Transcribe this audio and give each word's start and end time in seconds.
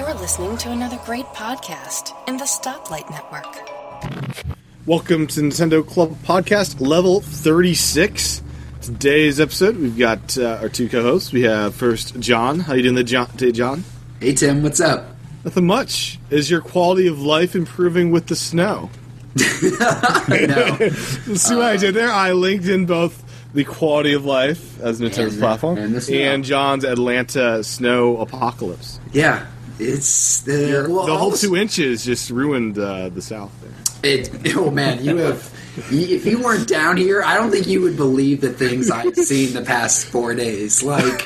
You're 0.00 0.14
listening 0.14 0.56
to 0.56 0.70
another 0.70 0.98
great 1.04 1.26
podcast 1.26 2.14
in 2.26 2.38
the 2.38 2.44
Stoplight 2.44 3.10
Network. 3.10 3.68
Welcome 4.86 5.26
to 5.26 5.42
Nintendo 5.42 5.86
Club 5.86 6.16
Podcast 6.22 6.80
level 6.80 7.20
36. 7.20 8.42
Today's 8.80 9.38
episode, 9.38 9.76
we've 9.76 9.98
got 9.98 10.38
uh, 10.38 10.56
our 10.62 10.70
two 10.70 10.88
co-hosts. 10.88 11.32
We 11.34 11.42
have 11.42 11.74
first 11.74 12.18
John. 12.18 12.60
How 12.60 12.72
you 12.72 12.82
doing 12.84 12.96
today, 12.96 13.52
John? 13.52 13.84
Hey 14.20 14.32
Tim, 14.32 14.62
what's 14.62 14.80
up? 14.80 15.04
Nothing 15.44 15.66
much. 15.66 16.18
Is 16.30 16.50
your 16.50 16.62
quality 16.62 17.06
of 17.06 17.20
life 17.20 17.54
improving 17.54 18.10
with 18.10 18.26
the 18.28 18.36
snow? 18.36 18.88
no. 19.36 20.78
See 21.36 21.54
what 21.56 21.66
I 21.66 21.76
did 21.76 21.94
there? 21.94 22.10
I 22.10 22.32
linked 22.32 22.64
in 22.64 22.86
both 22.86 23.22
the 23.52 23.64
quality 23.64 24.14
of 24.14 24.24
life 24.24 24.80
as 24.80 24.98
Nintendo's 24.98 25.34
And- 25.34 25.40
platform 25.40 25.76
and 25.76 26.08
and 26.08 26.42
John's 26.42 26.84
Atlanta 26.84 27.62
snow 27.62 28.16
apocalypse. 28.16 28.98
Yeah, 29.12 29.46
it's 29.80 30.42
the 30.42 30.86
well, 30.88 31.06
the 31.06 31.16
whole 31.16 31.32
two 31.32 31.56
inches 31.56 32.04
just 32.04 32.30
ruined 32.30 32.78
uh, 32.78 33.08
the 33.08 33.22
South 33.22 33.52
there. 33.62 34.12
It, 34.12 34.30
oh 34.56 34.70
man, 34.70 35.04
you 35.04 35.16
have. 35.16 35.52
If 35.90 36.26
you 36.26 36.42
weren't 36.42 36.66
down 36.68 36.96
here, 36.96 37.22
I 37.22 37.36
don't 37.36 37.50
think 37.50 37.66
you 37.66 37.80
would 37.82 37.96
believe 37.96 38.40
the 38.40 38.52
things 38.52 38.90
I've 38.90 39.14
seen 39.14 39.54
the 39.54 39.62
past 39.62 40.04
four 40.06 40.34
days. 40.34 40.82
Like, 40.82 41.24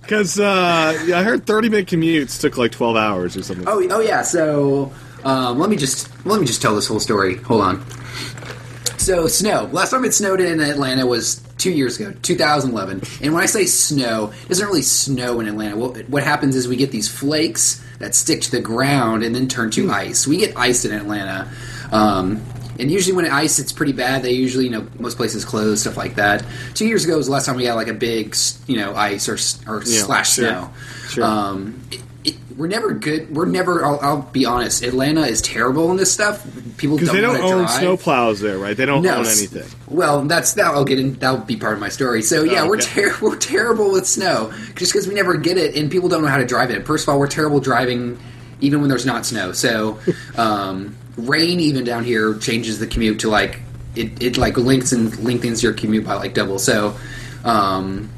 Because 0.00 0.40
uh, 0.40 1.00
yeah, 1.06 1.18
I 1.18 1.22
heard 1.22 1.46
30 1.46 1.68
minute 1.68 1.86
commutes 1.86 2.40
took 2.40 2.56
like 2.56 2.72
12 2.72 2.96
hours 2.96 3.36
or 3.36 3.42
something. 3.42 3.68
oh, 3.68 3.86
oh 3.90 4.00
yeah. 4.00 4.22
So 4.22 4.90
um, 5.22 5.58
let 5.58 5.68
me 5.68 5.76
just 5.76 6.08
let 6.26 6.40
me 6.40 6.46
just 6.46 6.62
tell 6.62 6.74
this 6.74 6.86
whole 6.88 6.98
story. 6.98 7.36
Hold 7.38 7.60
on. 7.60 7.84
So 8.96 9.26
snow. 9.28 9.68
Last 9.70 9.90
time 9.90 10.04
it 10.04 10.14
snowed 10.14 10.40
in 10.40 10.60
Atlanta 10.60 11.06
was 11.06 11.40
two 11.58 11.70
years 11.70 11.98
ago, 12.00 12.14
2011. 12.22 13.02
And 13.22 13.32
when 13.34 13.42
I 13.42 13.46
say 13.46 13.64
snow, 13.66 14.32
it 14.44 14.48
doesn't 14.48 14.66
really 14.66 14.82
snow 14.82 15.40
in 15.40 15.48
Atlanta. 15.48 15.76
What, 15.76 16.08
what 16.08 16.22
happens 16.22 16.54
is 16.56 16.68
we 16.68 16.76
get 16.76 16.90
these 16.90 17.08
flakes 17.08 17.82
that 17.98 18.14
stick 18.14 18.42
to 18.42 18.50
the 18.50 18.60
ground 18.60 19.22
and 19.24 19.34
then 19.34 19.48
turn 19.48 19.70
to 19.72 19.90
ice. 19.90 20.26
We 20.26 20.36
get 20.36 20.56
ice 20.56 20.84
in 20.84 20.92
Atlanta. 20.92 21.50
Um, 21.92 22.42
and 22.78 22.90
usually 22.90 23.16
when 23.16 23.24
it 23.24 23.32
ice, 23.32 23.58
it's 23.58 23.72
pretty 23.72 23.92
bad. 23.92 24.22
They 24.22 24.32
usually, 24.32 24.64
you 24.64 24.70
know, 24.70 24.86
most 24.98 25.16
places 25.16 25.46
close, 25.46 25.80
stuff 25.80 25.96
like 25.96 26.16
that. 26.16 26.44
Two 26.74 26.86
years 26.86 27.06
ago 27.06 27.16
was 27.16 27.24
the 27.26 27.32
last 27.32 27.46
time 27.46 27.56
we 27.56 27.64
got 27.64 27.76
like 27.76 27.88
a 27.88 27.94
big, 27.94 28.36
you 28.66 28.76
know, 28.76 28.94
ice 28.94 29.26
or, 29.28 29.36
or 29.70 29.82
Yeah, 29.86 30.02
slash 30.02 30.34
sure. 30.34 30.48
snow. 30.48 30.70
Sure. 31.08 31.24
Um, 31.24 31.80
we're 32.56 32.68
never 32.68 32.94
good. 32.94 33.34
We're 33.34 33.44
never. 33.46 33.84
I'll, 33.84 33.98
I'll 34.00 34.22
be 34.22 34.46
honest. 34.46 34.82
Atlanta 34.82 35.22
is 35.22 35.42
terrible 35.42 35.90
in 35.90 35.96
this 35.98 36.10
stuff. 36.12 36.42
People 36.78 36.96
Because 36.96 37.08
don't 37.08 37.16
they 37.16 37.20
don't 37.22 37.34
know 37.34 37.40
how 37.42 37.48
to 37.48 37.54
own 37.54 37.64
drive. 37.64 37.78
snow 37.78 37.96
plows 37.96 38.40
there, 38.40 38.58
right? 38.58 38.76
They 38.76 38.86
don't 38.86 39.02
No, 39.02 39.16
own 39.18 39.26
anything. 39.26 39.66
Well, 39.88 40.22
that's 40.24 40.54
that. 40.54 40.66
I'll 40.66 40.84
get 40.84 40.98
in. 40.98 41.14
That'll 41.14 41.40
be 41.40 41.56
part 41.56 41.74
of 41.74 41.80
my 41.80 41.88
story. 41.90 42.22
So 42.22 42.42
yeah, 42.44 42.62
Oh, 42.62 42.68
we're 42.68 42.76
okay. 42.78 43.02
ter- 43.10 43.16
we're 43.22 43.36
terrible 43.36 43.92
with 43.92 44.06
snow 44.06 44.52
just 44.74 44.92
because 44.92 45.06
we 45.06 45.14
never 45.14 45.36
get 45.36 45.58
it, 45.58 45.76
and 45.76 45.90
people 45.90 46.08
don't 46.08 46.22
know 46.22 46.28
how 46.28 46.38
to 46.38 46.46
drive 46.46 46.70
it. 46.70 46.86
First 46.86 47.04
of 47.04 47.10
all, 47.10 47.18
we're 47.20 47.26
terrible 47.28 47.60
driving 47.60 48.18
even 48.60 48.80
when 48.80 48.88
there's 48.88 49.04
not 49.06 49.26
snow. 49.26 49.52
So 49.52 49.98
um, 50.36 50.96
rain, 51.18 51.60
even 51.60 51.84
down 51.84 52.04
here, 52.04 52.34
changes 52.38 52.78
the 52.78 52.86
commute 52.86 53.20
to 53.20 53.28
like 53.28 53.60
it. 53.94 54.22
It 54.22 54.38
like 54.38 54.56
links 54.56 54.92
and 54.92 55.14
lengthens 55.22 55.62
your 55.62 55.72
commute 55.74 56.04
by 56.06 56.14
like 56.14 56.32
double. 56.34 56.58
So 56.58 56.96
um, 57.44 58.10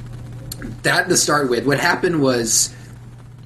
that 0.83 1.08
to 1.08 1.17
start 1.17 1.50
with. 1.50 1.67
What 1.67 1.78
happened 1.80 2.20
was. 2.23 2.73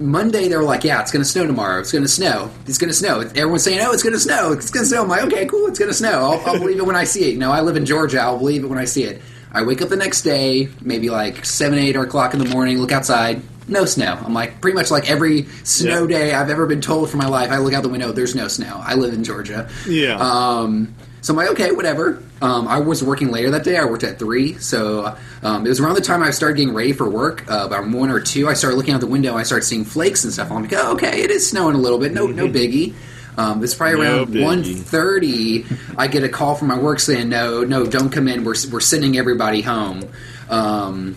Monday 0.04 0.48
they 0.48 0.56
were 0.56 0.62
like, 0.64 0.84
"Yeah, 0.84 1.00
it's 1.00 1.10
going 1.10 1.22
to 1.24 1.28
snow 1.28 1.46
tomorrow. 1.46 1.80
It's 1.80 1.92
going 1.92 2.02
to 2.04 2.08
snow. 2.08 2.50
It's 2.66 2.78
going 2.78 2.88
to 2.90 2.94
snow." 2.94 3.20
Everyone's 3.20 3.62
saying, 3.62 3.80
"Oh, 3.82 3.92
it's 3.92 4.02
going 4.02 4.14
to 4.14 4.20
snow. 4.20 4.52
It's 4.52 4.70
going 4.70 4.84
to 4.84 4.88
snow." 4.88 5.02
I'm 5.02 5.08
like, 5.08 5.22
"Okay, 5.24 5.46
cool. 5.46 5.66
It's 5.68 5.78
going 5.78 5.90
to 5.90 5.96
snow. 5.96 6.10
I'll, 6.32 6.46
I'll 6.46 6.58
believe 6.58 6.78
it 6.78 6.86
when 6.86 6.96
I 6.96 7.04
see 7.04 7.24
it." 7.28 7.32
You 7.32 7.38
know, 7.38 7.52
I 7.52 7.60
live 7.60 7.76
in 7.76 7.86
Georgia. 7.86 8.20
I'll 8.20 8.38
believe 8.38 8.64
it 8.64 8.68
when 8.68 8.78
I 8.78 8.84
see 8.84 9.04
it. 9.04 9.22
I 9.52 9.62
wake 9.62 9.82
up 9.82 9.88
the 9.90 9.96
next 9.96 10.22
day, 10.22 10.68
maybe 10.80 11.10
like 11.10 11.44
seven, 11.44 11.78
eight 11.78 11.94
o'clock 11.96 12.32
in 12.34 12.40
the 12.40 12.46
morning. 12.48 12.78
Look 12.78 12.90
outside, 12.92 13.42
no 13.68 13.84
snow. 13.84 14.18
I'm 14.24 14.32
like, 14.32 14.60
pretty 14.62 14.74
much 14.74 14.90
like 14.90 15.10
every 15.10 15.44
snow 15.64 16.06
Yeah. 16.08 16.18
day 16.18 16.32
I've 16.32 16.48
ever 16.48 16.66
been 16.66 16.80
told 16.80 17.10
for 17.10 17.18
my 17.18 17.28
life. 17.28 17.50
I 17.50 17.58
look 17.58 17.74
out 17.74 17.82
the 17.82 17.90
window, 17.90 18.12
there's 18.12 18.34
no 18.34 18.48
snow. 18.48 18.80
I 18.82 18.94
live 18.94 19.12
in 19.12 19.24
Georgia. 19.24 19.68
Yeah. 19.86 20.16
Um, 20.16 20.94
so 21.22 21.32
I'm 21.32 21.36
like, 21.38 21.48
okay, 21.52 21.70
whatever. 21.72 22.22
Um, 22.42 22.68
I 22.68 22.80
was 22.80 23.02
working 23.02 23.30
later 23.30 23.50
that 23.52 23.64
day. 23.64 23.78
I 23.78 23.84
worked 23.86 24.04
at 24.04 24.18
three, 24.18 24.58
so 24.58 25.16
um, 25.42 25.64
it 25.64 25.68
was 25.70 25.80
around 25.80 25.94
the 25.94 26.00
time 26.02 26.22
I 26.22 26.30
started 26.30 26.58
getting 26.58 26.74
ready 26.74 26.92
for 26.92 27.08
work. 27.08 27.50
Uh, 27.50 27.62
about 27.64 27.88
one 27.88 28.10
or 28.10 28.20
two, 28.20 28.48
I 28.48 28.54
started 28.54 28.76
looking 28.76 28.92
out 28.92 29.00
the 29.00 29.06
window. 29.06 29.34
I 29.36 29.44
started 29.44 29.64
seeing 29.64 29.84
flakes 29.84 30.24
and 30.24 30.32
stuff. 30.32 30.50
I'm 30.50 30.62
like, 30.62 30.72
oh, 30.74 30.92
okay, 30.94 31.22
it 31.22 31.30
is 31.30 31.48
snowing 31.48 31.74
a 31.74 31.78
little 31.78 31.98
bit. 31.98 32.12
No, 32.12 32.26
no 32.26 32.48
biggie. 32.48 32.94
Um, 33.38 33.64
it's 33.64 33.74
probably 33.74 34.00
No 34.02 34.16
around 34.18 34.28
biggie. 34.28 34.44
one 34.44 34.62
thirty. 34.64 35.64
I 35.96 36.06
get 36.06 36.22
a 36.24 36.28
call 36.28 36.54
from 36.54 36.68
my 36.68 36.78
work 36.78 37.00
saying, 37.00 37.28
no, 37.30 37.64
no, 37.64 37.86
don't 37.86 38.10
come 38.10 38.28
in. 38.28 38.44
We're 38.44 38.56
we're 38.70 38.80
sending 38.80 39.16
everybody 39.16 39.62
home. 39.62 40.02
Um, 40.50 41.16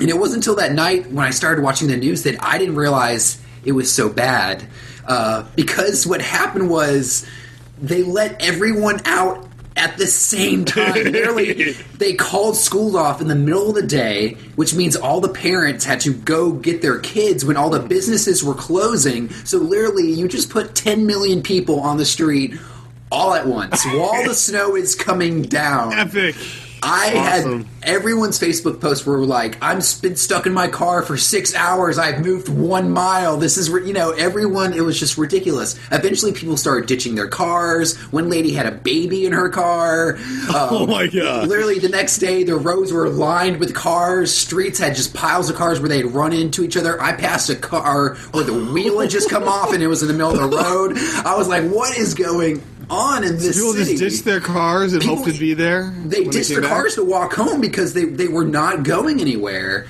and 0.00 0.08
it 0.08 0.16
wasn't 0.16 0.38
until 0.38 0.56
that 0.56 0.72
night 0.72 1.10
when 1.10 1.26
I 1.26 1.30
started 1.30 1.62
watching 1.62 1.88
the 1.88 1.96
news 1.96 2.22
that 2.22 2.42
I 2.42 2.56
didn't 2.56 2.76
realize 2.76 3.42
it 3.64 3.72
was 3.72 3.92
so 3.92 4.08
bad. 4.08 4.64
Uh, 5.06 5.44
because 5.56 6.06
what 6.06 6.22
happened 6.22 6.70
was 6.70 7.26
they 7.80 8.02
let 8.02 8.42
everyone 8.42 9.00
out 9.04 9.46
at 9.76 9.96
the 9.96 10.06
same 10.06 10.64
time. 10.64 10.94
Literally, 10.94 11.72
they 11.96 12.14
called 12.14 12.56
schools 12.56 12.94
off 12.94 13.20
in 13.20 13.28
the 13.28 13.34
middle 13.34 13.68
of 13.70 13.74
the 13.74 13.86
day, 13.86 14.34
which 14.56 14.74
means 14.74 14.96
all 14.96 15.20
the 15.20 15.28
parents 15.28 15.84
had 15.84 16.00
to 16.00 16.12
go 16.12 16.52
get 16.52 16.82
their 16.82 16.98
kids 16.98 17.44
when 17.44 17.56
all 17.56 17.70
the 17.70 17.80
businesses 17.80 18.44
were 18.44 18.54
closing. 18.54 19.30
So 19.44 19.58
literally, 19.58 20.12
you 20.12 20.28
just 20.28 20.50
put 20.50 20.74
10 20.74 21.06
million 21.06 21.42
people 21.42 21.80
on 21.80 21.96
the 21.96 22.04
street 22.04 22.54
all 23.10 23.34
at 23.34 23.46
once 23.46 23.84
while 23.86 24.24
the 24.24 24.34
snow 24.34 24.76
is 24.76 24.94
coming 24.94 25.42
down. 25.42 25.92
Epic. 25.92 26.36
I 26.82 27.14
Awesome. 27.16 27.64
had 27.64 27.66
everyone's 27.82 28.38
Facebook 28.38 28.80
posts 28.80 29.04
were 29.06 29.18
like, 29.24 29.58
"I'm 29.62 29.80
been 30.02 30.16
stuck 30.16 30.46
in 30.46 30.52
my 30.54 30.68
car 30.68 31.02
for 31.02 31.16
six 31.16 31.54
hours. 31.54 31.98
I've 31.98 32.24
moved 32.24 32.48
one 32.48 32.90
mile. 32.90 33.36
This 33.36 33.56
is 33.56 33.68
ri-" 33.70 33.86
you 33.86 33.92
know 33.92 34.10
everyone. 34.10 34.72
It 34.72 34.82
was 34.82 34.98
just 34.98 35.18
ridiculous. 35.18 35.78
Eventually, 35.90 36.32
people 36.32 36.56
started 36.56 36.86
ditching 36.86 37.14
their 37.14 37.28
cars. 37.28 37.96
One 38.12 38.28
lady 38.30 38.52
had 38.52 38.66
a 38.66 38.70
baby 38.72 39.26
in 39.26 39.32
her 39.32 39.48
car. 39.48 40.18
Um, 40.50 40.68
Oh 40.70 40.86
my 40.86 41.06
God. 41.06 41.48
Literally, 41.48 41.78
the 41.78 41.88
next 41.88 42.18
day, 42.18 42.42
the 42.44 42.56
roads 42.56 42.92
were 42.92 43.08
lined 43.08 43.58
with 43.60 43.74
cars. 43.74 44.34
Streets 44.34 44.78
had 44.78 44.94
just 44.96 45.14
piles 45.14 45.48
of 45.50 45.56
cars 45.56 45.78
where 45.80 45.88
they 45.88 45.98
had 45.98 46.12
run 46.14 46.32
into 46.32 46.64
each 46.64 46.76
other. 46.76 47.00
I 47.00 47.12
passed 47.12 47.50
a 47.50 47.54
car 47.56 48.14
where 48.32 48.42
the 48.44 48.54
wheel 48.54 48.98
had 49.00 49.10
just 49.10 49.30
come 49.30 49.44
off 49.44 49.72
and 49.72 49.82
it 49.82 49.86
was 49.86 50.02
in 50.02 50.08
the 50.08 50.14
middle 50.14 50.32
of 50.40 50.50
the 50.50 50.56
road. 50.56 50.96
I 51.24 51.36
was 51.36 51.46
like, 51.48 51.64
"What 51.70 51.96
is 51.96 52.14
going 52.14 52.62
on 52.90 53.24
in 53.24 53.36
this 53.38 53.56
People 53.56 53.72
city?" 53.72 53.96
just 53.96 54.16
ditch 54.16 54.22
their 54.24 54.40
cars 54.40 54.92
and 54.92 55.00
People- 55.02 55.16
hope 55.16 55.26
to 55.32 55.38
be 55.38 55.54
there. 55.54 55.94
they 56.06 56.24
ditched 56.24 56.48
their 56.50 56.60
back? 56.60 56.70
cars 56.70 56.94
to 56.96 57.04
walk 57.04 57.32
home 57.34 57.60
because 57.60 57.92
they, 57.94 58.04
they 58.04 58.28
were 58.28 58.44
not 58.44 58.82
going 58.82 59.20
anywhere. 59.20 59.86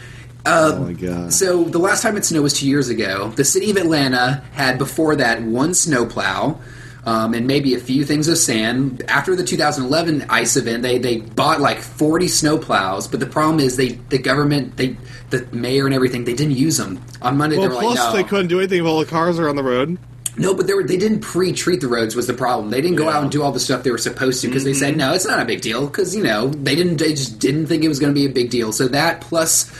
Uh, 0.46 0.72
Oh 0.74 0.84
my 0.84 0.92
god. 0.94 1.32
so 1.32 1.64
the 1.64 1.78
last 1.78 2.02
time 2.02 2.16
it 2.16 2.24
snowed 2.24 2.42
was 2.42 2.54
two 2.54 2.66
years 2.68 2.88
ago. 2.88 3.28
The 3.36 3.44
city 3.44 3.70
of 3.70 3.76
Atlanta 3.76 4.42
had 4.52 4.78
before 4.78 5.16
that 5.16 5.42
one 5.42 5.74
snowplow. 5.74 6.58
Um, 7.02 7.32
and 7.32 7.46
maybe 7.46 7.74
a 7.74 7.78
few 7.80 8.04
things 8.04 8.28
of 8.28 8.36
sand. 8.36 9.02
After 9.08 9.34
the 9.34 9.42
2011 9.42 10.26
ice 10.28 10.58
event, 10.58 10.82
they, 10.82 10.98
they 10.98 11.16
bought 11.16 11.58
like 11.58 11.78
40 11.78 12.26
snowplows. 12.26 13.10
But 13.10 13.20
the 13.20 13.26
problem 13.26 13.58
is, 13.58 13.76
they 13.78 13.92
the 14.10 14.18
government, 14.18 14.76
they 14.76 14.98
the 15.30 15.46
mayor 15.50 15.86
and 15.86 15.94
everything, 15.94 16.24
they 16.24 16.34
didn't 16.34 16.56
use 16.56 16.76
them 16.76 17.00
on 17.22 17.38
Monday. 17.38 17.56
well, 17.56 17.70
they 17.70 17.74
were 17.74 17.80
plus 17.80 17.98
like, 17.98 18.12
no, 18.12 18.16
they 18.22 18.28
couldn't 18.28 18.48
do 18.48 18.58
anything 18.58 18.80
if 18.80 18.86
all 18.86 18.98
the 19.00 19.06
cars 19.06 19.38
are 19.38 19.48
on 19.48 19.56
the 19.56 19.62
road. 19.64 19.96
No, 20.36 20.54
but 20.54 20.66
they, 20.66 20.74
were, 20.74 20.84
they 20.84 20.96
didn't 20.96 21.20
pre-treat 21.20 21.80
the 21.80 21.88
roads 21.88 22.14
was 22.14 22.26
the 22.26 22.34
problem. 22.34 22.70
They 22.70 22.80
didn't 22.80 22.96
go 22.96 23.04
Yeah. 23.08 23.16
out 23.16 23.22
and 23.22 23.32
do 23.32 23.42
all 23.42 23.52
the 23.52 23.60
stuff 23.60 23.82
they 23.82 23.90
were 23.90 23.98
supposed 23.98 24.40
to 24.42 24.48
because 24.48 24.64
they 24.64 24.74
said 24.74 24.90
mm-hmm. 24.92 24.98
no, 25.00 25.14
it's 25.14 25.26
not 25.26 25.40
a 25.40 25.44
big 25.44 25.60
deal 25.60 25.86
because 25.86 26.14
you 26.14 26.22
know 26.22 26.48
they 26.48 26.74
didn't. 26.74 26.96
They 26.98 27.10
just 27.10 27.38
didn't 27.38 27.66
think 27.66 27.84
it 27.84 27.88
was 27.88 27.98
going 27.98 28.12
to 28.14 28.18
be 28.18 28.26
a 28.26 28.32
big 28.32 28.50
deal. 28.50 28.72
So 28.72 28.88
that 28.88 29.20
plus 29.20 29.70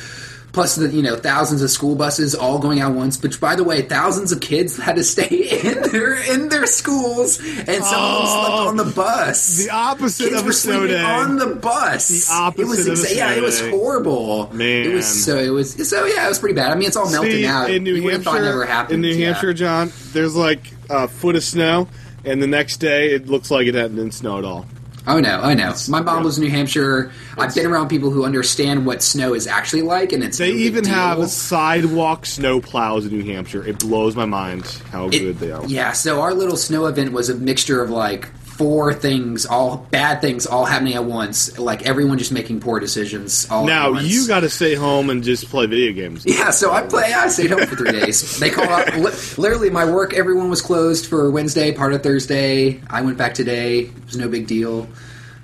plus 0.53 0.77
the 0.77 0.89
you 0.89 1.03
know 1.03 1.17
thousands 1.17 1.63
of 1.63 1.71
school 1.71 1.95
buses 1.95 2.35
all 2.35 2.59
going 2.59 2.81
out 2.81 2.95
once. 2.95 3.21
Which 3.23 3.41
by 3.41 3.57
the 3.57 3.65
way, 3.65 3.83
thousands 3.83 4.33
of 4.33 4.41
kids 4.41 4.77
had 4.77 4.97
to 4.97 5.05
stay 5.05 5.27
in 5.65 5.83
their 5.91 6.15
in 6.33 6.49
their 6.49 6.67
schools, 6.67 7.39
and 7.39 7.85
some 7.85 8.03
of 8.03 8.19
them 8.19 8.27
slept 8.27 8.51
Oh, 8.51 8.69
on 8.69 8.77
the 8.77 8.85
bus. 8.85 9.65
the 9.65 9.71
opposite 9.71 10.25
Kids 10.31 10.37
of 10.37 10.43
a 10.43 10.47
were 10.47 10.53
snow 10.53 10.79
sleeping 10.81 10.97
day. 10.97 11.03
on 11.03 11.37
the 11.37 11.47
bus. 11.47 12.09
The 12.29 12.33
opposite 12.35 12.87
It 12.87 12.91
was 12.91 13.05
exa- 13.05 13.17
yeah, 13.17 13.33
it 13.35 13.43
was 13.43 13.61
horrible. 13.61 14.51
Man. 14.53 14.87
it 14.91 14.95
was 14.95 15.25
so 15.25 15.37
it 15.39 15.51
was 15.51 15.89
so 15.89 16.05
yeah, 16.07 16.27
it 16.27 16.29
was 16.29 16.39
pretty 16.39 16.55
bad. 16.55 16.71
I 16.71 16.75
mean, 16.75 16.87
it's 16.89 16.97
all 16.97 17.11
melting 17.11 17.31
See, 17.33 17.47
out. 17.47 17.71
in 17.71 17.85
New 17.85 17.95
you 17.95 18.03
would 18.05 18.23
thought 18.23 18.37
it 18.37 18.39
Hampshire, 18.39 18.45
never 18.45 18.67
happened. 18.67 18.95
in 18.95 19.01
New 19.03 19.17
yeah. 19.17 19.27
Hampshire, 19.33 19.53
John, 19.55 19.93
there's 20.13 20.35
like 20.37 20.61
a 20.89 21.07
foot 21.09 21.37
of 21.37 21.45
snow, 21.45 21.89
and 22.25 22.43
the 22.43 22.47
next 22.47 22.79
day 22.79 23.15
it 23.15 23.27
looks 23.29 23.51
like 23.51 23.67
it 23.67 23.75
hadn't 23.75 24.13
snow 24.13 24.39
at 24.39 24.45
all. 24.45 24.67
Oh 25.07 25.19
no, 25.19 25.41
I 25.41 25.55
know. 25.55 25.75
My 25.89 26.01
mom 26.01 26.25
lives 26.25 26.37
in 26.39 26.45
New 26.45 26.51
Hampshire. 26.51 27.11
I've 27.39 27.55
been 27.55 27.67
around 27.67 27.89
people 27.89 28.11
who 28.11 28.25
understand 28.25 28.85
what 28.85 29.03
snow 29.03 29.35
is 29.35 29.47
actually 29.47 29.83
like, 29.83 30.13
and 30.13 30.23
it's 30.23 30.39
They 30.39 30.53
no 30.53 30.59
even 30.59 30.85
have 30.85 31.29
sidewalk 31.29 32.27
snow 32.27 32.61
plows 32.61 33.07
in 33.07 33.13
New 33.13 33.25
Hampshire. 33.25 33.67
It 33.67 33.79
blows 33.79 34.15
my 34.15 34.27
mind 34.27 34.65
how 34.93 35.07
It- 35.09 35.13
good 35.19 35.39
they 35.39 35.51
are. 35.53 35.65
Yeah, 35.67 35.93
so 35.93 36.21
our 36.21 36.35
little 36.35 36.57
snow 36.57 36.87
event 36.87 37.13
was 37.13 37.29
a 37.31 37.35
mixture 37.35 37.83
of 37.83 37.91
like 37.91 38.29
four 38.61 38.93
things, 38.93 39.47
all 39.47 39.87
bad 39.91 40.21
things, 40.21 40.45
all 40.45 40.67
happening 40.67 40.93
at 40.93 41.05
once. 41.07 41.59
Like 41.59 41.87
everyone 41.87 42.19
just 42.19 42.31
making 42.31 42.61
poor 42.61 42.79
decisions. 42.79 43.49
All 43.51 43.67
Now 43.67 43.99
you 43.99 44.29
got 44.29 44.41
to 44.41 44.51
stay 44.51 44.75
home 44.75 45.09
and 45.09 45.25
just 45.25 45.49
play 45.49 45.65
video 45.65 45.95
games. 45.95 46.27
Yeah, 46.27 46.51
so 46.51 46.71
I 46.71 46.83
play. 46.83 47.11
I 47.15 47.29
stayed 47.29 47.53
home 47.53 47.67
for 47.67 47.75
three 47.75 47.93
days. 47.93 48.39
They 48.39 48.51
called 48.51 48.69
li- 48.97 49.13
Literally, 49.39 49.71
my 49.71 49.91
work. 49.91 50.13
Everyone 50.13 50.51
was 50.51 50.61
closed 50.61 51.07
for 51.07 51.31
Wednesday, 51.31 51.73
part 51.73 51.95
of 51.95 52.03
Thursday. 52.03 52.83
I 52.91 53.01
went 53.01 53.17
back 53.17 53.33
today. 53.33 53.79
It 53.85 54.05
was 54.05 54.19
no 54.19 54.29
big 54.29 54.47
deal. 54.47 54.87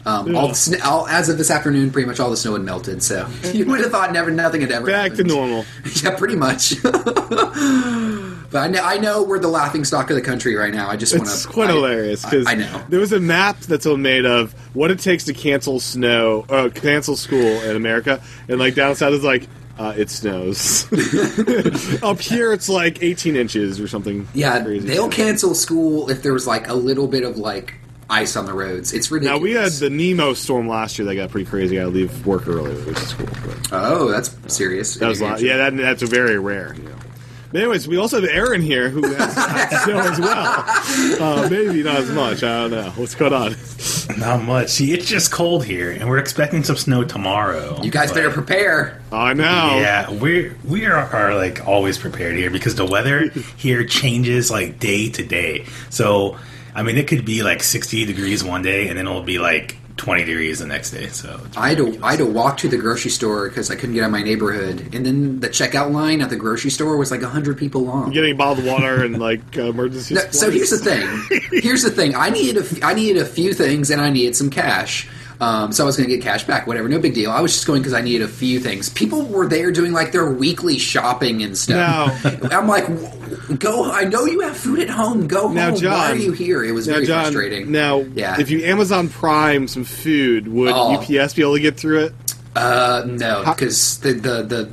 Um, 0.04 0.36
all, 0.36 0.48
the 0.48 0.54
sn- 0.54 0.82
all 0.82 1.08
as 1.08 1.30
of 1.30 1.38
this 1.38 1.50
afternoon, 1.50 1.90
pretty 1.90 2.06
much 2.06 2.20
all 2.20 2.28
the 2.30 2.36
snow 2.36 2.52
had 2.52 2.62
melted. 2.62 3.02
So 3.02 3.26
you 3.54 3.64
would 3.64 3.80
have 3.80 3.90
thought 3.90 4.12
never, 4.12 4.30
nothing 4.30 4.60
had 4.60 4.70
ever 4.70 4.86
Back 4.86 5.14
to 5.14 5.24
normal. 5.24 5.64
Yeah, 6.04 6.14
pretty 6.16 6.36
much. 6.36 6.74
But 8.56 8.62
I 8.62 8.68
know, 8.68 8.80
I 8.82 8.96
know 8.96 9.22
we're 9.22 9.38
the 9.38 9.48
laughing 9.48 9.84
stock 9.84 10.08
of 10.08 10.16
the 10.16 10.22
country 10.22 10.54
right 10.54 10.72
now. 10.72 10.88
I 10.88 10.96
just 10.96 11.12
want 11.14 11.26
to. 11.26 11.30
It's 11.34 11.44
quite 11.44 11.68
I, 11.68 11.74
hilarious 11.74 12.24
because 12.24 12.46
I, 12.46 12.52
I 12.52 12.54
know. 12.54 12.82
there 12.88 13.00
was 13.00 13.12
a 13.12 13.20
map 13.20 13.60
that's 13.60 13.84
all 13.84 13.98
made 13.98 14.24
of 14.24 14.54
what 14.74 14.90
it 14.90 14.98
takes 14.98 15.24
to 15.24 15.34
cancel 15.34 15.78
snow, 15.78 16.46
uh, 16.48 16.70
cancel 16.74 17.16
school 17.16 17.38
in 17.38 17.76
America, 17.76 18.22
and 18.48 18.58
like 18.58 18.74
down 18.74 18.94
south 18.94 19.12
is 19.12 19.22
like 19.22 19.46
uh, 19.78 19.92
it 19.94 20.08
snows. 20.08 20.84
Up 22.02 22.18
here, 22.18 22.54
it's 22.54 22.70
like 22.70 23.02
18 23.02 23.36
inches 23.36 23.78
or 23.78 23.88
something. 23.88 24.26
Yeah, 24.32 24.64
crazy. 24.64 24.88
they'll 24.88 25.10
cancel 25.10 25.54
school 25.54 26.08
if 26.08 26.22
there 26.22 26.32
was 26.32 26.46
like 26.46 26.66
a 26.68 26.74
little 26.74 27.08
bit 27.08 27.24
of 27.24 27.36
like 27.36 27.74
ice 28.08 28.36
on 28.36 28.46
the 28.46 28.54
roads. 28.54 28.94
It's 28.94 29.10
ridiculous. 29.10 29.38
Now 29.38 29.42
we 29.42 29.52
had 29.52 29.72
the 29.72 29.90
Nemo 29.90 30.32
storm 30.32 30.66
last 30.66 30.98
year 30.98 31.04
that 31.08 31.14
got 31.16 31.28
pretty 31.28 31.44
crazy. 31.50 31.78
I 31.78 31.82
had 31.82 31.92
to 31.92 31.94
leave 31.94 32.26
work 32.26 32.48
early 32.48 32.74
to 32.74 32.94
to 32.94 33.00
school. 33.00 33.26
But 33.26 33.68
Oh, 33.72 34.10
that's 34.10 34.34
serious. 34.46 34.94
that 34.94 35.08
was 35.08 35.20
a 35.20 35.24
lot. 35.26 35.42
Yeah, 35.42 35.58
that, 35.58 35.76
that's 35.76 36.02
very 36.04 36.38
rare. 36.38 36.74
You 36.74 36.84
know. 36.84 36.96
But 37.52 37.60
anyways, 37.60 37.86
we 37.88 37.96
also 37.96 38.20
have 38.20 38.28
Aaron 38.30 38.60
here 38.60 38.88
who 38.88 39.02
has 39.14 39.34
has 39.34 39.82
snow 39.84 39.98
as 39.98 40.18
well. 40.20 40.64
Uh, 41.22 41.48
maybe 41.48 41.82
not 41.82 41.96
as 41.96 42.10
much. 42.10 42.42
I 42.42 42.62
don't 42.62 42.70
know. 42.72 42.90
What's 42.96 43.14
going 43.14 43.32
on? 43.32 43.56
Not 44.18 44.42
much. 44.42 44.68
See, 44.70 44.92
it's 44.92 45.06
just 45.08 45.30
cold 45.32 45.64
here, 45.64 45.90
and 45.90 46.08
we're 46.08 46.18
expecting 46.18 46.64
some 46.64 46.76
snow 46.76 47.04
tomorrow. 47.04 47.80
You 47.82 47.90
guys 47.90 48.10
but- 48.10 48.16
better 48.16 48.30
prepare. 48.30 49.00
I 49.12 49.32
know. 49.34 49.44
Yeah, 49.78 50.10
we're 50.10 50.56
we 50.64 50.86
are, 50.86 50.96
are 50.96 51.34
like 51.36 51.66
always 51.66 51.98
prepared 51.98 52.36
here 52.36 52.50
because 52.50 52.74
the 52.74 52.84
weather 52.86 53.28
here 53.56 53.84
changes 53.84 54.50
like 54.50 54.78
day 54.78 55.08
to 55.10 55.24
day. 55.24 55.66
So, 55.90 56.36
I 56.74 56.82
mean, 56.82 56.96
it 56.98 57.06
could 57.08 57.24
be 57.24 57.42
like 57.42 57.62
sixty 57.62 58.04
degrees 58.04 58.42
one 58.42 58.62
day, 58.62 58.88
and 58.88 58.98
then 58.98 59.06
it'll 59.06 59.22
be 59.22 59.38
like 59.38 59.76
twenty 59.96 60.24
degrees 60.24 60.58
the 60.58 60.66
next 60.66 60.90
day. 60.90 61.08
So, 61.08 61.40
I 61.56 61.70
had 61.70 61.78
to. 61.78 61.98
I 62.02 62.10
had 62.12 62.18
to 62.18 62.26
walk 62.26 62.58
to 62.58 62.68
the 62.68 62.76
grocery 62.76 63.10
store 63.10 63.48
because 63.48 63.70
I 63.70 63.76
couldn't 63.76 63.94
get 63.94 64.02
out 64.02 64.06
of 64.06 64.12
my 64.12 64.22
neighborhood, 64.22 64.94
and 64.94 65.04
then 65.06 65.40
the 65.40 65.48
checkout 65.48 65.90
line 65.92 66.20
at 66.20 66.30
the 66.30 66.36
grocery 66.36 66.70
store 66.70 66.96
was 66.96 67.10
like 67.10 67.22
hundred 67.22 67.58
people 67.58 67.82
long. 67.82 68.10
Getting 68.10 68.36
bottled 68.36 68.66
water 68.66 69.02
and 69.04 69.18
like 69.18 69.40
uh, 69.56 69.62
emergency. 69.62 70.14
No, 70.14 70.20
so 70.30 70.50
here's 70.50 70.70
the 70.70 70.78
thing. 70.78 71.40
Here's 71.62 71.82
the 71.82 71.90
thing. 71.90 72.14
I 72.14 72.30
needed 72.30 72.58
a 72.58 72.66
f- 72.66 72.82
I 72.84 72.94
needed 72.94 73.20
a 73.22 73.26
few 73.26 73.52
things, 73.52 73.90
and 73.90 74.00
I 74.00 74.10
needed 74.10 74.36
some 74.36 74.50
cash. 74.50 75.08
Um, 75.40 75.70
so 75.72 75.84
I 75.84 75.86
was 75.86 75.96
going 75.96 76.08
to 76.08 76.14
get 76.16 76.22
cash 76.24 76.44
back, 76.44 76.66
whatever. 76.66 76.88
No 76.88 76.98
big 76.98 77.14
deal. 77.14 77.30
I 77.30 77.40
was 77.40 77.52
just 77.52 77.66
going 77.66 77.82
because 77.82 77.92
I 77.92 78.00
needed 78.00 78.22
a 78.22 78.28
few 78.28 78.58
things. 78.60 78.88
People 78.88 79.22
were 79.26 79.46
there 79.46 79.70
doing 79.70 79.92
like 79.92 80.12
their 80.12 80.30
weekly 80.30 80.78
shopping 80.78 81.42
and 81.42 81.56
stuff. 81.56 82.24
I'm 82.52 82.66
like, 82.66 82.86
go. 83.58 83.90
I 83.90 84.04
know 84.04 84.24
you 84.24 84.40
have 84.40 84.56
food 84.56 84.80
at 84.80 84.88
home. 84.88 85.26
Go 85.28 85.50
Now, 85.52 85.70
home. 85.70 85.80
John- 85.80 85.92
Why 85.92 86.12
are 86.12 86.16
you 86.16 86.32
here? 86.32 86.64
It 86.64 86.72
was 86.72 86.86
Now, 86.88 86.94
very 86.94 87.06
John. 87.06 87.24
frustrating. 87.24 87.70
Now, 87.70 88.00
Yeah. 88.14 88.40
if 88.40 88.50
you 88.50 88.64
Amazon 88.64 89.08
Prime 89.08 89.68
some 89.68 89.84
food, 89.84 90.48
would 90.48 90.72
Oh. 90.74 90.92
UPS 90.94 91.34
be 91.34 91.42
able 91.42 91.54
to 91.56 91.60
get 91.60 91.76
through 91.76 92.04
it? 92.04 92.14
Uh, 92.54 93.02
no, 93.06 93.42
because 93.44 93.98
the, 93.98 94.14
the 94.14 94.42
the 94.42 94.70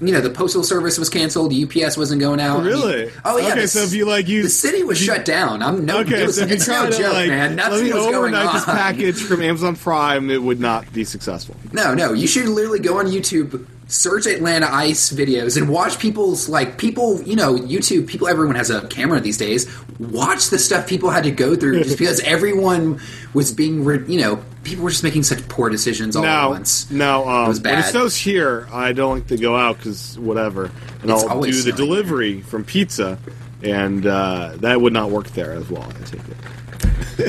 you 0.00 0.12
know 0.12 0.20
the 0.20 0.30
postal 0.30 0.62
service 0.62 0.98
was 0.98 1.08
canceled. 1.08 1.52
UPS 1.52 1.96
wasn't 1.96 2.20
going 2.20 2.40
out. 2.40 2.62
Really? 2.62 3.10
Oh 3.24 3.36
yeah. 3.38 3.48
Okay, 3.48 3.60
the 3.62 3.68
so 3.68 3.80
if 3.82 3.92
you, 3.94 4.04
like, 4.06 4.28
use- 4.28 4.44
the 4.44 4.50
city 4.50 4.82
was 4.84 4.98
shut 4.98 5.24
down. 5.24 5.62
I'm 5.62 5.84
no. 5.84 6.00
Okay, 6.00 6.24
was, 6.24 6.36
so 6.36 6.42
if 6.42 6.50
you 6.50 6.56
it's 6.56 6.64
try 6.66 6.84
no 6.84 6.90
to 6.90 6.96
joke, 6.98 7.12
like 7.14 7.28
man. 7.28 7.56
let 7.56 7.72
me 7.82 7.92
was 7.92 8.04
going 8.04 8.14
overnight 8.14 8.46
on. 8.46 8.54
this 8.54 8.64
package 8.64 9.22
from 9.22 9.42
Amazon 9.42 9.76
Prime, 9.76 10.30
it 10.30 10.42
would 10.42 10.60
not 10.60 10.90
be 10.92 11.04
successful. 11.04 11.56
No, 11.72 11.94
no. 11.94 12.12
You 12.12 12.26
should 12.26 12.48
literally 12.48 12.78
go 12.80 12.98
on 12.98 13.06
YouTube, 13.06 13.66
search 13.88 14.26
Atlanta 14.26 14.68
Ice 14.70 15.10
videos, 15.12 15.56
and 15.56 15.68
watch 15.68 15.98
people's 15.98 16.48
like 16.48 16.78
people. 16.78 17.20
You 17.22 17.36
know, 17.36 17.54
YouTube 17.56 18.06
people. 18.06 18.28
Everyone 18.28 18.54
has 18.54 18.70
a 18.70 18.86
camera 18.88 19.20
these 19.20 19.38
days. 19.38 19.66
Watch 19.98 20.50
the 20.50 20.58
stuff 20.58 20.86
people 20.86 21.10
had 21.10 21.24
to 21.24 21.30
go 21.30 21.56
through 21.56 21.82
just 21.82 21.98
because 21.98 22.20
everyone 22.20 23.00
was 23.34 23.52
being. 23.52 23.84
Re- 23.84 24.04
you 24.06 24.20
know, 24.20 24.42
people 24.62 24.84
were 24.84 24.90
just 24.90 25.02
making 25.04 25.22
such 25.24 25.46
poor 25.48 25.68
decisions 25.70 26.14
all 26.16 26.24
at 26.24 26.28
Now, 26.28 26.50
once. 26.50 26.90
now 26.90 27.26
um, 27.28 27.48
was 27.48 27.60
when 27.60 27.72
it 27.74 27.76
bad. 27.82 27.90
snows 27.90 28.16
here, 28.16 28.68
I 28.72 28.92
don't 28.92 29.14
like 29.18 29.26
to 29.28 29.36
go 29.36 29.56
out 29.56 29.78
because 29.78 30.18
whatever, 30.18 30.70
and 31.02 31.10
It's 31.10 31.24
I'll 31.24 31.40
do 31.42 31.62
the 31.62 31.72
delivery 31.72 32.42
from 32.42 32.64
pizza, 32.64 33.18
and 33.62 34.06
uh, 34.06 34.52
that 34.58 34.80
would 34.80 34.92
not 34.92 35.10
work 35.10 35.28
there 35.28 35.52
as 35.52 35.68
well. 35.70 35.82
I 35.90 36.04
take 36.04 36.20
it. 36.28 36.36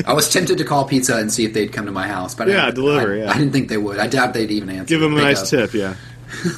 I 0.06 0.12
was 0.12 0.30
tempted 0.32 0.58
to 0.58 0.64
call 0.64 0.84
pizza 0.84 1.16
and 1.16 1.32
see 1.32 1.44
if 1.44 1.52
they'd 1.52 1.72
come 1.72 1.86
to 1.86 1.92
my 1.92 2.06
house, 2.06 2.34
but 2.34 2.46
Yeah, 2.48 2.66
didn't- 2.66 2.74
deliver, 2.76 3.14
I, 3.14 3.18
yeah. 3.18 3.30
I 3.30 3.34
didn't 3.38 3.52
think 3.52 3.68
they 3.68 3.76
would. 3.76 3.98
I 3.98 4.06
doubt 4.06 4.34
they'd 4.34 4.50
even 4.50 4.70
answer. 4.70 4.86
Give 4.88 5.00
them 5.00 5.16
a 5.16 5.20
nice 5.22 5.42
up. 5.42 5.48
tip, 5.48 5.74
yeah. 5.74 5.94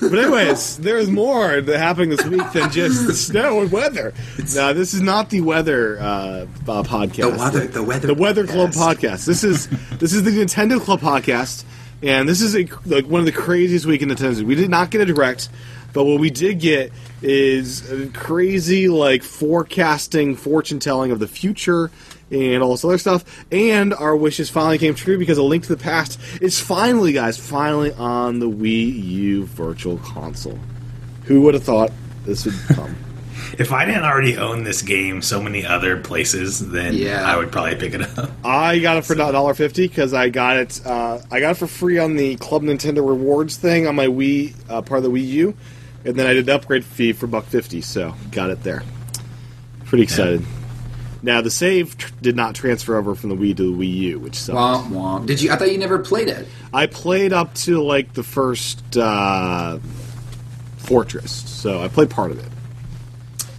But 0.00 0.18
anyways, 0.18 0.78
there's 0.78 1.10
more 1.10 1.60
that 1.60 1.78
happening 1.78 2.10
this 2.10 2.24
week 2.24 2.42
than 2.52 2.70
just 2.70 3.06
the 3.06 3.14
snow 3.14 3.60
and 3.62 3.72
weather. 3.72 4.12
Now, 4.54 4.72
this 4.72 4.94
is 4.94 5.00
not 5.00 5.30
the 5.30 5.40
weather 5.40 5.98
uh, 6.00 6.02
uh, 6.04 6.46
podcast. 6.82 7.16
The 7.32 7.38
weather- 7.38 7.66
the 7.66 7.82
weather 7.82 8.06
the 8.08 8.14
weather 8.14 8.46
club 8.46 8.70
podcast. 8.70 8.96
podcast. 8.98 9.26
This 9.26 9.44
is 9.44 9.68
this 9.98 10.12
is 10.12 10.22
the 10.22 10.30
Nintendo 10.30 10.80
Club 10.80 11.00
podcast, 11.00 11.64
and 12.02 12.28
this 12.28 12.40
is 12.40 12.54
a 12.56 12.68
like 12.86 13.06
one 13.06 13.20
of 13.20 13.26
the 13.26 13.32
craziest 13.32 13.86
week 13.86 14.02
in 14.02 14.08
Nintendo. 14.10 14.42
We 14.42 14.54
did 14.54 14.70
not 14.70 14.90
get 14.90 15.00
a 15.00 15.06
direct, 15.06 15.48
but 15.92 16.04
what 16.04 16.20
we 16.20 16.30
did 16.30 16.58
get 16.60 16.92
is 17.22 17.90
a 17.90 18.06
crazy 18.08 18.88
like 18.88 19.22
forecasting, 19.22 20.36
fortune 20.36 20.78
telling 20.80 21.10
of 21.10 21.18
the 21.18 21.28
future. 21.28 21.90
And 22.30 22.62
all 22.62 22.70
this 22.70 22.82
other 22.82 22.96
stuff, 22.96 23.44
and 23.52 23.92
our 23.92 24.16
wishes 24.16 24.48
finally 24.48 24.78
came 24.78 24.94
true 24.94 25.18
because 25.18 25.36
A 25.36 25.42
Link 25.42 25.64
to 25.64 25.68
the 25.68 25.82
Past 25.82 26.18
is 26.40 26.58
finally, 26.58 27.12
guys, 27.12 27.36
finally 27.36 27.92
on 27.92 28.38
the 28.38 28.48
Wii 28.48 29.04
U 29.04 29.44
Virtual 29.44 29.98
Console. 29.98 30.58
Who 31.24 31.42
would 31.42 31.52
have 31.52 31.62
thought 31.64 31.92
this 32.24 32.46
would 32.46 32.54
come? 32.74 32.96
If 33.58 33.70
I 33.70 33.84
didn't 33.84 34.04
already 34.04 34.38
own 34.38 34.64
this 34.64 34.80
game 34.80 35.20
so 35.20 35.42
many 35.42 35.66
other 35.66 35.98
places, 35.98 36.70
then 36.70 36.94
Yeah. 36.94 37.22
I 37.22 37.36
would 37.36 37.52
probably 37.52 37.74
pick 37.74 37.92
it 37.92 38.00
up. 38.00 38.30
I 38.44 38.78
got 38.78 38.96
it 38.96 39.04
for 39.04 39.14
dollar 39.14 39.52
fifty 39.52 39.86
because 39.88 40.14
I 40.14 40.30
got 40.30 40.56
it. 40.56 40.80
Uh, 40.86 41.18
I 41.30 41.40
got 41.40 41.50
it 41.50 41.54
for 41.58 41.66
free 41.66 41.98
on 41.98 42.16
the 42.16 42.36
Club 42.36 42.62
Nintendo 42.62 43.06
Rewards 43.06 43.58
thing 43.58 43.86
on 43.86 43.94
my 43.94 44.06
Wii, 44.06 44.54
uh, 44.70 44.80
part 44.80 45.04
of 45.04 45.04
the 45.04 45.10
Wii 45.10 45.26
U, 45.28 45.54
and 46.04 46.16
then 46.16 46.26
I 46.26 46.34
did 46.34 46.46
the 46.46 46.54
upgrade 46.54 46.84
fee 46.84 47.12
for 47.12 47.26
buck 47.26 47.44
fifty. 47.44 47.80
So 47.80 48.14
got 48.30 48.50
it 48.50 48.62
there. 48.62 48.82
Pretty 49.84 50.04
excited. 50.04 50.44
Now 51.22 51.40
the 51.40 51.50
save 51.50 51.96
tr- 51.96 52.12
did 52.20 52.34
not 52.34 52.54
transfer 52.54 52.96
over 52.96 53.14
from 53.14 53.30
the 53.30 53.36
Wii 53.36 53.56
to 53.56 53.76
the 53.76 53.78
Wii 53.78 53.94
U, 53.94 54.18
which 54.18 54.36
sucks. 54.36 54.56
Womp 54.56 54.88
womp. 54.90 55.26
Did 55.26 55.40
you? 55.40 55.52
I 55.52 55.56
thought 55.56 55.70
you 55.70 55.78
never 55.78 55.98
played 55.98 56.28
it. 56.28 56.48
I 56.74 56.86
played 56.86 57.32
up 57.32 57.54
to 57.54 57.80
like 57.82 58.12
the 58.12 58.22
first 58.22 58.96
uh, 58.96 59.78
fortress, 60.78 61.30
so 61.30 61.80
I 61.80 61.88
played 61.88 62.10
part 62.10 62.32
of 62.32 62.38
it. 62.38 62.51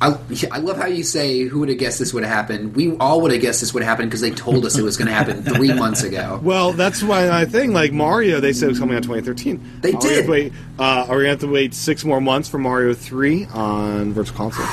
I, 0.09 0.17
I 0.51 0.57
love 0.59 0.77
how 0.77 0.87
you 0.87 1.03
say, 1.03 1.41
"Who 1.43 1.59
would 1.59 1.69
have 1.69 1.77
guessed 1.77 1.99
this 1.99 2.13
would 2.13 2.23
have 2.23 2.31
happened?" 2.33 2.75
We 2.75 2.95
all 2.97 3.21
would 3.21 3.31
have 3.31 3.41
guessed 3.41 3.61
this 3.61 3.73
would 3.73 3.83
happen 3.83 4.05
because 4.07 4.21
they 4.21 4.31
told 4.31 4.65
us 4.65 4.77
it 4.77 4.83
was 4.83 4.97
going 4.97 5.07
to 5.07 5.13
happen 5.13 5.43
three 5.43 5.73
months 5.83 6.03
ago. 6.03 6.39
Well, 6.43 6.73
that's 6.73 7.01
why 7.01 7.29
I 7.29 7.45
think 7.45 7.73
like 7.73 7.93
Mario, 7.93 8.39
they 8.39 8.53
said 8.53 8.65
it 8.65 8.69
was 8.69 8.79
coming 8.79 8.95
out 8.95 9.03
2013. 9.03 9.79
They 9.81 9.93
Are 9.93 9.99
did. 10.01 10.17
have 10.21 10.29
wait, 10.29 10.53
uh, 10.79 11.05
are 11.07 11.17
we 11.17 11.23
gonna 11.23 11.29
have 11.29 11.39
to 11.39 11.47
wait 11.47 11.73
six 11.73 12.03
more 12.03 12.19
months 12.21 12.49
for 12.49 12.57
Mario 12.57 12.93
3 12.93 13.45
on 13.53 14.13
Virtual 14.13 14.35
Console? 14.37 14.65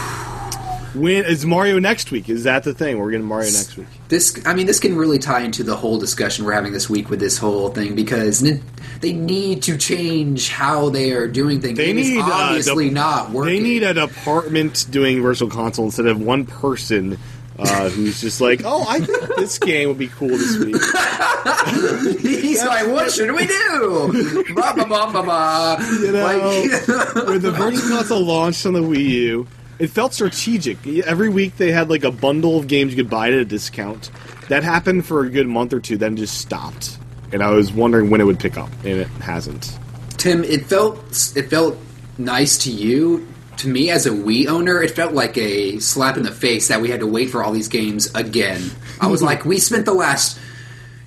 When 0.95 1.25
is 1.25 1.47
Mario 1.47 1.79
next 1.79 2.11
week? 2.11 2.29
Is 2.29 2.43
that 2.45 2.65
the 2.65 2.75
thing? 2.75 2.99
We're 2.99 3.13
getting 3.13 3.27
Mario 3.27 3.51
next 3.53 3.77
week. 3.77 3.87
This, 4.09 4.43
I 4.45 4.55
mean, 4.55 4.67
this 4.67 4.81
can 4.81 4.97
really 4.97 5.21
tie 5.21 5.43
into 5.43 5.63
the 5.63 5.77
whole 5.77 6.01
discussion 6.01 6.45
we're 6.45 6.53
having 6.53 6.73
this 6.73 6.91
week 6.91 7.09
with 7.11 7.21
this 7.21 7.39
whole 7.39 7.69
thing 7.69 7.95
because 7.95 8.43
nin- 8.43 8.61
they 9.01 9.13
need 9.13 9.63
to 9.65 9.77
change 9.79 10.49
how 10.51 10.91
they 10.91 11.13
are 11.13 11.27
doing 11.27 11.61
things. 11.61 11.77
They 11.79 11.91
It 11.91 11.97
need 11.97 12.21
uh, 12.21 12.31
obviously 12.31 12.89
de- 12.89 12.95
not 12.95 13.31
working. 13.31 13.55
They 13.55 13.61
need 13.63 13.83
a 13.83 13.95
department 13.95 14.87
doing 14.91 15.23
Virtual 15.23 15.49
Console 15.49 15.87
instead 15.87 16.07
of 16.07 16.21
one 16.21 16.45
person 16.47 17.19
uh, 17.59 17.89
who's 17.91 18.21
just 18.21 18.41
like, 18.41 18.63
oh, 18.65 18.85
I 18.89 19.01
think 19.01 19.37
this 19.37 19.59
game 19.59 19.89
would 19.89 19.99
be 19.99 20.09
cool 20.09 20.29
this 20.29 20.59
week. 20.59 20.77
He's 22.21 22.65
like, 22.65 22.87
"What 22.89 23.11
should 23.13 23.33
we 23.33 23.47
do?" 23.47 24.45
ba 24.55 24.73
ba 24.77 24.85
ba 24.85 25.11
ba 25.13 25.23
ba. 25.23 25.77
You 26.01 26.13
know, 26.13 26.23
Like, 26.25 26.89
when 27.27 27.41
the 27.43 27.51
Virtual 27.53 27.89
Console 27.89 28.21
launched 28.21 28.67
on 28.67 28.73
the 28.75 28.81
Wii 28.81 29.05
U, 29.09 29.47
it 29.79 29.89
felt 29.89 30.13
strategic. 30.15 30.87
Every 30.87 31.29
week 31.29 31.57
they 31.57 31.73
had 31.73 31.89
like 31.91 32.05
a 32.05 32.11
bundle 32.11 32.59
of 32.59 32.67
games 32.69 32.93
you 32.95 33.03
could 33.03 33.11
buy 33.11 33.29
at 33.29 33.35
a 33.35 33.45
discount. 33.45 34.11
That 34.49 34.63
happened 34.63 35.07
for 35.07 35.25
a 35.25 35.31
good 35.31 35.47
month 35.47 35.73
or 35.73 35.81
two, 35.81 35.97
then 35.97 36.17
just 36.17 36.39
stopped. 36.39 36.99
And 37.33 37.43
I 37.43 37.51
was 37.51 37.73
wondering 37.73 38.11
when 38.11 38.21
it 38.21 38.25
would 38.25 38.41
pick 38.41 38.57
up, 38.57 38.71
and 38.85 39.01
it 39.01 39.09
hasn't. 39.09 39.79
Tim, 40.17 40.45
it 40.45 40.67
felt 40.67 40.99
it 41.37 41.49
felt 41.49 41.79
nice 42.19 42.59
to 42.65 42.71
you. 42.71 43.27
To 43.59 43.69
me, 43.69 43.91
as 43.91 44.07
a 44.07 44.11
Wii 44.11 44.47
owner, 44.47 44.83
it 44.83 44.91
felt 44.91 45.13
like 45.13 45.37
a 45.37 45.79
slap 45.81 46.17
in 46.17 46.23
the 46.23 46.31
face 46.31 46.69
that 46.69 46.81
we 46.81 46.91
had 46.91 47.01
to 47.01 47.07
wait 47.07 47.31
for 47.31 47.43
all 47.43 47.53
these 47.53 47.69
games 47.69 48.13
again. 48.15 48.71
I 49.01 49.07
was 49.09 49.23
like, 49.31 49.45
we 49.45 49.59
spent 49.59 49.85
the 49.85 49.95
last. 49.95 50.39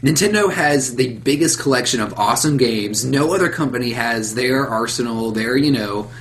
Nintendo 0.01 0.51
has 0.51 0.95
the 0.95 1.13
biggest 1.13 1.59
collection 1.59 2.01
of 2.01 2.13
awesome 2.19 2.57
games. 2.57 3.05
No 3.05 3.33
other 3.33 3.49
company 3.49 3.91
has 3.91 4.35
their 4.35 4.67
arsenal, 4.67 5.31
their 5.31 5.55
you 5.55 5.71
know, 5.71 6.11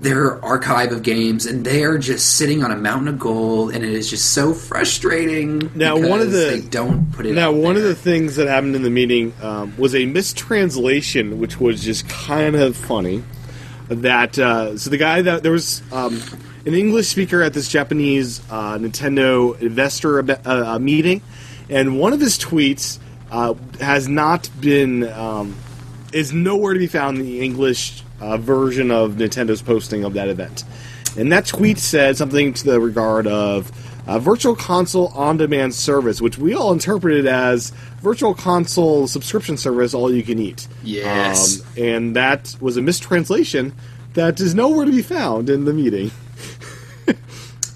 their 0.00 0.42
archive 0.44 0.92
of 0.92 1.02
games, 1.02 1.44
and 1.46 1.64
they're 1.64 1.98
just 1.98 2.36
sitting 2.36 2.64
on 2.64 2.70
a 2.70 2.76
mountain 2.76 3.08
of 3.08 3.18
gold, 3.18 3.74
and 3.74 3.84
it 3.84 3.90
is 3.90 4.08
just 4.08 4.30
so 4.32 4.54
frustrating. 4.54 5.70
Now, 5.74 5.96
one 5.96 6.20
of 6.20 6.32
the- 6.32 6.38
they 6.38 6.60
don't 6.60 7.12
put 7.12 7.26
it. 7.26 7.34
Now, 7.34 7.52
one 7.52 7.76
of 7.76 7.82
the 7.82 7.94
things 7.94 8.36
that 8.36 8.48
happened 8.48 8.74
in 8.76 8.82
the 8.82 8.90
meeting 8.90 9.34
um, 9.42 9.74
was 9.76 9.94
a 9.94 10.06
mistranslation, 10.06 11.38
which 11.38 11.60
was 11.60 11.82
just 11.84 12.08
kind 12.08 12.56
of 12.56 12.76
funny. 12.76 13.22
That 13.88 14.38
uh, 14.38 14.78
so 14.78 14.88
the 14.88 14.96
guy 14.96 15.20
that 15.22 15.42
there 15.42 15.50
was 15.50 15.82
um, 15.90 16.22
an 16.64 16.74
English 16.74 17.08
speaker 17.08 17.42
at 17.42 17.54
this 17.54 17.68
Japanese 17.68 18.40
uh, 18.48 18.78
Nintendo 18.78 19.60
investor 19.60 20.24
uh, 20.46 20.78
meeting, 20.78 21.22
and 21.68 21.98
one 21.98 22.12
of 22.12 22.20
his 22.20 22.38
tweets 22.38 23.00
uh, 23.32 23.54
has 23.80 24.06
not 24.08 24.48
been 24.60 25.08
um, 25.12 25.56
is 26.12 26.32
nowhere 26.32 26.72
to 26.72 26.78
be 26.78 26.86
found 26.86 27.18
in 27.18 27.24
the 27.24 27.40
English 27.40 28.04
uh, 28.20 28.36
version 28.36 28.90
of 28.90 29.12
Nintendo's 29.12 29.62
posting 29.62 30.04
of 30.04 30.14
that 30.14 30.28
event. 30.28 30.64
and 31.16 31.32
that 31.32 31.46
tweet 31.46 31.78
said 31.78 32.16
something 32.16 32.52
to 32.54 32.64
the 32.64 32.80
regard 32.80 33.26
of 33.26 33.72
uh, 34.06 34.18
virtual 34.18 34.56
console 34.56 35.08
on-demand 35.08 35.74
service, 35.74 36.20
which 36.20 36.38
we 36.38 36.54
all 36.54 36.72
interpreted 36.72 37.26
as 37.26 37.70
virtual 38.00 38.34
console 38.34 39.06
subscription 39.06 39.56
service, 39.56 39.94
all 39.94 40.12
you 40.12 40.22
can 40.22 40.38
eat. 40.38 40.66
Yes. 40.82 41.60
Um, 41.60 41.66
and 41.84 42.16
that 42.16 42.56
was 42.60 42.76
a 42.76 42.82
mistranslation 42.82 43.72
that 44.14 44.40
is 44.40 44.54
nowhere 44.54 44.84
to 44.86 44.90
be 44.90 45.02
found 45.02 45.50
in 45.50 45.64
the 45.64 45.72
meeting. 45.72 46.10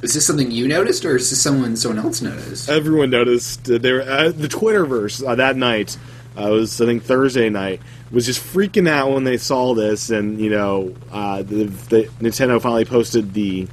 Is 0.03 0.13
this 0.13 0.27
something 0.27 0.51
you 0.51 0.69
noticed, 0.69 1.05
or 1.07 1.17
is 1.17 1.31
this 1.31 1.41
someone 1.41 1.77
someone 1.77 2.05
else 2.05 2.21
noticed? 2.21 2.69
Everyone 2.69 3.09
noticed 3.09 3.71
uh, 3.71 3.79
there 3.79 4.03
uh, 4.03 4.33
the 4.33 4.49
Twitterverse 4.49 5.27
uh, 5.27 5.35
that 5.37 5.57
night. 5.57 5.97
Uh, 6.37 6.49
it 6.49 6.51
was 6.51 6.81
I 6.81 6.87
think 6.87 7.05
Thursday 7.05 7.49
night 7.49 7.81
was 8.11 8.27
just 8.27 8.43
freaking 8.43 8.89
out 8.89 9.13
when 9.13 9.25
they 9.25 9.37
saw 9.37 9.75
this, 9.75 10.11
and 10.11 10.41
you 10.41 10.51
know 10.51 10.95
uh, 11.13 11.43
the, 11.43 11.65
the 11.65 12.05
Nintendo 12.21 12.61
finally 12.61 12.85
posted 12.85 13.35
the 13.35 13.69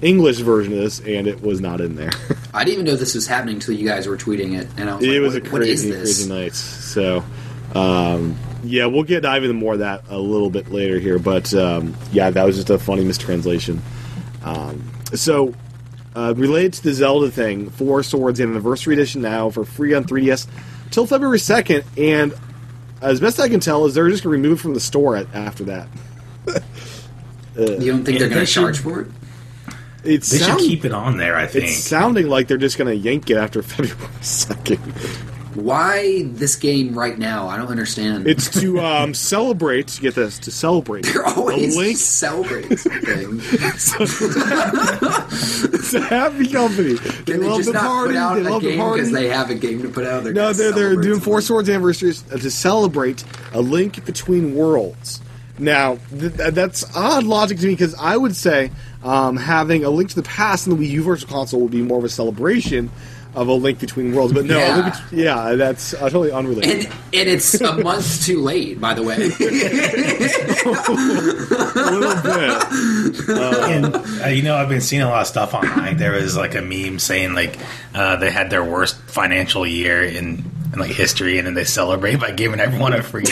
English 0.00 0.38
version 0.38 0.72
of 0.74 0.78
this, 0.78 1.00
and 1.00 1.26
it 1.26 1.42
was 1.42 1.60
not 1.60 1.80
in 1.80 1.96
there. 1.96 2.10
I 2.54 2.64
didn't 2.64 2.74
even 2.74 2.84
know 2.86 2.96
this 2.96 3.14
was 3.14 3.26
happening 3.26 3.56
until 3.56 3.74
you 3.74 3.86
guys 3.86 4.06
were 4.06 4.16
tweeting 4.16 4.58
it, 4.58 4.68
and 4.76 4.88
I 4.88 4.96
was 4.96 5.04
it 5.04 5.10
like, 5.10 5.20
was 5.20 5.34
what, 5.34 5.46
a 5.46 5.64
crazy, 5.64 5.90
crazy 5.90 6.28
night. 6.28 6.54
So, 6.54 7.24
um, 7.74 8.36
yeah, 8.62 8.86
we'll 8.86 9.02
get 9.02 9.22
dive 9.22 9.42
into 9.42 9.54
more 9.54 9.74
of 9.74 9.80
that 9.80 10.04
a 10.08 10.18
little 10.18 10.50
bit 10.50 10.70
later 10.70 10.98
here. 10.98 11.18
But 11.18 11.52
um, 11.54 11.94
yeah, 12.12 12.30
that 12.30 12.44
was 12.44 12.56
just 12.56 12.70
a 12.70 12.78
funny 12.78 13.04
mistranslation. 13.04 13.82
Um, 14.44 14.90
so, 15.14 15.52
uh, 16.14 16.34
related 16.36 16.74
to 16.74 16.82
the 16.84 16.94
Zelda 16.94 17.30
thing, 17.30 17.70
Four 17.70 18.02
Swords 18.02 18.40
Anniversary 18.40 18.94
Edition 18.94 19.20
now 19.22 19.50
for 19.50 19.64
free 19.64 19.94
on 19.94 20.04
3DS 20.04 20.46
till 20.90 21.06
February 21.06 21.38
2nd, 21.38 21.84
and 21.96 22.32
as 23.00 23.20
best 23.20 23.38
I 23.40 23.48
can 23.48 23.60
tell, 23.60 23.84
is 23.86 23.94
they're 23.94 24.08
just 24.10 24.22
going 24.24 24.32
to 24.36 24.42
remove 24.42 24.58
it 24.58 24.62
from 24.62 24.74
the 24.74 24.80
store 24.80 25.16
at, 25.16 25.26
after 25.34 25.64
that. 25.64 25.88
You 27.56 27.90
don't 27.90 28.04
think 28.04 28.20
they're 28.20 28.28
going 28.28 28.38
they 28.38 28.46
to 28.46 28.52
charge 28.52 28.76
should- 28.76 28.84
for 28.84 29.00
it? 29.00 29.06
It's 30.04 30.30
They 30.30 30.38
sound- 30.38 30.60
should 30.60 30.68
keep 30.68 30.84
it 30.84 30.92
on 30.92 31.16
there. 31.16 31.34
I 31.36 31.48
think. 31.48 31.64
It's 31.64 31.74
sounding 31.76 32.28
like 32.28 32.46
they're 32.46 32.56
just 32.56 32.78
going 32.78 32.86
to 32.86 32.94
yank 32.94 33.28
it 33.30 33.36
after 33.36 33.62
February 33.64 33.98
2nd. 34.20 34.78
Why 35.58 36.22
this 36.24 36.54
game 36.54 36.96
right 36.96 37.18
now? 37.18 37.48
I 37.48 37.56
don't 37.56 37.68
understand. 37.68 38.28
It's 38.28 38.48
to 38.60 38.78
um, 38.84 39.12
celebrate. 39.12 39.98
Get 40.00 40.14
this 40.14 40.38
to 40.40 40.52
celebrate. 40.52 41.04
They're 41.04 41.26
always 41.26 41.76
link 41.76 41.96
celebrating 41.98 42.76
something. 42.76 44.32
It's 45.72 45.94
a 45.94 46.00
happy 46.00 46.48
company. 46.48 46.94
They, 46.94 47.32
they 47.32 47.36
love 47.38 47.64
the 47.64 47.72
party. 47.72 48.12
They 48.14 48.50
love 48.50 48.62
the 48.62 48.76
party 48.76 49.00
because 49.00 49.12
they 49.12 49.28
have 49.28 49.50
a 49.50 49.54
game 49.54 49.82
to 49.82 49.88
put 49.88 50.04
out. 50.04 50.24
They're 50.24 50.32
no, 50.32 50.52
they're 50.52 50.72
they're 50.72 50.96
doing 50.96 51.20
Four. 51.20 51.40
Swords 51.40 51.68
anniversaries 51.68 52.22
to 52.22 52.50
celebrate 52.50 53.24
a 53.52 53.60
link 53.60 54.04
between 54.04 54.54
worlds. 54.54 55.20
Now 55.58 55.96
th- 56.10 56.36
th- 56.36 56.54
that's 56.54 56.84
odd 56.96 57.24
logic 57.24 57.58
to 57.58 57.66
me 57.66 57.72
because 57.72 57.94
I 57.96 58.16
would 58.16 58.36
say 58.36 58.70
um, 59.02 59.36
having 59.36 59.84
a 59.84 59.90
link 59.90 60.10
to 60.10 60.16
the 60.16 60.22
past 60.22 60.66
in 60.66 60.76
the 60.76 60.84
Wii 60.84 60.90
U 60.90 61.02
Virtual 61.02 61.28
Console 61.28 61.60
would 61.62 61.70
be 61.72 61.82
more 61.82 61.98
of 61.98 62.04
a 62.04 62.08
celebration 62.08 62.90
of 63.34 63.46
a 63.48 63.52
link 63.52 63.78
between 63.78 64.14
worlds. 64.14 64.32
But 64.32 64.46
no, 64.46 64.58
Yeah. 64.58 64.74
Link 64.76 64.94
Bet- 64.94 65.02
yeah, 65.12 65.54
that's 65.54 65.94
uh, 65.94 66.00
totally 66.00 66.32
unrelated. 66.32 66.86
And, 66.86 66.94
and 67.14 67.28
it's 67.28 67.60
a 67.60 67.76
month 67.82 68.24
too 68.24 68.40
late, 68.40 68.80
by 68.80 68.94
the 68.94 69.02
way. 69.02 69.16
a 69.18 69.18
little 71.90 72.22
bit. 72.22 73.28
and 73.70 74.22
uh, 74.24 74.28
you 74.28 74.42
know, 74.42 74.56
I've 74.56 74.68
been 74.68 74.80
seeing 74.80 75.02
a 75.02 75.08
lot 75.08 75.20
of 75.22 75.26
stuff 75.26 75.54
online. 75.54 75.96
There 75.98 76.12
was 76.12 76.36
like 76.36 76.54
a 76.54 76.62
meme 76.62 76.98
saying 76.98 77.34
like 77.34 77.58
uh, 77.94 78.16
they 78.16 78.30
had 78.30 78.50
their 78.50 78.64
worst 78.64 78.96
financial 79.02 79.66
year 79.66 80.02
in, 80.02 80.44
in 80.72 80.78
like 80.78 80.90
history, 80.90 81.38
and 81.38 81.46
then 81.46 81.54
they 81.54 81.64
celebrate 81.64 82.16
by 82.20 82.30
giving 82.32 82.60
everyone 82.60 82.92
a 82.92 83.02
free. 83.02 83.24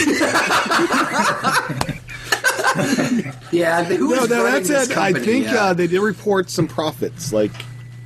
yeah, 3.53 3.85
who 3.85 4.09
No, 4.15 4.25
no, 4.25 4.43
that's 4.45 4.71
it. 4.71 4.97
I 4.97 5.13
think 5.13 5.47
Yeah. 5.47 5.65
uh, 5.67 5.73
they 5.73 5.87
did 5.87 6.01
report 6.01 6.51
some 6.51 6.67
profits. 6.69 7.33
Like, 7.33 7.53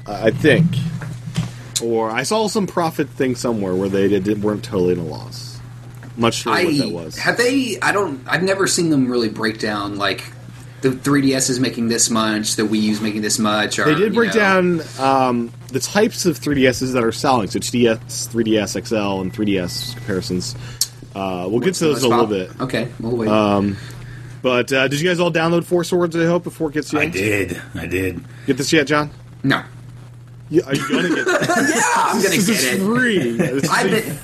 uh, 0.07 0.21
I 0.25 0.31
think, 0.31 0.67
or 1.83 2.11
I 2.11 2.23
saw 2.23 2.49
some 2.49 2.67
profit 2.67 3.09
thing 3.09 3.35
somewhere 3.35 3.75
where 3.75 3.89
they 3.89 4.09
did, 4.09 4.43
weren't 4.43 4.65
totally 4.65 4.93
in 4.95 4.99
a 4.99 5.05
loss. 5.05 5.59
Much 6.17 6.35
sure 6.35 6.53
I 6.53 6.65
what 6.65 6.77
that 6.79 6.91
was. 6.91 7.19
have 7.19 7.37
they. 7.37 7.79
I 7.81 7.93
don't. 7.93 8.23
I've 8.27 8.43
never 8.43 8.67
seen 8.67 8.91
them 8.91 9.11
really 9.11 9.29
break 9.29 9.59
down 9.59 9.97
like 9.97 10.25
the 10.83 10.91
3ds 10.91 11.51
is 11.51 11.61
making 11.61 11.89
this 11.89 12.11
much, 12.11 12.57
the 12.57 12.63
Wii 12.63 12.81
U's 12.83 13.01
making 13.01 13.23
this 13.23 13.39
much. 13.39 13.79
Or, 13.79 13.85
they 13.85 13.95
did 13.95 14.15
you 14.15 14.21
break 14.21 14.35
know, 14.35 14.41
down 14.41 14.81
um, 14.99 15.53
the 15.69 15.81
types 15.81 16.27
of 16.27 16.39
3DSs 16.39 16.93
that 16.95 17.05
are 17.05 17.13
selling. 17.13 17.49
So 17.49 17.59
it's 17.59 17.71
DS, 17.71 18.29
3DS 18.29 18.87
XL, 18.87 19.21
and 19.21 19.33
3DS 19.33 19.95
comparisons. 19.97 20.55
Uh, 21.15 21.47
we'll 21.51 21.61
get 21.61 21.75
to 21.75 21.85
those 21.85 22.05
in 22.05 22.11
a 22.13 22.17
most 22.17 22.31
little 22.31 22.47
bit. 22.49 22.61
Okay, 22.61 22.89
we'll 23.01 23.17
wait. 23.17 23.29
Um, 23.29 23.77
but 24.43 24.73
uh, 24.73 24.89
did 24.89 25.01
you 25.01 25.09
guys 25.09 25.21
all 25.21 25.33
download 25.33 25.65
Four 25.65 25.85
Swords? 25.85 26.17
I 26.17 26.25
hope 26.25 26.45
before 26.45 26.71
it 26.71 26.75
gets 26.75 26.95
I 26.95 27.07
did, 27.07 27.61
I 27.75 27.87
did. 27.87 28.25
Get 28.47 28.57
this 28.57 28.73
yet, 28.73 28.87
John? 28.87 29.11
no, 29.43 29.63
You, 30.51 30.63
are 30.67 30.75
you 30.75 30.89
gonna 30.89 31.09
get? 31.09 31.25
That? 31.27 31.73
yeah, 31.75 32.03
I'm 32.13 32.23
gonna 32.23 32.37
get 32.37 32.49
it. 32.49 32.81
free. 32.81 33.69
I've 33.71 33.91
been. 33.91 34.19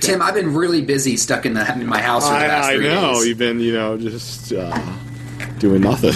Tim, 0.00 0.20
I've 0.20 0.34
been 0.34 0.52
really 0.52 0.82
busy 0.82 1.16
stuck 1.16 1.46
in, 1.46 1.54
the, 1.54 1.72
in 1.74 1.86
my 1.86 2.02
house 2.02 2.26
for 2.26 2.34
the 2.34 2.40
past 2.40 2.68
I, 2.70 2.72
I 2.72 2.76
three 2.76 2.88
know 2.88 3.14
days. 3.14 3.26
you've 3.28 3.38
been, 3.38 3.60
you 3.60 3.72
know, 3.72 3.96
just 3.96 4.52
uh, 4.52 4.76
doing 5.58 5.80
nothing. 5.82 6.14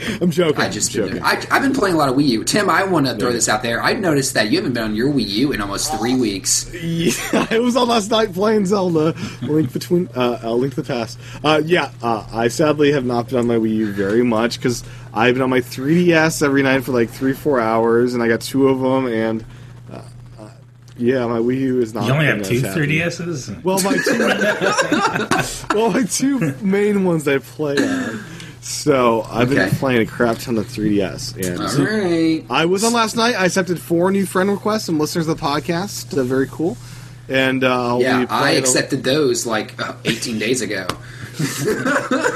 I'm 0.20 0.30
joking. 0.30 0.60
I 0.60 0.68
just 0.68 0.94
I'm 0.94 1.06
joking. 1.08 1.22
I, 1.22 1.42
I've 1.50 1.62
been 1.62 1.72
playing 1.74 1.94
a 1.94 1.98
lot 1.98 2.08
of 2.08 2.16
Wii 2.16 2.26
U. 2.26 2.44
Tim, 2.44 2.68
I 2.68 2.84
want 2.84 3.06
to 3.06 3.14
throw 3.16 3.32
this 3.32 3.48
out 3.48 3.62
there. 3.62 3.82
I've 3.82 4.00
noticed 4.00 4.34
that 4.34 4.50
you 4.50 4.56
haven't 4.58 4.72
been 4.74 4.82
on 4.84 4.94
your 4.94 5.12
Wii 5.12 5.28
U 5.28 5.52
in 5.52 5.60
almost 5.60 5.94
three 5.96 6.14
weeks. 6.20 6.72
yeah, 6.74 7.46
I 7.50 7.58
was 7.58 7.76
on 7.76 7.88
last 7.88 8.10
night 8.10 8.32
playing 8.32 8.66
Zelda. 8.66 9.14
Link 9.42 9.72
between, 9.72 10.08
uh, 10.16 10.40
uh, 10.42 10.52
Link 10.54 10.74
to 10.74 10.82
the 10.82 10.86
Past. 10.86 11.18
Uh, 11.44 11.60
yeah, 11.64 11.90
uh, 12.02 12.26
I 12.32 12.48
sadly 12.48 12.92
have 12.92 13.04
not 13.04 13.28
been 13.28 13.38
on 13.38 13.46
my 13.46 13.56
Wii 13.56 13.74
U 13.76 13.92
very 13.92 14.22
much 14.22 14.56
because 14.58 14.84
I've 15.14 15.34
been 15.34 15.42
on 15.42 15.50
my 15.50 15.60
3DS 15.60 16.42
every 16.42 16.62
night 16.62 16.84
for 16.84 16.92
like 16.92 17.10
three, 17.10 17.32
four 17.32 17.60
hours, 17.60 18.14
and 18.14 18.22
I 18.22 18.28
got 18.28 18.40
two 18.40 18.68
of 18.68 18.80
them, 18.80 19.06
and 19.06 19.44
uh, 19.92 20.02
uh, 20.38 20.50
yeah, 20.96 21.26
my 21.26 21.38
Wii 21.38 21.58
U 21.60 21.80
is 21.80 21.94
not. 21.94 22.06
You 22.06 22.12
only 22.12 22.26
have 22.26 22.42
two 22.42 22.60
3DSs. 22.60 23.62
Well, 23.64 23.80
my 23.82 23.96
two, 23.96 25.74
well, 25.76 25.90
my 25.90 26.02
two 26.04 26.54
main 26.64 27.04
ones 27.04 27.26
I 27.26 27.38
play 27.38 27.76
on. 27.76 28.24
So 28.60 29.22
I've 29.30 29.50
Okay. 29.50 29.66
been 29.66 29.74
playing 29.76 30.02
a 30.02 30.06
crap 30.06 30.38
ton 30.38 30.58
of 30.58 30.66
3DS, 30.66 31.34
and 31.36 31.60
All 31.60 31.86
right. 31.86 32.44
I 32.50 32.66
was 32.66 32.84
on 32.84 32.92
last 32.92 33.16
night. 33.16 33.34
I 33.34 33.46
accepted 33.46 33.80
four 33.80 34.10
new 34.10 34.26
friend 34.26 34.50
requests 34.50 34.88
and 34.88 34.98
listeners 34.98 35.26
of 35.28 35.38
the 35.38 35.42
podcast. 35.42 36.16
Uh, 36.16 36.22
very 36.24 36.46
cool. 36.46 36.76
And 37.28 37.64
uh, 37.64 37.96
Yeah, 38.00 38.26
I 38.28 38.52
accepted 38.52 39.02
those 39.04 39.46
like 39.46 39.80
uh, 39.80 39.94
18 40.04 40.38
days 40.38 40.60
ago. 40.62 40.86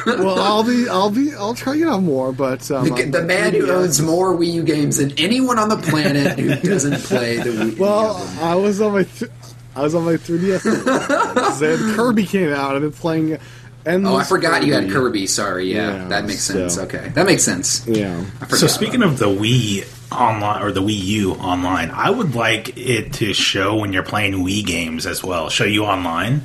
well, 0.07 0.38
I'll 0.40 0.62
be, 0.62 0.88
I'll 0.88 1.11
be, 1.11 1.35
I'll 1.35 1.54
try 1.54 1.75
to 1.75 1.78
get 1.78 1.88
on 1.88 2.04
more. 2.04 2.33
But 2.33 2.71
um, 2.71 2.88
The, 2.88 3.04
the 3.04 3.23
man 3.23 3.52
who 3.52 3.71
owns 3.71 4.00
more 4.00 4.35
Wii 4.35 4.52
U 4.54 4.62
games 4.62 4.97
than 4.97 5.12
anyone 5.19 5.59
on 5.59 5.69
the 5.69 5.76
planet 5.76 6.38
who 6.38 6.54
doesn't 6.71 7.00
play 7.02 7.37
the 7.37 7.50
Wii. 7.50 7.76
U. 7.76 7.83
Well. 7.83 8.16
I 8.40 8.54
was 8.54 8.81
on 8.81 8.93
my, 8.93 9.02
th- 9.02 9.31
I 9.76 9.83
was 9.83 9.95
on 9.95 10.04
my 10.04 10.14
3DS. 10.14 11.59
then 11.61 11.95
Kirby 11.97 12.25
came 12.25 12.50
out. 12.52 12.75
I've 12.76 12.81
been 12.83 12.93
playing. 12.93 13.38
Endless 13.87 14.12
Oh, 14.12 14.17
I 14.17 14.25
forgot 14.25 14.64
you 14.64 14.73
had 14.75 14.91
Kirby. 14.91 15.26
Sorry, 15.26 15.73
yeah, 15.75 15.93
Yeah, 16.03 16.09
that 16.09 16.25
makes 16.26 16.43
so- 16.45 16.55
sense. 16.55 16.79
Okay, 16.79 17.11
that 17.14 17.26
makes 17.26 17.43
sense. 17.43 17.87
Yeah. 17.87 18.25
So 18.49 18.67
speaking 18.67 19.03
of 19.03 19.19
the 19.19 19.26
Wii 19.26 19.85
online 20.11 20.62
or 20.62 20.73
the 20.73 20.81
Wii 20.81 20.99
U 21.05 21.33
online, 21.33 21.91
I 21.91 22.09
would 22.11 22.35
like 22.35 22.76
it 22.79 23.12
to 23.14 23.35
show 23.35 23.76
when 23.76 23.93
you're 23.93 24.03
playing 24.03 24.35
Wii 24.35 24.64
games 24.64 25.07
as 25.07 25.23
well. 25.23 25.50
Show 25.50 25.64
you 25.64 25.85
online. 25.85 26.43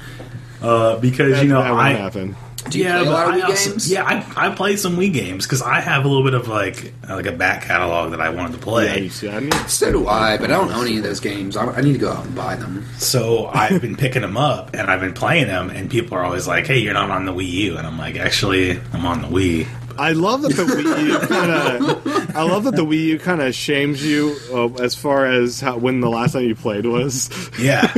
Uh, 0.62 0.98
because 0.98 1.32
That, 1.34 1.44
you 1.44 1.50
know 1.50 1.62
that 1.64 1.70
won't 1.72 1.82
I 1.82 1.92
happen. 1.94 2.36
Do 2.70 2.78
you 2.78 2.86
yeah, 2.86 3.00
play 3.00 3.08
a 3.08 3.12
lot 3.12 3.28
of 3.30 3.34
I 3.36 3.40
Wii 3.40 3.44
also- 3.50 3.70
games? 3.72 3.92
yeah, 3.92 4.04
I, 4.04 4.48
I 4.48 4.56
play 4.56 4.76
some 4.76 4.98
Wii 4.98 5.14
games 5.14 5.46
because 5.46 5.62
I 5.62 5.80
have 5.80 6.06
a 6.06 6.08
little 6.08 6.24
bit 6.24 6.34
of 6.34 6.48
like 6.48 6.94
uh, 7.10 7.16
like 7.16 7.26
a 7.26 7.32
back 7.32 7.64
catalog 7.64 8.12
that 8.12 8.22
I 8.22 8.30
wanted 8.30 8.54
to 8.54 8.58
Yeah, 8.60 8.64
play. 8.64 9.02
you 9.04 9.10
see, 9.10 9.30
I 9.30 9.40
mean, 9.40 9.52
So 9.68 9.92
do 9.92 10.08
I, 10.08 10.38
but 10.38 10.52
I 10.52 10.58
don't 10.58 10.72
own 10.72 10.86
any 10.88 10.98
of 10.98 11.04
those 11.04 11.20
games. 11.20 11.56
I, 11.56 11.66
I 11.66 11.82
need 11.82 11.94
to 11.94 12.00
go 12.00 12.12
out 12.12 12.26
and 12.26 12.36
buy 12.36 12.56
them. 12.56 12.86
So 12.98 13.48
I've 13.48 13.82
been 13.82 13.96
picking 13.96 14.22
them 14.22 14.38
up 14.38 14.72
and 14.74 14.90
I've 14.90 15.00
been 15.02 15.14
playing 15.14 15.48
them, 15.48 15.70
and 15.70 15.90
people 15.90 16.18
are 16.18 16.24
always 16.24 16.48
like, 16.48 16.68
"Hey, 16.68 16.80
you're 16.80 16.94
not 16.94 17.10
on 17.12 17.26
the 17.26 17.34
Wii 17.34 17.48
U," 17.50 17.78
and 17.78 17.88
I'm 17.88 17.98
like, 17.98 18.16
"Actually, 18.18 18.80
I'm 18.94 19.06
on 19.06 19.22
the 19.22 19.28
Wii." 19.28 19.68
I 20.00 20.14
love 20.14 20.44
that 20.44 20.54
the 20.54 20.64
Wii 20.64 21.08
U 21.08 21.20
kind 21.28 21.52
of. 21.52 22.36
I 22.36 22.44
love 22.44 22.64
that 22.64 22.76
the 22.76 22.86
Wii 22.86 23.04
U 23.04 23.20
kind 23.20 23.42
of 23.42 23.54
shames 23.54 24.04
you 24.04 24.38
uh, 24.54 24.68
as 24.82 24.96
far 24.96 25.26
as 25.26 25.60
how, 25.60 25.78
when 25.78 26.00
the 26.00 26.10
last 26.10 26.34
time 26.34 26.44
you 26.44 26.56
played 26.56 26.86
was. 26.86 27.30
Yeah, 27.60 27.86
How 27.88 27.98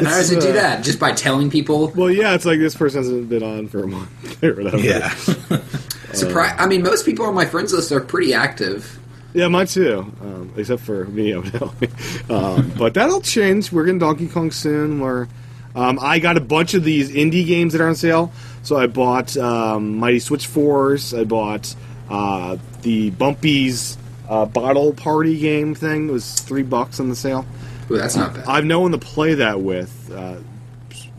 does 0.00 0.32
it 0.32 0.40
do 0.40 0.48
uh, 0.48 0.52
that? 0.52 0.82
Just 0.82 0.98
by 0.98 1.12
telling 1.12 1.50
people? 1.50 1.88
Well, 1.88 2.10
yeah, 2.10 2.34
it's 2.34 2.46
like 2.46 2.58
this 2.58 2.74
person 2.74 3.00
hasn't 3.02 3.28
been 3.28 3.42
on 3.42 3.68
for 3.68 3.82
a 3.82 3.86
month 3.86 4.42
or 4.42 4.54
whatever. 4.54 4.78
yeah. 4.78 5.10
Surprise! 6.14 6.54
I 6.58 6.66
mean, 6.66 6.82
most 6.82 7.04
people 7.04 7.26
on 7.26 7.34
my 7.34 7.44
friends 7.44 7.74
list 7.74 7.92
are 7.92 8.00
pretty 8.00 8.32
active. 8.32 8.98
Yeah, 9.34 9.48
mine 9.48 9.66
too. 9.66 9.98
Um, 10.22 10.54
except 10.56 10.80
for 10.80 11.04
me, 11.04 11.34
evidently. 11.34 11.90
um, 12.34 12.72
but 12.78 12.94
that'll 12.94 13.20
change. 13.20 13.70
We're 13.70 13.84
getting 13.84 13.98
Donkey 13.98 14.28
Kong 14.28 14.50
soon. 14.50 15.00
Where 15.00 15.28
um, 15.74 15.98
I 16.00 16.20
got 16.20 16.38
a 16.38 16.40
bunch 16.40 16.72
of 16.72 16.84
these 16.84 17.10
indie 17.10 17.46
games 17.46 17.74
that 17.74 17.82
are 17.82 17.88
on 17.88 17.96
sale. 17.96 18.32
So 18.66 18.76
I 18.76 18.88
bought 18.88 19.36
um, 19.36 19.96
Mighty 19.98 20.18
Switch 20.18 20.48
Force. 20.48 21.14
I 21.14 21.22
bought 21.22 21.72
uh, 22.10 22.56
the 22.82 23.10
Bumpie's 23.10 23.96
uh, 24.28 24.44
Bottle 24.44 24.92
Party 24.92 25.38
game 25.38 25.76
thing. 25.76 26.08
It 26.08 26.12
was 26.12 26.40
three 26.40 26.64
bucks 26.64 26.98
on 26.98 27.08
the 27.08 27.14
sale. 27.14 27.46
Ooh, 27.88 27.96
that's 27.96 28.16
not 28.16 28.34
bad. 28.34 28.44
I've 28.46 28.64
no 28.64 28.80
one 28.80 28.90
to 28.90 28.98
play 28.98 29.34
that 29.34 29.60
with. 29.60 30.10
Uh, 30.12 30.38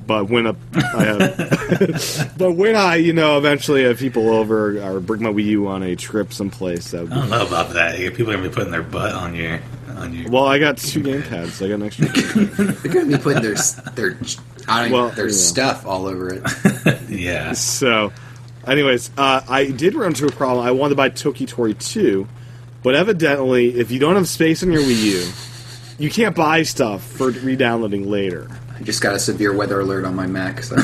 But 0.05 0.29
when 0.29 0.45
a, 0.47 0.55
I 0.73 1.03
have, 1.03 2.33
but 2.37 2.53
when 2.53 2.75
I, 2.75 2.95
you 2.95 3.11
know, 3.13 3.37
eventually 3.37 3.83
have 3.83 3.97
people 3.97 4.29
over 4.29 4.81
or 4.81 4.99
bring 5.01 5.21
my 5.21 5.29
Wii 5.29 5.43
U 5.45 5.67
on 5.67 5.83
a 5.83 5.95
trip 5.97 6.31
someplace, 6.33 6.91
that 6.91 7.11
I 7.11 7.15
don't 7.15 7.29
know 7.29 7.45
about 7.45 7.73
that. 7.73 7.97
People 7.97 8.31
are 8.31 8.35
gonna 8.37 8.47
be 8.47 8.53
putting 8.53 8.71
their 8.71 8.83
butt 8.83 9.13
on 9.13 9.35
your 9.35 9.61
on 9.97 10.13
your. 10.13 10.29
Well, 10.29 10.45
I 10.45 10.59
got 10.59 10.77
two 10.77 11.01
game 11.01 11.23
pads. 11.23 11.61
I 11.61 11.67
got 11.67 11.75
an 11.75 11.83
extra. 11.83 12.07
They're 12.45 12.93
going 12.93 13.09
to 13.09 13.17
be 13.17 13.23
putting 13.23 13.43
their 13.43 13.55
their 13.95 14.17
I 14.67 14.83
don't 14.83 14.91
Well, 14.91 15.09
their 15.09 15.29
stuff 15.29 15.85
all 15.85 16.07
over 16.07 16.33
it. 16.33 16.43
yeah. 17.09 17.53
so, 17.53 18.11
anyways, 18.65 19.11
uh, 19.17 19.41
I 19.47 19.65
did 19.71 19.95
run 19.95 20.09
into 20.09 20.25
a 20.27 20.31
problem. 20.31 20.65
I 20.65 20.71
wanted 20.71 20.91
to 20.91 20.95
buy 20.95 21.09
Toki 21.09 21.45
Tokitori 21.45 21.77
2, 21.79 22.27
but 22.83 22.95
evidently, 22.95 23.79
if 23.79 23.91
you 23.91 23.99
don't 23.99 24.15
have 24.15 24.27
space 24.27 24.63
on 24.63 24.71
your 24.71 24.81
Wii 24.81 25.03
U, 25.03 25.31
you 25.97 26.09
can't 26.09 26.35
buy 26.35 26.63
stuff 26.63 27.03
for 27.03 27.29
re-downloading 27.31 28.09
later. 28.09 28.49
I 28.77 28.83
just 28.83 29.01
got 29.01 29.15
a 29.15 29.19
severe 29.19 29.55
weather 29.55 29.79
alert 29.79 30.05
on 30.05 30.15
my 30.15 30.27
Mac. 30.27 30.63
So. 30.63 30.75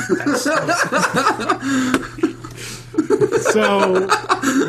So, 3.51 4.08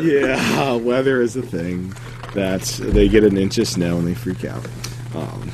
yeah, 0.01 0.73
weather 0.75 1.21
is 1.21 1.35
a 1.35 1.41
thing 1.41 1.91
that 2.35 2.61
they 2.79 3.07
get 3.09 3.23
an 3.23 3.37
inch 3.37 3.57
of 3.57 3.67
snow 3.67 3.97
and 3.97 4.07
they 4.07 4.13
freak 4.13 4.45
out. 4.45 4.65
Um, 5.15 5.51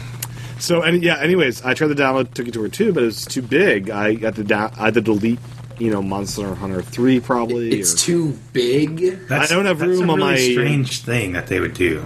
so, 0.60 0.82
and 0.82 1.02
yeah, 1.02 1.18
anyways, 1.20 1.64
I 1.64 1.74
tried 1.74 1.88
to 1.90 1.96
download 1.96 2.34
Toki 2.34 2.52
Tori 2.52 2.70
2, 2.70 2.94
but 2.94 3.04
it 3.04 3.06
was 3.08 3.26
too 3.26 3.42
big. 3.42 3.90
I 3.90 4.14
got 4.16 4.36
to, 4.36 4.44
down, 4.44 4.72
I 4.78 4.86
had 4.86 4.94
to 4.96 5.02
delete, 5.02 5.40
you 5.80 5.90
know, 5.92 6.02
Monster 6.02 6.54
Hunter 6.54 6.82
3 6.82 7.20
probably. 7.20 7.72
it's 7.80 7.94
or- 7.94 7.98
too 7.98 8.40
big. 8.54 8.98
That's, 9.28 9.52
I 9.52 9.56
don't 9.56 9.66
have 9.66 9.80
that's 9.80 9.90
room 10.00 10.10
a 10.10 10.14
on 10.14 10.20
really 10.20 10.32
my- 10.34 10.38
strange 10.38 11.02
thing 11.02 11.34
that 11.34 11.48
they 11.48 11.60
would 11.60 11.74
do. 11.74 12.06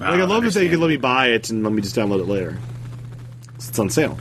Like, 0.00 0.10
I 0.20 0.24
love 0.24 0.44
to 0.44 0.52
say 0.52 0.60
if 0.60 0.66
they 0.66 0.70
could 0.70 0.80
let 0.80 0.88
me 0.88 0.96
buy 0.96 1.28
it 1.28 1.50
and 1.50 1.64
let 1.64 1.72
me 1.72 1.82
just 1.82 1.96
download 1.96 2.20
it 2.20 2.26
later. 2.26 2.56
It's 3.56 3.76
on 3.78 3.90
sale. 3.90 4.16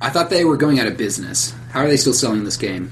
I 0.00 0.08
thought 0.10 0.30
they 0.30 0.44
were 0.44 0.56
going 0.56 0.80
out 0.80 0.86
of 0.86 0.96
business. 0.96 1.54
How 1.72 1.80
are 1.80 1.88
they 1.88 1.96
still 1.98 2.14
selling 2.14 2.44
this 2.44 2.56
game? 2.56 2.90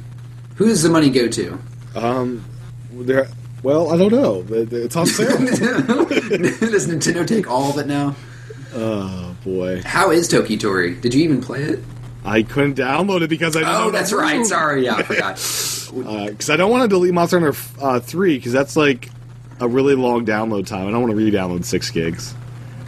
Who 0.56 0.66
does 0.66 0.82
the 0.82 0.90
money 0.90 1.08
go 1.08 1.28
to? 1.28 1.58
Um, 1.94 2.44
there. 2.92 3.28
Well, 3.62 3.90
I 3.92 3.96
don't 3.96 4.12
know. 4.12 4.44
It's 4.48 4.96
on 4.96 5.06
sale. 5.06 5.28
does 5.38 6.86
Nintendo 6.88 7.26
take 7.26 7.48
all 7.50 7.70
of 7.70 7.78
it 7.78 7.86
now? 7.86 8.14
oh 8.74 9.34
boy, 9.44 9.82
How 9.82 10.10
is 10.10 10.28
Toki 10.28 10.56
Tori? 10.58 10.94
Did 10.96 11.14
you 11.14 11.22
even 11.24 11.40
play 11.40 11.62
it? 11.62 11.80
I 12.24 12.42
couldn't 12.42 12.74
download 12.76 13.22
it 13.22 13.28
because 13.30 13.56
I. 13.56 13.60
Didn't 13.60 13.74
Oh, 13.74 13.82
have 13.84 13.92
that's 13.92 14.12
right. 14.12 14.44
Sorry, 14.44 14.84
yeah, 14.84 14.96
I 14.96 15.02
forgot. 15.04 15.34
because 16.30 16.50
I 16.50 16.56
don't 16.56 16.70
want 16.70 16.82
to 16.82 16.88
delete 16.88 17.14
Monster 17.14 17.40
Hunter 17.40 17.58
uh, 17.80 18.00
three 18.00 18.36
because 18.36 18.52
that's 18.52 18.76
like 18.76 19.10
a 19.60 19.68
really 19.68 19.94
long 19.94 20.26
download 20.26 20.66
time. 20.66 20.86
I 20.86 20.90
don't 20.90 21.00
want 21.00 21.12
to 21.12 21.16
re-download 21.16 21.64
six 21.64 21.90
gigs. 21.90 22.34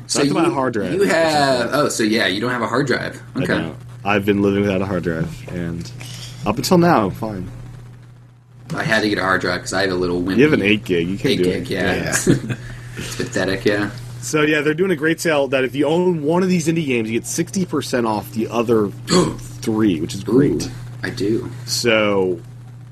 So 0.07 0.19
That's 0.19 0.29
you, 0.29 0.35
my 0.35 0.49
hard 0.49 0.73
drive. 0.75 0.93
You 0.93 1.03
have 1.05 1.71
oh, 1.73 1.89
so 1.89 2.03
yeah, 2.03 2.27
you 2.27 2.41
don't 2.41 2.51
have 2.51 2.63
a 2.63 2.67
hard 2.67 2.87
drive. 2.87 3.21
I 3.35 3.39
Okay. 3.43 3.47
don't. 3.59 3.77
I've 4.05 4.25
been 4.27 4.43
living 4.43 4.63
without 4.63 4.81
a 4.83 4.87
hard 4.87 5.03
drive, 5.03 5.49
and 5.49 5.91
up 6.47 6.57
until 6.57 6.79
now, 6.79 7.11
fine. 7.11 7.51
I 8.75 8.83
had 8.83 9.01
to 9.03 9.09
get 9.09 9.19
a 9.19 9.23
hard 9.23 9.41
drive 9.41 9.61
because 9.61 9.73
I 9.73 9.83
have 9.83 9.91
a 9.91 9.95
little 9.95 10.21
wimpy. 10.23 10.37
You 10.39 10.45
have 10.45 10.53
an 10.53 10.63
eight 10.63 10.85
gig. 10.85 11.09
You 11.09 11.17
can 11.19 11.31
eight 11.31 11.37
do 11.39 11.45
gig, 11.45 11.63
it. 11.63 11.71
yeah. 11.71 12.11
it's 12.97 13.17
pathetic, 13.17 13.65
yeah. 13.65 13.91
So 14.21 14.43
yeah, 14.43 14.61
they're 14.61 14.75
doing 14.75 14.91
a 14.91 14.97
great 14.97 15.21
sale 15.21 15.49
that 15.49 15.65
if 15.65 15.75
you 15.75 15.87
own 15.87 16.23
one 16.23 16.43
of 16.43 16.49
these 16.49 16.67
indie 16.69 16.85
games, 16.87 17.09
you 17.11 17.19
get 17.19 17.27
sixty 17.27 17.65
percent 17.65 18.07
off 18.07 18.31
the 18.33 18.49
other 18.49 18.89
three, 19.39 20.01
which 20.01 20.15
is 20.15 20.23
great. 20.25 20.67
Ooh, 20.67 20.71
I 21.03 21.11
do. 21.11 21.51
So, 21.67 22.41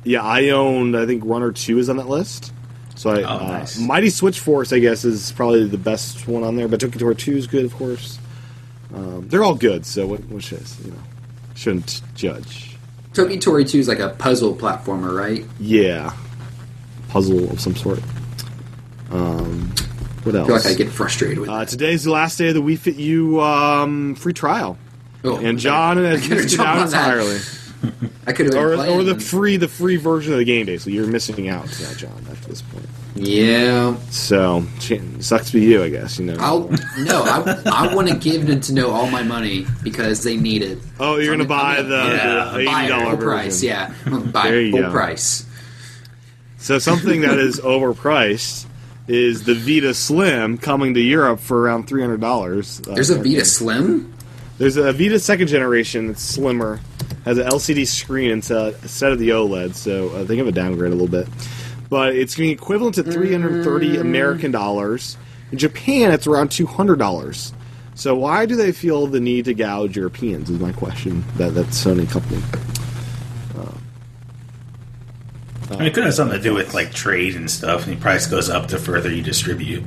yeah, 0.05 0.23
I 0.23 0.51
own. 0.51 0.95
I 0.95 1.05
think 1.05 1.25
one 1.25 1.43
or 1.43 1.53
two 1.53 1.79
is 1.79 1.91
on 1.91 1.97
that 1.99 2.09
list. 2.09 2.53
So, 2.95 3.11
I, 3.11 3.23
Oh, 3.25 3.27
uh, 3.45 3.47
nice. 3.59 3.79
Mighty 3.79 4.09
Switch 4.09 4.41
Force, 4.41 4.73
I 4.73 4.79
guess, 4.79 5.05
is 5.05 5.33
probably 5.33 5.67
the 5.67 5.77
best 5.77 6.27
one 6.29 6.43
on 6.45 6.57
there. 6.57 6.69
But 6.69 6.81
Toki 6.81 6.99
Tori 6.99 7.17
Two 7.17 7.37
is 7.37 7.47
good, 7.47 7.65
of 7.67 7.75
course. 7.75 8.19
Um, 8.95 9.29
they're 9.29 9.43
all 9.45 9.57
good. 9.57 9.85
So, 9.85 10.07
what, 10.07 10.21
which 10.29 10.53
is 10.53 10.79
you 10.85 10.93
know, 10.93 10.99
shouldn't 11.55 12.01
judge. 12.15 12.76
Toki 13.17 13.39
Tori 13.39 13.65
2 13.65 13.79
is 13.79 13.89
like 13.89 13.99
a 13.99 14.11
puzzle 14.11 14.55
platformer, 14.55 15.17
right? 15.19 15.43
Yeah, 15.59 16.13
puzzle 17.09 17.51
of 17.51 17.59
some 17.61 17.75
sort. 17.75 18.01
Um, 19.11 19.73
what 20.23 20.35
I 20.35 20.39
else? 20.41 20.47
feel 20.49 20.57
like 20.57 20.67
I 20.67 20.75
get 20.75 20.91
frustrated 20.91 21.39
with 21.39 21.49
uh, 21.49 21.65
today's 21.65 22.05
the 22.05 22.11
last 22.11 22.37
day 22.37 22.49
of 22.49 22.55
the 22.55 22.61
Wii 22.61 22.79
Fit 22.79 22.97
U 22.97 23.41
um, 23.41 24.17
free 24.17 24.35
trial, 24.35 24.77
Oh, 25.25 25.39
and 25.39 25.59
John 25.59 25.99
I 26.05 26.11
has 26.11 26.23
could've 26.29 26.45
missed 26.45 26.55
it 26.55 26.61
out 26.61 26.87
entirely. 26.87 27.39
I 28.27 28.33
could 28.33 28.53
have 28.53 28.55
or, 28.57 28.75
or 28.75 29.03
the 29.03 29.19
free 29.19 29.57
the 29.57 29.69
free 29.69 29.97
version 29.97 30.33
of 30.33 30.39
the 30.39 30.45
game 30.45 30.67
basically 30.67 30.95
you're 30.95 31.07
missing 31.07 31.49
out 31.49 31.69
john 31.97 32.27
after 32.31 32.49
this 32.49 32.63
point 32.63 32.87
Yeah. 33.17 33.97
so 34.11 34.65
sucks 35.21 35.47
to 35.47 35.53
be 35.55 35.63
you 35.63 35.83
i 35.83 35.89
guess 35.89 36.19
you 36.19 36.27
know 36.27 36.37
I'll 36.39 36.69
no. 36.99 37.23
I, 37.25 37.63
I 37.91 37.95
want 37.95 38.09
to 38.09 38.15
give 38.17 38.43
Nintendo 38.43 38.91
all 38.91 39.11
my 39.11 39.23
money 39.23 39.67
because 39.83 40.23
they 40.23 40.37
need 40.37 40.63
it. 40.63 40.79
oh 41.01 41.17
you're 41.17 41.35
gonna 41.35 41.49
buy 41.49 41.83
the, 41.83 41.97
yeah, 41.97 42.51
the 42.53 42.59
$80 42.59 42.67
it 42.67 42.89
full 42.91 43.01
version 43.17 43.19
price. 43.29 43.63
Yeah, 43.63 43.95
buy 44.33 44.51
There 44.51 44.71
full 44.71 44.81
go. 44.83 44.91
price. 44.91 45.47
so 46.59 46.79
something 46.79 47.23
that 47.23 47.39
is 47.39 47.59
overpriced 47.61 48.67
is 49.09 49.45
the 49.45 49.55
vita 49.55 49.95
slim 49.95 50.59
coming 50.59 50.95
to 50.95 51.01
europe 51.01 51.41
for 51.41 51.61
around 51.63 51.87
$300 51.89 52.89
uh, 52.91 52.95
There's 52.95 53.11
a 53.11 53.17
Vita 53.23 53.45
Slim. 53.45 54.13
there's 54.59 54.77
a 54.77 54.93
vita 54.93 55.19
second 55.19 55.47
generation 55.49 56.09
that's 56.09 56.23
slimmer 56.23 56.81
has 57.25 57.39
an 57.39 57.47
lcd 57.49 57.87
screen 57.87 58.31
instead 58.31 59.13
of 59.13 59.19
the 59.19 59.29
oled 59.31 59.75
so 59.75 60.11
uh, 60.11 60.25
they 60.25 60.37
have 60.37 60.47
a 60.49 60.53
downgrade 60.53 60.93
a 60.93 60.95
little 60.95 61.09
bit 61.09 61.29
but 61.89 62.15
it's 62.15 62.35
going 62.35 62.49
to 62.49 62.57
be 62.57 62.63
equivalent 62.63 62.95
to 62.97 63.03
330 63.03 63.89
mm. 63.89 64.01
american 64.01 64.51
dollars. 64.51 65.17
In 65.53 65.59
japan 65.59 66.11
it's 66.13 66.27
around 66.27 66.51
$200 66.51 67.53
so 67.97 68.15
why 68.15 68.45
do 68.45 68.57
they 68.57 68.73
feel 68.73 69.07
the 69.07 69.21
need 69.21 69.47
to 69.47 69.55
gouge 69.55 69.97
europeans 69.97 70.51
is 70.51 70.61
my 70.61 70.73
question. 70.73 71.25
That 71.37 71.55
that 71.55 71.69
sony 71.69 72.09
company. 72.09 72.43
I 75.69 75.77
mean, 75.79 75.87
it 75.89 75.95
could 75.95 76.05
have 76.05 76.15
something 76.15 76.37
to 76.37 76.43
do 76.43 76.55
with 76.55 76.75
like 76.75 76.93
trade 76.93 77.35
and 77.35 77.51
stuff, 77.51 77.87
and 77.87 77.97
the 77.97 78.01
price 78.01 78.27
goes 78.27 78.49
up 78.49 78.69
the 78.69 78.79
further 78.79 79.11
you 79.11 79.23
distribute. 79.23 79.83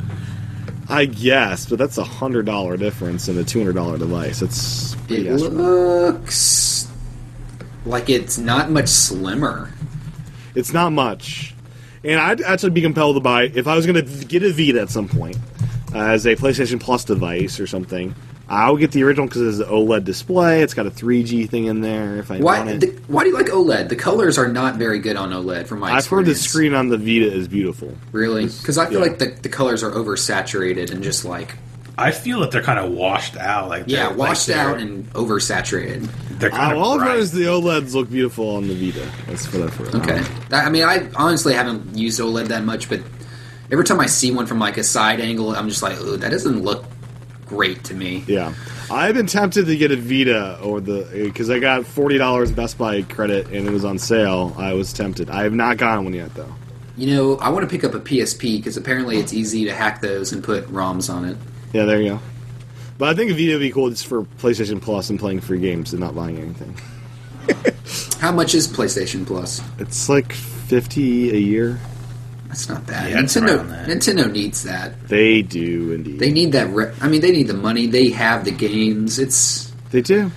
i 0.90 1.06
guess 1.06 1.68
but 1.68 1.78
that's 1.78 1.98
a 1.98 2.04
hundred 2.04 2.46
dollar 2.46 2.76
difference 2.76 3.28
in 3.28 3.38
a 3.38 3.44
$200 3.44 4.00
device. 4.00 4.42
It's 4.42 4.96
It 5.08 5.32
looks 5.32 6.92
like 7.86 8.10
it's 8.10 8.38
not 8.38 8.72
much 8.72 8.90
slimmer. 8.90 9.72
It's 10.56 10.74
not 10.74 10.92
much. 10.92 11.54
And 12.04 12.20
I'd 12.20 12.42
actually 12.42 12.72
be 12.72 12.82
compelled 12.82 13.16
to 13.16 13.20
buy 13.20 13.44
if 13.44 13.68
I 13.68 13.76
was 13.76 13.86
going 13.86 14.06
to 14.06 14.26
get 14.26 14.44
a 14.44 14.52
Vita 14.52 14.82
at 14.82 14.90
some 14.90 15.08
point 15.08 15.38
uh, 15.94 16.00
as 16.00 16.26
a 16.26 16.36
PlayStation 16.36 16.80
Plus 16.80 17.04
device 17.04 17.60
or 17.60 17.68
something. 17.68 18.16
I 18.48 18.72
would 18.72 18.80
get 18.80 18.92
the 18.92 19.04
original 19.04 19.28
because 19.28 19.60
it's 19.60 19.70
an 19.70 19.72
OLED 19.72 20.06
display. 20.06 20.64
It's 20.64 20.74
got 20.74 20.88
a 20.88 20.90
3G 20.90 21.48
thing 21.48 21.66
in 21.66 21.82
there. 21.82 22.18
If 22.18 22.32
I 22.32 22.40
Why? 22.40 22.68
it, 22.68 22.80
The, 22.80 22.88
why 23.08 23.24
do 23.24 23.30
you 23.30 23.36
like 23.36 23.46
OLED? 23.48 23.90
The 23.90 23.96
colors 23.96 24.40
are 24.40 24.48
not 24.48 24.78
very 24.78 24.98
good 24.98 25.16
on 25.16 25.30
OLED, 25.30 25.68
from 25.68 25.80
my 25.80 25.92
I've 25.92 26.08
heard 26.08 26.26
the 26.26 26.34
screen 26.34 26.74
on 26.74 26.90
the 26.90 26.98
Vita 26.98 27.32
is 27.32 27.48
beautiful. 27.48 27.96
Really? 28.12 28.48
Because 28.48 28.80
I 28.80 28.88
feel 28.88 29.02
yeah. 29.02 29.06
like 29.06 29.20
the, 29.20 29.28
the 29.44 29.50
colors 29.50 29.84
are 29.84 29.92
oversaturated 29.92 30.90
and 30.92 31.04
just 31.04 31.26
like 31.26 31.58
I 32.02 32.12
feel 32.12 32.40
that 32.42 32.52
they're 32.52 32.64
kind 32.64 32.80
of 32.80 32.92
washed 32.92 33.36
out. 33.38 33.70
Like 33.70 33.84
yeah, 33.88 34.12
washed 34.12 34.48
like 34.50 34.58
out 34.58 34.80
and 34.80 35.12
oversaturated. 35.14 36.10
They're 36.40 36.50
kind 36.50 36.74
Uh, 36.74 36.76
of 36.78 36.82
all 36.82 36.94
I've 36.94 37.00
bright. 37.00 37.18
heard 37.20 37.28
the 37.30 37.44
OLEDs 37.46 37.94
look 37.94 38.10
beautiful 38.10 38.56
on 38.56 38.68
the 38.68 38.74
Vita. 38.74 39.06
That's 39.28 39.52
what 39.54 39.64
I've 39.64 39.76
heard. 39.76 39.96
Okay. 39.96 40.22
That- 40.50 40.66
I 40.66 40.70
mean, 40.70 40.84
I 40.84 41.08
honestly 41.16 41.54
haven't 41.54 41.96
used 41.98 42.20
OLED 42.20 42.48
that 42.48 42.64
much, 42.64 42.88
but 42.90 43.02
every 43.72 43.84
time 43.84 44.00
I 44.00 44.06
see 44.06 44.32
one 44.32 44.46
from 44.46 44.58
like 44.60 44.78
a 44.78 44.84
side 44.84 45.20
angle, 45.20 45.54
I'm 45.56 45.68
just 45.70 45.84
like, 45.84 46.00
Ooh, 46.00 46.16
that 46.18 46.32
doesn't 46.32 46.64
look 46.64 46.86
great 47.46 47.84
to 47.86 47.94
me. 47.94 48.24
Yeah, 48.28 48.54
I've 48.92 49.16
been 49.16 49.26
tempted 49.28 49.66
to 49.66 49.76
get 49.76 49.92
a 49.92 49.98
Vita 49.98 50.60
or 50.62 50.80
the 50.80 51.08
because 51.26 51.50
I 51.50 51.60
got 51.60 51.86
forty 51.86 52.18
dollars 52.18 52.52
Best 52.52 52.78
Buy 52.78 53.02
credit 53.02 53.48
and 53.48 53.68
it 53.68 53.72
was 53.72 53.84
on 53.84 53.98
sale. 54.00 54.56
I 54.58 54.74
was 54.74 54.94
tempted. 54.94 55.30
I 55.30 55.44
have 55.44 55.54
not 55.54 55.78
gotten 55.78 56.06
one 56.06 56.14
yet 56.14 56.34
though. 56.36 56.54
You 56.96 57.16
know, 57.16 57.38
I 57.38 57.50
want 57.50 57.64
to 57.64 57.70
pick 57.70 57.84
up 57.86 57.94
a 57.96 58.00
PSP 58.00 58.58
because 58.58 58.76
apparently 58.78 59.18
it's 59.18 59.34
easy 59.34 59.64
to 59.66 59.74
hack 59.74 60.02
those 60.02 60.32
and 60.34 60.44
put 60.44 60.68
ROMs 60.68 61.14
on 61.14 61.24
it. 61.26 61.38
Yeah, 61.74 61.86
there 61.86 62.02
you 62.02 62.10
go. 62.10 62.20
But 62.98 63.10
I 63.10 63.14
think 63.14 63.32
a 63.32 63.34
Vita 63.34 63.54
would 63.54 63.60
be 63.60 63.72
cool 63.72 63.90
just 63.90 64.08
for 64.08 64.24
PlayStation 64.24 64.82
Plus 64.82 65.10
and 65.10 65.20
playing 65.20 65.40
free 65.40 65.60
games 65.60 65.94
and 65.94 66.02
not 66.02 66.16
buying 66.16 66.38
anything. 66.38 66.76
How 68.20 68.32
much 68.32 68.54
is 68.54 68.68
PlayStation 68.68 69.26
Plus? 69.26 69.62
It's 69.80 70.10
like 70.10 70.34
fifty 70.34 71.32
a 71.32 71.40
year. 71.40 71.80
That's 72.48 72.68
not 72.68 72.86
bad. 72.86 73.12
Yeah, 73.12 73.18
Nintendo 73.22 73.68
that. 73.70 73.88
Nintendo 73.88 74.32
needs 74.32 74.64
that. 74.64 75.08
They 75.08 75.44
do 75.44 75.94
indeed. 75.94 76.20
They 76.20 76.32
need 76.32 76.52
that. 76.54 76.68
Re- 76.70 76.92
I 77.00 77.08
mean, 77.08 77.22
they 77.22 77.32
need 77.32 77.48
the 77.48 77.54
money. 77.54 77.86
They 77.86 78.10
have 78.10 78.44
the 78.44 78.52
games. 78.52 79.20
It's 79.20 79.72
They 79.92 80.02
do. 80.02 80.32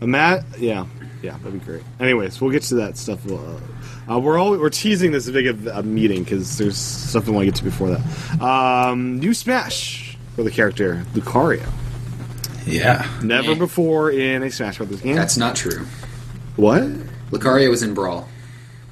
A 0.00 0.06
Matt, 0.06 0.44
yeah, 0.58 0.86
yeah, 1.22 1.36
that'd 1.38 1.52
be 1.52 1.58
great. 1.58 1.82
Anyways, 2.00 2.40
we'll 2.40 2.50
get 2.50 2.62
to 2.64 2.76
that 2.76 2.96
stuff. 2.96 3.20
Uh, 3.30 3.60
uh, 4.10 4.18
we're 4.18 4.38
all 4.38 4.58
we're 4.58 4.70
teasing 4.70 5.12
this 5.12 5.28
big 5.30 5.46
of 5.46 5.66
a 5.66 5.82
meeting 5.82 6.24
because 6.24 6.56
there's 6.58 6.78
stuff 6.78 7.26
we 7.26 7.32
want 7.32 7.42
to 7.42 7.50
get 7.52 7.56
to 7.56 7.64
before 7.64 7.90
that. 7.90 8.40
Um, 8.42 9.18
new 9.20 9.34
Smash 9.34 10.09
for 10.36 10.42
the 10.42 10.50
character 10.50 11.04
Lucario. 11.14 11.66
yeah. 12.66 13.08
Never 13.22 13.54
before 13.54 14.10
in 14.10 14.42
a 14.42 14.50
Smash 14.50 14.78
Brothers 14.78 15.00
game. 15.00 15.16
that's 15.16 15.36
not 15.36 15.56
true. 15.56 15.84
what 16.56 16.82
Lucario 17.30 17.70
was 17.70 17.82
in 17.82 17.94
Brawl. 17.94 18.28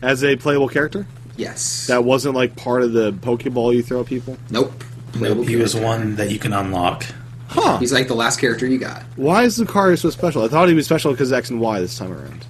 as 0.02 0.22
a 0.24 0.36
playable 0.36 0.68
character 0.68 1.06
Yes. 1.36 1.86
that 1.86 2.04
wasn't 2.04 2.34
like 2.34 2.56
part 2.56 2.82
of 2.82 2.92
the 2.92 3.12
Pokeball 3.12 3.74
you 3.74 3.82
throw 3.82 4.00
at 4.00 4.06
people. 4.06 4.36
nope. 4.50 4.84
Nope, 5.18 5.46
he 5.48 5.56
was 5.56 5.74
one 5.74 6.16
that 6.16 6.30
you 6.30 6.38
can 6.38 6.52
unlock. 6.52 7.04
Huh. 7.48 7.78
He's 7.78 7.92
like 7.94 8.08
the 8.08 8.14
last 8.14 8.38
character 8.38 8.66
you 8.66 8.76
got. 8.78 9.02
Why 9.16 9.44
is 9.44 9.58
Lucario 9.58 9.98
so 9.98 10.10
special? 10.10 10.42
I 10.44 10.48
thought 10.48 10.68
he 10.68 10.74
was 10.74 10.84
special 10.84 11.12
because 11.12 11.32
X 11.32 11.48
and 11.48 11.60
Y 11.60 11.80
this 11.80 11.96
time 11.96 12.12
around. 12.12 12.44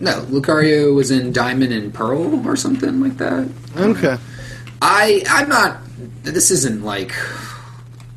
No, 0.00 0.20
Lucario 0.22 0.92
was 0.94 1.12
in 1.12 1.32
Diamond 1.32 1.72
and 1.72 1.94
Pearl 1.94 2.44
or 2.46 2.56
something 2.56 3.00
like 3.00 3.16
that. 3.18 3.48
Okay. 3.76 4.16
I 4.82 5.22
I'm 5.30 5.48
not. 5.48 5.78
This 6.24 6.50
isn't 6.50 6.82
like. 6.84 7.12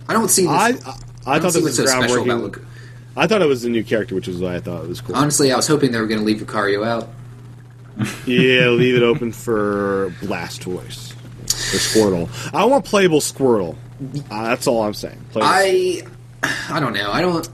I 0.10 0.14
don't 0.14 0.28
see 0.28 0.42
this. 0.42 0.52
I 0.52 0.70
I, 1.26 1.36
I 1.36 1.40
thought 1.40 1.54
this 1.54 1.64
was 1.64 1.78
so 1.78 1.86
special 1.86 2.24
about. 2.24 2.42
Luc- 2.42 2.66
I 3.16 3.28
thought 3.28 3.42
it 3.42 3.48
was 3.48 3.64
a 3.64 3.70
new 3.70 3.84
character, 3.84 4.16
which 4.16 4.28
is 4.28 4.40
why 4.40 4.56
I 4.56 4.60
thought 4.60 4.84
it 4.84 4.90
was 4.90 5.02
cool. 5.02 5.16
Honestly, 5.16 5.52
I 5.52 5.56
was 5.56 5.68
hoping 5.68 5.92
they 5.92 6.00
were 6.00 6.08
going 6.08 6.20
to 6.20 6.26
leave 6.26 6.42
Lucario 6.42 6.86
out. 6.86 7.10
yeah, 8.26 8.70
leave 8.70 8.96
it 8.96 9.04
open 9.04 9.32
for 9.32 10.14
Blastoise 10.22 11.12
or 11.14 11.78
Squirtle. 11.78 12.54
I 12.54 12.66
want 12.66 12.86
playable 12.86 13.20
Squirtle. 13.20 13.76
Uh, 14.32 14.44
that's 14.44 14.66
all 14.66 14.84
I'm 14.84 14.94
saying. 14.94 15.24
Playable. 15.32 15.52
I 15.52 16.02
I 16.70 16.80
don't 16.80 16.94
know. 16.94 17.12
I 17.12 17.22
don't. 17.22 17.48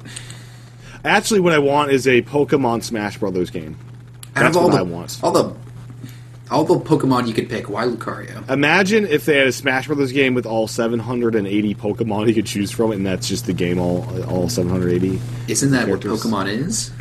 Actually, 1.03 1.41
what 1.41 1.51
I 1.51 1.59
want 1.59 1.91
is 1.91 2.07
a 2.07 2.21
Pokemon 2.21 2.83
Smash 2.83 3.17
Brothers 3.17 3.49
game. 3.49 3.77
That's 4.33 4.55
what 4.55 4.71
the, 4.71 4.77
I 4.77 4.81
want. 4.81 5.19
All 5.23 5.31
the 5.31 5.55
all 6.51 6.63
the 6.63 6.75
Pokemon 6.75 7.27
you 7.27 7.33
could 7.33 7.49
pick. 7.49 7.69
Why 7.69 7.85
Lucario? 7.85 8.47
Imagine 8.49 9.05
if 9.05 9.25
they 9.25 9.37
had 9.37 9.47
a 9.47 9.51
Smash 9.51 9.87
Brothers 9.87 10.11
game 10.11 10.33
with 10.33 10.45
all 10.45 10.67
780 10.67 11.75
Pokemon 11.75 12.27
you 12.27 12.33
could 12.33 12.45
choose 12.45 12.71
from, 12.71 12.91
and 12.91 13.05
that's 13.05 13.27
just 13.27 13.45
the 13.45 13.53
game 13.53 13.79
all 13.79 14.05
all 14.29 14.49
780. 14.49 15.19
Isn't 15.47 15.71
that 15.71 15.87
what 15.87 16.01
Characters. 16.01 16.23
Pokemon 16.23 16.47
is? 16.47 16.91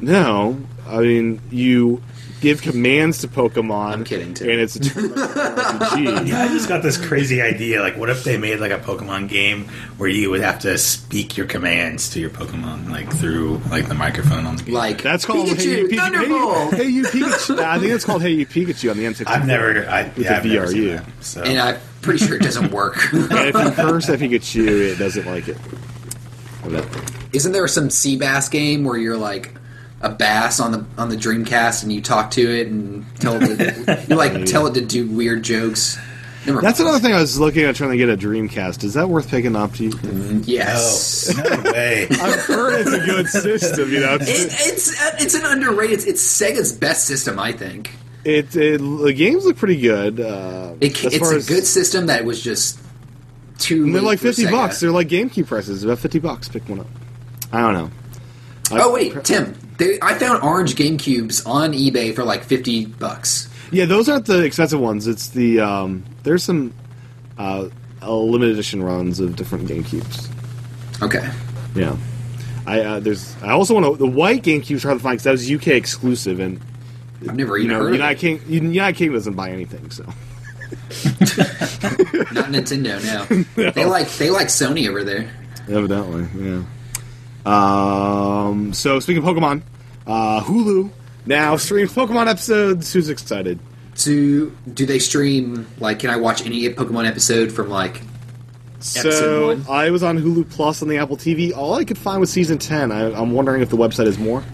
No, 0.00 0.60
I 0.86 1.00
mean 1.00 1.40
you 1.50 2.02
give 2.40 2.62
commands 2.62 3.20
to 3.22 3.28
Pokemon. 3.28 3.92
I'm 3.92 4.04
kidding, 4.04 4.34
too. 4.34 4.50
And 4.50 4.60
it's 4.60 4.76
a 4.76 4.80
RPG. 4.80 6.28
Yeah, 6.28 6.42
I 6.42 6.48
just 6.48 6.68
got 6.68 6.82
this 6.82 6.96
crazy 6.96 7.42
idea. 7.42 7.80
Like, 7.82 7.96
what 7.96 8.10
if 8.10 8.24
they 8.24 8.36
made 8.38 8.60
like 8.60 8.72
a 8.72 8.78
Pokemon 8.78 9.28
game 9.28 9.68
where 9.96 10.08
you 10.08 10.30
would 10.30 10.40
have 10.40 10.60
to 10.60 10.76
speak 10.78 11.36
your 11.36 11.46
commands 11.46 12.10
to 12.10 12.20
your 12.20 12.30
Pokemon, 12.30 12.90
like 12.90 13.12
through 13.12 13.58
like 13.70 13.88
the 13.88 13.94
microphone 13.94 14.46
on 14.46 14.56
the 14.56 14.62
game? 14.64 14.74
Like 14.74 15.02
That's 15.02 15.24
called 15.26 15.48
Pikachu, 15.48 15.56
Hey 15.58 15.80
You 15.80 15.88
Pikachu. 15.88 15.96
Thunderbolt. 15.96 16.74
Hey, 16.74 16.84
hey 16.84 16.88
You 16.90 17.02
Pikachu. 17.04 17.58
I 17.58 17.78
think 17.78 17.92
it's 17.92 18.04
called 18.04 18.22
Hey 18.22 18.30
You 18.32 18.46
Pikachu 18.46 18.90
on 18.90 18.96
the 18.96 19.04
N64. 19.04 19.26
I've 19.26 19.46
never, 19.46 19.88
I, 19.88 20.02
With 20.04 20.18
yeah, 20.18 20.28
the 20.28 20.36
I've 20.36 20.44
never 20.44 20.66
VRU. 20.72 20.96
that, 21.04 21.24
so. 21.24 21.42
and 21.42 21.58
I'm 21.58 21.80
pretty 22.02 22.24
sure 22.24 22.36
it 22.36 22.42
doesn't 22.42 22.70
work. 22.72 22.96
and 23.12 23.30
if 23.32 23.54
you 23.54 23.70
curse 23.72 24.08
at 24.08 24.18
Pikachu, 24.18 24.92
it 24.92 24.96
doesn't 24.98 25.26
like 25.26 25.48
it. 25.48 25.56
Isn't 27.32 27.52
there 27.52 27.66
some 27.68 27.88
Seabass 27.88 28.50
game 28.50 28.84
where 28.84 28.96
you're 28.96 29.16
like 29.16 29.54
a 30.00 30.08
bass 30.10 30.60
on 30.60 30.72
the 30.72 30.84
on 30.96 31.08
the 31.08 31.16
Dreamcast 31.16 31.82
and 31.82 31.92
you 31.92 32.00
talk 32.00 32.30
to 32.32 32.40
it 32.42 32.68
and 32.68 33.04
tell 33.20 33.34
it 33.42 33.56
to, 33.56 34.04
you 34.08 34.16
like 34.16 34.44
tell 34.46 34.66
it 34.66 34.74
to 34.74 34.80
do 34.84 35.06
weird 35.08 35.42
jokes? 35.42 35.98
Never 36.46 36.60
That's 36.62 36.78
mind. 36.78 36.88
another 36.88 37.02
thing 37.02 37.14
I 37.14 37.20
was 37.20 37.38
looking 37.38 37.64
at 37.64 37.74
trying 37.74 37.90
to 37.90 37.96
get 37.98 38.08
a 38.08 38.16
Dreamcast. 38.16 38.82
Is 38.84 38.94
that 38.94 39.08
worth 39.08 39.28
picking 39.28 39.54
up? 39.56 39.72
Do 39.74 39.84
you? 39.84 40.40
Yes. 40.44 41.30
oh, 41.36 41.60
no 41.62 41.72
way. 41.72 42.06
I've 42.10 42.40
heard 42.40 42.80
it's 42.80 42.92
a 42.92 43.04
good 43.04 43.26
system. 43.26 43.92
You 43.92 44.00
know, 44.00 44.14
It, 44.14 44.22
it's 44.24 45.02
uh, 45.02 45.16
it's 45.18 45.34
an 45.34 45.44
underrated. 45.44 45.98
It's, 45.98 46.06
it's 46.06 46.22
Sega's 46.42 46.72
best 46.72 47.06
system, 47.06 47.38
I 47.38 47.52
think. 47.52 47.90
it, 48.24 48.54
it 48.56 48.78
the 48.78 49.12
games 49.12 49.44
look 49.44 49.56
pretty 49.56 49.80
good. 49.80 50.20
Uh, 50.20 50.74
It, 50.80 51.04
it's 51.04 51.30
a 51.32 51.34
as- 51.36 51.48
good 51.48 51.66
system 51.66 52.06
that 52.06 52.24
was 52.24 52.40
just 52.40 52.78
too. 53.58 53.90
They're 53.92 54.00
like 54.00 54.20
fifty 54.20 54.44
Sega. 54.44 54.50
bucks. 54.52 54.80
They're 54.80 54.92
like 54.92 55.08
GameCube 55.08 55.48
prices. 55.48 55.82
About 55.84 55.98
fifty 55.98 56.20
bucks. 56.20 56.48
Pick 56.48 56.66
one 56.68 56.80
up. 56.80 56.86
I 57.52 57.60
don't 57.60 57.74
know. 57.74 57.90
Oh 58.80 58.92
wait, 58.94 59.22
Tim. 59.24 59.54
They, 59.78 59.98
I 60.02 60.14
found 60.18 60.42
orange 60.42 60.74
GameCubes 60.74 61.46
on 61.46 61.72
eBay 61.72 62.14
for 62.14 62.24
like 62.24 62.44
fifty 62.44 62.84
bucks. 62.86 63.48
Yeah, 63.70 63.84
those 63.84 64.08
aren't 64.08 64.26
the 64.26 64.42
expensive 64.44 64.80
ones. 64.80 65.06
It's 65.06 65.28
the 65.28 65.60
um, 65.60 66.04
there's 66.24 66.42
some 66.42 66.74
uh, 67.38 67.68
uh, 68.02 68.16
limited 68.16 68.52
edition 68.54 68.82
runs 68.82 69.20
of 69.20 69.36
different 69.36 69.68
GameCubes. 69.68 70.28
Okay. 71.02 71.30
Yeah, 71.74 71.96
I 72.66 72.80
uh, 72.80 73.00
there's 73.00 73.36
I 73.42 73.50
also 73.52 73.74
want 73.74 73.86
to 73.86 73.96
the 73.96 74.06
white 74.06 74.42
GameCube's 74.42 74.82
hard 74.82 74.98
to 74.98 75.02
find 75.02 75.14
because 75.14 75.24
that 75.24 75.30
was 75.32 75.50
UK 75.50 75.68
exclusive, 75.68 76.40
and 76.40 76.60
I've 77.28 77.36
never 77.36 77.56
you 77.56 77.64
even 77.64 77.76
know 77.76 77.82
heard 77.82 77.88
of 77.90 77.94
United 77.94 78.16
it. 78.24 78.40
King 78.48 78.52
United 78.66 78.96
Kingdom 78.96 79.14
doesn't 79.14 79.34
buy 79.34 79.50
anything, 79.50 79.90
so 79.90 80.02
Not 82.32 82.50
Nintendo. 82.50 82.98
No. 83.56 83.70
They 83.70 83.84
like 83.84 84.08
they 84.16 84.30
like 84.30 84.48
Sony 84.48 84.88
over 84.88 85.04
there. 85.04 85.30
evidently, 85.68 86.26
yeah. 86.42 86.62
Um, 87.48 88.74
so 88.74 89.00
speaking 89.00 89.22
of 89.22 89.28
Pokemon, 89.28 89.62
uh, 90.06 90.42
Hulu 90.42 90.90
now 91.26 91.56
streams 91.56 91.92
Pokemon 91.92 92.28
episodes. 92.28 92.92
Who's 92.92 93.08
excited? 93.08 93.58
To 93.96 94.56
do 94.72 94.86
they 94.86 94.98
stream 94.98 95.66
like? 95.78 96.00
Can 96.00 96.10
I 96.10 96.16
watch 96.16 96.44
any 96.44 96.68
Pokemon 96.68 97.08
episode 97.08 97.50
from 97.50 97.68
like? 97.68 98.02
Episode 98.76 99.10
so 99.10 99.46
one. 99.48 99.66
I 99.68 99.90
was 99.90 100.04
on 100.04 100.18
Hulu 100.18 100.50
Plus 100.50 100.82
on 100.82 100.88
the 100.88 100.98
Apple 100.98 101.16
TV. 101.16 101.56
All 101.56 101.74
I 101.74 101.84
could 101.84 101.98
find 101.98 102.20
was 102.20 102.30
season 102.30 102.58
ten. 102.58 102.92
I, 102.92 103.12
I'm 103.12 103.32
wondering 103.32 103.62
if 103.62 103.70
the 103.70 103.76
website 103.76 104.06
is 104.06 104.18
more. 104.18 104.44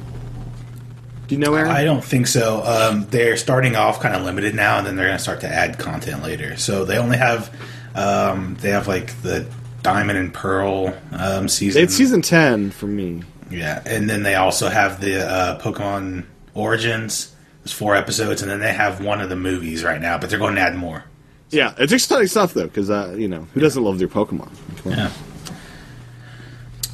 Do 1.26 1.34
you 1.34 1.40
know, 1.40 1.54
Aaron? 1.54 1.70
I 1.70 1.84
don't 1.84 2.04
think 2.04 2.26
so. 2.26 2.62
Um, 2.64 3.06
they're 3.10 3.36
starting 3.36 3.76
off 3.76 4.00
kind 4.00 4.14
of 4.14 4.22
limited 4.22 4.54
now, 4.54 4.78
and 4.78 4.86
then 4.86 4.96
they're 4.96 5.06
going 5.06 5.16
to 5.16 5.22
start 5.22 5.40
to 5.40 5.48
add 5.48 5.78
content 5.78 6.22
later. 6.22 6.56
So 6.56 6.84
they 6.84 6.98
only 6.98 7.16
have, 7.16 7.54
um, 7.94 8.56
they 8.60 8.70
have 8.70 8.88
like 8.88 9.20
the 9.22 9.46
Diamond 9.84 10.18
and 10.18 10.34
Pearl 10.34 10.92
um, 11.12 11.46
season. 11.46 11.82
It's 11.84 11.94
season 11.94 12.22
ten 12.22 12.72
for 12.72 12.86
me. 12.86 13.22
Yeah, 13.50 13.82
and 13.86 14.10
then 14.10 14.24
they 14.24 14.34
also 14.34 14.68
have 14.68 15.00
the 15.00 15.24
uh, 15.24 15.60
Pokemon 15.60 16.24
Origins. 16.54 17.32
There's 17.62 17.72
four 17.72 17.94
episodes, 17.94 18.42
and 18.42 18.50
then 18.50 18.58
they 18.60 18.72
have 18.72 19.04
one 19.04 19.20
of 19.20 19.28
the 19.28 19.36
movies 19.36 19.84
right 19.84 20.00
now, 20.00 20.18
but 20.18 20.30
they're 20.30 20.38
going 20.38 20.56
to 20.56 20.60
add 20.60 20.74
more. 20.74 21.04
Yeah, 21.50 21.74
it's 21.78 21.92
exciting 21.92 22.26
stuff 22.26 22.54
though, 22.54 22.64
because 22.66 22.90
uh, 22.90 23.14
you 23.16 23.28
know 23.28 23.46
who 23.54 23.60
doesn't 23.60 23.82
love 23.84 23.98
their 23.98 24.08
Pokemon? 24.08 24.50
Yeah. 24.84 25.10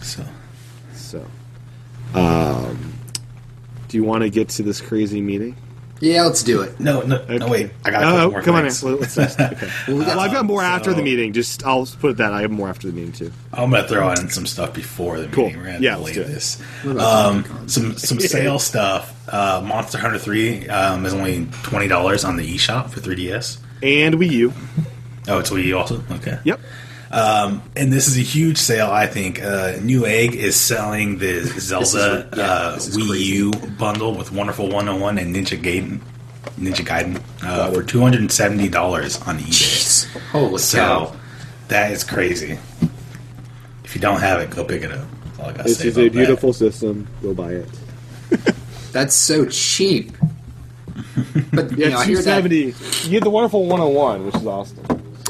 So 0.03 0.25
So, 0.95 1.27
um, 2.15 2.93
do 3.89 3.97
you 3.97 4.05
want 4.05 4.23
to 4.23 4.31
get 4.31 4.49
to 4.51 4.63
this 4.63 4.81
crazy 4.81 5.21
meeting? 5.21 5.57
Yeah, 6.01 6.23
let's 6.25 6.43
do 6.43 6.63
it. 6.63 6.81
no, 6.81 7.03
no, 7.03 7.23
no. 7.27 7.49
Wait, 7.49 7.71
I 7.85 7.91
got. 7.91 8.03
Oh, 8.05 8.31
more 8.31 8.43
come 8.43 8.55
on 8.55 8.61
in. 8.61 8.65
Let's, 8.67 8.83
let's, 8.83 9.39
okay. 9.39 9.69
Well, 9.89 9.99
we 9.99 10.05
got- 10.05 10.17
well, 10.17 10.21
I've 10.21 10.33
got 10.33 10.45
more 10.47 10.61
so- 10.61 10.67
after 10.67 10.95
the 10.95 11.03
meeting. 11.03 11.33
Just 11.35 11.65
I'll 11.67 11.85
put 11.87 12.13
it 12.13 12.17
that 12.17 12.33
I 12.33 12.41
have 12.41 12.51
more 12.51 12.69
after 12.69 12.87
the 12.87 12.93
meeting 12.95 13.13
too. 13.13 13.33
I'm 13.53 13.71
gonna 13.71 13.87
throw 13.87 14.11
in 14.13 14.31
some 14.31 14.47
stuff 14.47 14.73
before 14.73 15.21
the 15.21 15.29
Cool. 15.29 15.47
meeting. 15.47 15.61
We're 15.61 15.67
gonna 15.67 15.81
Yeah, 15.81 15.97
delay 15.97 16.05
let's 16.15 16.17
do 16.17 16.25
this. 16.25 16.61
What 16.85 16.97
Um, 16.99 17.69
some 17.69 17.97
some 17.99 18.19
sale 18.21 18.59
stuff. 18.59 19.15
Uh, 19.29 19.63
Monster 19.65 19.99
Hunter 19.99 20.19
Three 20.19 20.67
um, 20.69 21.05
is 21.07 21.13
only 21.15 21.47
twenty 21.65 21.87
dollars 21.89 22.25
on 22.25 22.37
the 22.37 22.55
eShop 22.57 22.91
for 22.91 23.01
3DS. 23.01 23.59
And 23.83 24.15
Wii 24.17 24.31
U. 24.33 24.53
Oh, 25.29 25.39
it's 25.39 25.51
Wii 25.51 25.65
U 25.65 25.79
also. 25.79 26.03
Okay. 26.11 26.39
Yep. 26.45 26.61
Um, 27.13 27.63
and 27.75 27.93
this 27.93 28.07
is 28.07 28.17
a 28.17 28.23
huge 28.23 28.57
sale. 28.57 28.89
I 28.91 29.07
think 29.07 29.41
uh, 29.43 29.75
Newegg 29.79 30.35
is 30.35 30.55
selling 30.55 31.19
the 31.19 31.41
Zelda 31.59 32.29
yeah, 32.37 32.43
uh, 32.45 32.77
Wii 32.77 33.09
crazy. 33.09 33.25
U 33.37 33.51
bundle 33.79 34.15
with 34.15 34.31
Wonderful 34.31 34.67
101 34.69 35.19
and 35.19 35.35
Ninja 35.35 35.61
Gaiden. 35.61 36.01
Ninja 36.59 36.85
Gaiden 36.87 37.21
uh, 37.43 37.71
for 37.73 37.83
two 37.83 38.01
hundred 38.01 38.21
and 38.21 38.31
seventy 38.33 38.69
dollars 38.69 39.21
on 39.23 39.39
eBay. 39.39 40.07
Holy 40.31 40.59
So 40.59 40.79
cow! 40.79 41.17
that 41.69 41.91
is 41.93 42.05
crazy. 42.05 42.59
If 43.85 43.95
you 43.95 44.01
don't 44.01 44.21
have 44.21 44.41
it, 44.41 44.51
go 44.51 44.65
pick 44.65 44.83
it 44.83 44.93
up. 44.93 45.07
This 45.37 45.39
is 45.39 45.41
I 45.41 45.53
gotta 45.53 45.71
It's 45.71 45.79
say 45.79 45.85
just 45.85 45.97
about 45.97 46.07
a 46.07 46.11
that. 46.11 46.13
beautiful 46.13 46.53
system. 46.53 47.09
Go 47.23 47.35
buy 47.35 47.53
it. 47.55 47.69
That's 48.93 49.15
so 49.15 49.47
cheap. 49.47 50.17
But 51.53 51.71
you 51.73 51.87
Yeah, 51.87 51.89
know, 51.91 51.99
I 51.99 52.07
hear 52.07 52.23
that. 52.23 52.51
You 52.51 53.11
get 53.11 53.25
the 53.25 53.31
wonderful 53.31 53.67
one 53.67 53.81
hundred 53.81 53.95
one, 53.95 54.27
which 54.27 54.35
is 54.37 54.47
awesome. 54.47 54.79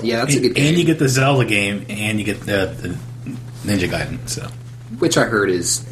Yeah, 0.02 0.24
that's 0.24 0.34
a 0.34 0.38
And, 0.38 0.42
good 0.46 0.54
game. 0.56 0.66
and 0.68 0.78
you 0.78 0.84
get 0.84 0.98
the 0.98 1.08
Zelda 1.08 1.44
game, 1.44 1.86
and 1.88 2.18
you 2.18 2.24
get 2.24 2.40
the, 2.40 2.74
the 2.80 2.96
Ninja 3.64 3.88
Gaiden. 3.88 4.28
So 4.28 4.46
which 4.98 5.16
I 5.16 5.24
heard 5.24 5.50
is 5.50 5.84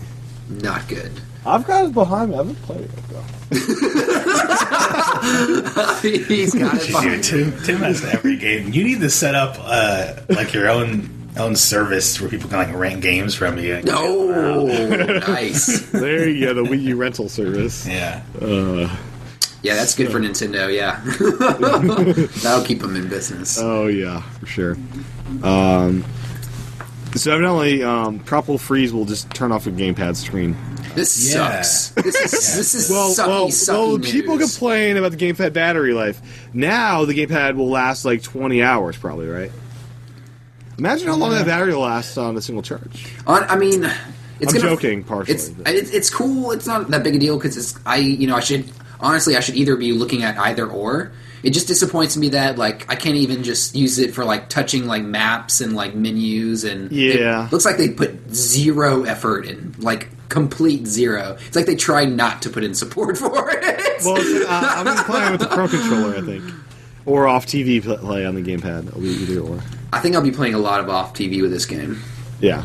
not 0.48 0.86
good. 0.88 1.12
I've 1.46 1.66
got 1.66 1.86
it 1.86 1.94
behind 1.94 2.30
me. 2.30 2.34
I 2.36 2.38
haven't 2.38 2.62
played 2.62 2.80
it 2.80 2.90
though. 3.08 3.24
He's 6.28 6.54
got 6.54 6.74
it 6.74 6.80
Dude, 6.82 6.86
behind. 6.92 7.24
Tim, 7.24 7.52
Tim 7.64 7.76
has 7.78 8.04
every 8.04 8.36
game. 8.36 8.72
You 8.72 8.84
need 8.84 9.00
to 9.00 9.10
set 9.10 9.34
up 9.34 9.56
uh, 9.60 10.14
like 10.28 10.52
your 10.52 10.68
own 10.68 11.10
own 11.38 11.54
service 11.54 12.20
where 12.20 12.28
people 12.28 12.48
can 12.48 12.58
like 12.58 12.74
rent 12.74 13.00
games 13.00 13.34
from 13.34 13.58
you. 13.58 13.80
Oh, 13.88 14.66
nice. 15.26 15.88
There 15.92 16.28
you 16.28 16.46
go, 16.46 16.54
the 16.54 16.62
Wii 16.62 16.82
U 16.82 16.96
rental 16.96 17.28
service. 17.28 17.86
Yeah. 17.86 18.22
Yeah, 19.62 19.74
that's 19.74 19.94
good 19.94 20.10
for 20.12 20.20
Nintendo. 20.20 20.72
Yeah, 20.72 21.00
that'll 22.42 22.64
keep 22.64 22.80
them 22.80 22.94
in 22.96 23.08
business. 23.08 23.58
Oh 23.60 23.86
yeah, 23.88 24.20
for 24.22 24.46
sure. 24.46 24.76
Um, 25.42 26.04
so 27.16 27.32
evidently, 27.32 27.82
um, 27.82 28.20
Tropical 28.20 28.58
Freeze 28.58 28.92
will 28.92 29.04
just 29.04 29.30
turn 29.30 29.50
off 29.50 29.64
the 29.64 29.70
gamepad 29.70 30.14
screen. 30.16 30.56
This 30.94 31.32
Yeah. 31.34 31.62
sucks. 31.62 31.88
This 32.04 32.14
is 32.34 32.56
this 32.56 32.74
is 32.74 32.90
Well, 32.90 33.10
sucky, 33.10 33.26
well, 33.26 33.48
sucky 33.48 33.68
well. 33.68 33.98
news. 33.98 34.12
People 34.12 34.38
complain 34.38 34.96
about 34.96 35.10
the 35.12 35.16
gamepad 35.16 35.52
battery 35.52 35.92
life. 35.92 36.20
Now 36.52 37.04
the 37.04 37.14
gamepad 37.14 37.56
will 37.56 37.68
last 37.70 38.04
like 38.04 38.22
twenty 38.22 38.62
hours, 38.62 38.96
probably. 38.96 39.26
Right? 39.26 39.50
Imagine 40.78 41.08
how 41.08 41.16
long 41.16 41.30
that 41.32 41.46
battery 41.46 41.74
will 41.74 41.82
last 41.82 42.16
on 42.16 42.36
a 42.36 42.40
single 42.40 42.62
charge. 42.62 43.06
On, 43.26 43.42
I 43.44 43.56
mean, 43.56 43.84
it's 44.38 44.54
I'm 44.54 44.60
gonna, 44.60 44.74
joking, 44.76 45.02
partially, 45.02 45.34
It's 45.34 45.50
it's 45.90 46.10
cool. 46.10 46.52
It's 46.52 46.66
not 46.68 46.88
that 46.90 47.02
big 47.02 47.16
a 47.16 47.18
deal 47.18 47.36
because 47.36 47.56
it's 47.56 47.74
I 47.84 47.96
you 47.96 48.28
know 48.28 48.36
I 48.36 48.40
should 48.40 48.64
honestly 49.00 49.36
I 49.36 49.40
should 49.40 49.56
either 49.56 49.76
be 49.76 49.92
looking 49.92 50.22
at 50.22 50.38
either 50.38 50.66
or 50.66 51.12
it 51.42 51.50
just 51.50 51.68
disappoints 51.68 52.16
me 52.16 52.30
that 52.30 52.58
like 52.58 52.90
I 52.90 52.96
can't 52.96 53.16
even 53.16 53.44
just 53.44 53.74
use 53.76 53.98
it 53.98 54.12
for 54.14 54.24
like 54.24 54.48
touching 54.48 54.86
like 54.86 55.02
maps 55.04 55.60
and 55.60 55.74
like 55.74 55.94
menus 55.94 56.64
and 56.64 56.90
Yeah. 56.90 57.46
it 57.46 57.52
looks 57.52 57.64
like 57.64 57.76
they 57.78 57.90
put 57.90 58.34
zero 58.34 59.04
effort 59.04 59.46
in 59.46 59.74
like 59.78 60.08
complete 60.28 60.86
zero. 60.86 61.38
It's 61.46 61.56
like 61.56 61.66
they 61.66 61.76
try 61.76 62.04
not 62.04 62.42
to 62.42 62.50
put 62.50 62.62
in 62.64 62.74
support 62.74 63.16
for 63.18 63.50
it. 63.50 64.04
Well, 64.04 64.16
uh, 64.16 64.74
I'm 64.76 64.84
gonna 64.84 65.02
play 65.04 65.30
with 65.30 65.40
the 65.40 65.46
Pro 65.46 65.66
Controller, 65.68 66.16
I 66.16 66.20
think, 66.22 66.44
or 67.06 67.26
off 67.28 67.46
TV 67.46 67.82
play 67.82 68.26
on 68.26 68.34
the 68.34 68.42
gamepad. 68.42 68.88
It'll 68.88 69.00
be 69.00 69.08
either 69.08 69.40
or. 69.40 69.60
I 69.92 70.00
think 70.00 70.14
I'll 70.16 70.22
be 70.22 70.30
playing 70.30 70.54
a 70.54 70.58
lot 70.58 70.80
of 70.80 70.90
off 70.90 71.14
TV 71.14 71.40
with 71.40 71.50
this 71.50 71.64
game. 71.66 72.02
Yeah. 72.40 72.64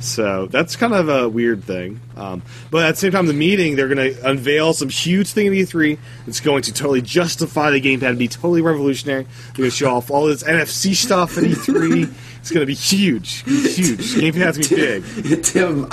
So 0.00 0.46
that's 0.46 0.76
kind 0.76 0.94
of 0.94 1.08
a 1.08 1.28
weird 1.28 1.64
thing. 1.64 2.00
Um, 2.16 2.42
but 2.70 2.84
at 2.84 2.92
the 2.92 3.00
same 3.00 3.12
time, 3.12 3.26
the 3.26 3.32
meeting, 3.32 3.76
they're 3.76 3.88
going 3.88 4.14
to 4.14 4.28
unveil 4.28 4.72
some 4.72 4.88
huge 4.88 5.32
thing 5.32 5.48
at 5.48 5.52
E3 5.52 5.98
that's 6.24 6.40
going 6.40 6.62
to 6.62 6.72
totally 6.72 7.02
justify 7.02 7.70
the 7.70 7.80
gamepad 7.80 8.10
and 8.10 8.18
be 8.18 8.28
totally 8.28 8.62
revolutionary. 8.62 9.24
They're 9.24 9.54
going 9.54 9.70
to 9.70 9.76
show 9.76 9.90
off 9.90 10.10
all 10.10 10.26
this 10.26 10.42
NFC 10.42 10.94
stuff 10.94 11.36
at 11.38 11.44
E3. 11.44 12.12
it's 12.40 12.50
going 12.50 12.60
to 12.60 12.66
be 12.66 12.74
huge. 12.74 13.42
Huge. 13.42 14.14
Gamepad's 14.14 14.68
going 14.68 15.02
to 15.02 15.22
be 15.22 15.22
big. 15.22 15.44
Tim, 15.44 15.84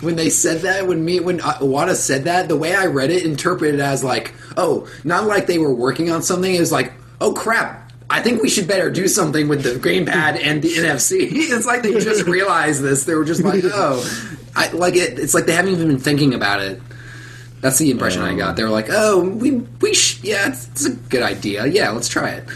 when 0.00 0.16
they 0.16 0.30
said 0.30 0.62
that, 0.62 0.86
when 0.86 1.04
me, 1.04 1.20
when 1.20 1.40
uh, 1.40 1.54
Iwata 1.54 1.94
said 1.94 2.24
that, 2.24 2.48
the 2.48 2.56
way 2.56 2.74
I 2.74 2.86
read 2.86 3.10
it, 3.10 3.24
interpreted 3.24 3.80
as 3.80 4.02
like, 4.02 4.34
oh, 4.56 4.88
not 5.04 5.24
like 5.24 5.46
they 5.46 5.58
were 5.58 5.74
working 5.74 6.10
on 6.10 6.22
something. 6.22 6.52
It 6.54 6.60
was 6.60 6.72
like, 6.72 6.92
oh 7.20 7.32
crap, 7.32 7.81
I 8.12 8.20
think 8.20 8.42
we 8.42 8.50
should 8.50 8.68
better 8.68 8.90
do 8.90 9.08
something 9.08 9.48
with 9.48 9.62
the 9.62 9.70
gamepad 9.70 10.38
and 10.42 10.60
the 10.60 10.68
NFC. 10.68 11.30
It's 11.32 11.64
like 11.64 11.82
they 11.82 11.92
just 11.98 12.26
realized 12.26 12.82
this. 12.82 13.04
They 13.04 13.14
were 13.14 13.24
just 13.24 13.42
like, 13.42 13.64
oh, 13.64 14.04
I 14.54 14.70
like 14.72 14.96
it. 14.96 15.18
It's 15.18 15.32
like 15.32 15.46
they 15.46 15.54
haven't 15.54 15.72
even 15.72 15.88
been 15.88 15.98
thinking 15.98 16.34
about 16.34 16.60
it. 16.60 16.80
That's 17.62 17.78
the 17.78 17.90
impression 17.90 18.20
I 18.22 18.34
got. 18.34 18.56
They 18.56 18.64
were 18.64 18.70
like, 18.70 18.88
oh, 18.90 19.20
we 19.20 19.52
we 19.80 19.94
sh- 19.94 20.22
yeah, 20.22 20.48
it's, 20.48 20.68
it's 20.68 20.84
a 20.84 20.90
good 20.90 21.22
idea. 21.22 21.66
Yeah, 21.66 21.90
let's 21.90 22.08
try 22.08 22.30
it. 22.30 22.48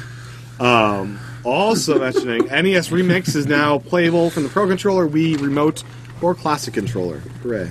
Um, 0.60 1.18
also 1.42 1.98
mentioning 1.98 2.46
NES 2.50 2.90
Remix 2.90 3.34
is 3.34 3.46
now 3.46 3.78
playable 3.78 4.28
from 4.28 4.42
the 4.42 4.48
Pro 4.50 4.66
Controller, 4.66 5.08
Wii 5.08 5.40
Remote, 5.40 5.84
or 6.20 6.34
Classic 6.34 6.74
Controller. 6.74 7.18
Hooray. 7.42 7.70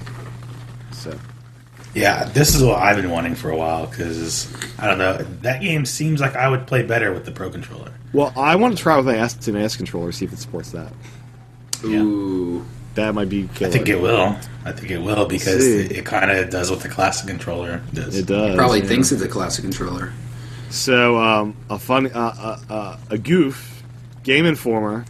So. 1.96 2.02
Yeah, 2.02 2.26
this 2.26 2.54
is 2.54 2.62
what 2.62 2.78
I've 2.78 2.98
been 2.98 3.10
wanting 3.10 3.36
for 3.36 3.50
a 3.50 3.56
while 3.56 3.88
because 3.88 4.54
I 4.78 4.86
don't 4.86 4.98
know 4.98 5.18
that 5.44 5.62
game 5.62 5.86
seems 5.86 6.20
like 6.20 6.36
I 6.36 6.50
would 6.50 6.68
play 6.68 6.84
better 6.84 7.14
with 7.14 7.24
the 7.24 7.32
Pro 7.32 7.50
controller. 7.50 7.94
Well, 8.12 8.34
I 8.36 8.58
want 8.58 8.76
to 8.76 8.84
try 8.84 8.98
with 8.98 9.06
my 9.06 9.16
SNES 9.16 9.78
controller, 9.78 10.12
see 10.12 10.26
if 10.26 10.34
it 10.34 10.40
supports 10.40 10.72
that. 10.72 10.92
Yeah. 11.84 12.00
Ooh, 12.00 12.66
That 12.96 13.16
might 13.16 13.30
be 13.30 13.50
I 13.62 13.70
think 13.70 13.88
it 13.88 14.02
will. 14.02 14.38
I 14.66 14.74
think 14.74 14.92
it 14.92 15.00
will 15.00 15.26
because 15.26 15.66
it, 15.66 15.92
it 15.92 16.06
kind 16.06 16.32
of 16.32 16.50
does 16.50 16.70
what 16.70 16.82
the 16.82 16.90
classic 16.90 17.28
controller 17.28 17.82
does. 17.94 18.18
It 18.18 18.26
does. 18.26 18.56
probably 18.56 18.80
yeah. 18.82 18.88
thinks 18.88 19.12
it's 19.12 19.22
a 19.22 19.28
classic 19.28 19.64
controller. 19.64 20.12
So, 20.70 21.18
um, 21.18 21.56
a 21.70 21.80
fun, 21.80 22.08
uh, 22.08 22.20
uh, 22.70 22.74
uh, 22.74 22.98
a 23.10 23.18
goof, 23.18 23.84
Game 24.24 24.46
Informer. 24.46 25.06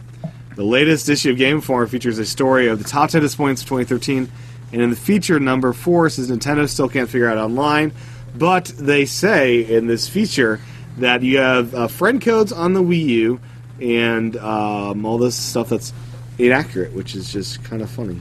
The 0.54 0.64
latest 0.64 1.08
issue 1.08 1.30
of 1.30 1.36
Game 1.36 1.56
Informer 1.56 1.86
features 1.86 2.18
a 2.18 2.26
story 2.26 2.68
of 2.68 2.78
the 2.78 2.88
top 2.88 3.10
10 3.10 3.20
disappointments 3.20 3.62
of 3.62 3.68
2013, 3.68 4.30
and 4.76 4.82
in 4.82 4.90
the 4.90 4.96
feature 4.96 5.40
number 5.40 5.72
four 5.72 6.10
says 6.10 6.30
Nintendo 6.30 6.68
still 6.68 6.86
can't 6.86 7.08
figure 7.08 7.30
out 7.30 7.38
online, 7.38 7.92
but 8.36 8.66
they 8.76 9.06
say 9.06 9.60
in 9.62 9.86
this 9.86 10.06
feature 10.06 10.60
that 10.98 11.22
you 11.22 11.38
have 11.38 11.74
uh, 11.74 11.88
friend 11.88 12.20
codes 12.20 12.52
on 12.52 12.74
the 12.74 12.82
Wii 12.82 13.06
U 13.06 13.40
and 13.80 14.36
um, 14.36 15.06
all 15.06 15.16
this 15.16 15.34
stuff 15.34 15.70
that's 15.70 15.94
inaccurate, 16.36 16.92
which 16.92 17.14
is 17.14 17.32
just 17.32 17.64
kind 17.64 17.80
of 17.80 17.88
funny, 17.88 18.20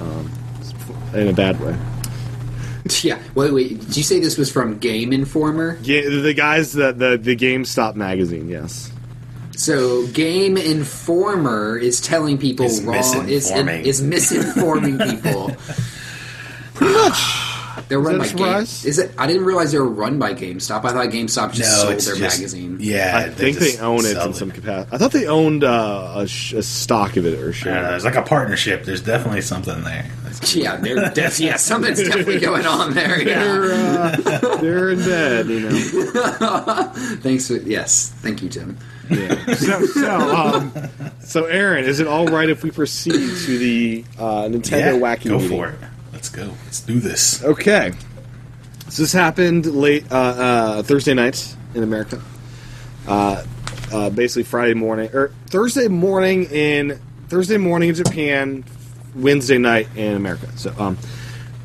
um, 0.00 0.32
in 1.12 1.28
a 1.28 1.34
bad 1.34 1.60
way. 1.60 1.76
Yeah. 3.02 3.18
Wait, 3.34 3.52
wait. 3.52 3.80
Did 3.80 3.96
you 3.96 4.02
say 4.02 4.20
this 4.20 4.36
was 4.36 4.52
from 4.52 4.76
Game 4.78 5.10
Informer? 5.10 5.78
Yeah, 5.82 6.02
the 6.02 6.34
guys 6.34 6.74
that 6.74 6.98
the 6.98 7.16
the 7.16 7.34
GameStop 7.34 7.94
magazine, 7.94 8.50
yes. 8.50 8.92
So 9.56 10.06
Game 10.08 10.56
Informer 10.56 11.76
is 11.78 12.00
telling 12.00 12.38
people 12.38 12.66
Is 12.66 12.82
wrong 12.82 13.28
is 13.28 13.50
misinforming. 13.50 13.84
is 13.84 14.02
misinforming 14.02 15.10
people. 15.22 15.50
Pretty 16.74 16.92
much. 16.94 17.14
They're 17.88 17.98
run 18.00 18.18
that 18.18 18.32
by 18.32 18.38
Game. 18.38 18.60
Is 18.62 18.98
it? 18.98 19.12
I 19.18 19.26
didn't 19.26 19.44
realize 19.44 19.72
they 19.72 19.78
were 19.78 19.88
run 19.88 20.18
by 20.18 20.32
GameStop. 20.32 20.84
I 20.84 20.92
thought 20.92 21.08
GameStop 21.08 21.52
just 21.52 21.70
No, 21.70 21.88
sold 21.98 22.00
their 22.00 22.14
just 22.16 22.38
magazine. 22.38 22.78
Yeah, 22.80 23.12
I 23.16 23.28
think 23.30 23.58
they 23.58 23.76
own 23.78 24.00
it 24.00 24.12
sell 24.14 24.28
in 24.28 24.34
some 24.34 24.50
capacity. 24.52 24.94
I 24.94 24.98
thought 24.98 25.10
they 25.12 25.26
owned 25.26 25.64
uh, 25.64 26.14
a, 26.18 26.26
sh- 26.26 26.52
a 26.54 26.62
stock 26.62 27.16
of 27.16 27.26
it 27.26 27.34
or 27.34 27.36
I 27.36 27.40
don't 27.40 27.44
know, 27.46 27.52
share. 27.52 27.82
there's 27.90 28.04
like 28.04 28.14
a 28.14 28.22
partnership. 28.22 28.84
There's 28.84 29.02
definitely 29.02 29.42
something 29.42 29.82
there. 29.82 30.10
Yeah, 30.52 30.76
they're 30.76 31.10
def- 31.10 31.38
yeah, 31.38 31.56
something's 31.56 32.02
definitely 32.02 32.40
going 32.40 32.66
on 32.66 32.92
there. 32.92 33.20
Yeah. 33.22 33.44
They're, 33.44 33.72
uh, 34.52 34.56
they're 34.56 34.90
in 34.90 34.98
bed, 34.98 35.46
you 35.46 35.60
know. 35.60 36.92
Thanks. 37.22 37.46
For, 37.48 37.54
yes, 37.54 38.12
thank 38.20 38.42
you, 38.42 38.48
Tim. 38.48 38.76
Yeah. 39.10 39.54
So, 39.54 39.86
so, 39.86 40.36
um, 40.36 40.72
so, 41.20 41.44
Aaron, 41.44 41.84
is 41.84 42.00
it 42.00 42.06
all 42.06 42.26
right 42.26 42.48
if 42.48 42.62
we 42.62 42.70
proceed 42.70 43.12
to 43.12 43.58
the 43.58 44.04
uh, 44.18 44.44
Nintendo 44.44 44.94
yeah, 44.94 45.16
Wacky 45.16 45.28
go 45.28 45.38
meeting? 45.38 45.48
for 45.50 45.68
it. 45.68 45.78
Let's 46.12 46.28
go. 46.28 46.54
Let's 46.64 46.80
do 46.80 47.00
this. 47.00 47.44
Okay. 47.44 47.92
So 48.88 49.02
this 49.02 49.12
happened 49.12 49.66
late 49.66 50.10
uh, 50.10 50.16
uh, 50.16 50.82
Thursday 50.82 51.14
night 51.14 51.54
in 51.74 51.82
America. 51.82 52.22
Uh, 53.06 53.44
uh, 53.92 54.10
basically 54.10 54.44
Friday 54.44 54.74
morning 54.74 55.10
or 55.12 55.30
Thursday 55.46 55.88
morning 55.88 56.44
in 56.44 56.98
Thursday 57.28 57.58
morning 57.58 57.90
in 57.90 57.94
Japan, 57.94 58.64
Wednesday 59.14 59.58
night 59.58 59.88
in 59.96 60.16
America. 60.16 60.48
So, 60.56 60.74
um, 60.78 60.96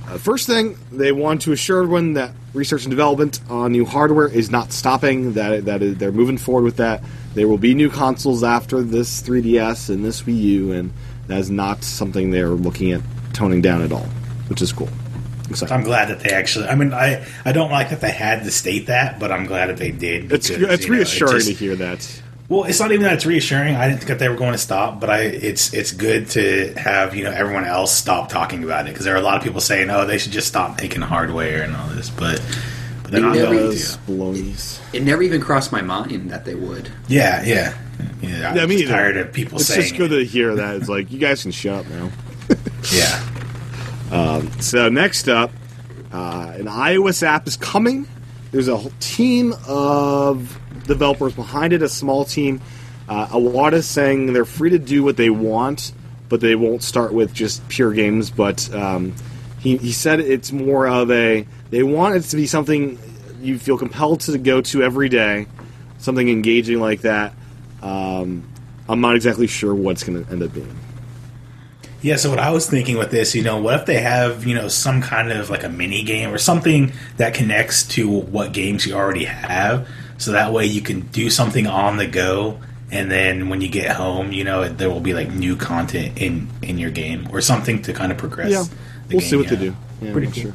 uh, 0.10 0.17
first 0.17 0.48
thing 0.48 0.78
they 0.91 1.12
want 1.12 1.41
to 1.43 1.52
assure 1.52 1.84
everyone 1.84 2.13
that 2.13 2.32
research 2.54 2.84
and 2.84 2.89
development 2.89 3.39
on 3.50 3.72
new 3.72 3.86
hardware 3.86 4.28
is 4.28 4.50
not 4.50 4.72
stopping. 4.72 5.34
That 5.34 5.65
that 5.65 5.82
is, 5.82 5.98
they're 5.98 6.12
moving 6.12 6.38
forward 6.38 6.63
with 6.63 6.78
that. 6.78 7.04
There 7.36 7.48
will 7.48 7.58
be 7.58 7.74
new 7.76 7.89
consoles 7.89 8.43
after 8.43 8.82
this 8.82 9.22
3DS 9.22 9.89
and 9.89 10.04
this 10.04 10.24
Wii 10.24 10.41
U, 10.41 10.72
and 10.72 10.91
that 11.28 11.38
is 11.39 11.52
not 11.52 11.84
something 11.84 12.32
they're 12.32 12.50
looking 12.50 12.91
at 12.91 13.02
toning 13.34 13.62
down 13.62 13.82
at 13.82 13.91
all, 13.91 14.08
which 14.48 14.62
is 14.62 14.74
cool. 14.74 14.89
Exciting. 15.50 15.76
I'm 15.76 15.84
glad 15.84 16.10
that 16.10 16.19
they 16.19 16.30
actually. 16.32 16.67
I 16.67 16.76
mean, 16.76 16.93
I 16.93 17.26
I 17.45 17.52
don't 17.52 17.72
like 17.72 17.89
that 17.89 18.02
they 18.02 18.12
had 18.12 18.43
to 18.43 18.52
state 18.52 18.88
that, 18.88 19.19
but 19.19 19.32
I'm 19.32 19.45
glad 19.45 19.67
that 19.69 19.78
they 19.78 19.91
did. 19.91 20.32
It's 20.32 20.50
because, 20.50 20.74
it's 20.74 20.84
you 20.86 20.89
know, 20.91 20.95
it 20.95 21.00
reassuring 21.00 21.34
just- 21.38 21.48
to 21.48 21.54
hear 21.54 21.76
that. 21.78 22.22
Well, 22.49 22.63
it's 22.63 22.79
not 22.79 22.91
even 22.91 23.03
that 23.03 23.13
it's 23.13 23.27
reassuring. 23.27 23.75
I 23.75 23.88
didn't 23.88 23.99
think 23.99 24.07
that 24.09 24.17
they 24.19 24.27
were 24.27 24.35
going 24.35 24.53
to 24.53 24.57
stop, 24.57 24.99
but 24.99 25.09
I 25.12 25.19
it's 25.21 25.71
it's 25.71 25.91
good 25.91 26.29
to 26.31 26.73
have 26.73 27.15
you 27.15 27.23
know 27.23 27.31
everyone 27.31 27.63
else 27.65 27.95
stop 27.95 28.27
talking 28.29 28.63
about 28.63 28.88
it 28.88 28.89
because 28.93 29.05
there 29.05 29.13
are 29.13 29.19
a 29.19 29.21
lot 29.21 29.38
of 29.38 29.43
people 29.43 29.62
saying, 29.62 29.91
"Oh, 29.91 30.05
they 30.07 30.17
should 30.17 30.31
just 30.31 30.47
stop 30.47 30.81
making 30.81 31.01
hardware 31.01 31.62
and 31.62 31.75
all 31.75 31.88
this," 31.89 32.09
but 32.09 32.41
but 33.03 33.12
they're 33.12 33.21
not 33.21 33.35
Yeah, 33.35 33.43
going 33.43 33.57
Those 33.57 33.93
to. 33.97 33.99
balonies. 34.07 34.79
It 34.93 35.03
never 35.03 35.21
even 35.21 35.41
crossed 35.41 35.71
my 35.71 35.81
mind 35.83 36.31
that 36.31 36.43
they 36.45 36.55
would. 36.55 36.89
Yeah, 37.07 37.43
yeah, 37.43 37.75
yeah. 38.21 38.49
I'm 38.49 38.57
Yeah, 38.57 38.65
me 38.65 38.77
just 38.79 38.89
tired 38.91 39.17
of 39.17 39.31
people 39.31 39.59
It's 39.59 39.67
saying. 39.67 39.81
just 39.83 39.95
good 39.97 40.12
it. 40.12 40.17
to 40.17 40.25
hear 40.25 40.55
that. 40.55 40.75
It's 40.77 40.89
like 40.89 41.12
you 41.12 41.19
guys 41.19 41.43
can 41.43 41.51
shut 41.51 41.85
up 41.85 41.91
now. 41.91 42.09
yeah, 42.91 44.49
So 44.59 44.89
next 44.89 45.29
up, 45.29 45.51
uh, 46.12 46.53
an 46.55 46.65
iOS 46.65 47.21
app 47.21 47.47
is 47.47 47.55
coming. 47.57 48.07
There's 48.51 48.67
a 48.67 48.75
whole 48.75 48.91
team 48.99 49.53
of 49.67 50.59
developers 50.89 51.34
behind 51.34 51.71
it, 51.71 51.82
a 51.82 51.88
small 51.88 52.25
team. 52.25 52.60
Uh, 53.08 53.28
Iwata 53.28 53.82
saying 53.82 54.34
they're 54.34 54.43
free 54.43 54.71
to 54.71 54.78
do 54.80 55.04
what 55.04 55.15
they 55.15 55.30
want, 55.30 55.93
but 56.28 56.41
they 56.41 56.56
won't 56.56 56.84
start 56.84 57.13
with 57.13 57.34
just 57.34 57.67
pure 57.69 57.93
games. 57.93 58.30
But 58.30 58.71
um, 58.75 59.15
he, 59.60 59.78
he 59.78 59.91
said 59.93 60.19
it's 60.19 60.52
more 60.52 60.88
of 60.88 61.10
a 61.10 61.47
they 61.69 61.84
want 61.84 62.15
it 62.15 62.21
to 62.23 62.36
be 62.36 62.45
something 62.45 62.99
you 63.41 63.58
feel 63.58 63.78
compelled 63.78 64.19
to 64.21 64.38
go 64.38 64.60
to 64.62 64.84
every 64.84 65.08
day, 65.10 65.47
something 65.99 66.28
engaging 66.28 66.80
like 66.80 67.02
that. 67.02 67.34
Um, 67.82 68.43
I'm 68.89 69.02
not 69.02 69.15
exactly 69.15 69.47
sure 69.47 69.73
what's 69.73 70.04
going 70.04 70.23
to 70.23 70.32
end 70.32 70.43
up 70.43 70.54
being. 70.54 70.75
yeah. 72.02 72.17
So 72.17 72.30
what 72.30 72.39
I 72.39 72.52
was 72.52 72.69
thinking 72.69 72.97
with 72.97 73.12
this, 73.12 73.34
you 73.34 73.43
know, 73.43 73.62
what 73.62 73.75
if 73.80 73.86
they 73.86 74.02
have 74.02 74.45
you 74.45 74.56
know 74.56 74.67
some 74.67 75.02
kind 75.02 75.32
of 75.32 75.49
like 75.49 75.63
a 75.63 75.69
mini 75.69 76.04
game 76.04 76.32
or 76.32 76.38
something 76.38 76.91
that 77.17 77.34
connects 77.34 77.88
to 77.89 78.08
what 78.08 78.52
games 78.54 78.86
you 78.86 78.93
already 78.93 79.25
have, 79.25 79.88
so 80.19 80.32
that 80.34 80.53
way 80.53 80.65
you 80.67 80.82
can 80.82 81.01
do 81.08 81.29
something 81.32 81.65
on 81.65 81.97
the 81.97 82.05
go. 82.05 82.60
And 82.91 83.10
then 83.12 83.49
when 83.49 83.62
you 83.62 83.69
get 83.69 83.95
home, 83.95 84.32
you 84.32 84.43
know 84.43 84.67
there 84.67 84.89
will 84.89 84.99
be 84.99 85.13
like 85.13 85.29
new 85.32 85.55
content 85.55 86.19
in 86.21 86.49
in 86.62 86.77
your 86.77 86.91
game 86.91 87.27
or 87.32 87.41
something 87.41 87.82
to 87.84 87.93
kind 87.93 88.12
of 88.12 88.17
progress. 88.17 88.51
Yeah, 88.51 88.63
the 89.08 89.15
we'll 89.15 89.19
game, 89.21 89.29
see 89.29 89.36
what 89.36 89.45
yeah. 89.45 89.55
they 89.55 89.65
do. 89.65 89.75
Yeah, 90.01 90.12
Pretty 90.12 90.27
I'm 90.27 90.34
cool. 90.34 90.43
sure. 90.43 90.53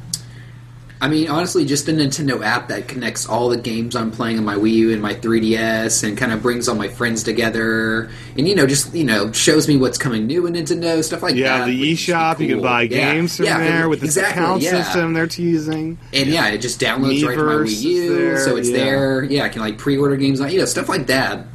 I 1.00 1.09
mean, 1.09 1.28
honestly, 1.28 1.66
just 1.66 1.88
a 1.88 1.92
Nintendo 1.92 2.42
app 2.42 2.68
that 2.68 2.88
connects 2.88 3.26
all 3.26 3.50
the 3.50 3.59
games 3.59 3.94
I'm 3.94 4.11
playing 4.11 4.38
on 4.38 4.44
my 4.44 4.54
Wii 4.54 4.72
U 4.72 4.92
and 4.92 5.02
my 5.02 5.12
3DS, 5.14 6.02
and 6.07 6.16
kind 6.16 6.33
of 6.33 6.40
brings 6.40 6.66
all 6.68 6.76
my 6.76 6.88
friends 6.88 7.22
together, 7.22 8.09
and 8.38 8.48
you 8.48 8.54
know, 8.54 8.66
just 8.66 8.94
you 8.94 9.04
know, 9.04 9.30
shows 9.33 9.68
me 9.68 9.76
what's 9.76 9.98
coming 9.98 10.26
new 10.26 10.46
in 10.46 10.54
Nintendo, 10.54 11.02
stuff 11.04 11.22
like 11.22 11.35
Yeah, 11.35 11.59
that. 11.59 11.70
Yeah, 11.70 11.74
the 11.74 11.92
eShop, 11.92 12.40
you 12.40 12.46
can 12.46 12.57
cool. 12.57 12.62
buy 12.62 12.83
Yeah. 12.83 13.12
games 13.12 13.37
from 13.37 13.46
Yeah, 13.46 13.59
there 13.59 13.88
with 13.88 14.00
the 14.00 14.07
exactly, 14.07 14.42
account 14.42 14.62
system 14.62 15.12
they're 15.12 15.26
teasing. 15.26 15.98
And 16.14 16.28
yeah, 16.30 16.48
it 16.48 16.59
just 16.59 16.80
downloads 16.80 17.26
right 17.26 17.37
to 17.37 17.44
my 17.44 17.52
Miiverse 17.52 17.64
Wii 17.64 17.83
U, 17.83 18.16
there, 18.16 18.38
so 18.38 18.57
it's 18.57 18.70
there. 18.70 19.24
Yeah, 19.24 19.42
I 19.44 19.48
can 19.50 19.61
like 19.61 19.76
pre-order 19.76 20.16
games, 20.16 20.40
on 20.40 20.50
you 20.50 20.59
know, 20.61 20.64
stuff 20.64 20.88
like 20.88 21.09
that. 21.09 21.46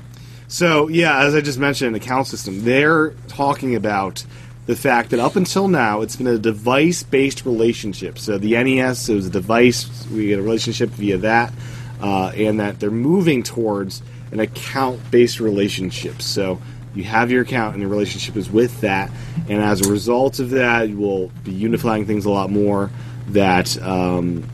So, 0.47 0.87
yeah, 0.89 1.23
as 1.25 1.33
I 1.33 1.41
just 1.41 1.59
mentioned, 1.59 1.95
the 1.95 1.99
account 1.99 2.27
system, 2.27 2.63
they're 2.63 3.11
talking 3.27 3.75
about 3.75 4.25
the 4.69 4.75
fact 4.75 5.09
that 5.09 5.19
up 5.19 5.35
until 5.35 5.67
now, 5.67 6.01
it's 6.03 6.15
been 6.15 6.27
a 6.27 6.37
device 6.37 7.01
based 7.01 7.43
relationship. 7.45 8.19
So, 8.19 8.37
the 8.37 8.51
NES, 8.63 9.09
it 9.09 9.15
was 9.15 9.25
a 9.25 9.33
device, 9.41 9.89
we 10.13 10.27
get 10.27 10.37
a 10.37 10.41
relationship 10.43 10.89
via 10.91 11.17
that. 11.17 11.51
uh, 12.01 12.31
and 12.35 12.59
that 12.59 12.79
they're 12.79 12.91
moving 12.91 13.43
towards 13.43 14.01
an 14.31 14.39
account-based 14.39 15.39
relationship. 15.39 16.21
So 16.21 16.61
you 16.95 17.03
have 17.03 17.31
your 17.31 17.43
account, 17.43 17.73
and 17.73 17.81
your 17.81 17.89
relationship 17.89 18.35
is 18.35 18.49
with 18.49 18.81
that, 18.81 19.11
and 19.47 19.61
as 19.61 19.85
a 19.85 19.91
result 19.91 20.39
of 20.39 20.51
that, 20.51 20.89
you 20.89 20.97
will 20.97 21.31
be 21.43 21.51
unifying 21.51 22.05
things 22.05 22.25
a 22.25 22.29
lot 22.29 22.49
more. 22.49 22.89
That 23.29 23.79
um, 23.83 24.49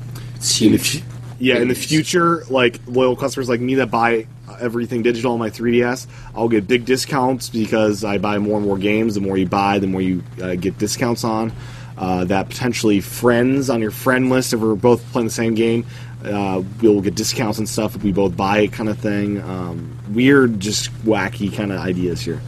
in 0.60 0.74
the 0.74 1.02
yeah, 1.40 1.58
in 1.58 1.70
the 1.70 1.76
future, 1.76 2.44
like 2.50 2.80
loyal 2.88 3.16
customers 3.16 3.48
like 3.48 3.62
me 3.62 3.76
that 3.76 3.90
buy 3.90 4.28
everything 4.60 5.02
digital 5.02 5.34
on 5.34 5.40
my 5.40 5.50
3DS, 5.50 6.08
I'll 6.36 6.50
get 6.50 6.68
big 6.68 6.86
discounts 6.86 7.50
because 7.50 8.04
I 8.04 8.18
buy 8.18 8.40
more 8.40 8.58
and 8.58 8.66
more 8.66 8.78
games. 8.78 9.16
The 9.16 9.22
more 9.22 9.38
you 9.38 9.48
buy, 9.48 9.80
the 9.80 9.88
more 9.88 10.02
you 10.02 10.24
uh, 10.42 10.56
get 10.56 10.78
discounts 10.78 11.24
on. 11.24 11.52
Uh, 11.98 12.26
that 12.26 12.50
potentially 12.50 13.00
friends 13.00 13.70
on 13.70 13.82
your 13.82 13.92
friend 13.92 14.30
list, 14.30 14.54
if 14.54 14.60
we're 14.60 14.76
both 14.76 15.02
playing 15.12 15.28
the 15.28 15.34
same 15.34 15.56
game, 15.56 15.86
uh, 16.26 16.62
we'll 16.82 17.02
get 17.02 17.16
discounts 17.16 17.58
and 17.58 17.70
stuff 17.70 17.96
if 17.96 18.04
we 18.04 18.12
both 18.12 18.36
buy 18.36 18.60
it, 18.60 18.74
kind 18.74 18.90
of 18.90 19.00
thing. 19.00 19.42
Um, 19.42 19.98
weird, 20.10 20.60
just 20.60 20.92
wacky 21.06 21.54
kind 21.54 21.72
of 21.72 21.80
ideas 21.80 22.22
here. 22.22 22.42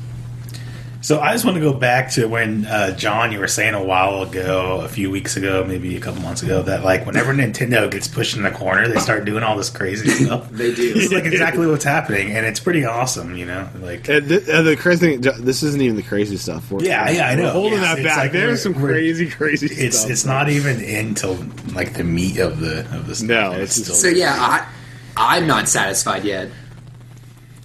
So 1.07 1.21
I 1.21 1.31
just 1.31 1.45
want 1.45 1.55
to 1.55 1.61
go 1.61 1.71
back 1.71 2.11
to 2.11 2.25
when 2.27 2.65
uh, 2.65 2.91
John, 2.97 3.31
you 3.31 3.39
were 3.39 3.47
saying 3.47 3.75
a 3.75 3.81
while 3.81 4.23
ago, 4.23 4.81
a 4.81 4.89
few 4.89 5.09
weeks 5.09 5.37
ago, 5.37 5.63
maybe 5.65 5.95
a 5.95 6.01
couple 6.01 6.21
months 6.21 6.43
ago, 6.43 6.61
that 6.63 6.83
like 6.83 7.05
whenever 7.05 7.33
Nintendo 7.33 7.89
gets 7.89 8.09
pushed 8.09 8.35
in 8.35 8.43
the 8.43 8.51
corner, 8.51 8.89
they 8.89 8.99
start 8.99 9.23
doing 9.23 9.41
all 9.41 9.55
this 9.55 9.69
crazy 9.69 10.09
stuff. 10.25 10.49
They 10.51 10.75
do. 10.75 10.91
It's 10.97 11.13
like 11.13 11.23
exactly 11.23 11.65
what's 11.65 11.85
happening, 11.85 12.31
and 12.35 12.45
it's 12.45 12.59
pretty 12.59 12.83
awesome, 12.83 13.37
you 13.37 13.45
know. 13.45 13.69
Like, 13.79 14.09
And 14.09 14.27
th- 14.27 14.49
and 14.49 14.67
the 14.67 14.75
crazy 14.75 15.17
thing, 15.17 15.21
this 15.45 15.63
isn't 15.63 15.79
even 15.81 15.95
the 15.95 16.03
crazy 16.03 16.35
stuff. 16.35 16.69
We're, 16.69 16.83
Yeah, 16.83 17.09
yeah, 17.09 17.29
I 17.29 17.35
know. 17.35 17.43
We're 17.43 17.51
holding 17.51 17.79
Yes, 17.79 17.83
that 17.83 17.99
it's 17.99 18.07
back. 18.09 18.17
like 18.17 18.31
There's 18.33 18.65
we're- 18.65 18.73
some 18.75 18.81
we're- 18.81 18.93
crazy, 18.95 19.29
crazy 19.29 19.65
it's 19.67 19.99
stuff. 19.99 20.11
it's 20.11 20.25
not 20.25 20.49
even 20.49 20.81
into 20.81 21.27
like 21.73 21.93
the 21.93 22.03
meat 22.03 22.37
of 22.39 22.59
the 22.59 22.79
of 22.93 23.07
the 23.07 23.15
stuff. 23.15 23.29
No, 23.29 23.51
and 23.53 23.61
it's 23.61 23.77
just- 23.77 24.01
So 24.01 24.09
yeah, 24.09 24.35
I, 24.37 24.67
I'm 25.15 25.47
not 25.47 25.69
satisfied 25.69 26.25
yet. 26.25 26.49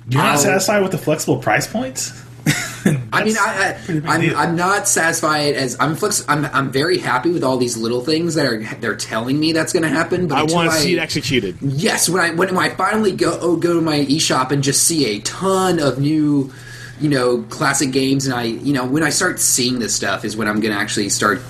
You're 0.09 0.23
not 0.23 0.35
I'll- 0.35 0.39
satisfied 0.39 0.81
with 0.83 0.93
the 0.93 0.99
flexible 0.99 1.39
price 1.39 1.67
points? 1.67 2.22
I 3.13 3.25
mean, 3.25 3.37
I, 3.39 3.79
pretty 3.85 4.01
big 4.01 4.09
I, 4.09 4.15
I'm. 4.15 4.37
I'm 4.37 4.57
not 4.57 4.89
satisfied 4.89 5.55
as 5.55 5.77
I'm 5.79 5.95
flex. 5.95 6.25
I'm, 6.29 6.45
I'm 6.47 6.73
very 6.73 6.99
happy 6.99 7.31
with 7.31 7.45
all 7.45 7.57
these 7.57 7.77
little 7.77 8.01
things 8.01 8.35
that 8.35 8.47
are 8.47 8.63
they're 8.81 8.97
telling 8.97 9.39
me 9.39 9.53
that's 9.53 9.73
going 9.73 9.85
to 9.85 9.89
happen. 9.89 10.27
But 10.27 10.39
I 10.39 10.43
want 10.45 10.71
to 10.71 10.77
see 10.77 10.95
it 10.95 10.99
executed. 10.99 11.57
Yes, 11.61 12.09
when 12.09 12.23
I 12.23 12.35
when 12.35 12.57
I 12.57 12.71
finally 12.71 13.13
go 13.13 13.39
oh, 13.41 13.57
go 13.57 13.75
to 13.75 13.81
my 13.81 13.99
eShop 14.01 14.51
and 14.51 14.63
just 14.63 14.83
see 14.85 15.17
a 15.17 15.21
ton 15.21 15.79
of 15.79 16.01
new, 16.01 16.53
you 17.01 17.09
know, 17.09 17.43
classic 17.45 17.93
games, 17.93 18.27
and 18.27 18.35
I 18.35 18.45
you 18.45 18.73
know 18.73 18.87
when 18.87 19.03
I 19.03 19.11
start 19.11 19.39
seeing 19.39 19.79
this 19.79 19.95
stuff 19.95 20.25
is 20.25 20.37
when 20.37 20.49
I'm 20.49 20.61
going 20.61 20.75
to 20.75 20.81
actually 20.81 21.09
start 21.09 21.41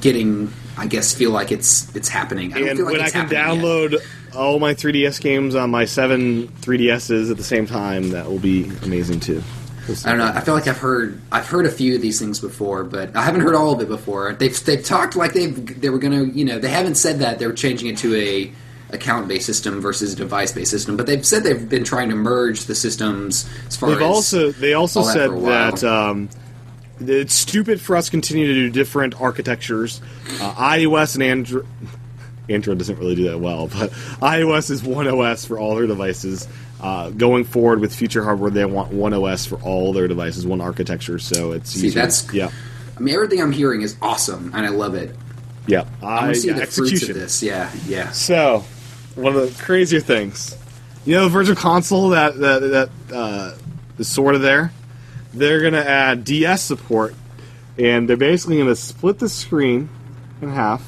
getting. 0.00 0.52
I 0.76 0.86
guess 0.86 1.14
feel 1.14 1.30
like 1.30 1.52
it's 1.52 1.94
it's 1.94 2.08
happening. 2.08 2.54
I 2.54 2.58
don't 2.58 2.68
And 2.68 2.78
feel 2.78 2.86
like 2.86 2.92
when 2.92 3.02
I 3.02 3.10
can 3.10 3.28
happening 3.28 3.60
yet. 3.60 4.00
download 4.00 4.34
all 4.34 4.58
my 4.58 4.74
3DS 4.74 5.20
games 5.20 5.54
on 5.54 5.70
my 5.70 5.84
seven 5.84 6.48
3DSs 6.48 7.30
at 7.30 7.36
the 7.36 7.44
same 7.44 7.66
time, 7.66 8.10
that 8.10 8.26
will 8.26 8.38
be 8.38 8.70
amazing 8.82 9.20
too. 9.20 9.42
I 10.04 10.10
don't 10.10 10.18
know. 10.18 10.32
I 10.34 10.40
feel 10.40 10.54
like 10.54 10.66
I've 10.68 10.78
heard 10.78 11.20
I've 11.32 11.46
heard 11.46 11.66
a 11.66 11.70
few 11.70 11.94
of 11.96 12.02
these 12.02 12.18
things 12.18 12.38
before, 12.40 12.84
but 12.84 13.16
I 13.16 13.22
haven't 13.22 13.40
heard 13.40 13.54
all 13.54 13.72
of 13.72 13.80
it 13.80 13.88
before. 13.88 14.32
They've 14.34 14.64
they've 14.64 14.84
talked 14.84 15.16
like 15.16 15.32
they 15.32 15.46
they 15.46 15.90
were 15.90 15.98
gonna 15.98 16.24
you 16.24 16.44
know 16.44 16.58
they 16.58 16.68
haven't 16.68 16.94
said 16.96 17.18
that 17.20 17.38
they 17.38 17.46
were 17.46 17.52
changing 17.52 17.88
it 17.88 17.98
to 17.98 18.14
a 18.14 18.52
account 18.92 19.28
based 19.28 19.46
system 19.46 19.80
versus 19.80 20.12
a 20.12 20.16
device 20.16 20.52
based 20.52 20.70
system, 20.70 20.96
but 20.96 21.06
they've 21.06 21.24
said 21.24 21.44
they've 21.44 21.68
been 21.68 21.84
trying 21.84 22.08
to 22.10 22.14
merge 22.16 22.64
the 22.64 22.74
systems 22.74 23.48
as 23.66 23.76
far 23.76 23.90
They've 23.90 23.98
as 24.02 24.04
also 24.04 24.50
they 24.52 24.74
also 24.74 25.02
said 25.02 25.28
for 25.28 25.34
a 25.34 25.38
while. 25.38 25.72
that 25.72 25.84
um, 25.84 26.28
it's 27.00 27.34
stupid 27.34 27.80
for 27.80 27.96
us 27.96 28.06
to 28.06 28.10
continue 28.10 28.46
to 28.46 28.54
do 28.54 28.70
different 28.70 29.20
architectures. 29.20 30.00
Uh, 30.40 30.54
iOS 30.54 31.14
and 31.14 31.22
Android. 31.22 31.66
Android 32.48 32.78
doesn't 32.78 32.98
really 32.98 33.14
do 33.14 33.24
that 33.30 33.38
well, 33.38 33.68
but 33.68 33.90
iOS 34.20 34.70
is 34.70 34.82
one 34.82 35.06
OS 35.06 35.44
for 35.44 35.58
all 35.58 35.76
their 35.76 35.86
devices. 35.86 36.48
Uh, 36.80 37.10
going 37.10 37.44
forward 37.44 37.78
with 37.80 37.94
future 37.94 38.24
hardware, 38.24 38.50
they 38.50 38.64
want 38.64 38.90
one 38.92 39.12
OS 39.12 39.44
for 39.44 39.56
all 39.56 39.92
their 39.92 40.08
devices, 40.08 40.46
one 40.46 40.60
architecture. 40.62 41.18
So 41.18 41.52
it's 41.52 41.70
See, 41.72 41.88
easier. 41.88 42.00
that's- 42.02 42.26
yeah, 42.32 42.50
I 42.96 43.00
mean 43.00 43.14
everything 43.14 43.40
I'm 43.42 43.52
hearing 43.52 43.82
is 43.82 43.96
awesome 44.00 44.52
and 44.54 44.64
I 44.64 44.70
love 44.70 44.94
it. 44.94 45.14
yeah. 45.66 45.84
I 46.02 46.06
I, 46.06 46.22
want 46.22 46.34
to 46.34 46.40
see 46.40 46.48
yeah, 46.48 46.54
the 46.54 46.62
execution. 46.62 46.98
fruits 46.98 47.08
of 47.10 47.14
this. 47.16 47.42
Yeah, 47.42 47.70
yeah. 47.86 48.10
So, 48.12 48.64
one 49.14 49.36
of 49.36 49.42
the 49.56 49.62
crazier 49.62 50.00
things, 50.00 50.56
you 51.04 51.14
know, 51.16 51.24
the 51.24 51.28
Virtual 51.30 51.54
Console 51.56 52.08
that 52.10 52.38
that, 52.38 52.60
that 53.08 53.14
uh, 53.14 53.54
is 53.98 54.08
sort 54.08 54.34
of 54.34 54.40
there. 54.40 54.72
They're 55.34 55.60
gonna 55.60 55.78
add 55.84 56.24
DS 56.24 56.62
support, 56.62 57.14
and 57.78 58.08
they're 58.08 58.16
basically 58.16 58.56
gonna 58.58 58.74
split 58.74 59.18
the 59.18 59.28
screen 59.28 59.90
in 60.40 60.48
half, 60.50 60.82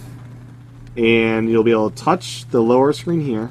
and 0.97 1.51
you'll 1.51 1.65
be 1.65 1.71
able 1.71 1.91
to 1.91 2.03
touch 2.03 2.47
the 2.51 2.63
lower 2.63 2.93
screen 2.93 3.21
here, 3.21 3.51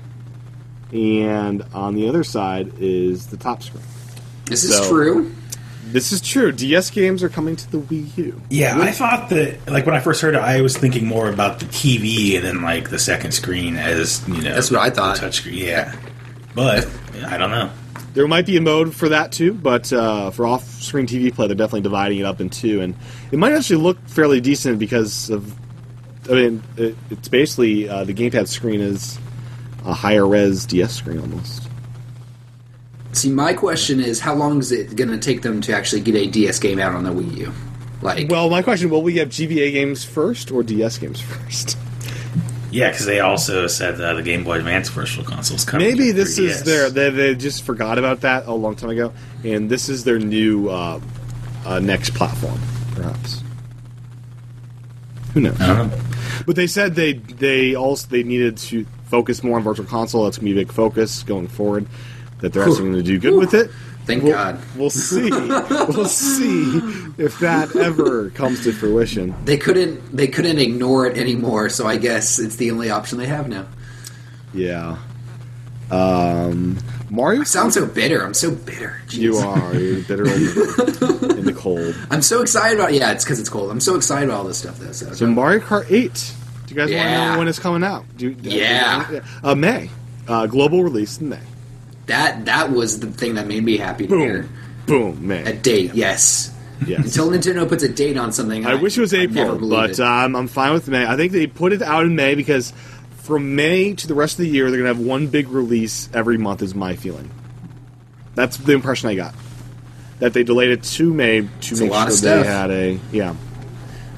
and 0.93 1.63
on 1.73 1.95
the 1.95 2.07
other 2.07 2.23
side 2.23 2.73
is 2.79 3.27
the 3.27 3.37
top 3.37 3.63
screen. 3.63 3.83
This 4.45 4.63
is 4.63 4.87
true. 4.87 5.33
This 5.85 6.11
is 6.11 6.21
true. 6.21 6.51
DS 6.51 6.89
games 6.89 7.21
are 7.23 7.29
coming 7.29 7.55
to 7.55 7.71
the 7.71 7.79
Wii 7.79 8.17
U. 8.17 8.41
Yeah, 8.49 8.79
I 8.79 8.91
thought 8.91 9.29
that 9.29 9.67
like 9.69 9.85
when 9.85 9.95
I 9.95 9.99
first 9.99 10.21
heard 10.21 10.35
it, 10.35 10.41
I 10.41 10.61
was 10.61 10.77
thinking 10.77 11.05
more 11.05 11.29
about 11.29 11.59
the 11.59 11.65
TV 11.65 12.35
and 12.35 12.45
then 12.45 12.61
like 12.61 12.89
the 12.89 12.99
second 12.99 13.33
screen 13.33 13.75
as 13.75 14.25
you 14.27 14.41
know. 14.41 14.53
That's 14.53 14.71
what 14.71 14.79
I 14.79 14.89
thought. 14.89 15.19
the 15.19 15.27
Touchscreen, 15.27 15.57
yeah. 15.57 15.95
But 16.55 16.87
I 17.25 17.37
don't 17.37 17.51
know. 17.51 17.71
There 18.13 18.27
might 18.27 18.45
be 18.45 18.57
a 18.57 18.61
mode 18.61 18.93
for 18.93 19.09
that 19.09 19.31
too, 19.31 19.53
but 19.53 19.91
uh, 19.93 20.31
for 20.31 20.45
off-screen 20.45 21.07
TV 21.07 21.33
play, 21.33 21.47
they're 21.47 21.55
definitely 21.55 21.81
dividing 21.81 22.19
it 22.19 22.25
up 22.25 22.41
in 22.41 22.49
two, 22.49 22.81
and 22.81 22.93
it 23.31 23.39
might 23.39 23.53
actually 23.53 23.81
look 23.81 23.97
fairly 24.07 24.41
decent 24.41 24.79
because 24.79 25.29
of. 25.29 25.53
I 26.29 26.33
mean, 26.33 26.63
it, 26.77 26.95
it's 27.09 27.27
basically 27.29 27.89
uh, 27.89 28.03
the 28.03 28.13
gamepad 28.13 28.47
screen 28.47 28.79
is 28.79 29.17
a 29.85 29.93
higher 29.93 30.27
res 30.27 30.65
DS 30.65 30.93
screen 30.95 31.19
almost. 31.19 31.67
See, 33.13 33.29
my 33.29 33.53
question 33.53 33.99
is, 33.99 34.19
how 34.21 34.33
long 34.35 34.59
is 34.59 34.71
it 34.71 34.95
going 34.95 35.09
to 35.09 35.17
take 35.17 35.41
them 35.41 35.59
to 35.61 35.75
actually 35.75 36.01
get 36.01 36.15
a 36.15 36.27
DS 36.27 36.59
game 36.59 36.79
out 36.79 36.93
on 36.95 37.03
the 37.03 37.09
Wii 37.09 37.37
U? 37.39 37.53
Like, 38.01 38.29
Well, 38.29 38.49
my 38.49 38.61
question: 38.61 38.89
Will 38.89 39.03
we 39.03 39.13
get 39.13 39.29
GBA 39.29 39.73
games 39.73 40.03
first 40.03 40.51
or 40.51 40.63
DS 40.63 40.97
games 40.97 41.19
first? 41.21 41.77
Yeah, 42.71 42.89
because 42.89 43.05
they 43.05 43.19
also 43.19 43.67
said 43.67 43.99
uh, 43.99 44.13
the 44.13 44.23
Game 44.23 44.45
Boy 44.45 44.57
Advance 44.59 44.87
virtual 44.87 45.25
consoles 45.25 45.65
coming. 45.65 45.85
Maybe 45.89 46.11
this 46.11 46.37
is 46.37 46.61
3DS. 46.61 46.65
their. 46.65 46.89
They, 46.89 47.09
they 47.09 47.35
just 47.35 47.63
forgot 47.63 47.97
about 47.97 48.21
that 48.21 48.45
a 48.47 48.53
long 48.53 48.75
time 48.77 48.91
ago, 48.91 49.11
and 49.43 49.69
this 49.69 49.89
is 49.89 50.05
their 50.05 50.19
new 50.19 50.69
uh, 50.69 51.01
uh, 51.65 51.79
next 51.79 52.13
platform, 52.13 52.57
perhaps. 52.95 53.43
Who 55.33 55.41
knows? 55.41 55.59
I 55.59 55.67
don't 55.75 55.89
know. 55.89 55.99
But 56.45 56.55
they 56.55 56.67
said 56.67 56.95
they 56.95 57.13
they 57.13 57.75
also 57.75 58.07
they 58.07 58.23
needed 58.23 58.57
to 58.57 58.85
focus 59.11 59.43
more 59.43 59.57
on 59.57 59.63
virtual 59.63 59.85
console. 59.85 60.23
That's 60.23 60.37
gonna 60.37 60.45
be 60.45 60.53
a 60.53 60.65
big 60.65 60.71
focus 60.71 61.21
going 61.23 61.49
forward. 61.49 61.85
That 62.39 62.53
they're 62.53 62.63
actually 62.63 62.89
going 62.89 62.93
to 62.93 63.03
do 63.03 63.19
good 63.19 63.35
with 63.35 63.53
it. 63.53 63.69
Thank 64.05 64.23
we'll, 64.23 64.31
God. 64.31 64.59
We'll 64.75 64.89
see. 64.89 65.29
we'll 65.29 66.05
see 66.05 66.79
if 67.19 67.37
that 67.39 67.75
ever 67.75 68.31
comes 68.31 68.63
to 68.63 68.71
fruition. 68.71 69.35
they 69.45 69.57
couldn't 69.57 70.15
they 70.15 70.27
couldn't 70.27 70.57
ignore 70.57 71.05
it 71.05 71.19
anymore, 71.19 71.69
so 71.69 71.85
I 71.85 71.97
guess 71.97 72.39
it's 72.39 72.55
the 72.55 72.71
only 72.71 72.89
option 72.89 73.19
they 73.19 73.27
have 73.27 73.47
now. 73.47 73.67
Yeah. 74.55 74.97
Um, 75.91 76.79
Mario. 77.11 77.41
I 77.41 77.43
sound 77.43 77.73
so 77.73 77.85
bitter. 77.85 78.25
I'm 78.25 78.33
so 78.33 78.49
bitter. 78.49 79.01
Jeez. 79.07 79.17
You 79.17 79.37
are. 79.37 79.75
You're 79.75 80.01
bitter 80.03 80.25
in 80.25 81.45
the 81.45 81.53
cold. 81.55 81.93
I'm 82.09 82.23
so 82.23 82.41
excited 82.41 82.79
about. 82.79 82.93
Yeah, 82.93 83.11
it's 83.11 83.23
because 83.23 83.39
it's 83.39 83.49
cold. 83.49 83.69
I'm 83.69 83.81
so 83.81 83.95
excited 83.95 84.29
about 84.29 84.39
all 84.39 84.45
this 84.45 84.57
stuff 84.57 84.79
though. 84.79 84.93
So, 84.93 85.13
So 85.13 85.27
Mario 85.27 85.59
Kart 85.59 85.91
8. 85.91 86.33
Do 86.73 86.79
you 86.79 86.87
guys 86.87 86.95
want 86.95 87.09
to 87.09 87.33
know 87.33 87.37
when 87.39 87.47
it's 87.49 87.59
coming 87.59 87.83
out? 87.83 88.05
Do, 88.17 88.33
do- 88.33 88.49
Yeah. 88.49 89.19
Uh, 89.43 89.55
May. 89.55 89.89
Uh, 90.27 90.45
global 90.47 90.83
release 90.83 91.19
in 91.19 91.27
May. 91.29 91.39
that 92.05 92.45
that 92.45 92.71
was 92.71 92.99
the 92.99 93.07
thing 93.07 93.35
that 93.35 93.47
made 93.47 93.63
me 93.63 93.75
happy 93.77 94.07
to 94.07 94.17
hear. 94.17 94.41
Boom. 94.85 95.15
Boom. 95.15 95.27
May. 95.27 95.43
A 95.43 95.53
date, 95.53 95.93
yes. 95.93 96.53
Yes. 96.87 97.05
Until 97.05 97.29
Nintendo 97.29 97.67
puts 97.67 97.83
a 97.83 97.89
date 97.89 98.17
on 98.17 98.31
something, 98.31 98.65
I 98.65 98.75
wish 98.75 98.97
it 98.97 99.01
was 99.01 99.13
April, 99.13 99.57
but 99.69 99.99
um, 99.99 100.35
I'm 100.35 100.47
fine 100.47 100.73
with 100.73 100.87
May. 100.87 101.05
I 101.05 101.15
think 101.17 101.31
they 101.31 101.45
put 101.45 101.73
it 101.73 101.81
out 101.81 102.05
in 102.05 102.15
May 102.15 102.33
because 102.35 102.71
from 103.17 103.55
May 103.55 103.93
to 103.93 104.07
the 104.07 104.15
rest 104.15 104.39
of 104.39 104.45
the 104.45 104.49
year, 104.49 104.71
they're 104.71 104.81
going 104.81 104.91
to 104.91 104.97
have 104.97 105.05
one 105.05 105.27
big 105.27 105.49
release 105.49 106.09
every 106.13 106.37
month, 106.37 106.61
is 106.63 106.73
my 106.73 106.95
feeling. 106.95 107.29
That's 108.33 108.57
the 108.57 108.73
impression 108.73 109.09
I 109.09 109.15
got. 109.15 109.35
That 110.19 110.33
they 110.33 110.43
delayed 110.43 110.71
it 110.71 110.83
to 110.83 111.13
May 111.13 111.41
to 111.41 111.75
a 111.75 111.79
make 111.79 111.93
sure 111.93 112.09
they 112.41 112.43
had 112.47 112.71
a. 112.71 112.99
Yeah. 113.11 113.35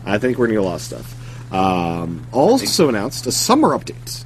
I 0.06 0.18
think 0.20 0.38
we're 0.38 0.48
going 0.48 0.56
to 0.58 0.62
get 0.62 0.66
a 0.66 0.70
lot 0.70 0.76
of 0.76 0.82
stuff. 0.82 1.16
Um, 1.54 2.26
also 2.32 2.89
announced 2.89 3.28
a 3.28 3.32
summer 3.32 3.70
update. 3.70 4.26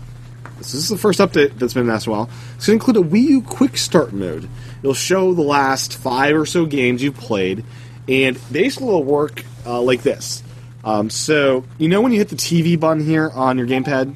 This 0.57 0.73
is 0.73 0.89
the 0.89 0.97
first 0.97 1.19
update 1.19 1.59
that's 1.59 1.73
been 1.73 1.83
announced 1.83 2.07
in 2.07 2.13
a 2.13 2.15
while. 2.15 2.29
It's 2.55 2.65
going 2.67 2.79
to 2.79 2.85
include 2.89 3.05
a 3.05 3.09
Wii 3.09 3.21
U 3.29 3.41
Quick 3.41 3.77
Start 3.77 4.11
mode. 4.13 4.49
It'll 4.81 4.93
show 4.93 5.33
the 5.33 5.41
last 5.43 5.95
five 5.97 6.35
or 6.35 6.45
so 6.45 6.65
games 6.65 7.03
you've 7.03 7.17
played, 7.17 7.63
and 8.07 8.39
basically 8.51 8.87
it'll 8.87 9.03
work 9.03 9.43
uh, 9.65 9.81
like 9.81 10.01
this. 10.03 10.41
Um, 10.83 11.09
so 11.09 11.65
you 11.77 11.89
know 11.89 12.01
when 12.01 12.11
you 12.11 12.17
hit 12.17 12.29
the 12.29 12.35
TV 12.35 12.79
button 12.79 13.05
here 13.05 13.29
on 13.33 13.57
your 13.57 13.67
gamepad, 13.67 14.15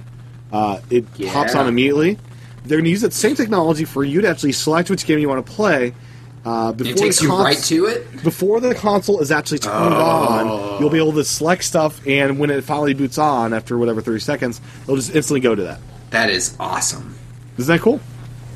uh, 0.51 0.80
it 0.89 1.05
Yeah. 1.18 1.34
pops 1.34 1.53
on 1.53 1.68
immediately. 1.68 2.18
They're 2.66 2.78
going 2.78 2.86
to 2.86 2.91
use 2.91 3.01
that 3.01 3.14
same 3.14 3.36
technology 3.36 3.86
for 3.86 4.03
you 4.03 4.22
to 4.22 4.30
actually 4.30 4.51
select 4.53 4.89
which 4.89 5.05
game 5.05 5.20
you 5.20 5.28
want 5.28 5.45
to 5.45 5.51
play. 5.51 5.93
Uh, 6.43 6.71
before 6.71 6.93
it 6.93 6.97
takes 6.97 7.19
the 7.19 7.25
you 7.25 7.37
right 7.37 7.57
to 7.57 7.85
it. 7.85 8.23
before 8.23 8.59
the 8.59 8.73
console 8.73 9.19
is 9.19 9.31
actually 9.31 9.59
turned 9.59 9.93
on, 9.93 10.79
you'll 10.79 10.89
be 10.89 10.97
able 10.97 11.13
to 11.13 11.23
select 11.23 11.63
stuff, 11.63 12.05
and 12.07 12.39
when 12.39 12.49
it 12.49 12.63
finally 12.63 12.95
boots 12.95 13.19
on 13.19 13.53
after 13.53 13.77
whatever 13.77 14.01
thirty 14.01 14.19
seconds, 14.19 14.59
it'll 14.83 14.95
just 14.95 15.13
instantly 15.13 15.39
go 15.39 15.53
to 15.53 15.61
that. 15.63 15.79
That 16.09 16.29
is 16.31 16.55
awesome. 16.59 17.15
Isn't 17.57 17.75
that 17.75 17.81
cool? 17.81 17.99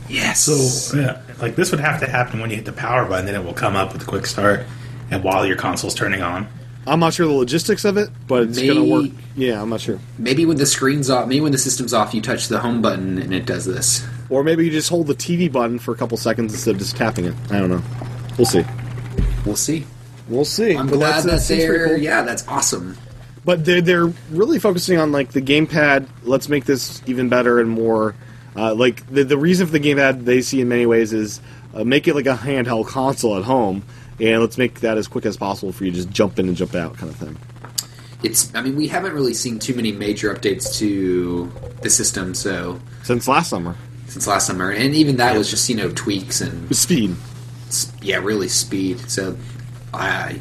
Yes. 0.10 0.40
So, 0.42 0.98
yeah, 0.98 1.22
like 1.40 1.56
this 1.56 1.70
would 1.72 1.80
have 1.80 2.00
to 2.00 2.08
happen 2.08 2.40
when 2.40 2.50
you 2.50 2.56
hit 2.56 2.66
the 2.66 2.74
power 2.74 3.06
button, 3.06 3.28
then 3.28 3.36
it 3.36 3.44
will 3.44 3.54
come 3.54 3.76
up 3.76 3.94
with 3.94 4.02
a 4.02 4.06
quick 4.06 4.26
start, 4.26 4.66
and 5.12 5.24
while 5.24 5.46
your 5.46 5.58
console's 5.58 5.94
turning 5.94 6.22
on. 6.24 6.48
I'm 6.88 7.00
not 7.00 7.14
sure 7.14 7.26
the 7.26 7.34
logistics 7.34 7.84
of 7.86 7.98
it, 7.98 8.10
but 8.28 8.44
it's 8.44 8.62
going 8.62 8.76
to 8.76 8.84
work. 8.92 9.12
Yeah, 9.36 9.62
I'm 9.62 9.70
not 9.70 9.82
sure. 9.82 10.00
maybe 10.18 10.46
when 10.46 10.58
the 10.58 10.66
screen's 10.66 11.10
off, 11.10 11.28
maybe 11.28 11.42
when 11.42 11.52
the 11.52 11.58
system's 11.58 11.94
off, 11.94 12.14
you 12.14 12.22
touch 12.22 12.48
the 12.48 12.60
home 12.60 12.82
button 12.82 13.18
and 13.18 13.34
it 13.34 13.46
does 13.46 13.66
this. 13.66 14.06
Or 14.30 14.44
maybe 14.44 14.66
you 14.66 14.72
just 14.72 14.90
hold 14.90 15.08
the 15.08 15.16
TV 15.16 15.52
button 15.52 15.80
for 15.80 15.94
a 15.94 15.98
couple 15.98 16.18
seconds 16.18 16.54
instead 16.54 16.72
of 16.76 16.78
just 16.80 16.96
tapping 16.96 17.26
it. 17.26 17.34
I 17.50 17.60
don't 17.60 17.70
know. 17.70 17.82
We'll 18.38 18.46
see. 18.46 18.64
We'll 19.46 19.56
see. 19.56 19.86
We'll 20.28 20.46
see. 20.46 20.76
I'm 20.76 20.88
But 20.88 20.96
glad 20.98 21.24
that's- 21.24 21.48
that 21.48 21.56
they're. 21.58 21.88
cool. 21.90 21.98
Yeah, 21.98 22.22
that's 22.24 22.48
awesome. 22.48 22.98
But 23.44 23.64
they're 23.64 23.82
they're 23.82 24.12
really 24.32 24.58
focusing 24.58 24.98
on 24.98 25.12
like 25.12 25.32
the 25.32 25.42
gamepad. 25.42 26.08
Let's 26.24 26.50
make 26.50 26.66
this 26.66 27.02
even 27.06 27.30
better 27.30 27.60
and 27.60 27.70
more. 27.70 28.16
Uh, 28.56 28.74
like 28.74 29.06
the 29.08 29.24
the 29.24 29.38
reason 29.38 29.68
for 29.68 29.74
the 29.74 29.80
gamepad 29.80 30.26
they 30.26 30.42
see 30.42 30.62
in 30.62 30.68
many 30.68 30.88
ways 30.88 31.14
is 31.14 31.42
uh, 31.76 31.84
make 31.84 32.08
it 32.08 32.16
like 32.16 32.26
a 32.26 32.36
handheld 32.36 32.88
console 32.88 33.38
at 33.38 33.44
home, 33.44 33.84
and 34.20 34.42
let's 34.42 34.58
make 34.58 34.82
that 34.82 34.98
as 34.98 35.08
quick 35.08 35.26
as 35.26 35.38
possible 35.38 35.72
for 35.72 35.86
you 35.86 35.92
to 35.92 35.98
just 35.98 36.10
jump 36.10 36.40
in 36.40 36.48
and 36.48 36.56
jump 36.58 36.76
out 36.76 36.98
kind 36.98 37.10
of 37.10 37.16
thing. 37.18 37.38
It's. 38.24 38.54
I 38.56 38.62
mean, 38.62 38.76
we 38.76 38.88
haven't 38.88 39.14
really 39.14 39.34
seen 39.34 39.60
too 39.60 39.76
many 39.76 39.92
major 39.92 40.34
updates 40.34 40.78
to 40.80 41.52
the 41.82 41.90
system. 41.90 42.34
So 42.34 42.80
Since 43.04 43.28
last 43.28 43.50
summer, 43.50 43.76
since 44.08 44.26
last 44.28 44.48
summer, 44.48 44.72
and 44.72 44.96
even 44.96 45.18
that 45.18 45.38
was 45.38 45.50
just 45.50 45.70
you 45.70 45.76
know 45.76 45.92
tweaks 45.92 46.42
and 46.42 46.74
speed. 46.76 47.16
yeah, 48.02 48.18
really 48.18 48.48
speed. 48.48 49.10
So 49.10 49.38
I 49.94 50.40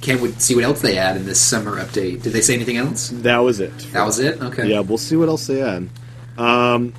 can't 0.00 0.20
wait 0.20 0.34
to 0.34 0.40
see 0.40 0.54
what 0.54 0.64
else 0.64 0.82
they 0.82 0.98
add 0.98 1.16
in 1.16 1.24
this 1.24 1.40
summer 1.40 1.76
update. 1.82 2.22
Did 2.22 2.32
they 2.32 2.42
say 2.42 2.54
anything 2.54 2.76
else? 2.76 3.08
That 3.08 3.38
was 3.38 3.60
it. 3.60 3.76
That 3.92 4.04
was 4.04 4.18
it. 4.18 4.42
Okay. 4.42 4.68
Yeah, 4.68 4.80
we'll 4.80 4.98
see 4.98 5.16
what 5.16 5.28
else 5.28 5.46
they 5.46 5.62
add. 5.62 5.88
Um, 6.36 6.92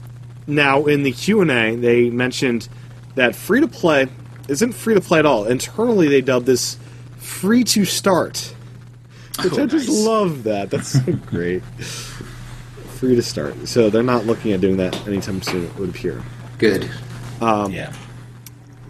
now, 0.47 0.85
in 0.85 1.03
the 1.03 1.11
Q 1.11 1.41
and 1.41 1.51
A, 1.51 1.75
they 1.75 2.09
mentioned 2.09 2.67
that 3.15 3.35
free 3.35 3.61
to 3.61 3.67
play 3.67 4.07
isn't 4.47 4.73
free 4.73 4.93
to 4.93 5.01
play 5.01 5.19
at 5.19 5.25
all. 5.25 5.45
Internally, 5.45 6.07
they 6.07 6.21
dubbed 6.21 6.45
this 6.45 6.77
free 7.17 7.63
to 7.65 7.85
start, 7.85 8.53
which 9.43 9.53
Oh, 9.53 9.63
I 9.63 9.65
just 9.65 9.87
nice. 9.89 10.05
love. 10.05 10.43
That 10.43 10.69
that's 10.69 10.89
so 11.05 11.11
great. 11.27 11.63
free 12.97 13.15
to 13.15 13.21
start. 13.21 13.67
So 13.67 13.89
they're 13.89 14.03
not 14.03 14.25
looking 14.25 14.53
at 14.53 14.61
doing 14.61 14.77
that 14.77 14.95
anytime 15.07 15.41
soon. 15.41 15.65
It 15.65 15.75
would 15.77 15.89
appear. 15.89 16.21
Good. 16.57 16.89
Um, 17.41 17.71
yeah. 17.73 17.91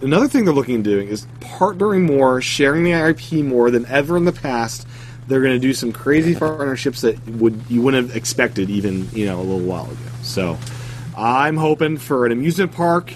Another 0.01 0.27
thing 0.27 0.45
they're 0.45 0.53
looking 0.53 0.75
at 0.77 0.83
doing 0.83 1.07
is 1.07 1.25
partnering 1.39 2.01
more, 2.05 2.41
sharing 2.41 2.83
the 2.83 2.91
IP 2.91 3.43
more 3.43 3.71
than 3.71 3.85
ever 3.87 4.17
in 4.17 4.25
the 4.25 4.31
past. 4.33 4.85
They're 5.27 5.41
going 5.41 5.53
to 5.53 5.59
do 5.59 5.73
some 5.73 5.91
crazy 5.91 6.35
partnerships 6.35 7.01
that 7.01 7.17
would 7.27 7.59
you 7.69 7.81
wouldn't 7.81 8.07
have 8.09 8.15
expected 8.15 8.69
even 8.69 9.09
you 9.11 9.25
know 9.25 9.39
a 9.39 9.41
little 9.41 9.65
while 9.65 9.85
ago. 9.85 9.95
So 10.21 10.57
I'm 11.17 11.57
hoping 11.57 11.97
for 11.97 12.27
an 12.27 12.31
amusement 12.31 12.73
park 12.73 13.13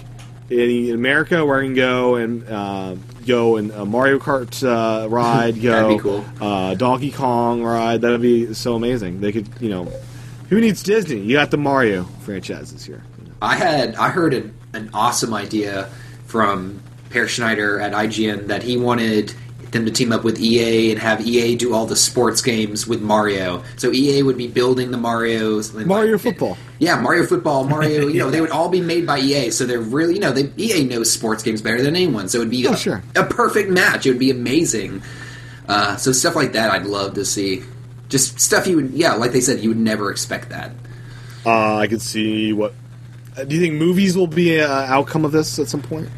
in, 0.50 0.94
America 0.94 1.44
where 1.46 1.60
I 1.60 1.64
can 1.64 1.74
go 1.74 2.16
and 2.16 2.48
uh, 2.48 2.96
go 3.26 3.56
and 3.56 3.70
a 3.70 3.84
Mario 3.84 4.18
Kart 4.18 4.62
uh, 4.64 5.08
ride, 5.08 5.60
go 5.62 5.70
That'd 5.70 5.96
be 5.98 6.02
cool. 6.02 6.24
uh, 6.40 6.74
Donkey 6.74 7.10
Kong 7.10 7.62
ride. 7.62 8.00
That'd 8.02 8.20
be 8.20 8.52
so 8.54 8.74
amazing. 8.74 9.20
They 9.20 9.32
could 9.32 9.48
you 9.60 9.70
know 9.70 9.84
who 10.48 10.60
needs 10.60 10.82
Disney? 10.82 11.20
You 11.20 11.34
got 11.36 11.50
the 11.50 11.56
Mario 11.56 12.04
franchise 12.22 12.72
this 12.72 12.88
year. 12.88 13.02
I 13.40 13.54
had 13.56 13.94
I 13.94 14.10
heard 14.10 14.34
an, 14.34 14.54
an 14.74 14.90
awesome 14.92 15.32
idea 15.32 15.88
from 16.26 16.82
Peer 17.10 17.26
Schneider 17.26 17.80
at 17.80 17.92
IGN 17.92 18.48
that 18.48 18.62
he 18.62 18.76
wanted 18.76 19.34
them 19.72 19.84
to 19.86 19.90
team 19.90 20.12
up 20.12 20.24
with 20.24 20.38
EA 20.40 20.90
and 20.90 21.00
have 21.00 21.26
EA 21.26 21.54
do 21.56 21.74
all 21.74 21.86
the 21.86 21.96
sports 21.96 22.42
games 22.42 22.86
with 22.86 23.00
Mario. 23.00 23.62
So 23.76 23.92
EA 23.92 24.22
would 24.22 24.36
be 24.36 24.48
building 24.48 24.90
the 24.90 24.96
Mario's 24.98 25.74
and 25.74 25.86
Mario 25.86 26.12
like- 26.12 26.20
football. 26.22 26.56
Yeah, 26.78 26.98
Mario 27.00 27.26
football, 27.26 27.64
Mario. 27.64 28.08
You 28.08 28.18
know, 28.20 28.30
they 28.30 28.40
would 28.40 28.50
all 28.50 28.68
be 28.70 28.80
made 28.80 29.06
by 29.06 29.18
EA, 29.18 29.50
so 29.50 29.66
they're 29.66 29.78
really 29.80 30.14
you 30.14 30.20
know 30.20 30.32
they 30.32 30.50
EA 30.56 30.84
knows 30.84 31.12
sports 31.12 31.42
games 31.42 31.60
better 31.62 31.82
than 31.82 31.94
anyone. 31.96 32.28
So 32.28 32.38
it'd 32.38 32.50
be 32.50 32.66
Oh, 32.66 32.72
a, 32.72 32.76
sure. 32.76 33.02
a 33.14 33.24
perfect 33.24 33.70
match. 33.70 34.06
It 34.06 34.10
would 34.10 34.18
be 34.18 34.30
amazing. 34.30 35.02
Uh, 35.68 35.96
so 35.96 36.10
stuff 36.12 36.34
like 36.34 36.52
that, 36.54 36.70
I'd 36.70 36.86
love 36.86 37.14
to 37.14 37.24
see. 37.24 37.62
Just 38.08 38.40
stuff 38.40 38.66
you 38.66 38.74
would, 38.76 38.90
yeah, 38.90 39.12
like 39.14 39.30
they 39.30 39.40
said, 39.40 39.60
you 39.60 39.68
would 39.68 39.78
never 39.78 40.10
expect 40.10 40.48
that. 40.48 40.72
Uh, 41.46 41.76
I 41.76 41.86
could 41.86 42.02
see 42.02 42.52
what. 42.52 42.74
Uh, 43.36 43.44
do 43.44 43.54
you 43.54 43.60
think 43.60 43.74
movies 43.74 44.16
will 44.16 44.26
be 44.26 44.56
an 44.58 44.68
outcome 44.68 45.24
of 45.24 45.30
this 45.32 45.58
at 45.60 45.68
some 45.68 45.80
point? 45.82 46.08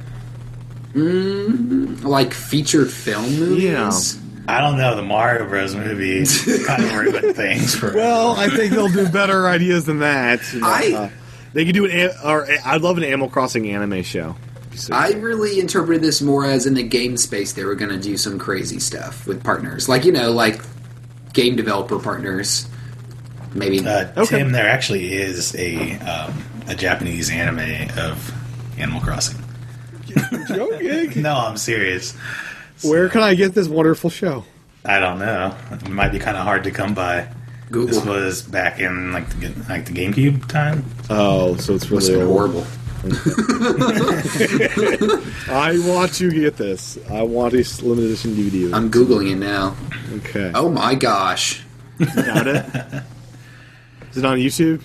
Like 0.94 2.34
featured 2.34 2.90
film 2.90 3.24
movies. 3.38 4.18
I 4.48 4.60
don't 4.60 4.76
know. 4.76 4.96
The 4.96 5.02
Mario 5.02 5.48
Bros. 5.48 5.74
movie 5.74 6.24
kind 6.66 6.82
of 6.84 6.92
ruined 6.94 7.36
things 7.36 7.74
for. 7.74 7.94
Well, 7.94 8.32
I 8.36 8.48
think 8.48 8.72
they'll 8.72 8.88
do 8.88 9.08
better 9.08 9.46
ideas 9.46 9.84
than 9.86 10.00
that. 10.00 10.40
I- 10.62 10.92
Uh, 10.94 11.08
they 11.54 11.64
could 11.66 11.74
do 11.74 11.86
an. 11.86 12.10
Or 12.24 12.46
I'd 12.64 12.80
love 12.80 12.96
an 12.98 13.04
Animal 13.04 13.28
Crossing 13.28 13.68
anime 13.70 14.02
show. 14.02 14.34
So 14.74 14.94
I 14.94 15.10
really 15.12 15.60
interpreted 15.60 16.02
this 16.02 16.22
more 16.22 16.46
as 16.46 16.64
in 16.66 16.72
the 16.74 16.82
game 16.82 17.18
space 17.18 17.52
they 17.52 17.64
were 17.64 17.74
going 17.74 17.90
to 17.90 17.98
do 17.98 18.16
some 18.16 18.38
crazy 18.38 18.80
stuff 18.80 19.26
with 19.26 19.44
partners, 19.44 19.86
like 19.88 20.04
you 20.06 20.12
know, 20.12 20.30
like 20.32 20.62
game 21.34 21.56
developer 21.56 21.98
partners. 21.98 22.66
Maybe 23.54 23.86
uh, 23.86 24.06
Okay. 24.16 24.38
Tim, 24.38 24.52
there 24.52 24.66
actually 24.66 25.12
is 25.12 25.54
a 25.56 25.98
um, 25.98 26.42
a 26.68 26.74
Japanese 26.74 27.28
anime 27.30 27.90
of 27.98 28.32
Animal 28.78 29.02
Crossing. 29.02 29.38
Okay. 30.16 31.10
No, 31.20 31.34
I'm 31.34 31.56
serious. 31.56 32.14
Where 32.82 33.08
can 33.08 33.22
I 33.22 33.34
get 33.34 33.54
this 33.54 33.68
wonderful 33.68 34.10
show? 34.10 34.44
I 34.84 34.98
don't 34.98 35.18
know. 35.18 35.54
It 35.70 35.88
might 35.88 36.10
be 36.10 36.18
kind 36.18 36.36
of 36.36 36.42
hard 36.44 36.64
to 36.64 36.70
come 36.70 36.94
by. 36.94 37.28
Google. 37.70 37.86
This 38.00 38.04
was 38.04 38.42
back 38.42 38.80
in 38.80 39.12
like 39.12 39.28
the 39.40 39.48
like 39.68 39.86
the 39.86 39.92
GameCube 39.92 40.46
time. 40.48 40.84
Oh, 41.08 41.56
so 41.56 41.74
it's 41.74 41.90
really 41.90 42.12
have 42.18 42.28
old. 42.28 42.50
horrible. 42.52 42.66
I 45.48 45.78
want 45.86 46.12
to 46.14 46.30
get 46.30 46.56
this. 46.56 46.98
I 47.10 47.22
want 47.22 47.54
a 47.54 47.64
limited 47.84 48.10
edition 48.10 48.32
DVD. 48.32 48.72
I'm 48.74 48.90
googling 48.90 49.32
it 49.32 49.36
now. 49.36 49.74
okay. 50.16 50.52
Oh 50.54 50.68
my 50.68 50.94
gosh! 50.94 51.64
got 51.98 52.46
it. 52.46 52.64
Is 54.12 54.18
it 54.18 54.24
on 54.24 54.36
YouTube? 54.38 54.82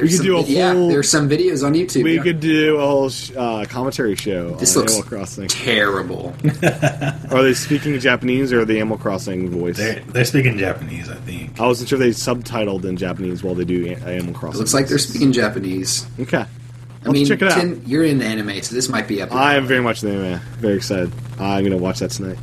There's 0.00 0.10
could 0.10 0.16
some, 0.18 0.26
do 0.26 0.36
a 0.38 0.42
yeah. 0.42 0.72
whole- 0.72 0.88
There's 0.88 1.10
some 1.10 1.28
videos 1.28 1.64
on 1.66 1.74
YouTube. 1.74 2.04
We 2.04 2.16
yeah. 2.16 2.22
could 2.22 2.40
do 2.40 2.76
a 2.78 2.86
whole 2.86 3.08
sh- 3.10 3.32
uh, 3.36 3.64
commentary 3.68 4.16
show 4.16 4.50
This 4.56 4.76
on 4.76 4.80
looks 4.82 4.94
Animal 4.94 5.08
Crossing. 5.08 5.48
terrible. 5.48 6.34
Are 7.30 7.42
they 7.42 7.54
speaking 7.54 7.98
Japanese 8.00 8.52
or 8.52 8.64
the 8.64 8.76
Animal 8.76 8.98
Crossing 8.98 9.50
voice? 9.50 9.76
They're 9.76 10.00
they're 10.00 10.24
speaking 10.24 10.58
Japanese, 10.58 11.08
I 11.08 11.14
think. 11.16 11.58
I 11.60 11.66
wasn't 11.66 11.88
sure 11.88 11.98
they 11.98 12.10
subtitled 12.10 12.84
in 12.84 12.96
Japanese 12.96 13.42
while 13.42 13.54
they 13.54 13.64
do 13.64 13.86
a- 13.86 13.94
Animal 14.08 14.34
Crossing. 14.34 14.56
It 14.56 14.58
looks 14.60 14.74
like 14.74 14.86
they're 14.88 14.98
speaking 14.98 15.32
Japanese. 15.32 16.06
Okay. 16.18 16.38
I 16.38 16.46
Let's 17.04 17.12
mean, 17.14 17.26
check 17.26 17.40
it 17.40 17.50
out. 17.50 17.58
Tim, 17.60 17.82
you're 17.86 18.04
in 18.04 18.18
the 18.18 18.26
anime, 18.26 18.60
so 18.62 18.74
this 18.74 18.90
might 18.90 19.08
be 19.08 19.22
up. 19.22 19.32
I 19.34 19.54
am 19.54 19.66
very 19.66 19.80
much 19.80 20.02
the 20.02 20.10
anime. 20.10 20.40
Very 20.58 20.74
excited. 20.76 21.10
I'm 21.38 21.60
going 21.62 21.70
to 21.70 21.78
watch 21.78 22.00
that 22.00 22.10
tonight. 22.10 22.36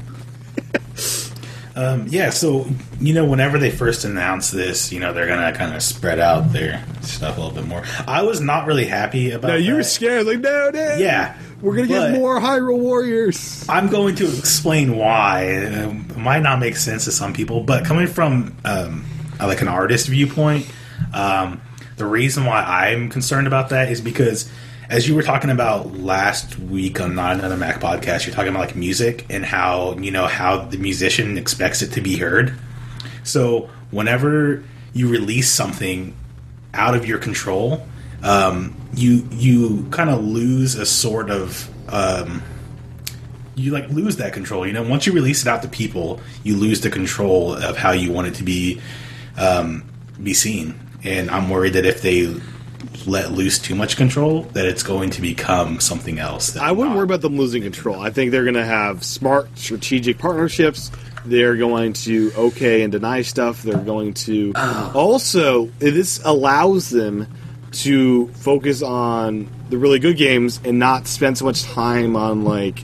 Um, 1.77 2.07
yeah, 2.09 2.31
so 2.31 2.65
you 2.99 3.13
know, 3.13 3.23
whenever 3.25 3.59
they 3.59 3.69
first 3.69 4.03
announced 4.03 4.51
this, 4.51 4.91
you 4.91 4.99
know, 4.99 5.13
they're 5.13 5.27
gonna 5.27 5.53
kind 5.55 5.75
of 5.75 5.83
spread 5.83 6.17
out 6.19 6.51
their 6.51 6.83
stuff 7.01 7.37
a 7.37 7.41
little 7.41 7.55
bit 7.55 7.67
more. 7.67 7.83
I 8.07 8.23
was 8.23 8.41
not 8.41 8.65
really 8.65 8.85
happy 8.85 9.31
about. 9.31 9.49
No, 9.49 9.55
you 9.55 9.75
were 9.75 9.83
scared. 9.83 10.25
Like, 10.25 10.39
no, 10.39 10.71
no. 10.73 10.95
Yeah, 10.95 11.37
We're 11.61 11.77
but- 11.81 11.87
get 11.87 12.11
more 12.13 12.39
Hyrule 12.39 12.79
Warriors. 12.79 13.63
I'm 13.69 13.89
going 13.89 14.15
to 14.15 14.37
explain 14.37 14.97
why. 14.97 15.43
It 15.43 16.17
might 16.17 16.41
not 16.41 16.59
make 16.59 16.77
sense 16.77 17.05
to 17.05 17.11
some 17.11 17.31
people, 17.33 17.61
but 17.61 17.85
coming 17.85 18.07
from 18.07 18.55
um, 18.65 19.05
like 19.39 19.61
an 19.61 19.67
artist 19.67 20.07
viewpoint, 20.07 20.65
um, 21.13 21.61
the 21.97 22.05
reason 22.05 22.45
why 22.45 22.63
I'm 22.63 23.09
concerned 23.09 23.45
about 23.47 23.69
that 23.69 23.91
is 23.91 24.01
because, 24.01 24.49
as 24.89 25.07
you 25.07 25.15
were 25.15 25.23
talking 25.23 25.49
about 25.49 25.93
last 25.97 26.57
week 26.59 27.01
on 27.01 27.15
Not 27.15 27.33
Another 27.33 27.57
Mac 27.57 27.81
podcast, 27.81 28.25
you're 28.25 28.33
talking 28.33 28.49
about 28.49 28.67
like 28.67 28.75
music 28.75 29.25
and 29.29 29.45
how 29.45 29.97
you 29.97 30.11
know 30.11 30.27
how 30.27 30.59
the 30.59 30.77
musician 30.77 31.37
expects 31.37 31.81
it 31.81 31.91
to 31.93 32.01
be 32.01 32.17
heard. 32.17 32.53
So 33.23 33.69
whenever 33.91 34.63
you 34.93 35.09
release 35.09 35.49
something 35.51 36.15
out 36.73 36.95
of 36.95 37.05
your 37.05 37.17
control, 37.17 37.85
um, 38.23 38.75
you 38.93 39.27
you 39.31 39.87
kind 39.91 40.09
of 40.09 40.23
lose 40.23 40.75
a 40.75 40.85
sort 40.85 41.29
of 41.29 41.69
um, 41.89 42.41
you 43.55 43.71
like 43.71 43.89
lose 43.89 44.17
that 44.17 44.31
control. 44.31 44.65
You 44.65 44.73
know, 44.73 44.83
once 44.83 45.05
you 45.05 45.11
release 45.11 45.41
it 45.41 45.49
out 45.49 45.61
to 45.63 45.67
people, 45.67 46.21
you 46.43 46.55
lose 46.55 46.79
the 46.79 46.89
control 46.89 47.53
of 47.53 47.75
how 47.75 47.91
you 47.91 48.11
want 48.11 48.27
it 48.27 48.35
to 48.35 48.43
be 48.43 48.79
um, 49.37 49.83
be 50.23 50.33
seen. 50.33 50.79
And 51.03 51.29
I'm 51.29 51.49
worried 51.49 51.73
that 51.73 51.85
if 51.85 52.01
they 52.01 52.33
let 53.05 53.31
loose 53.31 53.59
too 53.59 53.75
much 53.75 53.97
control, 53.97 54.43
that 54.53 54.65
it's 54.65 54.83
going 54.83 55.09
to 55.11 55.21
become 55.21 55.79
something 55.79 56.19
else. 56.19 56.55
I 56.57 56.71
wouldn't 56.71 56.89
not- 56.89 56.97
worry 56.97 57.05
about 57.05 57.21
them 57.21 57.37
losing 57.37 57.63
control. 57.63 57.99
I 57.99 58.09
think 58.09 58.31
they're 58.31 58.43
going 58.43 58.55
to 58.55 58.65
have 58.65 59.03
smart, 59.03 59.49
strategic 59.57 60.17
partnerships. 60.17 60.91
They're 61.25 61.57
going 61.57 61.93
to 61.93 62.31
okay 62.37 62.83
and 62.83 62.91
deny 62.91 63.21
stuff. 63.21 63.61
They're 63.61 63.77
going 63.77 64.13
to 64.13 64.53
also 64.55 65.65
this 65.79 66.21
allows 66.23 66.89
them 66.89 67.27
to 67.71 68.27
focus 68.29 68.81
on 68.81 69.49
the 69.69 69.77
really 69.77 69.99
good 69.99 70.15
games 70.15 70.61
and 70.63 70.79
not 70.79 71.05
spend 71.05 71.37
so 71.37 71.43
much 71.43 71.63
time 71.63 72.15
on 72.15 72.45
like 72.45 72.79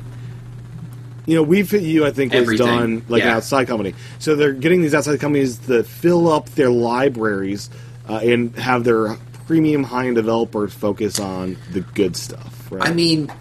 you 1.25 1.35
know 1.35 1.43
we've 1.43 1.71
Hit 1.71 1.83
you 1.83 2.05
I 2.05 2.11
think 2.11 2.33
Everything. 2.33 2.67
done 2.67 3.05
like 3.07 3.23
an 3.23 3.29
outside 3.29 3.67
company. 3.67 3.93
So 4.19 4.35
they're 4.35 4.51
getting 4.51 4.81
these 4.81 4.93
outside 4.93 5.19
companies 5.21 5.57
to 5.67 5.83
fill 5.83 6.29
up 6.29 6.49
their 6.49 6.69
libraries 6.69 7.69
uh, 8.09 8.19
and 8.21 8.53
have 8.57 8.83
their 8.83 9.17
premium 9.47 9.83
high 9.83 10.07
end 10.07 10.15
developers 10.15 10.73
focus 10.73 11.19
on 11.19 11.57
the 11.71 11.81
good 11.81 12.15
stuff, 12.15 12.71
right? 12.71 12.89
I 12.89 12.93
mean, 12.93 13.31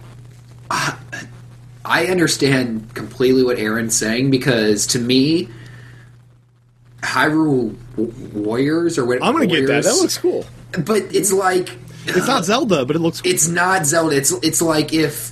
uh, 0.69 0.95
I 1.85 2.05
understand 2.07 2.93
completely 2.93 3.43
what 3.43 3.57
Aaron's 3.59 3.95
saying 3.95 4.31
because 4.31 4.87
to 4.87 4.99
me, 4.99 5.49
Hyrule 7.01 7.75
Warriors 8.33 8.97
or 8.97 9.05
what 9.05 9.23
I'm 9.23 9.33
gonna 9.33 9.47
get 9.47 9.67
that. 9.67 9.83
That 9.83 9.95
looks 9.95 10.17
cool. 10.17 10.45
but 10.85 11.03
it's 11.13 11.31
like 11.33 11.77
It's 12.05 12.27
not 12.27 12.45
Zelda, 12.45 12.85
but 12.85 12.95
it 12.95 12.99
looks 12.99 13.21
cool. 13.21 13.31
it's 13.31 13.47
not 13.47 13.85
Zelda. 13.85 14.15
It's 14.15 14.31
it's 14.43 14.61
like 14.61 14.93
if 14.93 15.31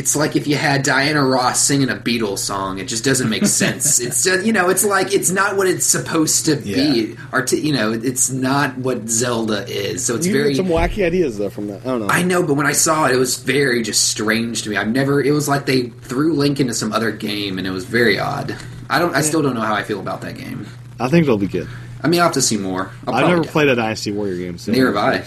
it's 0.00 0.16
like 0.16 0.34
if 0.34 0.46
you 0.46 0.56
had 0.56 0.82
Diana 0.82 1.22
Ross 1.22 1.60
singing 1.60 1.90
a 1.90 1.94
Beatles 1.94 2.38
song. 2.38 2.78
It 2.78 2.88
just 2.88 3.04
doesn't 3.04 3.28
make 3.28 3.44
sense. 3.44 4.00
it's 4.00 4.24
just, 4.24 4.46
you 4.46 4.52
know, 4.52 4.70
it's 4.70 4.82
like 4.82 5.12
it's 5.12 5.30
not 5.30 5.58
what 5.58 5.66
it's 5.66 5.84
supposed 5.84 6.46
to 6.46 6.56
be. 6.56 7.16
Or 7.32 7.42
to, 7.42 7.60
you 7.60 7.74
know, 7.74 7.92
it's 7.92 8.30
not 8.30 8.78
what 8.78 9.10
Zelda 9.10 9.68
is. 9.68 10.02
So 10.02 10.16
it's 10.16 10.26
you 10.26 10.32
very 10.32 10.54
some 10.54 10.68
wacky 10.68 11.04
ideas 11.04 11.36
though 11.36 11.50
from 11.50 11.66
that. 11.66 11.82
I 11.82 11.84
don't 11.84 12.00
know. 12.00 12.08
I 12.08 12.22
know, 12.22 12.42
but 12.42 12.54
when 12.54 12.66
I 12.66 12.72
saw 12.72 13.04
it, 13.06 13.12
it 13.12 13.18
was 13.18 13.36
very 13.36 13.82
just 13.82 14.08
strange 14.08 14.62
to 14.62 14.70
me. 14.70 14.78
I've 14.78 14.88
never. 14.88 15.22
It 15.22 15.32
was 15.32 15.48
like 15.48 15.66
they 15.66 15.88
threw 15.88 16.32
Link 16.32 16.60
into 16.60 16.72
some 16.72 16.94
other 16.94 17.12
game, 17.12 17.58
and 17.58 17.66
it 17.66 17.70
was 17.70 17.84
very 17.84 18.18
odd. 18.18 18.56
I 18.88 18.98
don't. 18.98 19.14
I 19.14 19.20
still 19.20 19.42
don't 19.42 19.54
know 19.54 19.60
how 19.60 19.74
I 19.74 19.82
feel 19.82 20.00
about 20.00 20.22
that 20.22 20.38
game. 20.38 20.66
I 20.98 21.08
think 21.08 21.24
it'll 21.24 21.36
be 21.36 21.46
good. 21.46 21.68
I 22.02 22.08
mean, 22.08 22.20
I'll 22.20 22.28
have 22.28 22.34
to 22.34 22.42
see 22.42 22.56
more. 22.56 22.90
I'll 23.06 23.14
I've 23.14 23.28
never 23.28 23.44
played 23.44 23.68
a 23.68 23.76
Dynasty 23.76 24.12
Warrior 24.12 24.38
game, 24.38 24.56
so 24.56 24.72
Neither 24.72 24.86
have 24.86 24.96
I. 24.96 25.26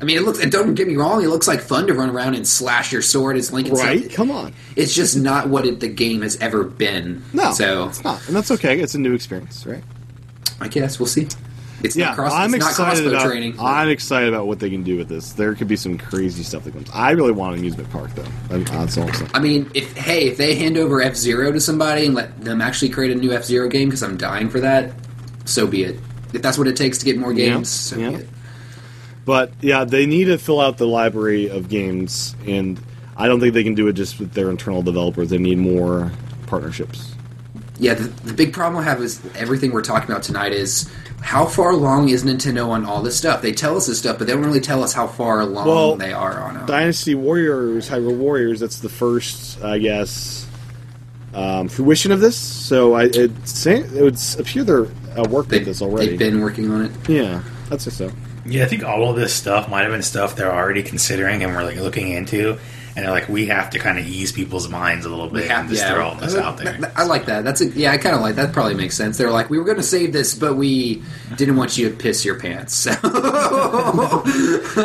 I 0.00 0.04
mean, 0.04 0.16
it 0.16 0.22
looks. 0.22 0.40
and 0.40 0.50
Don't 0.50 0.74
get 0.74 0.88
me 0.88 0.96
wrong. 0.96 1.22
It 1.22 1.28
looks 1.28 1.46
like 1.46 1.60
fun 1.60 1.86
to 1.88 1.94
run 1.94 2.08
around 2.10 2.34
and 2.34 2.46
slash 2.48 2.90
your 2.92 3.02
sword 3.02 3.36
as 3.36 3.48
stuff. 3.48 3.70
Right? 3.72 4.10
Come 4.12 4.30
on. 4.30 4.54
It's 4.76 4.94
just 4.94 5.16
not 5.16 5.48
what 5.48 5.66
it, 5.66 5.80
the 5.80 5.88
game 5.88 6.22
has 6.22 6.36
ever 6.38 6.64
been. 6.64 7.22
No, 7.34 7.52
So 7.52 7.88
it's 7.88 8.02
not, 8.02 8.26
and 8.26 8.34
that's 8.34 8.50
okay. 8.52 8.80
It's 8.80 8.94
a 8.94 8.98
new 8.98 9.12
experience, 9.14 9.66
right? 9.66 9.82
I 10.60 10.68
guess 10.68 10.98
we'll 10.98 11.06
see. 11.06 11.28
It's 11.82 11.96
Yeah, 11.96 12.06
not 12.08 12.14
cross. 12.16 12.32
I'm 12.34 12.54
excited 12.54 12.76
crossbow 12.76 13.08
about. 13.08 13.26
training. 13.26 13.56
I'm 13.58 13.88
excited 13.88 14.28
about 14.28 14.46
what 14.46 14.58
they 14.58 14.68
can 14.68 14.82
do 14.82 14.98
with 14.98 15.08
this. 15.08 15.32
There 15.32 15.54
could 15.54 15.68
be 15.68 15.76
some 15.76 15.96
crazy 15.96 16.42
stuff 16.42 16.64
that 16.64 16.72
comes. 16.74 16.88
I 16.92 17.12
really 17.12 17.32
want 17.32 17.54
an 17.54 17.60
amusement 17.60 17.90
park 17.90 18.14
though. 18.14 18.24
I'm- 18.54 18.64
That's 18.64 18.98
all 18.98 19.08
I'm. 19.10 19.28
I 19.32 19.38
mean, 19.40 19.70
if 19.74 19.96
hey, 19.96 20.26
if 20.28 20.36
they 20.36 20.54
hand 20.56 20.76
over 20.76 21.00
F 21.00 21.14
Zero 21.16 21.50
to 21.52 21.60
somebody 21.60 22.04
and 22.06 22.14
let 22.14 22.38
them 22.42 22.60
actually 22.60 22.90
create 22.90 23.12
a 23.12 23.14
new 23.14 23.32
F 23.32 23.44
Zero 23.44 23.68
game, 23.68 23.88
because 23.88 24.02
I'm 24.02 24.18
dying 24.18 24.50
for 24.50 24.60
that, 24.60 24.92
so 25.46 25.66
be 25.66 25.84
it. 25.84 25.98
If 26.34 26.42
that's 26.42 26.58
what 26.58 26.68
it 26.68 26.76
takes 26.76 26.98
to 26.98 27.04
get 27.06 27.16
more 27.16 27.32
Yeah, 27.32 27.54
games, 27.54 27.70
so 27.70 27.96
yeah. 27.96 28.18
But 29.24 29.52
yeah, 29.60 29.84
they 29.84 30.06
need 30.06 30.24
to 30.26 30.38
fill 30.38 30.60
out 30.60 30.78
the 30.78 30.86
library 30.86 31.48
of 31.48 31.68
games, 31.68 32.34
and 32.46 32.80
I 33.16 33.28
don't 33.28 33.40
think 33.40 33.54
they 33.54 33.64
can 33.64 33.74
do 33.74 33.86
it 33.88 33.92
just 33.92 34.18
with 34.18 34.32
their 34.32 34.50
internal 34.50 34.82
developers. 34.82 35.30
They 35.30 35.38
need 35.38 35.58
more 35.58 36.10
partnerships. 36.46 37.14
Yeah, 37.78 37.94
the, 37.94 38.08
the 38.24 38.32
big 38.32 38.52
problem 38.52 38.80
I 38.82 38.84
have 38.84 39.00
is 39.00 39.20
everything 39.36 39.72
we're 39.72 39.82
talking 39.82 40.10
about 40.10 40.22
tonight 40.22 40.52
is 40.52 40.90
how 41.22 41.46
far 41.46 41.70
along 41.70 42.08
is 42.08 42.24
Nintendo 42.24 42.68
on 42.68 42.84
all 42.84 43.02
this 43.02 43.16
stuff? 43.16 43.40
They 43.42 43.52
tell 43.52 43.76
us 43.76 43.86
this 43.86 43.98
stuff, 43.98 44.18
but 44.18 44.26
they 44.26 44.32
don't 44.32 44.44
really 44.44 44.60
tell 44.60 44.82
us 44.82 44.92
how 44.92 45.06
far 45.06 45.40
along 45.40 45.66
Well, 45.66 45.96
they 45.96 46.12
are 46.12 46.40
on 46.42 46.56
it. 46.56 46.66
Dynasty 46.66 47.14
Warriors, 47.14 47.88
Hyrule 47.88 48.16
Warriors. 48.16 48.60
That's 48.60 48.80
the 48.80 48.88
first, 48.88 49.62
I 49.62 49.78
guess, 49.78 50.46
um, 51.34 51.68
fruition 51.68 52.12
of 52.12 52.20
this. 52.20 52.36
So 52.36 52.94
I 52.94 53.04
it, 53.04 53.30
it 53.66 54.02
would 54.02 54.18
appear 54.38 54.64
they're 54.64 54.86
uh, 55.16 55.24
working 55.30 55.50
They, 55.50 55.58
with 55.58 55.66
this 55.66 55.82
already. 55.82 56.08
They've 56.10 56.18
been 56.18 56.40
working 56.40 56.70
on 56.70 56.86
it. 56.86 57.08
yeah, 57.08 57.42
that's 57.68 57.84
just 57.84 57.98
so. 57.98 58.10
Yeah, 58.46 58.64
I 58.64 58.66
think 58.66 58.84
all 58.84 59.08
of 59.10 59.16
this 59.16 59.34
stuff 59.34 59.68
might 59.68 59.82
have 59.82 59.92
been 59.92 60.02
stuff 60.02 60.36
they're 60.36 60.52
already 60.52 60.82
considering 60.82 61.42
and 61.44 61.54
we're 61.54 61.62
like 61.64 61.76
looking 61.76 62.08
into, 62.12 62.58
and 62.96 63.04
they're 63.04 63.12
like, 63.12 63.28
we 63.28 63.46
have 63.46 63.70
to 63.70 63.78
kind 63.78 63.98
of 63.98 64.06
ease 64.06 64.32
people's 64.32 64.68
minds 64.68 65.04
a 65.06 65.08
little 65.08 65.28
bit 65.28 65.50
and 65.50 65.68
just 65.68 65.86
throw 65.86 66.08
all 66.08 66.14
this 66.16 66.34
out 66.34 66.56
there. 66.56 66.72
That- 66.72 66.80
that- 66.80 66.92
I 66.98 67.04
like 67.04 67.26
that. 67.26 67.44
That's 67.44 67.60
a, 67.60 67.66
yeah, 67.68 67.92
I 67.92 67.98
kind 67.98 68.14
of 68.16 68.22
like 68.22 68.34
that. 68.36 68.52
Probably 68.52 68.74
makes 68.74 68.96
sense. 68.96 69.16
They're 69.18 69.30
like, 69.30 69.50
we 69.50 69.58
were 69.58 69.64
going 69.64 69.76
to 69.76 69.82
save 69.82 70.12
this, 70.12 70.34
but 70.34 70.56
we 70.56 71.02
didn't 71.36 71.56
want 71.56 71.76
you 71.78 71.88
to 71.90 71.94
piss 71.96 72.24
your 72.24 72.38
pants. 72.40 72.86
So 73.00 74.22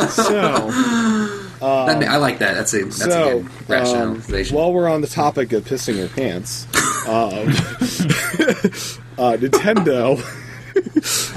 So, 0.10 0.70
That 1.60 2.03
I 2.08 2.18
like 2.18 2.39
that. 2.39 2.53
That's 2.53 2.74
a 2.74 2.84
that's 2.84 2.99
a 3.01 3.03
so 3.12 3.26
good 3.39 3.45
um, 3.45 3.49
rationalization. 3.68 4.56
while 4.56 4.72
we're 4.74 4.88
on 4.89 5.01
the 5.01 5.08
topic 5.08 5.51
of 5.53 5.64
pissing 5.64 5.97
your 5.97 6.10
pants, 6.10 6.66
um, 7.08 7.47
uh, 9.18 9.38
Nintendo 9.38 10.20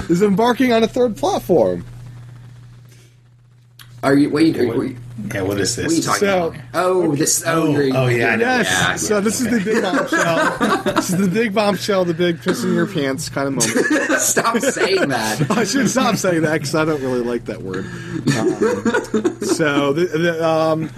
is 0.09 0.21
embarking 0.21 0.71
on 0.73 0.83
a 0.83 0.87
third 0.87 1.17
platform. 1.17 1.83
Are 4.03 4.15
you 4.15 4.29
wait? 4.29 4.57
Are 4.57 4.63
you, 4.63 4.69
were 4.73 4.85
you- 4.85 4.97
Yeah, 5.33 5.41
what 5.41 5.59
is 5.59 5.75
what 5.77 5.87
are 5.87 5.89
you 5.89 5.95
this? 5.97 6.05
talking 6.05 6.19
So- 6.19 6.47
about? 6.47 6.61
Oh, 6.73 7.15
this. 7.15 7.43
Oh, 7.45 7.63
Oh, 7.63 7.67
you're, 7.71 7.97
oh, 7.97 8.07
yeah, 8.07 8.37
Yes. 8.37 8.67
Yeah, 8.71 8.95
so 8.95 9.13
yeah, 9.15 9.19
this 9.19 9.41
is 9.41 9.49
the 9.49 9.59
big 9.59 9.81
bombshell. 9.83 10.93
this 10.95 11.09
is 11.09 11.17
the 11.17 11.27
big 11.27 11.53
bombshell, 11.53 12.05
the 12.05 12.13
big 12.13 12.37
pissing 12.37 12.73
your 12.73 12.87
pants 12.87 13.27
kind 13.29 13.47
of 13.49 13.53
moment. 13.55 14.11
Stop 14.21 14.57
saying 14.59 15.09
that. 15.09 15.51
I 15.57 15.63
should 15.65 15.89
stop 15.89 16.15
saying 16.15 16.41
that 16.43 16.53
because 16.53 16.75
I 16.75 16.85
don't 16.85 17.01
really 17.01 17.21
like 17.21 17.45
that 17.45 17.61
word. 17.61 17.85
Um, 17.85 19.39
so 19.45 19.93
the, 19.93 20.05
the 20.17 20.45
um, 20.47 20.89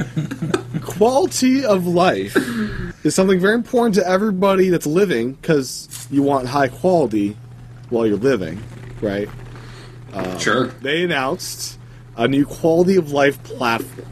quality 0.81 1.63
of 1.65 1.85
life 1.87 2.35
is 3.05 3.13
something 3.15 3.39
very 3.39 3.55
important 3.55 3.95
to 3.95 4.07
everybody 4.07 4.69
that's 4.69 4.85
living 4.87 5.33
because 5.33 6.07
you 6.11 6.21
want 6.23 6.47
high 6.47 6.67
quality 6.67 7.37
while 7.89 8.05
you're 8.07 8.17
living, 8.17 8.61
right? 9.01 9.27
Sure. 10.39 10.67
They 10.67 11.03
announced 11.03 11.77
a 12.18 12.28
new 12.28 12.45
quality 12.45 12.95
of 12.95 13.12
life 13.12 13.41
platform. 13.43 14.07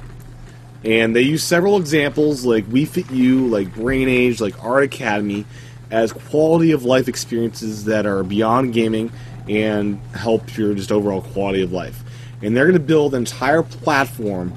And 0.84 1.16
they 1.16 1.22
use 1.22 1.44
several 1.44 1.78
examples 1.78 2.46
like 2.46 2.66
Wii 2.68 2.88
Fit 2.88 3.12
U, 3.12 3.48
like 3.48 3.74
Brain 3.76 4.08
Age, 4.08 4.40
like 4.40 4.64
Art 4.64 4.84
Academy, 4.84 5.46
as 5.92 6.14
quality 6.14 6.72
of 6.72 6.86
life 6.86 7.08
experiences 7.08 7.86
that 7.86 8.06
are 8.06 8.24
beyond 8.24 8.74
gaming 8.74 9.12
and 9.50 10.00
help 10.14 10.56
your 10.56 10.74
just 10.76 10.92
overall 10.92 11.22
quality 11.22 11.62
of 11.62 11.74
life. 11.74 12.02
And 12.42 12.56
they're 12.56 12.66
going 12.66 12.74
to 12.74 12.80
build 12.80 13.14
an 13.14 13.20
entire 13.20 13.64
platform 13.64 14.54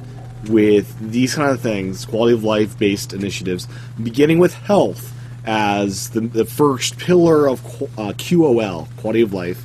with 0.48 0.96
these 1.10 1.34
kind 1.34 1.50
of 1.50 1.60
things, 1.60 2.04
quality 2.04 2.34
of 2.34 2.44
life 2.44 2.78
based 2.78 3.12
initiatives, 3.12 3.66
beginning 4.00 4.38
with 4.38 4.54
health 4.54 5.12
as 5.44 6.10
the, 6.10 6.20
the 6.20 6.44
first 6.44 6.98
pillar 6.98 7.48
of 7.48 7.60
uh, 7.98 8.12
QOL, 8.12 8.88
quality 8.98 9.22
of 9.22 9.32
life. 9.32 9.64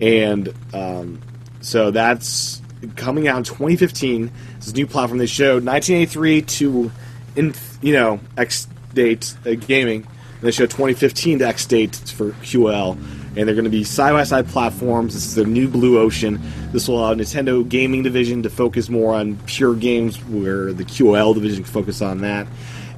And 0.00 0.52
um, 0.74 1.22
so 1.60 1.90
that's 1.90 2.60
coming 2.90 3.28
out 3.28 3.38
in 3.38 3.44
2015. 3.44 4.30
This 4.56 4.66
is 4.66 4.72
a 4.72 4.76
new 4.76 4.86
platform. 4.86 5.18
They 5.18 5.26
showed 5.26 5.64
1983 5.64 6.42
to, 6.42 6.92
in, 7.36 7.54
you 7.82 7.92
know, 7.92 8.20
X 8.36 8.68
date 8.92 9.34
uh, 9.46 9.54
gaming. 9.54 10.02
And 10.02 10.42
they 10.42 10.50
showed 10.50 10.70
2015 10.70 11.40
to 11.40 11.46
X 11.46 11.66
date 11.66 11.94
for 11.94 12.30
QL. 12.30 12.96
And 13.36 13.48
they're 13.48 13.54
going 13.54 13.64
to 13.64 13.70
be 13.70 13.84
side 13.84 14.12
by 14.12 14.24
side 14.24 14.46
platforms. 14.48 15.14
This 15.14 15.26
is 15.26 15.34
their 15.34 15.46
new 15.46 15.68
Blue 15.68 15.98
Ocean. 15.98 16.40
This 16.72 16.86
will 16.88 17.00
allow 17.00 17.14
Nintendo 17.14 17.68
Gaming 17.68 18.02
Division 18.02 18.42
to 18.44 18.50
focus 18.50 18.88
more 18.88 19.14
on 19.14 19.36
pure 19.46 19.74
games, 19.74 20.22
where 20.24 20.72
the 20.72 20.84
QL 20.84 21.34
division 21.34 21.64
can 21.64 21.72
focus 21.72 22.00
on 22.00 22.20
that. 22.20 22.46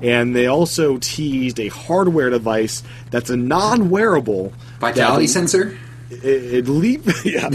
And 0.02 0.36
they 0.36 0.46
also 0.46 0.98
teased 0.98 1.58
a 1.58 1.68
hardware 1.68 2.28
device 2.28 2.82
that's 3.10 3.30
a 3.30 3.36
non 3.36 3.88
wearable 3.88 4.52
Vitality 4.78 5.26
sensor. 5.26 5.78
It, 6.10 6.24
it 6.54 6.68
leap 6.68 7.04
yeah 7.24 7.46
it 7.46 7.52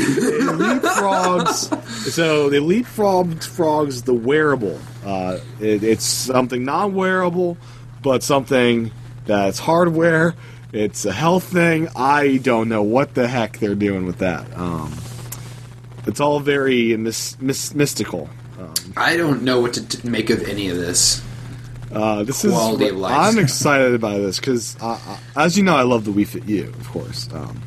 leapfrogs 0.57 1.83
so 2.11 2.49
they 2.49 2.59
leapfrogged 2.59 3.43
frogs 3.43 4.03
the 4.03 4.13
wearable 4.13 4.79
uh, 5.05 5.39
it, 5.59 5.83
it's 5.83 6.03
something 6.05 6.63
non-wearable 6.65 7.57
but 8.01 8.23
something 8.23 8.91
that's 9.25 9.59
hardware 9.59 10.35
it's 10.73 11.05
a 11.05 11.11
health 11.11 11.43
thing 11.45 11.87
i 11.95 12.37
don't 12.37 12.67
know 12.69 12.83
what 12.83 13.13
the 13.13 13.27
heck 13.27 13.57
they're 13.59 13.75
doing 13.75 14.05
with 14.05 14.17
that 14.19 14.45
um, 14.57 14.91
it's 16.07 16.19
all 16.19 16.39
very 16.39 16.95
mis- 16.97 17.39
mis- 17.39 17.73
mystical 17.73 18.29
I 18.97 19.17
don't 19.17 19.43
know 19.43 19.59
what 19.61 19.73
to 19.75 19.87
t- 19.87 20.07
make 20.07 20.29
of 20.29 20.43
any 20.47 20.69
of 20.69 20.77
this. 20.77 21.21
uh, 21.91 22.23
this 22.23 22.41
Quality 22.45 22.85
is 22.85 22.91
of 22.91 22.97
life. 22.97 23.17
I'm 23.17 23.39
excited 23.39 23.93
about 23.95 24.17
this 24.17 24.39
because, 24.39 24.75
as 25.35 25.57
you 25.57 25.63
know, 25.63 25.75
I 25.75 25.83
love 25.83 26.05
the 26.05 26.11
Wii 26.11 26.27
Fit 26.27 26.45
U, 26.45 26.65
of 26.67 26.87
course. 26.89 27.29
Um, 27.33 27.61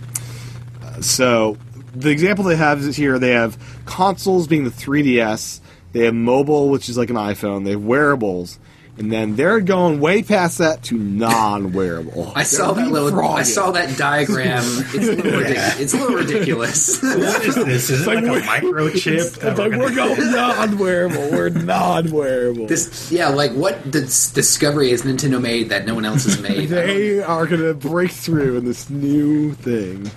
so 1.01 1.57
the 1.95 2.11
example 2.11 2.45
they 2.45 2.57
have 2.57 2.81
is 2.81 2.97
here 2.97 3.19
they 3.19 3.31
have 3.33 3.57
consoles 3.87 4.47
being 4.47 4.65
the 4.65 4.71
3DS, 4.71 5.61
they 5.93 6.05
have 6.07 6.15
mobile, 6.15 6.69
which 6.71 6.89
is 6.89 6.99
like 6.99 7.11
an 7.11 7.17
iPhone, 7.17 7.65
they 7.65 7.71
have 7.73 7.85
wearables, 7.85 8.59
and 8.97 9.11
then 9.13 9.35
they're 9.37 9.61
going 9.61 9.99
way 10.01 10.23
past 10.23 10.59
that 10.59 10.83
to 10.85 10.97
non-wearable. 10.97 12.33
I 12.37 12.45
saw 12.45 12.73
They're 12.73 12.85
that 12.85 12.93
little. 12.93 13.21
I 13.29 13.43
saw 13.43 13.73
that 13.73 13.97
diagram. 13.99 14.63
It's 14.95 14.95
a 15.09 15.13
little, 15.17 15.33
ridic- 15.33 15.81
it's 15.81 15.95
a 15.95 15.97
little 15.99 16.17
ridiculous. 16.17 17.03
What 17.03 17.45
is 17.45 17.55
this? 17.57 17.91
Is 17.91 18.07
it 18.07 18.07
like, 18.07 18.25
like 18.25 18.63
a 18.63 18.67
microchip? 18.67 19.13
It's 19.17 19.39
that 19.39 19.59
like 19.59 19.73
we're 19.73 19.79
we're 19.79 19.95
gonna- 19.95 20.31
non-wearable. 20.31 21.31
We're 21.33 21.49
non-wearable. 21.49 22.67
this, 22.69 23.11
yeah, 23.11 23.29
like 23.31 23.51
what 23.53 23.91
dis- 23.91 24.31
discovery 24.31 24.91
has 24.91 25.03
Nintendo 25.03 25.41
made 25.41 25.71
that 25.71 25.87
no 25.87 25.95
one 25.97 26.05
else 26.05 26.25
has 26.25 26.41
made? 26.41 26.69
They 26.75 27.21
are 27.21 27.47
going 27.47 27.63
to 27.63 27.75
break 27.75 28.11
through 28.13 28.59
in 28.59 28.65
this 28.65 28.89
new 28.91 29.55
thing. 29.55 30.11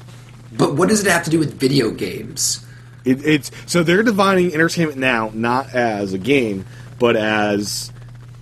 But 0.58 0.76
what 0.76 0.90
does 0.90 1.06
it 1.06 1.12
have 1.12 1.24
to 1.24 1.30
do 1.30 1.40
with 1.40 1.54
video 1.54 1.92
games? 1.92 2.66
It, 3.06 3.26
it's 3.26 3.52
so 3.66 3.84
they're 3.84 4.04
defining 4.04 4.54
entertainment 4.54 4.98
now 4.98 5.32
not 5.34 5.74
as 5.74 6.14
a 6.14 6.18
game, 6.18 6.66
but 7.00 7.16
as 7.16 7.92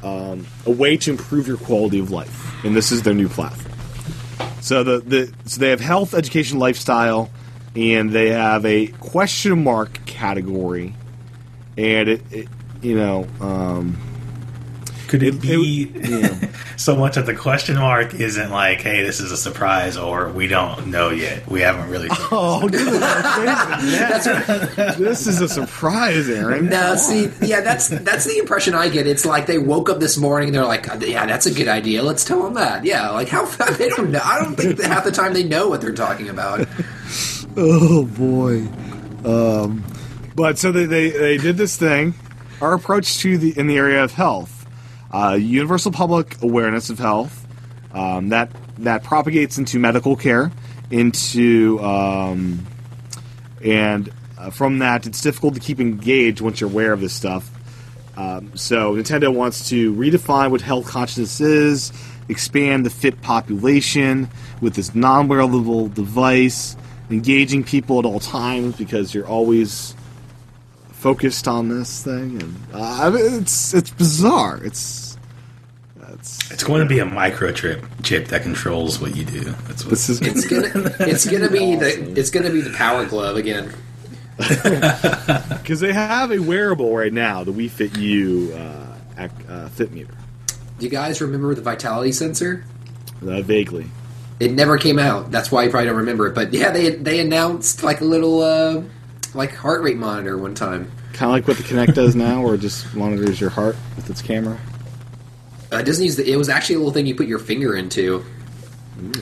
um, 0.04 0.46
a 0.66 0.72
way 0.72 0.98
to 0.98 1.12
improve 1.12 1.48
your 1.48 1.58
quality 1.58 2.00
of 2.00 2.12
life, 2.12 2.64
and 2.64 2.76
this 2.76 2.92
is 2.92 3.04
their 3.04 3.14
new 3.14 3.30
platform. 3.30 3.76
So 4.62 4.84
the, 4.84 5.00
the 5.00 5.34
so 5.46 5.60
they 5.60 5.70
have 5.70 5.80
health, 5.80 6.14
education, 6.14 6.58
lifestyle, 6.58 7.30
and 7.76 8.12
they 8.12 8.30
have 8.30 8.66
a 8.66 8.88
question 8.88 9.64
mark 9.64 10.06
category 10.06 10.96
and 11.78 12.10
it, 12.10 12.22
it 12.32 12.48
you 12.82 12.96
know, 12.96 13.28
um, 13.42 13.98
Could 15.08 15.24
it, 15.24 15.36
It- 15.36 15.42
be 15.42 15.84
it- 15.96 16.10
yeah. 16.10 16.50
so 16.78 16.96
much 16.96 17.16
that 17.16 17.26
the 17.26 17.36
question 17.36 17.76
mark 17.78 18.14
isn't 18.14 18.50
like, 18.52 18.82
"Hey, 18.82 19.04
this 19.04 19.20
is 19.20 19.32
a 19.32 19.38
surprise," 19.38 19.98
or 19.98 20.30
"We 20.30 20.48
don't 20.48 20.88
know 20.88 21.10
yet. 21.10 21.48
We 21.48 21.62
haven't 21.62 21.90
really." 21.90 22.08
oh, 22.12 22.68
this 24.98 25.28
is 25.28 25.42
a 25.42 25.48
surprise, 25.50 26.30
Aaron. 26.30 26.68
No, 26.70 26.96
see, 26.96 27.30
yeah, 27.42 27.62
that's 27.62 27.88
that's 27.90 28.26
the 28.26 28.38
impression 28.38 28.74
I 28.74 28.90
get. 28.90 29.08
It's 29.08 29.26
like 29.26 29.46
they 29.46 29.58
woke 29.58 29.90
up 29.90 30.00
this 30.00 30.18
morning 30.18 30.50
and 30.50 30.56
they're 30.56 30.66
like, 30.66 30.88
"Yeah, 31.02 31.26
that's 31.26 31.46
a 31.46 31.54
good 31.54 31.68
idea. 31.68 32.04
Let's 32.04 32.24
tell 32.24 32.44
them 32.44 32.54
that." 32.56 32.84
Yeah, 32.86 33.10
like 33.12 33.30
how 33.30 33.46
they 33.46 33.90
don't 33.90 34.12
know. 34.12 34.22
I 34.24 34.40
don't 34.44 34.56
think 34.56 34.82
half 34.82 35.04
the 35.04 35.12
time 35.12 35.34
they 35.34 35.44
know 35.44 35.68
what 35.70 35.82
they're 35.82 35.94
talking 35.94 36.30
about. 36.30 36.68
Oh 37.58 38.04
boy. 38.04 38.68
Um, 39.24 39.86
but 40.36 40.58
so 40.60 40.74
they, 40.74 40.86
they 40.86 41.10
they 41.12 41.38
did 41.38 41.56
this 41.56 41.78
thing. 41.78 42.14
Our 42.60 42.74
approach 42.74 43.20
to 43.20 43.38
the 43.38 43.58
in 43.58 43.68
the 43.68 43.78
area 43.78 44.04
of 44.04 44.12
health, 44.12 44.55
uh, 45.16 45.36
universal 45.36 45.94
public 45.94 46.42
awareness 46.42 46.90
of 46.90 47.00
health, 47.00 47.48
um, 47.94 48.30
that 48.30 48.52
that 48.80 49.04
propagates 49.04 49.58
into 49.58 49.80
medical 49.80 50.18
care, 50.18 50.52
into 50.92 51.80
um, 51.80 52.66
and 53.64 54.12
uh, 54.38 54.50
from 54.50 54.80
that 54.80 55.08
it's 55.08 55.22
difficult 55.22 55.54
to 55.54 55.62
keep 55.62 55.80
engaged 55.80 56.42
once 56.42 56.60
you're 56.60 56.70
aware 56.70 56.92
of 56.92 57.00
this 57.00 57.14
stuff. 57.14 57.50
Um, 58.18 58.56
so 58.58 58.96
Nintendo 58.96 59.34
wants 59.34 59.70
to 59.70 59.94
redefine 59.94 60.52
what 60.52 60.60
health 60.60 60.88
consciousness 60.88 61.40
is, 61.40 61.94
expand 62.28 62.86
the 62.86 62.90
fit 62.90 63.22
population 63.22 64.30
with 64.60 64.76
this 64.76 64.94
non-wearable 64.96 65.90
device, 65.90 66.76
engaging 67.10 67.64
people 67.64 68.00
at 68.00 68.06
all 68.06 68.20
times 68.20 68.76
because 68.76 69.14
you're 69.14 69.28
always 69.28 69.95
focused 71.10 71.48
on 71.48 71.70
this 71.70 72.04
thing, 72.04 72.42
and 72.42 72.56
uh, 72.74 72.82
I 73.04 73.10
mean, 73.12 73.36
it's 73.44 73.76
it's 73.76 73.92
bizarre. 73.92 74.60
It's 74.64 75.16
it's 76.14 76.50
It's 76.52 76.64
going 76.64 76.82
to 76.82 76.88
be 76.88 76.98
a 76.98 77.06
microchip 77.06 77.86
chip 78.02 78.30
that 78.30 78.42
controls 78.42 79.00
what 79.00 79.16
you 79.16 79.24
do. 79.24 79.42
That's 79.68 79.84
what 79.84 79.92
this 79.92 80.10
is 80.10 80.20
It's 80.20 80.48
gonna 80.48 80.96
it's 81.02 81.30
gonna 81.30 81.52
be 81.52 81.76
the 81.84 82.20
it's 82.20 82.32
gonna 82.32 82.50
be 82.50 82.62
the 82.62 82.74
Power 82.76 83.06
Glove 83.06 83.36
again. 83.36 83.72
because 84.38 85.80
they 85.80 85.94
have 85.94 86.32
a 86.32 86.40
wearable 86.40 86.98
right 86.98 87.14
now, 87.14 87.44
the 87.44 87.54
Wii 87.54 87.70
Fit 87.70 87.96
U 88.00 88.52
uh, 88.56 88.98
ac- 89.20 89.32
uh, 89.48 89.70
Fit 89.70 89.92
meter, 89.94 90.16
Do 90.80 90.86
you 90.88 90.92
guys 90.92 91.22
remember 91.22 91.54
the 91.54 91.62
vitality 91.62 92.14
sensor? 92.14 92.66
uh, 93.22 93.42
vaguely. 93.42 93.86
It 94.40 94.52
never 94.54 94.80
came 94.80 94.98
out. 94.98 95.30
That's 95.30 95.52
why 95.52 95.66
you 95.66 95.70
probably 95.70 95.86
don't 95.86 95.98
remember 95.98 96.26
it. 96.28 96.34
But 96.34 96.52
yeah, 96.52 96.72
they 96.72 96.96
they 96.96 97.20
announced 97.20 97.84
like 97.84 98.02
a 98.02 98.06
little 98.06 98.42
uh, 98.42 98.82
like 99.36 99.54
heart 99.54 99.82
rate 99.84 99.98
monitor 99.98 100.38
one 100.38 100.56
time. 100.56 100.92
Kind 101.14 101.30
of 101.30 101.34
like 101.34 101.48
what 101.48 101.58
the 101.58 101.64
Kinect 101.64 101.94
does 101.94 102.16
now, 102.16 102.42
where 102.42 102.56
it 102.56 102.60
just 102.62 102.94
monitors 102.96 103.40
your 103.40 103.50
heart 103.50 103.76
with 103.96 104.10
its 104.10 104.22
camera. 104.22 104.58
Uh, 105.72 105.78
it 105.78 105.84
doesn't 105.86 106.04
use 106.04 106.16
the. 106.16 106.30
It 106.30 106.36
was 106.38 106.50
actually 106.50 106.76
a 106.76 106.80
little 106.80 106.94
thing 106.94 107.06
you 107.06 107.16
put 107.16 107.28
your 107.28 107.40
finger 107.40 107.76
into. 107.76 108.24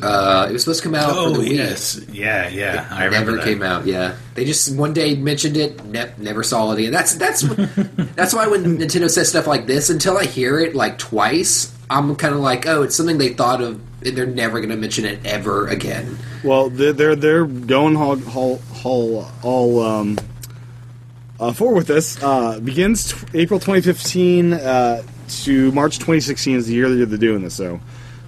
Uh, 0.04 0.46
it 0.50 0.54
was 0.54 0.62
supposed 0.64 0.84
to 0.84 0.88
come 0.88 0.94
out 0.94 1.10
Oh 1.12 1.34
for 1.34 1.42
the 1.42 1.50
Wii. 1.50 1.56
yes, 1.56 2.00
yeah, 2.12 2.48
yeah. 2.50 2.88
I 2.92 3.04
It 3.04 3.06
remember 3.06 3.32
never 3.32 3.38
that. 3.38 3.46
came 3.46 3.64
out. 3.64 3.88
Yeah, 3.88 4.16
they 4.36 4.46
just 4.46 4.76
one 4.76 4.94
day 4.94 5.16
mentioned 5.16 5.58
it, 5.58 5.84
ne- 5.86 6.14
never 6.20 6.44
saw 6.44 6.72
it 6.74 6.80
again. 6.80 6.92
That's 6.92 7.16
that's 7.16 7.42
that's 8.16 8.36
why 8.36 8.46
when 8.48 8.64
Nintendo 8.78 9.10
says 9.10 9.30
stuff 9.30 9.48
like 9.48 9.66
this, 9.66 9.90
until 9.90 10.18
I 10.18 10.26
hear 10.26 10.60
it 10.60 10.76
like 10.76 11.00
twice, 11.00 11.74
I'm 11.90 12.16
kind 12.18 12.36
of 12.36 12.42
like, 12.42 12.68
oh, 12.68 12.84
it's 12.84 12.96
something 12.96 13.18
they 13.18 13.34
thought 13.34 13.62
of. 13.62 13.82
They're 14.04 14.26
never 14.26 14.60
going 14.60 14.70
to 14.70 14.76
mention 14.76 15.06
it 15.06 15.26
ever 15.26 15.68
again. 15.68 16.18
Well, 16.44 16.70
they're 16.70 16.94
they're, 16.94 17.16
they're 17.16 17.46
going 17.46 17.96
all 17.96 18.20
all 18.36 18.62
all, 18.84 19.28
all 19.42 19.82
um, 19.82 20.18
uh, 21.40 21.54
forward 21.54 21.76
with 21.76 21.88
this. 21.88 22.22
Uh, 22.22 22.60
begins 22.60 23.14
t- 23.14 23.28
April 23.34 23.60
2015 23.60 24.54
uh, 24.54 25.04
to 25.44 25.72
March 25.72 25.96
2016 25.96 26.56
is 26.56 26.68
the 26.68 26.74
year 26.74 26.90
that 26.90 27.06
they're 27.06 27.18
doing 27.18 27.44
this. 27.44 27.56
So, 27.56 27.80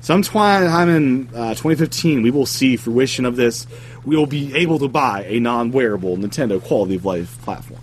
sometime 0.02 0.90
in 0.90 1.28
uh, 1.36 1.52
2015, 1.52 2.22
we 2.22 2.32
will 2.32 2.46
see 2.46 2.78
fruition 2.78 3.26
of 3.26 3.36
this. 3.36 3.68
We 4.06 4.16
will 4.16 4.26
be 4.26 4.54
able 4.56 4.80
to 4.80 4.88
buy 4.88 5.26
a 5.28 5.40
non-wearable 5.40 6.18
Nintendo 6.18 6.62
quality 6.62 6.96
of 6.96 7.06
life 7.06 7.42
platform. 7.42 7.82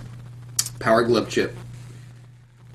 Power 0.78 1.03
glove 1.05 1.28
chip. 1.28 1.57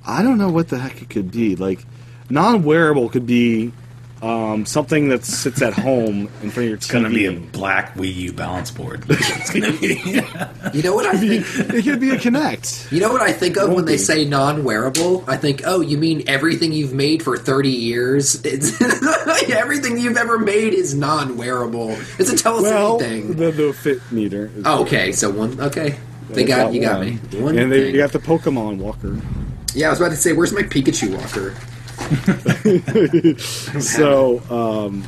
I 0.06 0.24
don't 0.24 0.38
know 0.38 0.50
what 0.50 0.70
the 0.70 0.78
heck 0.78 1.02
it 1.02 1.10
could 1.10 1.32
be. 1.32 1.56
Like, 1.56 1.86
non-wearable 2.30 3.10
could 3.10 3.28
be 3.28 3.74
um, 4.22 4.66
something 4.66 5.10
that 5.10 5.24
sits 5.26 5.62
at 5.62 5.74
home 5.74 6.30
in 6.42 6.50
front 6.52 6.58
of 6.58 6.64
your 6.64 6.78
TV. 6.78 6.82
It's 6.82 6.92
going 6.92 7.04
to 7.04 7.10
be 7.10 7.26
a 7.26 7.32
black 7.34 7.94
Wii 7.96 8.14
U 8.16 8.34
balance 8.34 8.72
board. 8.72 9.06
it's 9.10 9.52
going 9.52 9.72
to 9.72 9.80
be. 9.80 10.22
You 10.78 10.84
know 10.84 10.94
what 10.94 11.06
I 11.06 11.16
think? 11.18 11.46
it 11.74 11.84
could 11.86 12.00
be 12.02 12.10
a 12.12 12.18
Kinect. 12.18 12.92
You 12.92 13.00
know 13.00 13.10
what 13.12 13.22
I 13.22 13.32
think 13.32 13.56
of 13.58 13.72
when 13.72 13.86
they 13.86 13.96
say 13.98 14.26
non-wearable? 14.26 15.24
I 15.28 15.38
think, 15.38 15.62
oh, 15.66 15.80
you 15.82 15.98
mean 15.98 16.24
everything 16.28 16.74
you've 16.74 16.94
made 16.94 17.24
for 17.24 17.38
thirty 17.38 17.70
years? 17.70 18.44
It's 18.44 18.80
everything 19.50 19.98
you've 19.98 20.18
ever 20.18 20.38
made 20.38 20.74
is 20.74 20.94
non-wearable. 20.94 21.92
It's 22.20 22.30
a 22.32 22.36
tell 22.38 22.58
us 22.58 22.64
Well, 22.64 23.02
anything. 23.02 23.36
the, 23.38 23.52
the 23.52 23.74
fit 23.74 24.02
meter. 24.12 24.52
is- 24.56 24.64
Oh, 24.66 24.82
okay, 24.84 25.12
so 25.14 25.30
one. 25.30 25.60
Okay, 25.60 25.98
they 26.30 26.44
That's 26.44 26.48
got 26.48 26.58
that 26.72 26.74
you. 26.74 26.82
Got 26.82 26.98
one. 27.00 27.08
me. 27.08 27.40
One 27.42 27.58
and 27.58 27.72
they 27.72 27.92
you 27.92 27.98
got 27.98 28.12
the 28.12 28.20
Pokemon 28.20 28.78
Walker. 28.80 29.18
Yeah, 29.74 29.88
I 29.88 29.90
was 29.92 30.00
about 30.02 30.10
to 30.10 30.16
say, 30.18 30.34
where's 30.34 30.52
my 30.52 30.64
Pikachu 30.64 31.16
walker? 31.16 31.56
So, 33.80 34.42
um, 34.50 35.04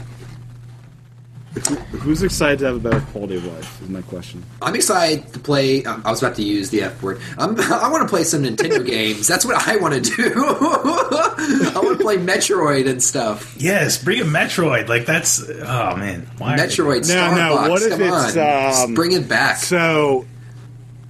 who- 1.68 1.76
who's 2.00 2.24
excited 2.24 2.60
to 2.60 2.66
have 2.66 2.76
a 2.76 2.80
better 2.80 3.02
quality 3.12 3.36
of 3.38 3.46
life? 3.46 3.82
Is 3.82 3.90
my 3.90 4.02
question. 4.04 4.44
I'm 4.62 4.76
excited 4.76 5.34
to 5.34 5.40
play. 5.40 5.84
uh, 5.84 5.98
I 6.06 6.12
was 6.12 6.22
about 6.22 6.36
to 6.36 6.44
use 6.44 6.70
the 6.70 6.84
F 6.84 7.02
word. 7.02 7.20
I'm, 7.38 7.60
I 7.74 7.90
want 7.90 8.04
to 8.04 8.10
play 8.10 8.24
some 8.24 8.44
Nintendo 8.44 8.86
games. 8.88 9.28
That's 9.28 9.46
what 9.46 9.68
I 9.68 9.76
want 9.78 9.94
to 9.96 10.02
do. 10.16 10.34
I 10.36 11.80
want 11.84 11.98
to 11.98 12.04
play 12.04 12.18
Metroid 12.18 12.88
and 12.88 13.02
stuff. 13.02 13.56
yes, 13.58 14.02
bring 14.02 14.22
a 14.22 14.26
Metroid. 14.26 14.88
Like 14.88 15.06
that's. 15.06 15.42
Oh 15.50 15.96
man, 15.98 16.30
why? 16.38 16.56
Metroid, 16.58 16.98
No, 17.00 17.02
Star 17.04 17.36
no, 17.36 17.56
Fox. 17.56 17.70
what 17.70 17.82
if 17.82 17.90
Come 17.92 18.02
it's, 18.04 18.12
on, 18.14 18.34
Just 18.34 18.84
um, 18.86 18.94
bring 18.94 19.12
it 19.14 19.28
back. 19.28 19.58
So, 19.58 20.26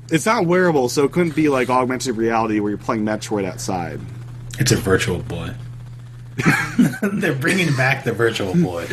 it's 0.10 0.26
not 0.26 0.46
wearable, 0.46 0.90
so 0.90 1.04
it 1.04 1.12
couldn't 1.12 1.36
be 1.36 1.50
like 1.50 1.70
augmented 1.70 2.16
reality 2.16 2.60
where 2.60 2.70
you're 2.72 2.78
playing 2.80 3.04
Metroid 3.06 3.46
outside. 3.46 4.00
It's 4.58 4.72
a 4.72 4.78
virtual 4.78 5.20
boy. 5.20 5.54
They're 7.02 7.34
bringing 7.36 7.76
back 7.76 8.04
the 8.04 8.14
virtual 8.14 8.54
boy. 8.54 8.86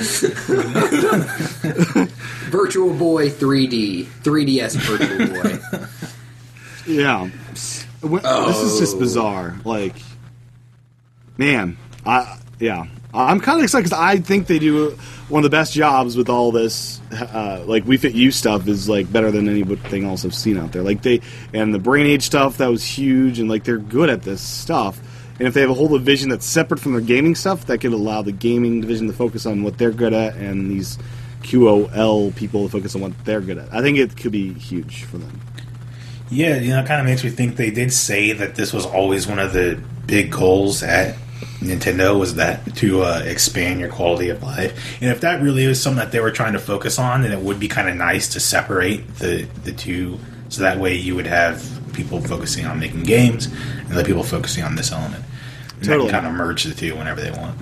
Virtual 2.50 2.92
Boy 2.94 3.28
3D, 3.30 4.04
3DS 4.04 4.76
Virtual 4.76 5.26
Boy. 5.42 5.86
Yeah, 6.86 7.28
Wh- 8.02 8.22
this 8.22 8.58
is 8.62 8.78
just 8.78 8.98
bizarre. 8.98 9.56
Like, 9.64 9.96
man, 11.36 11.76
I 12.04 12.38
yeah, 12.60 12.86
I'm 13.12 13.40
kind 13.40 13.58
of 13.58 13.64
excited 13.64 13.84
because 13.84 13.98
I 13.98 14.18
think 14.18 14.46
they 14.46 14.58
do 14.58 14.90
one 15.28 15.40
of 15.44 15.50
the 15.50 15.54
best 15.56 15.72
jobs 15.72 16.16
with 16.16 16.28
all 16.28 16.52
this. 16.52 17.00
Uh, 17.12 17.62
like 17.66 17.84
Wii 17.84 17.98
Fit 17.98 18.14
U 18.14 18.30
stuff 18.30 18.68
is 18.68 18.88
like 18.88 19.10
better 19.12 19.30
than 19.30 19.48
anything 19.48 20.04
else 20.04 20.24
I've 20.24 20.34
seen 20.34 20.56
out 20.58 20.72
there. 20.72 20.82
Like 20.82 21.02
they 21.02 21.20
and 21.52 21.74
the 21.74 21.78
Brain 21.80 22.06
Age 22.06 22.22
stuff 22.22 22.58
that 22.58 22.68
was 22.68 22.84
huge, 22.84 23.40
and 23.40 23.48
like 23.48 23.64
they're 23.64 23.78
good 23.78 24.10
at 24.10 24.22
this 24.22 24.40
stuff. 24.40 25.00
And 25.38 25.46
if 25.46 25.54
they 25.54 25.60
have 25.60 25.70
a 25.70 25.74
whole 25.74 25.88
division 25.88 26.30
that's 26.30 26.46
separate 26.46 26.80
from 26.80 26.92
their 26.92 27.02
gaming 27.02 27.34
stuff, 27.34 27.66
that 27.66 27.78
could 27.78 27.92
allow 27.92 28.22
the 28.22 28.32
gaming 28.32 28.80
division 28.80 29.06
to 29.06 29.12
focus 29.12 29.44
on 29.46 29.62
what 29.62 29.78
they're 29.78 29.90
good 29.90 30.14
at, 30.14 30.34
and 30.36 30.70
these 30.70 30.98
QOL 31.42 32.34
people 32.34 32.64
to 32.64 32.70
focus 32.70 32.94
on 32.94 33.02
what 33.02 33.24
they're 33.24 33.40
good 33.40 33.58
at. 33.58 33.72
I 33.72 33.82
think 33.82 33.98
it 33.98 34.16
could 34.16 34.32
be 34.32 34.52
huge 34.54 35.04
for 35.04 35.18
them. 35.18 35.40
Yeah, 36.30 36.56
you 36.56 36.70
know, 36.70 36.80
it 36.80 36.86
kind 36.86 37.00
of 37.00 37.06
makes 37.06 37.22
me 37.22 37.30
think 37.30 37.56
they 37.56 37.70
did 37.70 37.92
say 37.92 38.32
that 38.32 38.56
this 38.56 38.72
was 38.72 38.84
always 38.84 39.28
one 39.28 39.38
of 39.38 39.52
the 39.52 39.80
big 40.06 40.32
goals 40.32 40.82
at 40.82 41.16
Nintendo 41.60 42.18
was 42.18 42.34
that 42.36 42.74
to 42.76 43.02
uh, 43.02 43.22
expand 43.24 43.80
your 43.80 43.88
quality 43.88 44.28
of 44.28 44.42
life. 44.42 45.00
And 45.00 45.10
if 45.10 45.20
that 45.20 45.42
really 45.42 45.64
is 45.64 45.80
something 45.80 45.98
that 45.98 46.12
they 46.12 46.20
were 46.20 46.30
trying 46.30 46.52
to 46.54 46.58
focus 46.58 46.98
on, 46.98 47.22
then 47.22 47.32
it 47.32 47.40
would 47.40 47.60
be 47.60 47.68
kind 47.68 47.88
of 47.88 47.96
nice 47.96 48.28
to 48.30 48.40
separate 48.40 49.16
the 49.16 49.46
the 49.64 49.72
two, 49.72 50.18
so 50.48 50.62
that 50.62 50.78
way 50.78 50.94
you 50.94 51.14
would 51.14 51.26
have 51.26 51.85
people 51.96 52.20
focusing 52.20 52.66
on 52.66 52.78
making 52.78 53.02
games 53.02 53.46
and 53.46 53.92
other 53.92 54.04
people 54.04 54.22
focusing 54.22 54.62
on 54.62 54.76
this 54.76 54.92
element. 54.92 55.24
And 55.76 55.84
Totally. 55.84 56.06
they 56.06 56.12
can 56.12 56.22
kind 56.22 56.26
of 56.26 56.32
merge 56.34 56.64
the 56.64 56.74
two 56.74 56.94
whenever 56.96 57.20
they 57.20 57.30
want. 57.30 57.58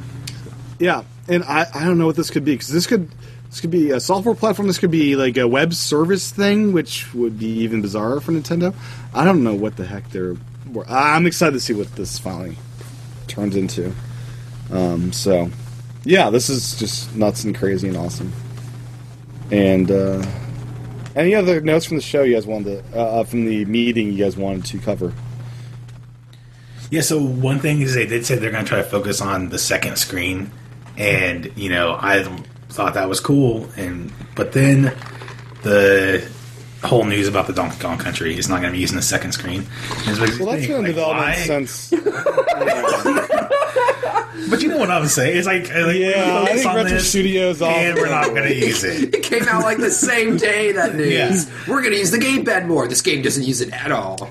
Yeah, 0.78 1.04
and 1.28 1.44
I, 1.44 1.66
I 1.72 1.84
don't 1.84 1.98
know 1.98 2.06
what 2.06 2.16
this 2.16 2.30
could 2.30 2.44
be 2.44 2.52
because 2.52 2.68
this 2.68 2.86
could 2.86 3.08
this 3.48 3.60
could 3.60 3.70
be 3.70 3.92
a 3.92 4.00
software 4.00 4.34
platform. 4.34 4.66
This 4.66 4.78
could 4.78 4.90
be 4.90 5.14
like 5.14 5.36
a 5.36 5.46
web 5.46 5.74
service 5.74 6.32
thing, 6.32 6.72
which 6.72 7.14
would 7.14 7.38
be 7.38 7.46
even 7.60 7.82
bizarre 7.82 8.20
for 8.20 8.32
Nintendo. 8.32 8.74
I 9.14 9.24
don't 9.24 9.44
know 9.44 9.54
what 9.54 9.76
the 9.76 9.86
heck 9.86 10.10
they're. 10.10 10.36
I'm 10.88 11.24
excited 11.24 11.52
to 11.52 11.60
see 11.60 11.72
what 11.72 11.94
this 11.94 12.18
finally 12.18 12.56
turns 13.28 13.54
into. 13.54 13.94
Um, 14.72 15.12
so, 15.12 15.50
yeah, 16.02 16.30
this 16.30 16.50
is 16.50 16.76
just 16.76 17.14
nuts 17.14 17.44
and 17.44 17.56
crazy 17.56 17.86
and 17.86 17.96
awesome. 17.96 18.32
And 19.52 19.88
uh, 19.88 20.26
any 21.16 21.34
other 21.34 21.60
notes 21.60 21.86
from 21.86 21.96
the 21.96 22.02
show 22.02 22.22
you 22.22 22.34
guys 22.34 22.46
wanted 22.46 22.84
to, 22.92 22.98
uh, 22.98 23.24
from 23.24 23.44
the 23.44 23.64
meeting 23.66 24.12
you 24.12 24.24
guys 24.24 24.36
wanted 24.36 24.64
to 24.66 24.78
cover? 24.78 25.12
Yeah, 26.90 27.00
so 27.00 27.20
one 27.20 27.58
thing 27.60 27.80
is 27.80 27.94
they 27.94 28.06
did 28.06 28.26
say 28.26 28.36
they're 28.36 28.50
going 28.50 28.64
to 28.64 28.68
try 28.68 28.78
to 28.78 28.84
focus 28.84 29.20
on 29.20 29.48
the 29.48 29.58
second 29.58 29.96
screen, 29.96 30.50
and 30.96 31.50
you 31.56 31.68
know 31.68 31.96
I 31.98 32.22
thought 32.68 32.94
that 32.94 33.08
was 33.08 33.20
cool, 33.20 33.68
and 33.76 34.12
but 34.34 34.52
then 34.52 34.96
the 35.62 36.28
whole 36.82 37.04
news 37.04 37.26
about 37.26 37.46
the 37.46 37.52
Donkey 37.52 37.80
Kong 37.80 37.98
Country 37.98 38.36
is 38.36 38.48
not 38.48 38.60
going 38.60 38.72
to 38.72 38.76
be 38.76 38.80
using 38.80 38.96
the 38.96 39.02
second 39.02 39.32
screen. 39.32 39.66
Well, 40.06 40.16
that's 40.16 40.36
been 40.36 40.48
in 40.48 40.82
like, 40.82 40.86
development 40.86 41.26
why? 41.26 41.34
since. 41.34 41.92
But 44.50 44.62
you 44.62 44.68
know 44.68 44.78
what 44.78 44.90
I'm 44.90 45.06
saying? 45.06 45.36
It's 45.36 45.46
like, 45.46 45.70
uh, 45.74 45.86
like 45.86 45.96
Yeah, 45.96 46.42
I 46.48 46.54
think 46.54 46.66
on 46.66 46.76
Retro 46.76 46.90
this, 46.90 47.08
Studios 47.08 47.62
off. 47.62 47.74
and 47.76 47.96
we're 47.96 48.08
not 48.08 48.26
going 48.28 48.48
to 48.48 48.54
use 48.54 48.82
it. 48.84 49.14
It 49.14 49.22
came 49.22 49.44
out 49.48 49.62
like 49.62 49.78
the 49.78 49.90
same 49.90 50.36
day 50.36 50.72
that 50.72 50.94
news. 50.96 51.12
Yeah. 51.48 51.54
We're 51.68 51.80
going 51.80 51.92
to 51.94 51.98
use 51.98 52.10
the 52.10 52.18
gamepad 52.18 52.66
more. 52.66 52.86
This 52.88 53.00
game 53.02 53.22
doesn't 53.22 53.44
use 53.44 53.60
it 53.60 53.72
at 53.72 53.90
all. 53.92 54.30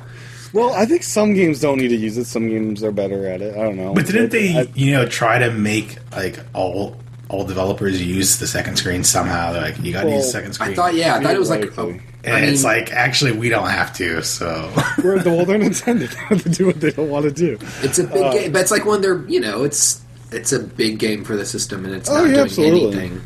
Well, 0.53 0.71
I 0.73 0.85
think 0.85 1.01
some 1.03 1.33
games 1.33 1.59
don't 1.61 1.77
need 1.79 1.87
to 1.87 1.95
use 1.95 2.17
it. 2.17 2.25
Some 2.25 2.47
games 2.47 2.83
are 2.83 2.91
better 2.91 3.25
at 3.27 3.41
it. 3.41 3.55
I 3.57 3.63
don't 3.63 3.75
know. 3.75 3.93
But 3.93 4.05
didn't 4.05 4.29
they, 4.29 4.55
I- 4.55 4.67
you 4.75 4.91
know, 4.91 5.07
try 5.07 5.39
to 5.39 5.49
make 5.51 5.97
like 6.11 6.37
all 6.53 6.95
all 7.29 7.45
developers 7.45 8.01
use 8.01 8.37
the 8.37 8.47
second 8.47 8.75
screen 8.77 9.03
somehow? 9.03 9.53
They're 9.53 9.61
like, 9.61 9.79
you 9.79 9.91
got 9.93 10.01
to 10.01 10.07
Well, 10.07 10.17
use 10.17 10.25
the 10.25 10.31
second 10.31 10.53
screen. 10.53 10.71
I 10.71 10.75
thought, 10.75 10.93
yeah, 10.93 11.15
I 11.15 11.21
thought 11.23 11.33
it 11.33 11.39
was 11.39 11.49
like. 11.49 11.61
Theoretically. 11.73 12.01
oh, 12.01 12.09
and 12.25 12.35
I 12.35 12.41
mean, 12.41 12.49
it's 12.49 12.63
like 12.63 12.91
actually 12.93 13.31
we 13.33 13.49
don't 13.49 13.69
have 13.69 13.91
to. 13.97 14.21
So 14.23 14.71
We're 15.03 15.19
the 15.19 15.29
well, 15.31 15.45
they're 15.45 15.59
Nintendo. 15.59 16.07
Have 16.29 16.41
to 16.43 16.49
do 16.49 16.65
what 16.67 16.79
they 16.79 16.91
don't 16.91 17.09
want 17.09 17.25
to 17.25 17.31
do. 17.31 17.57
it's 17.81 17.99
a 17.99 18.05
big 18.05 18.23
uh, 18.23 18.31
game, 18.33 18.51
but 18.53 18.61
it's 18.61 18.71
like 18.71 18.85
when 18.85 19.01
they're, 19.01 19.25
you 19.27 19.39
know, 19.41 19.63
it's 19.63 20.01
it's 20.31 20.51
a 20.53 20.59
big 20.59 20.99
game 20.99 21.23
for 21.25 21.35
the 21.35 21.45
system, 21.45 21.83
and 21.85 21.93
it's 21.93 22.09
Oh, 22.09 22.15
not 22.15 22.23
yeah, 22.27 22.31
doing 22.33 22.45
absolutely. 22.45 22.97
anything. 22.97 23.21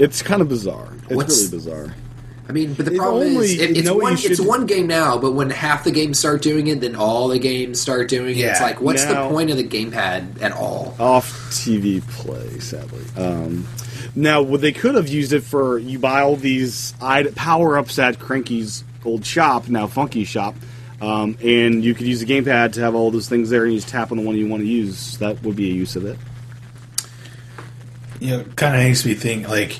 It's 0.00 0.22
kind 0.22 0.42
of 0.42 0.48
bizarre. 0.48 0.88
It's 1.04 1.12
What's- 1.14 1.36
really 1.44 1.50
bizarre. 1.58 1.94
I 2.48 2.52
mean, 2.52 2.72
but 2.72 2.86
the 2.86 2.92
If 2.92 2.98
problem 2.98 3.22
only 3.28 3.46
is, 3.46 3.60
it, 3.60 3.76
it's 3.76 3.86
know 3.86 3.96
one. 3.96 4.14
It's 4.14 4.22
should- 4.22 4.46
one 4.46 4.64
game 4.64 4.86
now, 4.86 5.18
but 5.18 5.32
when 5.32 5.50
half 5.50 5.84
the 5.84 5.90
games 5.90 6.18
start 6.18 6.40
doing 6.40 6.68
it, 6.68 6.80
then 6.80 6.96
all 6.96 7.28
the 7.28 7.38
games 7.38 7.78
start 7.78 8.08
doing 8.08 8.38
it. 8.38 8.42
It's 8.42 8.60
like, 8.62 8.80
what's 8.80 9.04
Now- 9.04 9.24
the 9.28 9.34
point 9.34 9.50
of 9.50 9.58
the 9.58 9.64
gamepad 9.64 10.40
at 10.40 10.52
all? 10.52 10.94
Off 10.98 11.30
TV 11.50 12.00
play, 12.08 12.58
sadly. 12.58 13.02
Um, 13.18 13.66
now, 14.14 14.40
what 14.40 14.62
they 14.62 14.72
could 14.72 14.94
have 14.94 15.08
used 15.08 15.34
it 15.34 15.42
for, 15.42 15.78
you 15.78 15.98
buy 15.98 16.22
all 16.22 16.36
these 16.36 16.94
power 17.34 17.76
ups 17.76 17.98
at 17.98 18.18
Cranky's 18.18 18.82
old 19.04 19.26
shop, 19.26 19.68
now 19.68 19.86
Funky 19.86 20.24
Shop, 20.24 20.54
um, 21.02 21.36
and 21.42 21.84
you 21.84 21.94
could 21.94 22.06
use 22.06 22.20
the 22.20 22.26
gamepad 22.26 22.72
to 22.72 22.80
have 22.80 22.94
all 22.94 23.10
those 23.10 23.28
things 23.28 23.50
there, 23.50 23.64
and 23.64 23.74
you 23.74 23.78
just 23.78 23.90
tap 23.90 24.10
on 24.10 24.16
the 24.16 24.24
one 24.24 24.36
you 24.36 24.48
want 24.48 24.62
to 24.62 24.66
use. 24.68 25.18
That 25.18 25.42
would 25.42 25.54
be 25.54 25.70
a 25.70 25.74
use 25.74 25.96
of 25.96 26.06
it. 26.06 26.18
you 28.20 28.30
know, 28.30 28.44
kind 28.56 28.74
of 28.74 28.82
makes 28.82 29.04
me 29.04 29.14
think 29.14 29.48
like 29.48 29.78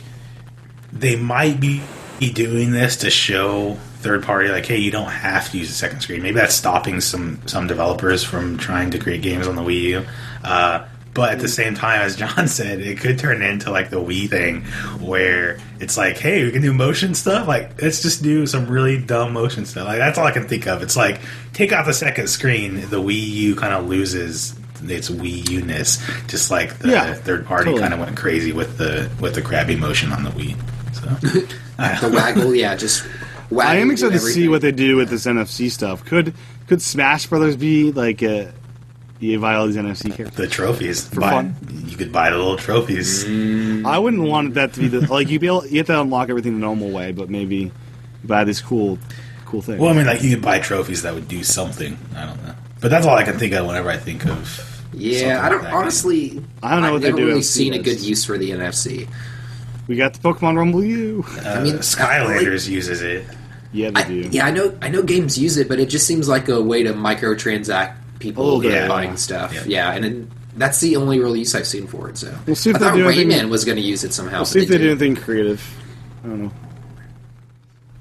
they 0.92 1.16
might 1.16 1.58
be 1.60 1.80
be 2.18 2.30
doing 2.32 2.70
this 2.72 2.96
to 2.98 3.10
show 3.10 3.74
third 4.00 4.22
party 4.22 4.48
like, 4.48 4.66
hey, 4.66 4.76
you 4.78 4.90
don't 4.90 5.10
have 5.10 5.50
to 5.50 5.58
use 5.58 5.70
a 5.70 5.74
second 5.74 6.00
screen. 6.00 6.22
Maybe 6.22 6.36
that's 6.36 6.54
stopping 6.54 7.00
some 7.00 7.40
some 7.46 7.66
developers 7.66 8.22
from 8.24 8.58
trying 8.58 8.90
to 8.92 8.98
create 8.98 9.22
games 9.22 9.46
on 9.46 9.56
the 9.56 9.62
Wii 9.62 9.80
U. 9.82 10.06
Uh, 10.44 10.86
but 11.14 11.32
at 11.32 11.40
the 11.40 11.48
same 11.48 11.74
time, 11.74 12.00
as 12.02 12.14
John 12.14 12.46
said, 12.48 12.80
it 12.80 12.98
could 13.00 13.18
turn 13.18 13.42
into 13.42 13.70
like 13.72 13.90
the 13.90 13.96
Wii 14.00 14.28
thing, 14.30 14.62
where 15.04 15.58
it's 15.80 15.96
like, 15.96 16.16
hey, 16.18 16.44
we 16.44 16.52
can 16.52 16.62
do 16.62 16.72
motion 16.72 17.14
stuff. 17.14 17.48
Like, 17.48 17.80
let's 17.82 18.02
just 18.02 18.22
do 18.22 18.46
some 18.46 18.68
really 18.68 18.98
dumb 18.98 19.32
motion 19.32 19.64
stuff. 19.66 19.86
Like, 19.86 19.98
that's 19.98 20.16
all 20.18 20.26
I 20.26 20.30
can 20.32 20.46
think 20.46 20.66
of. 20.68 20.82
It's 20.82 20.96
like 20.96 21.20
take 21.52 21.72
out 21.72 21.86
the 21.86 21.92
second 21.94 22.28
screen, 22.28 22.76
the 22.90 23.02
Wii 23.02 23.28
U 23.30 23.56
kind 23.56 23.74
of 23.74 23.88
loses 23.88 24.54
its 24.84 25.10
Wii 25.10 25.48
U 25.50 25.62
ness, 25.62 26.00
just 26.28 26.52
like 26.52 26.78
the 26.78 26.90
Yeah, 26.90 27.14
third 27.14 27.46
party 27.46 27.64
totally. 27.64 27.80
kind 27.82 27.94
of 27.94 27.98
went 28.00 28.16
crazy 28.16 28.52
with 28.52 28.78
the 28.78 29.10
with 29.20 29.34
the 29.34 29.42
crabby 29.42 29.74
motion 29.74 30.12
on 30.12 30.22
the 30.22 30.30
Wii. 30.30 30.56
So, 30.94 31.46
The 32.00 32.10
waggle, 32.12 32.54
yeah, 32.54 32.74
just. 32.74 33.06
I 33.56 33.76
am 33.76 33.90
excited 33.90 34.14
to 34.14 34.18
see 34.18 34.48
what 34.48 34.62
they 34.62 34.72
do 34.72 34.96
with 34.96 35.10
this 35.10 35.26
NFC 35.26 35.70
stuff. 35.70 36.04
Could 36.04 36.34
could 36.66 36.82
Smash 36.82 37.26
Brothers 37.26 37.56
be 37.56 37.92
like 37.92 38.20
a 38.22 38.52
you 39.20 39.40
buy 39.40 39.54
all 39.54 39.66
these 39.66 39.76
NFC 39.76 40.14
characters? 40.14 40.36
the 40.36 40.46
trophies. 40.48 41.08
For 41.08 41.20
buy, 41.20 41.30
fun? 41.30 41.56
You 41.86 41.96
could 41.96 42.12
buy 42.12 42.30
the 42.30 42.36
little 42.36 42.56
trophies. 42.56 43.24
Mm. 43.24 43.86
I 43.86 43.98
wouldn't 43.98 44.22
want 44.22 44.54
that 44.54 44.72
to 44.74 44.80
be 44.80 44.88
the 44.88 45.00
like 45.12 45.28
you 45.28 45.38
be 45.38 45.46
able 45.46 45.66
you 45.66 45.78
have 45.78 45.86
to 45.86 46.00
unlock 46.00 46.30
everything 46.30 46.54
the 46.54 46.60
normal 46.60 46.90
way, 46.90 47.12
but 47.12 47.30
maybe 47.30 47.72
buy 48.24 48.44
these 48.44 48.60
cool 48.60 48.98
cool 49.44 49.62
things. 49.62 49.80
Well, 49.80 49.90
I 49.90 49.94
mean, 49.94 50.06
like 50.06 50.22
you 50.22 50.34
could 50.34 50.44
buy 50.44 50.58
trophies 50.58 51.02
that 51.02 51.14
would 51.14 51.28
do 51.28 51.42
something. 51.42 51.98
I 52.14 52.26
don't 52.26 52.42
know, 52.44 52.54
but 52.80 52.90
that's 52.90 53.06
all 53.06 53.16
I 53.16 53.24
can 53.24 53.38
think 53.38 53.54
of 53.54 53.66
whenever 53.66 53.88
I 53.88 53.96
think 53.96 54.26
of. 54.26 54.84
Yeah, 54.92 55.44
I 55.44 55.48
don't 55.48 55.62
that. 55.62 55.72
honestly. 55.72 56.42
I 56.62 56.72
don't 56.72 56.82
know 56.82 56.88
I've 56.88 56.92
what 56.94 57.02
they 57.02 57.08
never 57.08 57.18
do 57.18 57.26
really 57.26 57.38
with 57.38 57.46
seen 57.46 57.74
a 57.74 57.78
good 57.78 58.00
use 58.00 58.24
for 58.24 58.38
the 58.38 58.50
NFC. 58.50 59.08
We 59.88 59.96
got 59.96 60.12
the 60.14 60.20
Pokemon 60.20 60.56
Rumble 60.56 60.84
U. 60.84 61.24
Uh, 61.44 61.48
I 61.48 61.62
mean, 61.62 61.74
Skylanders 61.78 62.68
uses 62.68 63.02
it. 63.02 63.24
yeah, 63.72 63.90
they 63.90 64.00
I, 64.00 64.06
do. 64.08 64.14
yeah, 64.30 64.46
I 64.46 64.50
know. 64.52 64.76
I 64.80 64.88
know 64.88 65.02
games 65.02 65.36
use 65.36 65.56
it, 65.56 65.68
but 65.68 65.80
it 65.80 65.88
just 65.88 66.06
seems 66.06 66.28
like 66.28 66.48
a 66.48 66.62
way 66.62 66.82
to 66.84 66.92
microtransact 66.92 67.96
people 68.20 68.42
A 68.42 68.44
little 68.44 68.60
that 68.60 68.68
bit, 68.68 68.74
are 68.78 68.82
yeah. 68.82 68.88
buying 68.88 69.16
stuff. 69.16 69.52
Yeah. 69.54 69.64
Yeah, 69.66 69.92
and 69.92 70.04
then 70.04 70.30
that's 70.56 70.80
the 70.80 70.96
only 70.96 71.18
real 71.18 71.36
use 71.36 71.54
I've 71.54 71.66
seen 71.66 71.86
for 71.86 72.08
it. 72.10 72.18
So 72.18 72.36
We'll 72.46 72.54
see 72.56 72.70
if 72.70 72.76
I 72.76 72.78
they 72.78 72.84
thought 72.86 72.96
do 72.96 73.08
anything- 73.08 73.28
Rayman 73.30 73.48
was 73.50 73.64
going 73.64 73.76
to 73.76 73.82
use 73.82 74.04
it 74.04 74.12
somehow. 74.12 74.38
We'll 74.38 74.44
see 74.46 74.62
if 74.62 74.68
they 74.68 74.78
do 74.78 74.90
anything 74.90 75.16
creative. 75.16 75.60
I 76.24 76.26
don't 76.28 76.42
know. 76.44 76.52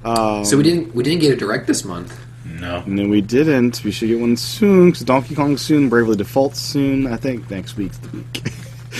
Um, 0.04 0.46
So 0.46 0.58
we 0.58 0.64
didn't. 0.64 0.94
We 0.96 1.04
didn't 1.04 1.22
get 1.22 1.34
a 1.34 1.36
direct 1.36 1.68
this 1.68 1.84
month. 1.84 2.18
No, 2.46 2.82
no, 2.88 3.08
we 3.08 3.22
didn't. 3.22 3.84
We 3.84 3.92
should 3.92 4.08
get 4.08 4.20
one 4.20 4.38
soon 4.38 4.90
because 4.92 5.06
Donkey 5.06 5.36
Kong 5.36 5.58
soon, 5.58 5.90
Bravely 5.90 6.16
Default 6.16 6.56
soon. 6.56 7.06
I 7.06 7.18
think 7.18 7.50
next 7.52 7.76
week's 7.78 7.98
the 8.00 8.10
week. 8.18 8.42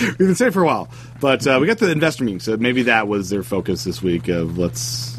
We've 0.00 0.18
been 0.18 0.34
saying 0.36 0.52
for 0.52 0.62
a 0.62 0.66
while, 0.66 0.88
but 1.20 1.46
uh, 1.46 1.58
we 1.60 1.66
got 1.66 1.78
the 1.78 1.90
investor 1.90 2.24
meeting, 2.24 2.40
so 2.40 2.56
maybe 2.56 2.82
that 2.84 3.08
was 3.08 3.30
their 3.30 3.42
focus 3.42 3.84
this 3.84 4.02
week. 4.02 4.28
Of 4.28 4.58
let's 4.58 5.18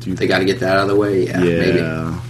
do. 0.00 0.14
They 0.14 0.26
got 0.26 0.38
to 0.38 0.44
get 0.44 0.60
that 0.60 0.76
out 0.76 0.82
of 0.82 0.88
the 0.88 0.96
way. 0.96 1.26
Yeah, 1.26 1.42
yeah. 1.42 1.58
maybe. 1.58 2.20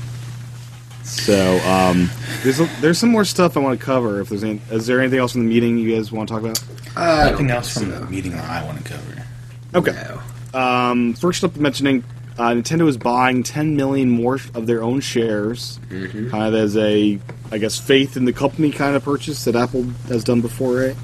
So 1.04 1.58
um, 1.66 2.10
there's 2.42 2.60
a, 2.60 2.68
there's 2.80 2.98
some 2.98 3.10
more 3.10 3.24
stuff 3.24 3.56
I 3.56 3.60
want 3.60 3.78
to 3.80 3.84
cover. 3.84 4.20
If 4.20 4.28
there's 4.28 4.44
any, 4.44 4.60
is 4.70 4.86
there 4.86 5.00
anything 5.00 5.18
else 5.18 5.32
from 5.32 5.44
the 5.44 5.48
meeting 5.48 5.78
you 5.78 5.94
guys 5.96 6.12
want 6.12 6.28
to 6.28 6.34
talk 6.34 6.42
about? 6.42 6.62
Uh, 6.96 7.30
nothing 7.30 7.50
else 7.50 7.72
from 7.72 7.90
so. 7.90 8.00
the 8.00 8.06
meeting 8.06 8.32
that 8.32 8.44
I 8.44 8.64
want 8.64 8.84
to 8.84 8.92
cover. 8.92 9.24
Okay. 9.74 9.92
No. 10.52 10.58
Um, 10.58 11.14
first 11.14 11.44
up, 11.44 11.56
mentioning 11.56 12.04
uh, 12.38 12.50
Nintendo 12.50 12.86
is 12.88 12.96
buying 12.98 13.42
10 13.42 13.74
million 13.74 14.10
more 14.10 14.34
of 14.54 14.66
their 14.66 14.82
own 14.82 15.00
shares, 15.00 15.80
Mm-hmm. 15.88 16.30
kind 16.30 16.54
of 16.54 16.54
as 16.54 16.76
a, 16.76 17.18
I 17.50 17.58
guess, 17.58 17.78
faith 17.78 18.16
in 18.16 18.24
the 18.26 18.32
company 18.32 18.70
kind 18.70 18.94
of 18.94 19.02
purchase 19.02 19.44
that 19.44 19.56
Apple 19.56 19.84
has 20.08 20.24
done 20.24 20.40
before, 20.42 20.76
right? 20.76 20.96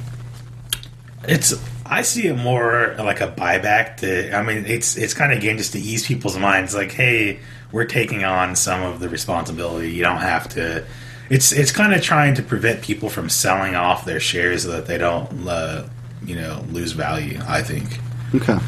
It's 1.27 1.55
I 1.87 2.03
see 2.03 2.26
it 2.26 2.35
more 2.35 2.95
like 2.99 3.20
a 3.20 3.28
buyback. 3.28 3.99
To 3.99 4.35
I 4.35 4.43
mean, 4.43 4.64
it's 4.66 4.97
it's 4.97 5.14
kind 5.14 5.32
of 5.32 5.39
again 5.39 5.59
just 5.59 5.72
to 5.72 5.78
ease 5.78 6.07
people's 6.07 6.39
minds. 6.39 6.74
Like, 6.74 6.93
hey, 6.93 7.41
we're 7.72 7.85
taking 7.85 8.24
on 8.24 8.57
some 8.57 8.82
of 8.82 9.01
the 9.01 9.09
responsibility. 9.09 9.93
You 9.93 10.03
don't 10.03 10.20
have 10.20 10.49
to. 10.51 10.85
It's 11.28 11.53
it's 11.53 11.72
kind 11.72 11.93
of 11.93 12.03
trying 12.03 12.35
to 12.37 12.43
prevent 12.43 12.82
people 12.82 13.11
from 13.11 13.28
selling 13.28 13.74
off 13.74 14.05
their 14.05 14.20
shares 14.20 14.62
so 14.62 14.70
that 14.70 14.87
they 14.87 14.99
don't, 14.99 15.47
uh, 15.47 15.87
you 16.24 16.37
know, 16.37 16.64
lose 16.70 16.93
value. 16.93 17.39
I 17.47 17.62
think. 17.62 17.99
Okay. 18.35 18.59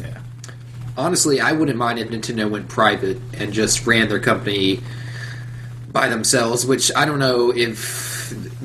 Yeah. 0.00 0.18
Honestly, 0.96 1.40
I 1.40 1.52
wouldn't 1.52 1.78
mind 1.78 1.98
if 1.98 2.08
Nintendo 2.08 2.50
went 2.50 2.68
private 2.68 3.18
and 3.38 3.52
just 3.52 3.86
ran 3.86 4.08
their 4.08 4.20
company 4.20 4.80
by 5.90 6.08
themselves. 6.08 6.66
Which 6.66 6.90
I 6.94 7.06
don't 7.06 7.18
know 7.18 7.54
if 7.54 8.11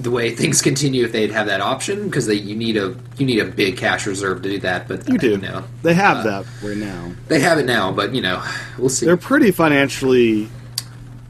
the 0.02 0.12
way 0.12 0.36
things 0.36 0.62
continue, 0.62 1.04
if 1.06 1.12
they'd 1.12 1.32
have 1.32 1.48
that 1.48 1.62
option, 1.62 2.06
because 2.06 2.28
they 2.28 2.36
you 2.36 2.56
need 2.56 2.78
a 2.78 2.96
you 3.18 3.26
need 3.26 3.40
a 3.40 3.46
big 3.46 3.78
cash 3.78 4.06
reserve 4.06 4.42
to 4.44 4.50
do 4.50 4.60
that. 4.60 4.88
But 4.88 5.08
You 5.10 5.18
do. 5.18 5.32
You 5.32 5.38
know, 5.38 5.64
They 5.84 5.94
have 5.94 6.18
Uh, 6.18 6.24
that 6.42 6.46
right 6.64 6.78
now. 6.78 7.12
they 7.28 7.40
have 7.40 7.58
it 7.58 7.66
now, 7.66 7.92
but 7.92 8.14
you 8.14 8.22
know, 8.22 8.44
we'll 8.78 8.90
see. 8.90 9.06
They're 9.06 9.18
pretty 9.18 9.52
financially 9.52 10.50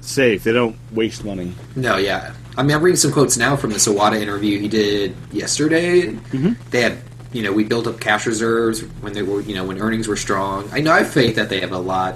safe. 0.01 0.43
They 0.43 0.51
don't 0.53 0.75
waste 0.91 1.23
money. 1.25 1.53
No, 1.75 1.97
yeah. 1.97 2.33
I 2.57 2.63
mean, 2.63 2.75
I'm 2.75 2.81
reading 2.81 2.97
some 2.97 3.11
quotes 3.11 3.37
now 3.37 3.55
from 3.55 3.69
the 3.71 3.77
Iwata 3.77 4.19
interview 4.19 4.59
he 4.59 4.67
did 4.67 5.15
yesterday. 5.31 6.07
Mm-hmm. 6.07 6.53
They 6.71 6.81
had, 6.81 6.97
you 7.31 7.43
know, 7.43 7.51
we 7.53 7.63
built 7.63 7.85
up 7.87 7.99
cash 7.99 8.25
reserves 8.25 8.81
when 9.01 9.13
they 9.13 9.21
were, 9.21 9.41
you 9.41 9.53
know, 9.53 9.63
when 9.63 9.79
earnings 9.79 10.07
were 10.07 10.15
strong. 10.15 10.67
I 10.73 10.79
know 10.79 10.91
I 10.91 10.99
have 10.99 11.09
faith 11.13 11.35
that 11.35 11.49
they 11.49 11.59
have 11.59 11.71
a 11.71 11.77
lot. 11.77 12.15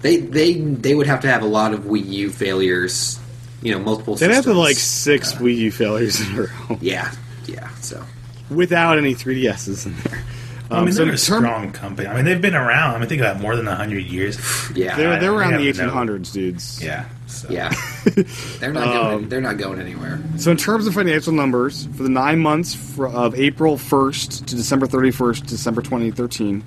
They 0.00 0.16
they 0.16 0.54
they 0.54 0.94
would 0.94 1.06
have 1.06 1.20
to 1.20 1.28
have 1.28 1.42
a 1.42 1.46
lot 1.46 1.74
of 1.74 1.80
Wii 1.80 2.04
U 2.08 2.30
failures, 2.30 3.18
you 3.62 3.72
know, 3.72 3.78
multiple. 3.80 4.14
They'd 4.16 4.30
have 4.30 4.44
to 4.44 4.54
like 4.54 4.76
six 4.76 5.32
Wii 5.34 5.56
U 5.56 5.72
failures 5.72 6.20
in 6.20 6.36
a 6.36 6.42
row 6.42 6.78
Yeah, 6.80 7.12
yeah. 7.46 7.68
So 7.76 8.04
without 8.50 8.98
any 8.98 9.14
3DSs 9.14 9.86
in 9.86 9.96
there. 10.02 10.22
I 10.70 10.76
mean, 10.76 10.88
Um, 10.88 10.92
so 10.92 10.98
they're 10.98 11.02
in 11.04 11.08
a 11.10 11.12
term- 11.18 11.18
strong 11.44 11.72
company. 11.72 12.08
I 12.08 12.14
mean, 12.14 12.24
they've 12.24 12.40
been 12.40 12.54
around. 12.54 12.94
I 12.94 12.98
mean, 12.98 13.08
think 13.08 13.20
about 13.20 13.40
more 13.40 13.56
than 13.56 13.66
hundred 13.66 14.04
years. 14.04 14.38
yeah, 14.74 14.96
They're, 14.96 15.20
they're 15.20 15.32
around 15.32 15.54
I 15.54 15.58
the 15.58 15.66
have 15.66 15.76
no- 15.76 15.92
1800s, 15.92 16.32
dudes. 16.32 16.82
Yeah. 16.82 17.04
So. 17.26 17.48
yeah. 17.50 17.72
They're 18.60 18.72
not 18.72 18.88
Um, 18.88 18.92
going. 18.94 19.28
They're 19.28 19.40
not 19.40 19.56
going 19.58 19.80
anywhere. 19.80 20.18
So, 20.38 20.50
in 20.50 20.56
terms 20.56 20.86
of 20.86 20.94
financial 20.94 21.32
numbers, 21.32 21.86
for 21.96 22.02
the 22.02 22.08
nine 22.10 22.38
months 22.40 22.74
fr 22.74 23.06
of 23.06 23.34
April 23.34 23.76
1st 23.76 24.46
to 24.46 24.54
December 24.56 24.86
31st, 24.86 25.46
December 25.46 25.82
2013, 25.82 26.62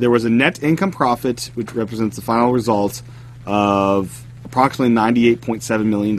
there 0.00 0.10
was 0.10 0.24
a 0.24 0.30
net 0.30 0.62
income 0.62 0.90
profit, 0.92 1.50
which 1.54 1.72
represents 1.74 2.16
the 2.16 2.22
final 2.22 2.52
result 2.52 3.02
of 3.46 4.23
approximately 4.44 4.94
$98.7 4.94 5.84
million. 5.84 6.16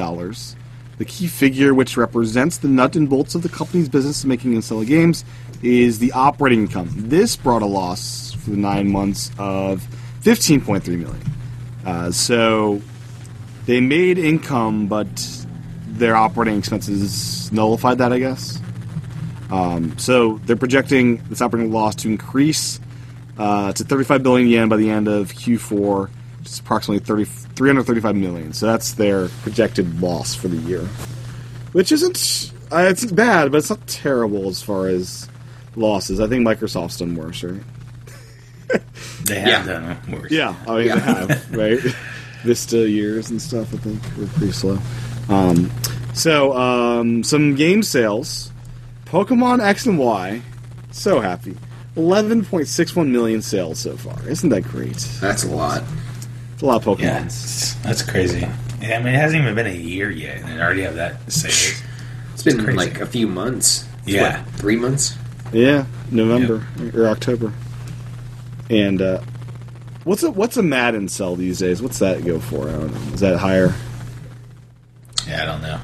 The 0.98 1.06
key 1.06 1.28
figure, 1.28 1.74
which 1.74 1.98
represents 1.98 2.58
the 2.58 2.68
nut 2.68 2.96
and 2.96 3.10
bolts 3.10 3.36
of 3.36 3.42
the 3.44 3.50
company's 3.50 3.90
business 3.90 4.24
making 4.24 4.54
and 4.54 4.64
selling 4.64 4.88
games, 4.88 5.26
is 5.62 6.00
the 6.00 6.12
operating 6.14 6.62
income. 6.62 6.90
This 6.96 7.36
brought 7.36 7.62
a 7.62 7.66
loss 7.66 8.34
for 8.34 8.52
the 8.52 8.58
nine 8.58 8.90
months 8.90 9.32
of 9.38 9.86
15.3 10.22 10.88
million. 10.88 11.22
Uh, 11.86 12.12
so, 12.12 12.82
they 13.66 13.82
made 13.82 14.18
income, 14.18 14.88
but 14.88 15.08
their 15.88 16.16
operating 16.16 16.58
expenses 16.58 17.52
nullified 17.52 17.98
that, 17.98 18.14
I 18.14 18.20
guess. 18.20 18.60
Um, 19.52 19.98
so 19.98 20.40
they're 20.46 20.56
projecting 20.56 21.18
this 21.30 21.42
operating 21.42 21.72
loss 21.72 21.96
to 21.96 22.10
increase 22.10 22.80
uh, 23.38 23.74
to 23.74 23.84
35 23.84 24.24
billion 24.24 24.48
yen 24.48 24.70
by 24.70 24.78
the 24.78 24.90
end 24.90 25.08
of 25.08 25.32
Q4, 25.34 26.10
which 26.40 26.48
is 26.48 26.60
approximately 26.60 27.04
30, 27.06 27.26
335 27.56 28.16
million. 28.16 28.54
So 28.54 28.66
that's 28.66 28.94
their 28.94 29.30
projected 29.44 30.02
loss 30.02 30.36
for 30.36 30.48
the 30.48 30.58
year, 30.58 30.82
which 31.72 31.92
isn't 31.92 32.52
uh, 32.72 32.88
it's 32.90 33.06
bad, 33.06 33.52
but 33.52 33.58
it's 33.60 33.70
not 33.70 33.86
terrible 33.88 34.48
as 34.50 34.62
far 34.62 34.88
as 34.88 35.30
losses. 35.76 36.20
I 36.20 36.28
think 36.28 36.46
Microsoft's 36.48 36.98
done 36.98 37.16
worse, 37.16 37.44
right? 37.44 37.62
They 39.26 39.40
have 39.40 39.66
Yeah. 39.68 39.80
done 40.06 40.12
worse. 40.12 40.32
Yeah, 40.32 40.56
I 40.68 40.76
mean 40.78 40.88
Yeah. 40.88 40.96
they 40.96 41.02
have 41.02 41.56
right. 41.56 41.80
Vista 42.44 42.88
years 42.90 43.32
and 43.32 43.42
stuff. 43.42 43.74
I 43.74 43.78
think 43.78 44.02
were 44.18 44.28
pretty 44.28 44.52
slow. 44.54 44.78
Um, 45.30 45.72
so 46.14 46.56
um, 46.56 47.24
some 47.24 47.56
game 47.56 47.82
sales. 47.82 48.52
Pokemon 49.06 49.64
X 49.64 49.86
and 49.88 49.98
Y. 49.98 50.42
So 50.92 51.20
happy. 51.22 51.58
11.61 51.96 53.08
million 53.10 53.42
sales 53.42 53.80
so 53.80 53.96
far. 53.98 54.16
Isn't 54.28 54.50
that 54.50 54.62
great? 54.64 54.98
That's 55.22 55.44
a 55.44 55.48
lot. 55.50 55.82
It's 56.56 56.62
a 56.62 56.66
lot 56.68 56.78
of 56.78 56.98
Pokemons. 56.98 57.76
Yeah, 57.76 57.82
that's 57.84 58.02
crazy. 58.02 58.48
Yeah, 58.80 58.98
I 58.98 59.04
mean, 59.04 59.14
it 59.14 59.18
hasn't 59.18 59.42
even 59.42 59.56
been 59.56 59.68
a 59.68 59.76
year 59.76 60.10
yet, 60.10 60.38
and 60.38 60.48
they 60.48 60.62
already 60.62 60.84
have 60.84 60.96
that 60.96 61.30
sales. 61.30 61.84
It's 62.34 62.44
been 62.44 62.64
crazy. 62.64 62.78
like 62.78 63.02
a 63.02 63.06
few 63.06 63.28
months. 63.28 63.86
Yeah. 64.06 64.42
what, 64.42 64.56
three 64.56 64.78
months. 64.78 65.18
Yeah, 65.52 65.86
November 66.12 66.66
or 66.94 67.08
October. 67.08 67.52
And 68.70 69.02
uh, 69.02 69.20
what's 70.06 70.24
a 70.24 70.32
what's 70.32 70.56
a 70.56 70.64
Madden 70.64 71.10
sell 71.10 71.36
these 71.36 71.60
days? 71.60 71.82
What's 71.82 72.00
that 72.00 72.24
go 72.24 72.40
for? 72.40 72.70
I 72.70 72.72
don't 72.72 72.94
know. 72.94 73.14
Is 73.14 73.20
that 73.20 73.38
higher? 73.38 73.76
Yeah, 75.28 75.44
I 75.44 75.46
don't 75.46 75.62
know. 75.62 75.80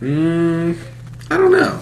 Mm, 0.00 0.78
I 1.28 1.36
don't 1.36 1.50
know. 1.50 1.80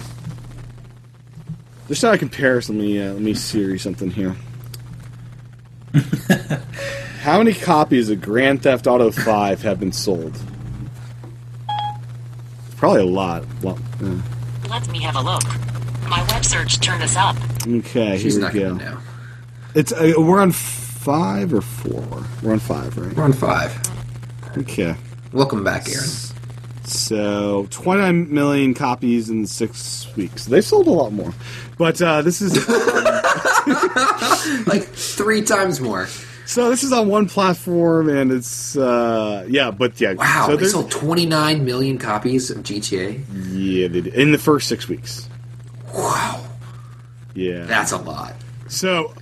Just 1.87 2.03
out 2.03 2.15
of 2.15 2.19
comparison, 2.19 2.79
let 2.79 2.83
me 2.83 2.99
uh, 2.99 3.13
let 3.13 3.21
me 3.21 3.35
see 3.35 3.77
something 3.77 4.09
here. 4.09 4.35
How 7.27 7.39
many 7.39 7.53
copies 7.53 8.09
of 8.09 8.21
Grand 8.21 8.63
Theft 8.63 8.87
Auto 8.87 9.11
Five 9.11 9.61
have 9.63 9.81
been 9.81 9.91
sold? 9.91 10.39
Probably 12.77 13.01
a 13.01 13.05
lot. 13.05 13.43
Well, 13.61 13.77
yeah. 14.01 14.21
Let 14.69 14.87
me 14.87 15.01
have 15.01 15.17
a 15.17 15.21
look. 15.21 15.43
My 16.07 16.25
web 16.31 16.45
search 16.45 16.79
turned 16.79 17.03
us 17.03 17.17
up. 17.17 17.35
Okay, 17.67 18.17
She's 18.17 18.37
here 18.37 18.47
we 18.47 18.59
going 18.59 18.77
go. 18.77 18.79
to 18.85 18.91
know. 18.91 18.97
It's 19.75 19.91
uh, 19.91 20.13
we're 20.17 20.39
on 20.39 20.53
five 20.53 21.53
or 21.53 21.59
four. 21.59 22.23
We're 22.41 22.53
on 22.53 22.59
five, 22.59 22.97
right? 22.97 23.13
We're 23.13 23.25
on 23.25 23.33
five. 23.33 23.77
Okay. 24.59 24.95
Welcome 25.33 25.65
back, 25.65 25.89
Aaron. 25.89 26.07
So 26.85 27.67
29 27.71 28.33
million 28.33 28.73
copies 28.73 29.29
in 29.29 29.45
six 29.47 30.07
weeks. 30.15 30.45
They 30.45 30.61
sold 30.61 30.87
a 30.87 30.91
lot 30.91 31.11
more, 31.11 31.33
but 31.77 32.01
uh, 32.01 32.21
this 32.21 32.41
is 32.41 32.55
like 34.65 34.83
three 34.83 35.41
times 35.41 35.81
more. 35.81 36.07
So 36.47 36.69
this 36.69 36.81
is 36.81 36.91
on 36.93 37.07
one 37.09 37.27
platform, 37.27 38.09
and 38.09 38.31
it's 38.31 38.75
uh, 38.77 39.45
yeah, 39.49 39.69
but 39.69 39.99
yeah, 39.99 40.13
Wow, 40.13 40.45
So 40.47 40.55
they 40.55 40.65
sold 40.65 40.89
29 40.89 41.63
million 41.65 41.97
copies 41.97 42.49
of 42.49 42.59
GTA. 42.59 43.21
Yeah, 43.51 43.87
they 43.89 44.01
did. 44.01 44.07
in 44.15 44.31
the 44.31 44.37
first 44.37 44.67
six 44.67 44.87
weeks. 44.87 45.27
Wow, 45.93 46.43
Yeah, 47.35 47.65
that's 47.65 47.91
a 47.91 47.97
lot. 47.97 48.33
so 48.67 49.13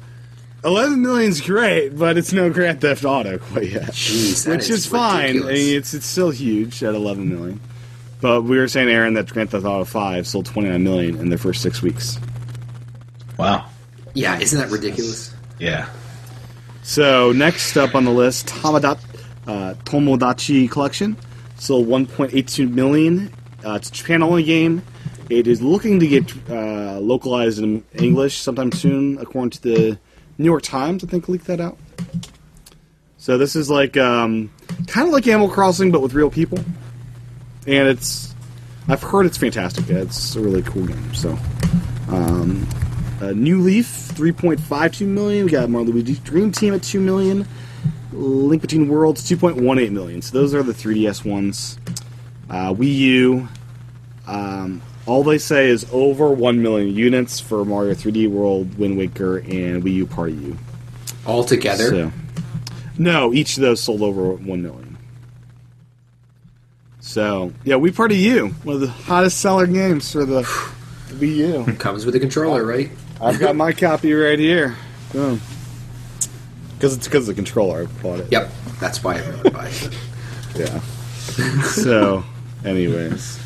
11 0.64 1.02
million's 1.02 1.42
great, 1.42 1.98
but 1.98 2.18
it's 2.18 2.32
no 2.34 2.50
Grand 2.52 2.82
Theft 2.82 3.06
Auto 3.06 3.38
quite 3.38 3.72
yet, 3.72 3.92
Jeez, 3.92 4.46
that 4.46 4.58
which 4.58 4.70
is, 4.70 4.86
fine. 4.86 5.42
I 5.44 5.52
mean, 5.52 5.78
it's 5.78 5.94
it's 5.94 6.06
still 6.06 6.30
huge 6.32 6.84
at 6.84 6.96
11 6.96 7.28
million. 7.30 7.60
But 8.22 8.44
we 8.44 8.58
were 8.58 8.68
saying, 8.68 8.88
Aaron, 8.90 9.14
that 9.16 9.28
Grand 9.32 9.50
Theft 9.52 9.66
Auto 9.66 9.84
5 9.84 10.26
sold 10.26 10.46
29 10.46 10.84
million 10.84 11.18
in 11.18 11.30
their 11.30 11.38
first 11.38 11.62
six 11.62 11.82
weeks. 11.82 12.18
Wow. 13.38 13.66
yeah, 14.14 14.40
isn't 14.40 14.58
that 14.60 14.72
ridiculous? 14.72 15.34
Yeah. 15.60 15.88
So 16.86 17.32
next 17.32 17.78
up 17.78 17.96
on 17.96 18.06
the 18.06 18.12
list, 18.12 18.54
uh, 18.64 19.74
Tomodachi 19.86 20.70
Collection 20.70 21.18
sold 21.58 21.88
1.82 21.88 22.72
million. 22.72 23.34
Uh, 23.66 23.74
it's 23.74 23.90
a 23.90 23.92
Japan-only 23.92 24.44
game. 24.44 24.84
It 25.28 25.48
is 25.48 25.64
looking 25.64 26.00
to 26.00 26.08
get 26.08 26.32
uh, 26.48 27.00
localized 27.00 27.58
in 27.58 27.84
English 27.96 28.38
sometime 28.38 28.72
soon, 28.72 29.18
according 29.18 29.50
to 29.50 29.62
the 29.64 30.00
New 30.38 30.46
York 30.46 30.62
Times. 30.62 31.04
I 31.04 31.08
think 31.08 31.28
leaked 31.28 31.48
that 31.48 31.60
out. 31.60 31.76
So 33.18 33.40
this 33.40 33.56
is 33.56 33.68
like 33.68 33.98
um, 33.98 34.52
kind 34.86 35.08
of 35.08 35.14
like 35.14 35.28
Animal 35.28 35.50
Crossing, 35.50 35.92
but 35.92 36.04
with 36.04 36.14
real 36.14 36.30
people. 36.30 36.60
And 37.66 37.88
it's, 37.88 38.36
I've 38.88 39.02
heard 39.02 39.26
it's 39.26 39.40
fantastic. 39.40 39.90
It's 39.90 40.36
a 40.36 40.40
really 40.40 40.62
cool 40.62 40.86
game. 40.86 41.16
So. 41.16 41.36
Um, 42.10 42.68
uh, 43.26 43.32
New 43.34 43.62
Leaf, 43.62 43.88
3.52 44.14 45.08
million. 45.08 45.46
We 45.46 45.52
got 45.52 45.70
Mario 45.70 45.92
& 45.92 45.92
Luigi 45.92 46.16
Dream 46.16 46.52
Team 46.52 46.74
at 46.74 46.84
2 46.84 47.00
million. 47.00 47.48
Link 48.12 48.62
Between 48.62 48.88
Worlds, 48.88 49.30
2.18 49.30 49.92
million. 49.92 50.22
So 50.22 50.38
those 50.38 50.54
are 50.54 50.64
the 50.64 50.74
3DS 50.74 51.30
ones. 51.30 51.78
Uh, 52.50 52.74
Wii 52.74 52.96
U, 52.96 53.48
um, 54.28 54.82
all 55.06 55.24
they 55.24 55.38
say 55.38 55.68
is 55.68 55.86
over 55.92 56.30
1 56.30 56.62
million 56.62 56.94
units 56.96 57.40
for 57.40 57.66
Mario 57.66 57.94
3D 57.94 58.30
World, 58.30 58.78
Wind 58.78 58.98
Waker, 58.98 59.38
and 59.40 59.84
Wii 59.84 59.94
U 59.96 60.06
Party 60.06 60.34
U. 60.34 60.58
All 61.26 61.44
together. 61.44 61.90
So, 61.90 62.12
no, 62.98 63.34
each 63.34 63.58
of 63.58 63.62
those 63.62 63.82
sold 63.82 64.02
over 64.02 64.34
1 64.34 64.62
million. 64.62 64.98
So, 67.00 67.52
yeah, 67.64 67.76
Wii 67.76 67.96
Party 67.96 68.18
U, 68.18 68.50
one 68.64 68.76
of 68.76 68.82
the 68.82 68.88
hottest 68.88 69.40
seller 69.40 69.68
games 69.68 70.12
for 70.12 70.26
the 70.26 70.44
Wii 71.14 71.66
U. 71.68 71.74
Comes 71.78 72.06
with 72.06 72.16
a 72.16 72.20
controller, 72.20 72.66
right? 72.66 72.90
I've 73.22 73.40
got 73.40 73.56
my 73.56 73.72
copy 73.72 74.14
right 74.14 74.40
here. 74.40 74.76
Boom. 75.12 75.40
Because 76.76 76.96
it's 76.96 77.08
because 77.08 77.28
of 77.30 77.36
the 77.36 77.42
controller. 77.42 77.84
I 77.84 78.02
bought 78.02 78.20
it. 78.20 78.32
Yep, 78.32 78.52
that's 78.80 79.04
why 79.04 79.18
everyone 79.18 79.54
buys 79.54 79.86
it. 79.86 79.98
Yeah. 80.58 80.80
so, 81.64 82.24
anyways, 82.64 83.38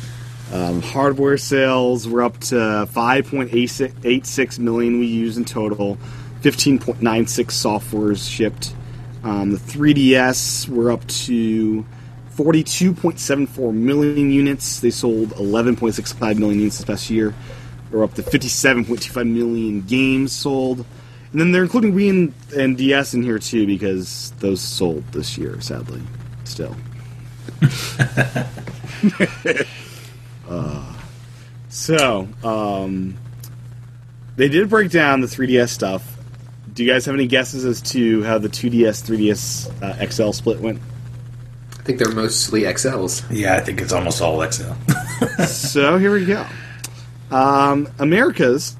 um, 0.52 0.80
hardware 0.80 1.36
sales 1.38 2.06
were 2.06 2.22
up 2.22 2.38
to 2.38 2.54
5.86 2.54 4.58
million 4.60 5.02
Wii 5.02 5.28
Us 5.28 5.36
in 5.36 5.44
total. 5.44 5.98
15.96 6.42 7.00
softwares 7.46 8.30
shipped. 8.30 8.72
Um, 9.24 9.50
the 9.50 9.58
3DS 9.58 10.68
were 10.68 10.92
up 10.92 11.04
to 11.08 11.84
42.74 12.36 13.74
million 13.74 14.30
units. 14.30 14.78
They 14.78 14.90
sold 14.90 15.30
11.65 15.30 16.38
million 16.38 16.60
units 16.60 16.76
this 16.78 16.84
past 16.84 17.10
year. 17.10 17.34
They're 17.90 18.02
up 18.02 18.14
to 18.14 18.22
57.25 18.22 19.28
million 19.28 19.82
games 19.82 20.32
sold. 20.32 20.84
And 21.32 21.40
then 21.40 21.52
they're 21.52 21.62
including 21.62 21.92
Wii 21.92 22.10
and, 22.10 22.34
and 22.56 22.76
DS 22.76 23.14
in 23.14 23.22
here 23.22 23.38
too 23.38 23.66
because 23.66 24.32
those 24.38 24.60
sold 24.60 25.04
this 25.12 25.38
year, 25.38 25.60
sadly. 25.60 26.02
Still. 26.44 26.76
uh, 30.48 30.96
so, 31.68 32.28
um, 32.42 33.16
they 34.36 34.48
did 34.48 34.68
break 34.68 34.90
down 34.90 35.20
the 35.20 35.26
3DS 35.26 35.68
stuff. 35.68 36.16
Do 36.72 36.84
you 36.84 36.92
guys 36.92 37.04
have 37.06 37.14
any 37.14 37.26
guesses 37.26 37.64
as 37.64 37.80
to 37.92 38.22
how 38.22 38.38
the 38.38 38.48
2DS, 38.48 39.04
3DS 39.04 39.82
uh, 39.82 40.06
XL 40.10 40.32
split 40.32 40.60
went? 40.60 40.80
I 41.78 41.82
think 41.82 41.98
they're 41.98 42.14
mostly 42.14 42.62
XLs. 42.62 43.24
Yeah, 43.30 43.56
I 43.56 43.60
think 43.60 43.80
it's 43.80 43.92
almost 43.92 44.20
all 44.20 44.44
XL. 44.50 44.72
so 45.46 45.98
here 45.98 46.12
we 46.12 46.24
go. 46.24 46.46
Um, 47.30 47.88
America's 47.98 48.76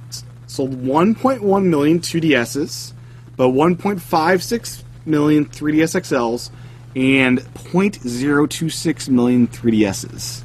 sold 0.47 0.73
1.1 0.83 1.65
million 1.65 2.01
2DSs, 2.01 2.93
but 3.37 3.49
1.56 3.49 4.83
million 5.07 5.47
3DS 5.47 6.01
XLs, 6.01 6.51
and 6.97 7.39
0.026 7.39 9.09
million 9.09 9.47
3DSs 9.47 10.43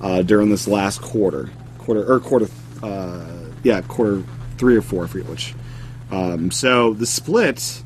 uh, 0.00 0.22
during 0.22 0.50
this 0.50 0.68
last 0.68 1.02
quarter, 1.02 1.50
quarter 1.78 2.12
or 2.12 2.20
quarter, 2.20 2.48
uh, 2.82 3.26
yeah, 3.64 3.80
quarter 3.82 4.22
three 4.58 4.76
or 4.76 4.82
four, 4.82 5.04
I 5.04 5.06
forget 5.08 5.28
which. 5.28 5.54
Um, 6.10 6.50
so 6.50 6.94
the 6.94 7.06
split 7.06 7.82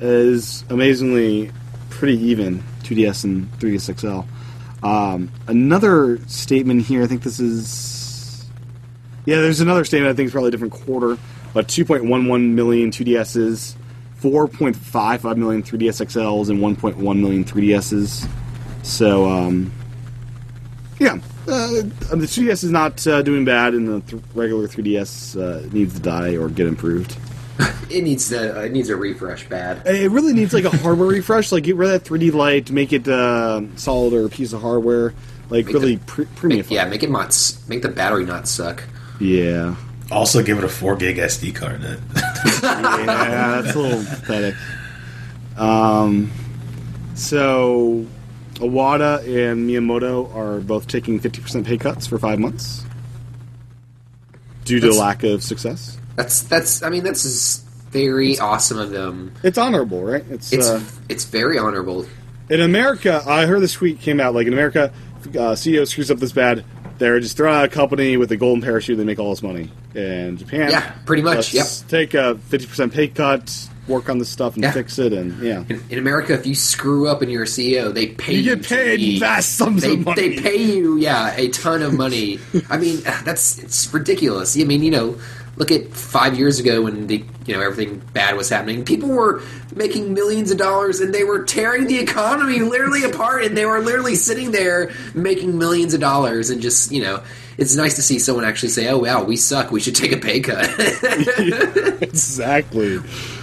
is 0.00 0.64
amazingly 0.68 1.52
pretty 1.90 2.18
even, 2.18 2.62
2DS 2.82 3.24
and 3.24 3.50
3DS 3.58 3.98
XL. 4.00 4.86
Um, 4.86 5.30
another 5.46 6.18
statement 6.26 6.82
here, 6.82 7.04
I 7.04 7.06
think 7.06 7.22
this 7.22 7.38
is. 7.38 8.01
Yeah, 9.24 9.36
there's 9.36 9.60
another 9.60 9.84
statement, 9.84 10.12
I 10.12 10.16
think 10.16 10.26
it's 10.26 10.32
probably 10.32 10.48
a 10.48 10.50
different 10.50 10.72
quarter, 10.72 11.16
but 11.54 11.68
2.11 11.68 12.50
million 12.54 12.90
2DSs, 12.90 13.74
4.55 14.20 15.36
million 15.36 15.62
3DS 15.62 16.04
XLs, 16.06 16.48
and 16.50 16.58
1.1 16.60 17.20
million 17.20 17.44
3DSs. 17.44 18.28
So, 18.82 19.28
um, 19.28 19.72
yeah, 20.98 21.18
uh, 21.46 21.68
the 22.10 22.26
2DS 22.26 22.64
is 22.64 22.70
not 22.70 23.06
uh, 23.06 23.22
doing 23.22 23.44
bad, 23.44 23.74
and 23.74 23.86
the 23.88 24.00
th- 24.00 24.22
regular 24.34 24.66
3DS 24.66 25.40
uh, 25.40 25.72
needs 25.72 25.94
to 25.94 26.00
die 26.00 26.36
or 26.36 26.48
get 26.48 26.66
improved. 26.66 27.16
It 27.90 28.04
needs 28.04 28.32
uh, 28.32 28.62
it 28.64 28.72
needs 28.72 28.88
a 28.88 28.96
refresh 28.96 29.46
bad. 29.50 29.86
It 29.86 30.10
really 30.10 30.32
needs 30.32 30.54
like 30.54 30.64
a 30.64 30.74
hardware 30.74 31.08
refresh. 31.10 31.52
Like 31.52 31.64
get 31.64 31.76
rid 31.76 31.90
of 31.90 32.02
that 32.02 32.10
3D 32.10 32.32
light, 32.32 32.70
make 32.70 32.90
it 32.90 33.06
uh, 33.06 33.60
solid 33.76 34.14
or 34.14 34.24
a 34.24 34.28
piece 34.30 34.54
of 34.54 34.62
hardware. 34.62 35.12
Like 35.50 35.66
Make 35.66 35.74
really 35.74 35.96
the- 35.96 36.04
pre- 36.06 36.24
premium. 36.24 36.64
Yeah, 36.70 36.86
make 36.86 37.02
it 37.02 37.10
not 37.10 37.36
make 37.68 37.82
the 37.82 37.90
battery 37.90 38.24
not 38.24 38.48
suck. 38.48 38.82
Yeah. 39.22 39.76
also, 40.10 40.42
give 40.42 40.58
it 40.58 40.64
a 40.64 40.68
4 40.68 40.96
gig 40.96 41.16
SD 41.16 41.54
card. 41.54 41.80
Yeah, 42.62 43.60
that's 43.62 43.74
a 43.74 43.78
little 43.78 43.98
pathetic. 44.04 44.54
Um, 45.56 46.30
so 47.14 48.06
Iwata 48.54 49.18
and 49.20 49.68
Miyamoto 49.68 50.32
are 50.34 50.60
both 50.60 50.86
taking 50.86 51.18
50% 51.20 51.64
pay 51.66 51.76
cuts 51.78 52.06
for 52.06 52.18
five 52.18 52.38
months 52.38 52.84
due 54.64 54.78
to 54.80 54.86
That's- 54.86 55.00
lack 55.00 55.22
of 55.24 55.42
success. 55.42 55.98
That's 56.14 56.42
that's. 56.42 56.82
I 56.82 56.90
mean, 56.90 57.04
that's 57.04 57.22
just 57.22 57.64
very 57.90 58.38
awesome 58.38 58.78
of 58.78 58.90
them. 58.90 59.32
It's 59.42 59.56
honorable, 59.56 60.02
right? 60.04 60.24
It's, 60.30 60.52
It's 60.52 60.68
uh, 60.68 60.82
it's 61.08 61.24
very 61.24 61.58
honorable. 61.58 62.06
in 62.50 62.60
America. 62.60 63.22
I 63.26 63.46
heard 63.46 63.60
this 63.60 63.72
tweet 63.72 63.98
came 64.00 64.20
out 64.20 64.34
like 64.34 64.46
in 64.46 64.52
America, 64.52 64.92
uh, 65.24 65.54
CEO 65.56 65.86
screws 65.88 66.10
up 66.10 66.18
this 66.18 66.32
bad. 66.32 66.64
They're 67.02 67.18
just 67.18 67.36
throwing 67.36 67.56
out 67.56 67.64
a 67.64 67.68
company 67.68 68.16
with 68.16 68.30
a 68.30 68.36
golden 68.36 68.62
parachute. 68.62 68.96
They 68.96 69.02
make 69.02 69.18
all 69.18 69.30
this 69.30 69.42
money. 69.42 69.68
In 69.96 70.36
Japan, 70.36 70.70
Yeah, 70.70 70.92
pretty 71.04 71.22
much, 71.22 71.52
let's 71.52 71.80
Take 71.82 72.14
a 72.14 72.38
50% 72.48 72.92
pay 72.92 73.08
cut, 73.08 73.68
work 73.88 74.08
on 74.08 74.18
this 74.18 74.28
stuff, 74.28 74.54
and 74.54 74.62
Yeah. 74.62 74.70
fix 74.70 75.00
it. 75.00 75.12
And 75.12 75.42
yeah, 75.42 75.64
In, 75.68 75.82
in 75.90 75.98
America, 75.98 76.32
if 76.32 76.46
you 76.46 76.54
screw 76.54 77.08
up 77.08 77.20
and 77.20 77.28
you're 77.28 77.42
a 77.42 77.46
CEO, 77.46 77.92
they 77.92 78.06
pay 78.06 78.34
You 78.36 78.54
get 78.54 78.62
paid 78.64 79.00
leave. 79.00 79.18
vast 79.20 79.56
sums 79.56 79.82
they, 79.82 79.94
of 79.94 80.04
money. 80.04 80.28
They 80.28 80.40
pay 80.40 80.62
you, 80.62 80.96
yeah, 80.96 81.34
a 81.36 81.48
ton 81.48 81.82
of 81.82 81.92
money. 81.92 82.38
I 82.70 82.76
mean, 82.78 83.00
that's 83.24 83.58
it's 83.58 83.92
ridiculous. 83.92 84.56
I 84.56 84.62
mean, 84.62 84.84
you 84.84 84.92
know, 84.92 85.16
look 85.62 85.70
at 85.70 85.92
five 85.92 86.36
years 86.36 86.58
ago 86.58 86.82
when 86.82 87.06
the 87.06 87.24
you 87.46 87.54
know 87.54 87.62
everything 87.62 88.02
bad 88.12 88.36
was 88.36 88.48
happening. 88.48 88.84
People 88.84 89.10
were 89.10 89.40
making 89.76 90.12
millions 90.12 90.50
of 90.50 90.58
dollars 90.58 90.98
and 90.98 91.14
they 91.14 91.22
were 91.22 91.44
tearing 91.44 91.86
the 91.86 92.00
economy 92.00 92.58
literally 92.58 93.04
apart, 93.10 93.44
and 93.44 93.56
they 93.56 93.64
were 93.64 93.78
literally 93.78 94.16
sitting 94.16 94.50
there 94.50 94.90
making 95.14 95.56
millions 95.56 95.94
of 95.94 96.00
dollars 96.00 96.50
and 96.50 96.60
just 96.60 96.90
you 96.90 97.02
know. 97.02 97.22
It's 97.58 97.76
nice 97.76 97.96
to 97.96 98.02
see 98.02 98.18
someone 98.18 98.46
actually 98.46 98.70
say, 98.70 98.88
"Oh 98.88 98.98
wow, 98.98 99.22
we 99.24 99.36
suck. 99.36 99.70
We 99.70 99.78
should 99.78 99.94
take 99.94 100.10
a 100.10 100.16
pay 100.16 100.40
cut." 100.40 100.64
exactly. 102.02 102.98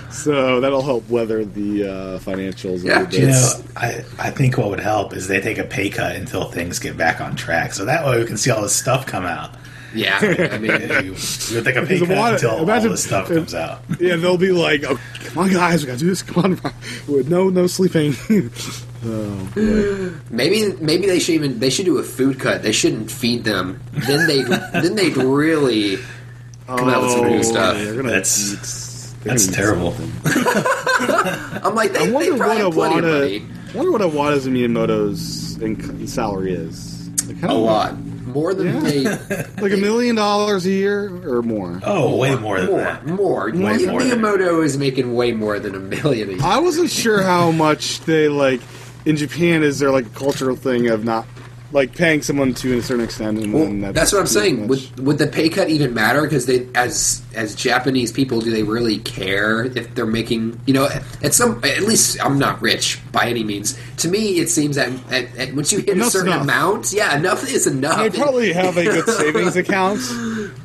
So 0.09 0.59
that'll 0.59 0.81
help 0.81 1.07
weather 1.07 1.45
the 1.45 1.83
uh, 1.83 2.19
financials. 2.19 2.83
Yeah, 2.83 3.05
bit. 3.05 3.13
You 3.13 3.27
know, 3.27 3.51
I, 3.77 4.03
I 4.17 4.31
think 4.31 4.57
what 4.57 4.71
would 4.71 4.79
help 4.79 5.13
is 5.13 5.27
they 5.27 5.39
take 5.39 5.59
a 5.59 5.63
pay 5.63 5.91
cut 5.91 6.15
until 6.15 6.45
things 6.45 6.79
get 6.79 6.97
back 6.97 7.21
on 7.21 7.35
track. 7.35 7.73
So 7.73 7.85
that 7.85 8.03
way 8.03 8.17
we 8.17 8.25
can 8.25 8.35
see 8.35 8.49
all 8.49 8.63
this 8.63 8.75
stuff 8.75 9.05
come 9.05 9.25
out. 9.25 9.51
Yeah, 9.93 10.19
I 10.21 10.57
mean, 10.57 10.71
you, 11.05 11.15
you'll 11.49 11.63
take 11.63 11.75
a 11.75 11.81
pay 11.85 11.99
Because 11.99 12.07
cut 12.07 12.17
what- 12.17 12.33
until 12.33 12.49
all 12.51 12.65
this 12.65 13.03
stuff 13.03 13.29
if- 13.31 13.37
comes 13.37 13.53
out. 13.55 13.81
Yeah, 13.99 14.15
they'll 14.17 14.37
be 14.37 14.51
like, 14.51 14.83
oh, 14.83 14.99
"Come 15.25 15.37
on, 15.45 15.51
guys, 15.51 15.81
we 15.81 15.87
gotta 15.87 15.99
do 15.99 16.07
this. 16.07 16.21
Come 16.21 16.43
on, 16.63 16.73
with 17.07 17.27
no 17.29 17.49
no 17.49 17.65
sleeping." 17.67 18.13
oh, 19.05 19.49
Maybe 20.29 20.73
maybe 20.81 21.07
they 21.07 21.19
should 21.19 21.35
even 21.35 21.59
they 21.59 21.69
should 21.69 21.85
do 21.85 21.97
a 21.97 22.03
food 22.03 22.39
cut. 22.39 22.61
They 22.63 22.71
shouldn't 22.71 23.09
feed 23.09 23.43
them. 23.43 23.79
Then 23.93 24.27
they 24.27 24.43
then 24.43 24.95
they'd 24.95 25.17
really 25.17 25.97
come 26.67 26.87
out 26.89 27.01
with 27.01 27.11
some 27.11 27.27
new 27.27 27.39
oh, 27.39 27.41
stuff. 27.41 27.77
they're 27.77 27.95
gonna 27.95 28.09
That's- 28.09 29.15
That's 29.23 29.47
terrible. 29.47 29.95
I'm 30.25 31.75
like 31.75 31.93
they, 31.93 31.99
I 31.99 32.05
they 32.05 32.11
wonder 32.11 32.37
probably 32.37 32.57
have 32.57 32.75
what 32.75 32.91
plenty 32.91 33.07
of 33.07 33.13
Iwata. 33.13 33.19
money. 33.41 33.45
I 33.73 33.77
wonder 33.77 33.91
what 33.91 34.01
Iwata's 34.01 34.45
and 34.45 34.55
Miyamoto's 34.55 35.57
inc- 35.57 36.07
salary 36.07 36.53
is. 36.53 37.09
Like, 37.27 37.37
how 37.37 37.47
A 37.47 37.51
do- 37.51 37.57
lot 37.59 37.95
more 38.29 38.53
than 38.53 38.67
Yeah. 38.67 38.79
they 38.79 39.03
like 39.61 39.73
a 39.73 39.77
million 39.77 40.15
dollars 40.15 40.65
a 40.65 40.71
year 40.71 41.05
or 41.27 41.41
more. 41.41 41.79
Oh, 41.83 42.15
way 42.17 42.35
more 42.35 42.59
than 42.59 42.69
more 42.69 42.79
that. 42.79 43.05
more. 43.05 43.45
Way 43.51 43.85
more 43.85 44.03
than 44.03 44.19
Miyamoto 44.19 44.63
is 44.63 44.77
making 44.77 45.13
way 45.15 45.31
more 45.31 45.59
than 45.59 45.75
a 45.75 45.79
million. 45.79 46.29
A 46.29 46.31
year. 46.33 46.41
I 46.43 46.59
wasn't 46.59 46.89
sure 46.89 47.21
how 47.21 47.51
much 47.51 47.99
they 48.01 48.29
like 48.29 48.61
in 49.05 49.15
Japan. 49.17 49.63
Is 49.63 49.79
there 49.79 49.91
like 49.91 50.05
a 50.05 50.09
cultural 50.09 50.55
thing 50.55 50.87
of 50.87 51.03
not 51.03 51.25
like 51.71 51.95
paying 51.95 52.21
someone 52.21 52.53
to 52.55 52.77
a 52.77 52.81
certain 52.81 53.03
extent? 53.03 53.37
And 53.39 53.53
Well, 53.53 53.65
then 53.65 53.81
that's, 53.81 53.95
that's 53.95 54.13
what 54.13 54.19
I'm 54.19 54.27
saying. 54.27 54.61
much? 54.67 54.69
Would 54.69 54.99
would 55.05 55.17
the 55.17 55.27
pay 55.27 55.49
cut 55.49 55.69
even 55.69 55.93
matter? 55.93 56.21
Because 56.23 56.45
they, 56.45 56.67
as 56.75 57.21
as 57.35 57.55
Japanese 57.55 58.11
people, 58.11 58.41
do 58.41 58.49
they 58.51 58.63
really 58.63 58.97
care 58.99 59.63
if 59.65 59.93
they're 59.95 60.05
making? 60.05 60.59
You 60.65 60.73
know, 60.73 60.85
at, 60.87 61.03
at 61.23 61.33
some 61.33 61.61
at 61.63 61.81
least 61.81 62.23
I'm 62.25 62.39
not 62.39 62.61
rich 62.61 62.99
by 63.11 63.25
any 63.27 63.43
means. 63.43 63.79
To 63.97 64.07
me, 64.09 64.39
it 64.39 64.49
seems 64.49 64.75
that 64.77 64.89
at, 65.11 65.37
at, 65.37 65.53
once 65.55 65.71
you 65.71 65.79
hit 65.79 65.89
Enough's 65.89 66.07
a 66.07 66.11
certain 66.11 66.29
enough. 66.33 66.43
amount, 66.43 66.91
yeah, 66.93 67.15
enough 67.17 67.43
is 67.49 67.67
enough. 67.67 67.97
They 67.97 68.09
probably 68.09 68.51
have 68.53 68.77
a 68.77 68.83
good 68.83 69.07
savings 69.09 69.55
account. 69.55 69.99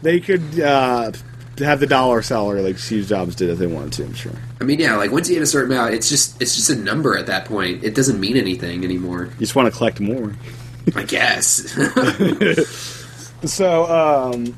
They 0.02 0.20
could 0.20 0.61
uh, 0.61 1.12
have 1.59 1.80
the 1.80 1.86
dollar 1.86 2.22
salary 2.22 2.62
like 2.62 2.78
Steve 2.78 3.07
Jobs 3.07 3.34
did 3.34 3.50
if 3.50 3.59
they 3.59 3.66
wanted 3.66 3.92
to. 3.94 4.05
I'm 4.05 4.14
sure. 4.14 4.32
I 4.61 4.64
mean, 4.64 4.80
yeah, 4.80 4.96
like 4.96 5.11
once 5.12 5.28
you 5.28 5.34
hit 5.34 5.42
a 5.42 5.46
certain 5.46 5.70
amount, 5.72 5.94
it's 5.94 6.09
just 6.09 6.40
it's 6.40 6.57
just 6.57 6.70
a 6.70 6.76
number 6.76 7.16
at 7.18 7.26
that 7.26 7.44
point. 7.44 7.84
It 7.84 7.94
doesn't 7.94 8.18
mean 8.18 8.36
anything 8.36 8.84
anymore. 8.84 9.24
You 9.26 9.40
just 9.40 9.55
want 9.55 9.70
to 9.72 9.76
collect 9.76 10.00
more. 10.00 10.34
I 10.95 11.03
guess. 11.05 11.74
So, 13.47 13.85
um, 13.85 14.57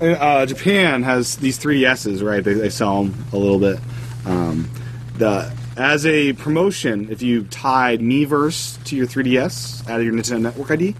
uh, 0.00 0.46
Japan 0.46 1.02
has 1.02 1.36
these 1.36 1.58
3DSs, 1.58 2.26
right? 2.26 2.42
They, 2.42 2.54
they 2.54 2.70
sell 2.70 3.04
them 3.04 3.24
a 3.32 3.36
little 3.36 3.58
bit. 3.58 3.78
Um, 4.24 4.70
the 5.16 5.52
as 5.76 6.06
a 6.06 6.32
promotion, 6.32 7.08
if 7.10 7.22
you 7.22 7.44
tied 7.44 8.00
Miiverse 8.00 8.82
to 8.84 8.96
your 8.96 9.06
3DS 9.06 9.88
out 9.88 10.00
of 10.00 10.06
your 10.06 10.14
Nintendo 10.14 10.40
Network 10.40 10.70
ID, 10.70 10.96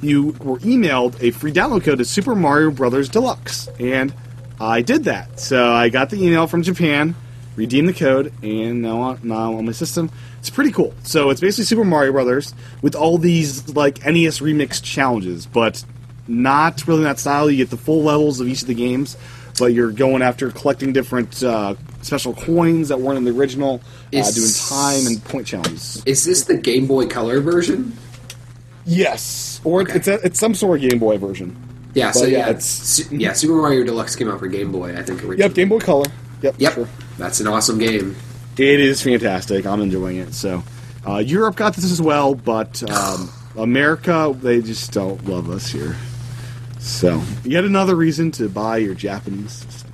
you 0.00 0.28
were 0.40 0.58
emailed 0.60 1.20
a 1.22 1.32
free 1.32 1.52
download 1.52 1.84
code 1.84 1.98
to 1.98 2.04
Super 2.04 2.34
Mario 2.34 2.70
Brothers 2.70 3.08
Deluxe, 3.08 3.68
and 3.78 4.14
I 4.60 4.80
did 4.82 5.04
that. 5.04 5.38
So 5.38 5.70
I 5.72 5.90
got 5.90 6.10
the 6.10 6.16
email 6.24 6.46
from 6.46 6.62
Japan, 6.62 7.14
redeemed 7.56 7.88
the 7.88 7.92
code, 7.92 8.32
and 8.42 8.82
now 8.82 8.98
on, 9.00 9.20
now 9.22 9.54
on 9.54 9.66
my 9.66 9.72
system, 9.72 10.10
it's 10.38 10.50
pretty 10.50 10.72
cool. 10.72 10.94
So 11.02 11.30
it's 11.30 11.40
basically 11.40 11.64
Super 11.64 11.84
Mario 11.84 12.12
Brothers 12.12 12.54
with 12.82 12.94
all 12.94 13.18
these 13.18 13.74
like 13.74 14.04
NES 14.04 14.40
remix 14.40 14.82
challenges, 14.82 15.46
but 15.46 15.84
not 16.28 16.86
really 16.86 17.00
in 17.00 17.04
that 17.04 17.18
style. 17.18 17.50
You 17.50 17.56
get 17.58 17.70
the 17.70 17.76
full 17.76 18.02
levels 18.02 18.40
of 18.40 18.48
each 18.48 18.62
of 18.62 18.68
the 18.68 18.74
games, 18.74 19.16
but 19.58 19.66
you're 19.74 19.90
going 19.92 20.22
after 20.22 20.50
collecting 20.50 20.92
different 20.92 21.42
uh, 21.42 21.74
special 22.00 22.32
coins 22.34 22.88
that 22.88 23.00
weren't 23.00 23.18
in 23.18 23.24
the 23.24 23.32
original, 23.32 23.80
uh, 24.14 24.16
Is- 24.18 24.34
doing 24.34 24.68
time 24.68 25.06
and 25.06 25.22
point 25.24 25.46
challenges. 25.46 26.02
is 26.06 26.24
this 26.24 26.44
the 26.44 26.56
Game 26.56 26.86
Boy 26.86 27.06
Color 27.06 27.40
version? 27.40 27.96
Yes, 28.84 29.60
or 29.62 29.82
it's 29.82 30.08
a, 30.08 30.14
it's 30.24 30.40
some 30.40 30.54
sort 30.54 30.82
of 30.82 30.90
Game 30.90 30.98
Boy 30.98 31.16
version. 31.18 31.56
Yeah. 31.94 32.10
So 32.10 32.24
yeah, 32.24 32.48
yeah, 32.50 33.04
yeah. 33.12 33.32
Super 33.32 33.54
Mario 33.54 33.84
Deluxe 33.84 34.16
came 34.16 34.28
out 34.28 34.38
for 34.40 34.48
Game 34.48 34.72
Boy, 34.72 34.92
I 34.96 35.02
think. 35.02 35.20
Originally. 35.22 35.38
Yep, 35.38 35.54
Game 35.54 35.68
Boy 35.68 35.78
Color. 35.78 36.06
Yep, 36.42 36.54
Yep. 36.58 36.72
sure. 36.74 36.88
That's 37.18 37.40
an 37.40 37.46
awesome 37.46 37.78
game. 37.78 38.16
It 38.58 38.80
is 38.80 39.02
fantastic. 39.02 39.66
I'm 39.66 39.80
enjoying 39.80 40.16
it. 40.18 40.34
So, 40.34 40.62
uh, 41.06 41.18
Europe 41.18 41.56
got 41.56 41.74
this 41.74 41.90
as 41.90 42.00
well, 42.02 42.34
but 42.34 42.82
um, 42.90 43.30
America, 43.56 44.34
they 44.40 44.60
just 44.60 44.92
don't 44.92 45.24
love 45.26 45.50
us 45.50 45.68
here. 45.68 45.96
So, 46.78 47.22
yet 47.44 47.64
another 47.64 47.94
reason 47.94 48.30
to 48.32 48.48
buy 48.48 48.78
your 48.78 48.94
Japanese 48.94 49.52
system. 49.52 49.88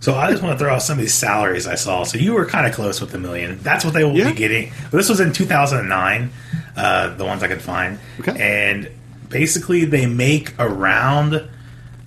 So 0.00 0.14
I 0.14 0.30
just 0.30 0.42
want 0.42 0.58
to 0.58 0.62
throw 0.62 0.74
out 0.74 0.82
some 0.82 0.98
of 0.98 1.00
these 1.00 1.14
salaries 1.14 1.66
I 1.66 1.76
saw. 1.76 2.02
So 2.04 2.18
you 2.18 2.34
were 2.34 2.44
kind 2.44 2.66
of 2.66 2.74
close 2.74 3.00
with 3.00 3.10
the 3.10 3.18
million. 3.18 3.58
That's 3.62 3.86
what 3.86 3.94
they 3.94 4.04
will 4.04 4.14
Yeah. 4.14 4.28
be 4.32 4.36
getting. 4.36 4.70
This 4.90 5.08
was 5.08 5.18
in 5.18 5.32
2009, 5.32 6.30
uh, 6.76 7.14
the 7.16 7.24
ones 7.24 7.42
I 7.42 7.48
could 7.48 7.62
find. 7.62 7.98
Okay. 8.20 8.36
And 8.38 8.90
basically, 9.30 9.86
they 9.86 10.04
make 10.04 10.52
around 10.58 11.48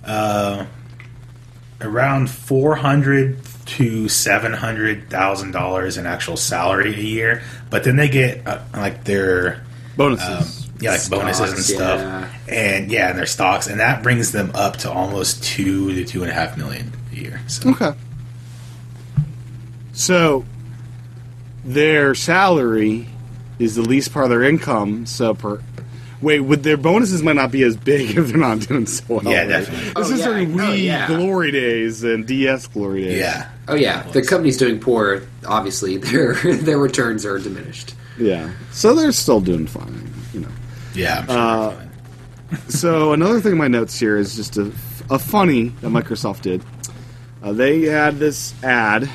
uh, 0.04 0.66
around 1.80 2.30
400 2.30 3.36
to 3.68 4.08
700 4.08 5.10
thousand 5.10 5.52
dollars 5.52 5.96
in 5.96 6.06
actual 6.06 6.36
salary 6.36 6.94
a 6.94 6.98
year. 7.00 7.42
But 7.70 7.84
then 7.84 7.96
they 7.96 8.08
get 8.08 8.46
uh, 8.46 8.62
like 8.72 9.04
their 9.04 9.62
Bonuses. 9.96 10.64
um, 10.64 10.68
yeah, 10.80 10.92
like 10.92 11.10
bonuses 11.10 11.52
and 11.52 11.62
stuff, 11.62 12.00
yeah. 12.00 12.28
and 12.48 12.90
yeah, 12.90 13.10
and 13.10 13.18
their 13.18 13.26
stocks, 13.26 13.66
and 13.66 13.80
that 13.80 14.02
brings 14.02 14.30
them 14.30 14.52
up 14.54 14.76
to 14.78 14.90
almost 14.90 15.42
two 15.42 15.92
to 15.94 16.04
two 16.04 16.22
and 16.22 16.30
a 16.30 16.34
half 16.34 16.56
million 16.56 16.92
a 17.12 17.16
year. 17.16 17.40
So. 17.48 17.70
okay. 17.70 17.92
So, 19.92 20.44
their 21.64 22.14
salary 22.14 23.08
is 23.58 23.74
the 23.74 23.82
least 23.82 24.12
part 24.12 24.26
of 24.26 24.30
their 24.30 24.44
income. 24.44 25.06
So, 25.06 25.34
per. 25.34 25.60
Wait, 26.20 26.40
would 26.40 26.64
their 26.64 26.76
bonuses 26.76 27.22
might 27.22 27.36
not 27.36 27.52
be 27.52 27.62
as 27.62 27.76
big 27.76 28.16
if 28.18 28.28
they're 28.28 28.36
not 28.38 28.60
doing 28.60 28.86
so 28.86 29.04
well. 29.08 29.24
Yeah, 29.24 29.40
right? 29.40 29.48
definitely. 29.48 29.84
This 29.86 29.94
Oh, 29.96 30.00
is 30.14 30.18
yeah. 30.20 30.26
during 30.26 30.60
Oh, 30.60 30.72
yeah. 30.72 31.06
glory 31.06 31.50
days 31.52 32.02
and 32.02 32.26
DS 32.26 32.66
glory 32.66 33.04
days. 33.04 33.18
Yeah. 33.20 33.48
Oh 33.68 33.74
yeah, 33.76 34.02
the 34.12 34.22
company's 34.22 34.56
doing 34.56 34.80
poor. 34.80 35.22
Obviously, 35.46 35.96
their 35.98 36.34
their 36.34 36.78
returns 36.78 37.24
are 37.24 37.38
diminished. 37.38 37.94
Yeah. 38.18 38.50
So 38.72 38.94
they're 38.94 39.12
still 39.12 39.40
doing 39.40 39.66
fine, 39.68 40.12
you 40.34 40.40
know. 40.40 40.48
Yeah. 40.94 41.20
I'm 41.20 41.26
sure 41.26 41.36
Uh, 41.38 41.70
fine. 41.70 41.90
So 42.70 43.12
another 43.12 43.40
thing 43.40 43.52
in 43.52 43.58
my 43.58 43.68
notes 43.68 43.98
here 44.00 44.16
is 44.16 44.34
just 44.34 44.56
a, 44.56 44.72
a 45.10 45.18
funny 45.18 45.68
that 45.82 45.88
Microsoft 45.90 46.40
did. 46.42 46.64
Uh, 47.42 47.52
they 47.52 47.82
had 47.82 48.18
this 48.18 48.54
ad: 48.64 49.08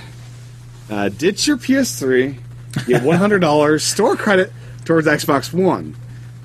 uh, 0.89 1.09
ditch 1.09 1.47
your 1.47 1.57
PS3, 1.57 2.37
get 2.85 3.03
one 3.03 3.17
hundred 3.17 3.39
dollars 3.39 3.83
store 3.83 4.15
credit 4.15 4.53
towards 4.85 5.07
Xbox 5.07 5.51
One. 5.51 5.95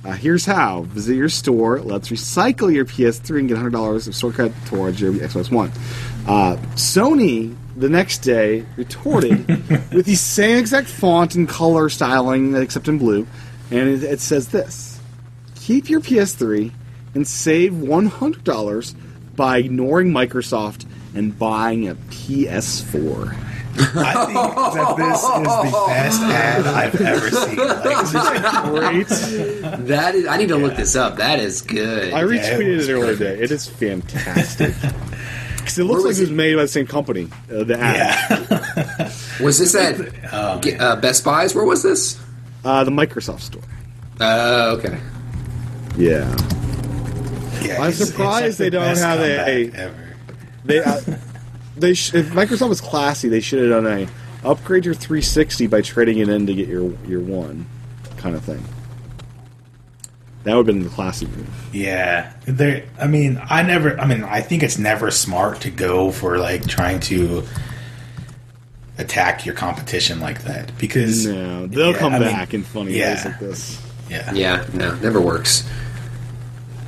Uh, 0.05 0.12
here's 0.12 0.46
how: 0.46 0.82
visit 0.82 1.14
your 1.16 1.28
store. 1.28 1.80
Let's 1.80 2.09
recycle 2.09 2.72
your 2.72 2.84
PS3 2.84 3.40
and 3.40 3.49
get 3.49 3.57
hundred 3.57 3.72
dollars 3.72 4.07
of 4.07 4.14
store 4.14 4.32
credit 4.32 4.55
towards 4.66 5.01
your 5.01 5.12
Xbox 5.12 5.51
One. 5.51 5.70
Uh, 6.26 6.57
Sony 6.74 7.57
the 7.76 7.88
next 7.88 8.18
day 8.18 8.64
retorted 8.76 9.46
with 9.92 10.07
the 10.07 10.14
same 10.14 10.59
exact 10.59 10.88
font 10.88 11.34
and 11.34 11.49
color 11.49 11.88
styling, 11.88 12.55
except 12.57 12.88
in 12.88 12.99
blue, 12.99 13.26
and 13.70 13.88
it, 13.88 14.03
it 14.03 14.20
says 14.20 14.49
this 14.49 15.01
keep 15.55 15.90
your 15.90 16.01
PS3 16.01 16.72
and 17.14 17.26
save 17.26 17.72
$100 17.72 18.94
by 19.36 19.59
ignoring 19.59 20.09
Microsoft 20.09 20.86
and 21.14 21.38
buying 21.38 21.88
a 21.88 21.94
PS4. 21.94 23.47
I 23.81 24.26
think 24.26 24.55
that 24.74 24.97
this 24.97 25.22
is 25.22 25.72
the 25.72 25.85
best 25.87 26.22
ad 26.22 26.66
I've 26.66 27.01
ever 27.01 27.31
seen. 27.31 27.57
Like, 27.57 27.83
this 29.09 29.09
is 29.09 29.61
Great. 29.61 29.87
That 29.87 30.14
is, 30.14 30.26
I 30.26 30.37
need 30.37 30.49
to 30.49 30.57
look 30.57 30.76
this 30.76 30.97
up. 30.97 31.16
That 31.16 31.39
is 31.39 31.62
good. 31.62 32.12
I 32.12 32.22
retweeted 32.24 32.76
was 32.76 32.89
it 32.89 32.93
earlier 32.93 33.16
today. 33.16 33.39
It 33.43 33.51
is 33.51 33.66
fantastic. 33.68 34.74
Because 35.59 35.79
it 35.81 35.85
looks 35.85 36.03
like 36.05 36.16
it 36.16 36.20
was 36.20 36.31
made 36.31 36.55
by 36.57 36.62
the 36.62 36.68
same 36.68 36.87
company. 36.87 37.29
Uh, 37.53 37.62
the 37.62 37.79
ad. 37.79 38.31
yeah. 38.49 39.12
was 39.45 39.59
this 39.59 39.74
at 39.74 40.01
Oh, 40.33 40.59
uh, 40.79 40.97
Best 40.97 41.22
Buys? 41.26 41.55
Where 41.55 41.64
was 41.66 41.83
this? 41.83 42.18
Uh, 42.64 42.85
the 42.85 42.91
Microsoft 42.91 43.41
store. 43.41 43.61
Uh, 44.18 44.76
okay. 44.79 44.99
Yeah. 45.99 46.24
Yeah, 47.61 47.83
I'm 47.83 47.91
it's- 47.91 48.01
it's 48.01 48.09
surprised 48.11 48.43
like 48.43 48.57
the 48.57 48.64
they 48.64 48.70
don't 48.70 48.97
have 48.97 49.20
a- 49.20 49.68
comeback 49.68 49.79
ever. 49.79 50.16
They 50.64 50.79
uh, 50.79 51.01
they 51.81 51.95
sh- 51.95 52.14
if 52.14 52.31
Microsoft 52.31 52.68
was 52.68 52.81
classy, 52.81 53.29
they 53.29 53.41
should 53.41 53.61
have 53.70 53.83
done 53.85 53.87
a 53.87 54.09
upgrade 54.47 54.85
your 54.85 54.95
360 54.95 55.66
by 55.66 55.81
trading 55.83 56.18
it 56.18 56.29
in 56.29 56.47
to 56.47 56.55
get 56.55 56.68
your 56.68 56.93
your 57.07 57.20
one 57.20 57.66
kind 58.16 58.35
of 58.37 58.45
thing. 58.45 58.62
That 60.45 60.55
would 60.57 60.66
have 60.66 60.74
been 60.76 60.85
the 60.85 60.91
classy 60.91 61.26
move. 61.26 61.68
Yeah, 61.72 62.33
there. 62.47 62.85
I 62.99 63.07
mean, 63.07 63.41
I 63.51 63.62
never. 63.62 63.99
I 64.01 64.07
mean, 64.07 64.22
I 64.24 64.41
think 64.41 64.62
it's 64.62 64.79
never 64.79 65.11
smart 65.11 65.61
to 65.62 65.70
go 65.70 66.11
for 66.12 66.39
like 66.39 66.66
trying 66.66 67.01
to 67.01 67.43
attack 68.99 69.45
your 69.47 69.55
competition 69.55 70.20
like 70.20 70.43
that 70.45 70.76
because 70.79 71.26
No, 71.26 71.66
they'll 71.66 71.93
Yeah, 71.93 71.99
come 71.99 72.14
I 72.14 72.18
mean, 72.18 72.29
back 72.29 72.55
in 72.55 72.62
funny 72.64 72.93
yeah. 72.99 73.14
ways 73.14 73.24
like 73.26 73.39
this. 73.41 73.83
yeah, 74.11 74.33
Yeah, 74.33 74.66
no, 74.74 74.95
never 74.97 75.20
works. 75.20 75.68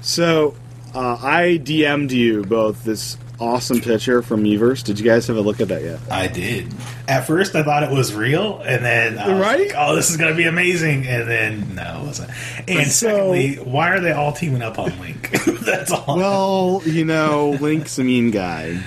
So, 0.02 0.56
uh, 0.94 1.18
I 1.22 1.60
DM'd 1.62 2.10
you 2.10 2.42
both 2.42 2.82
this 2.84 3.16
awesome 3.40 3.80
picture 3.80 4.22
from 4.22 4.44
Miiverse. 4.44 4.84
Did 4.84 4.98
you 4.98 5.04
guys 5.04 5.26
have 5.28 5.36
a 5.36 5.40
look 5.40 5.60
at 5.60 5.68
that 5.68 5.82
yet? 5.82 5.98
I 6.10 6.26
did. 6.28 6.72
At 7.08 7.26
first, 7.26 7.54
I 7.56 7.62
thought 7.62 7.82
it 7.82 7.90
was 7.90 8.14
real, 8.14 8.60
and 8.60 8.84
then 8.84 9.18
I 9.18 9.28
was 9.32 9.40
Right? 9.40 9.60
like, 9.68 9.74
"Oh, 9.76 9.96
this 9.96 10.10
is 10.10 10.16
gonna 10.16 10.34
be 10.34 10.44
amazing," 10.44 11.06
and 11.06 11.28
then 11.28 11.74
no, 11.74 12.00
it 12.02 12.06
wasn't. 12.06 12.30
And 12.68 12.86
So- 12.92 13.08
secondly, 13.08 13.54
why 13.56 13.88
are 13.90 14.00
they 14.00 14.12
all 14.12 14.32
teaming 14.32 14.62
up 14.62 14.78
on 14.78 14.92
Link? 15.00 15.30
That's 15.64 15.90
all. 15.90 16.16
Well, 16.16 16.82
you 16.84 17.04
know, 17.04 17.56
Link's 17.60 17.98
a 17.98 18.04
mean 18.04 18.30
guy. 18.30 18.78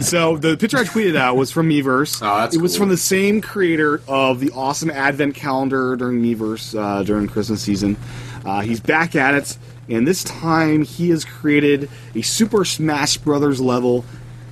So 0.00 0.36
the 0.36 0.56
picture 0.56 0.76
I 0.76 0.84
tweeted 0.84 1.16
out 1.16 1.36
was 1.36 1.50
from 1.50 1.68
Miiverse. 1.70 2.20
Oh, 2.22 2.38
that's 2.40 2.54
it 2.54 2.60
was 2.60 2.72
cool. 2.72 2.80
from 2.84 2.88
the 2.90 2.96
same 2.98 3.40
creator 3.40 4.02
of 4.06 4.38
the 4.38 4.50
awesome 4.50 4.90
Advent 4.90 5.34
calendar 5.34 5.96
during 5.96 6.22
Miiverse 6.22 6.78
uh, 6.78 7.02
during 7.04 7.26
Christmas 7.26 7.62
season. 7.62 7.96
Uh, 8.44 8.60
he's 8.60 8.80
back 8.80 9.16
at 9.16 9.34
it, 9.34 9.56
and 9.88 10.06
this 10.06 10.22
time 10.24 10.82
he 10.84 11.10
has 11.10 11.24
created 11.24 11.88
a 12.14 12.22
Super 12.22 12.64
Smash 12.64 13.16
Brothers 13.18 13.60
level 13.60 14.04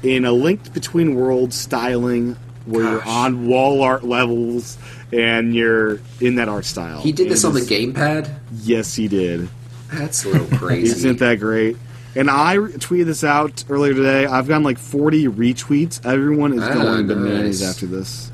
in 0.03 0.24
a 0.24 0.32
Link 0.32 0.72
Between 0.72 1.14
Worlds 1.14 1.57
styling, 1.57 2.37
where 2.66 2.82
you're 2.84 3.07
on 3.07 3.47
wall 3.47 3.82
art 3.82 4.05
levels 4.05 4.76
and 5.12 5.55
you're 5.55 6.01
in 6.20 6.34
that 6.37 6.49
art 6.49 6.64
style. 6.64 7.01
He 7.01 7.12
did 7.12 7.28
this 7.28 7.45
on 7.45 7.55
the 7.55 7.61
gamepad. 7.61 8.28
Yes, 8.62 8.95
he 8.95 9.09
did. 9.09 9.49
That's 9.93 10.24
a 10.24 10.28
little 10.30 10.59
crazy. 10.59 10.93
Isn't 10.97 11.18
that 11.20 11.39
great? 11.41 11.76
And 12.16 12.30
I 12.30 12.57
tweeted 12.57 13.05
this 13.07 13.22
out 13.24 13.62
earlier 13.68 13.93
today. 13.95 14.26
I've 14.26 14.49
gotten 14.49 14.62
like 14.64 14.78
40 14.78 15.28
retweets. 15.28 16.05
Everyone 16.05 16.55
is 16.55 16.62
Ah, 16.62 16.72
going 16.72 17.07
bananas 17.07 17.61
nice. 17.61 17.70
after 17.70 17.87
this. 17.87 18.32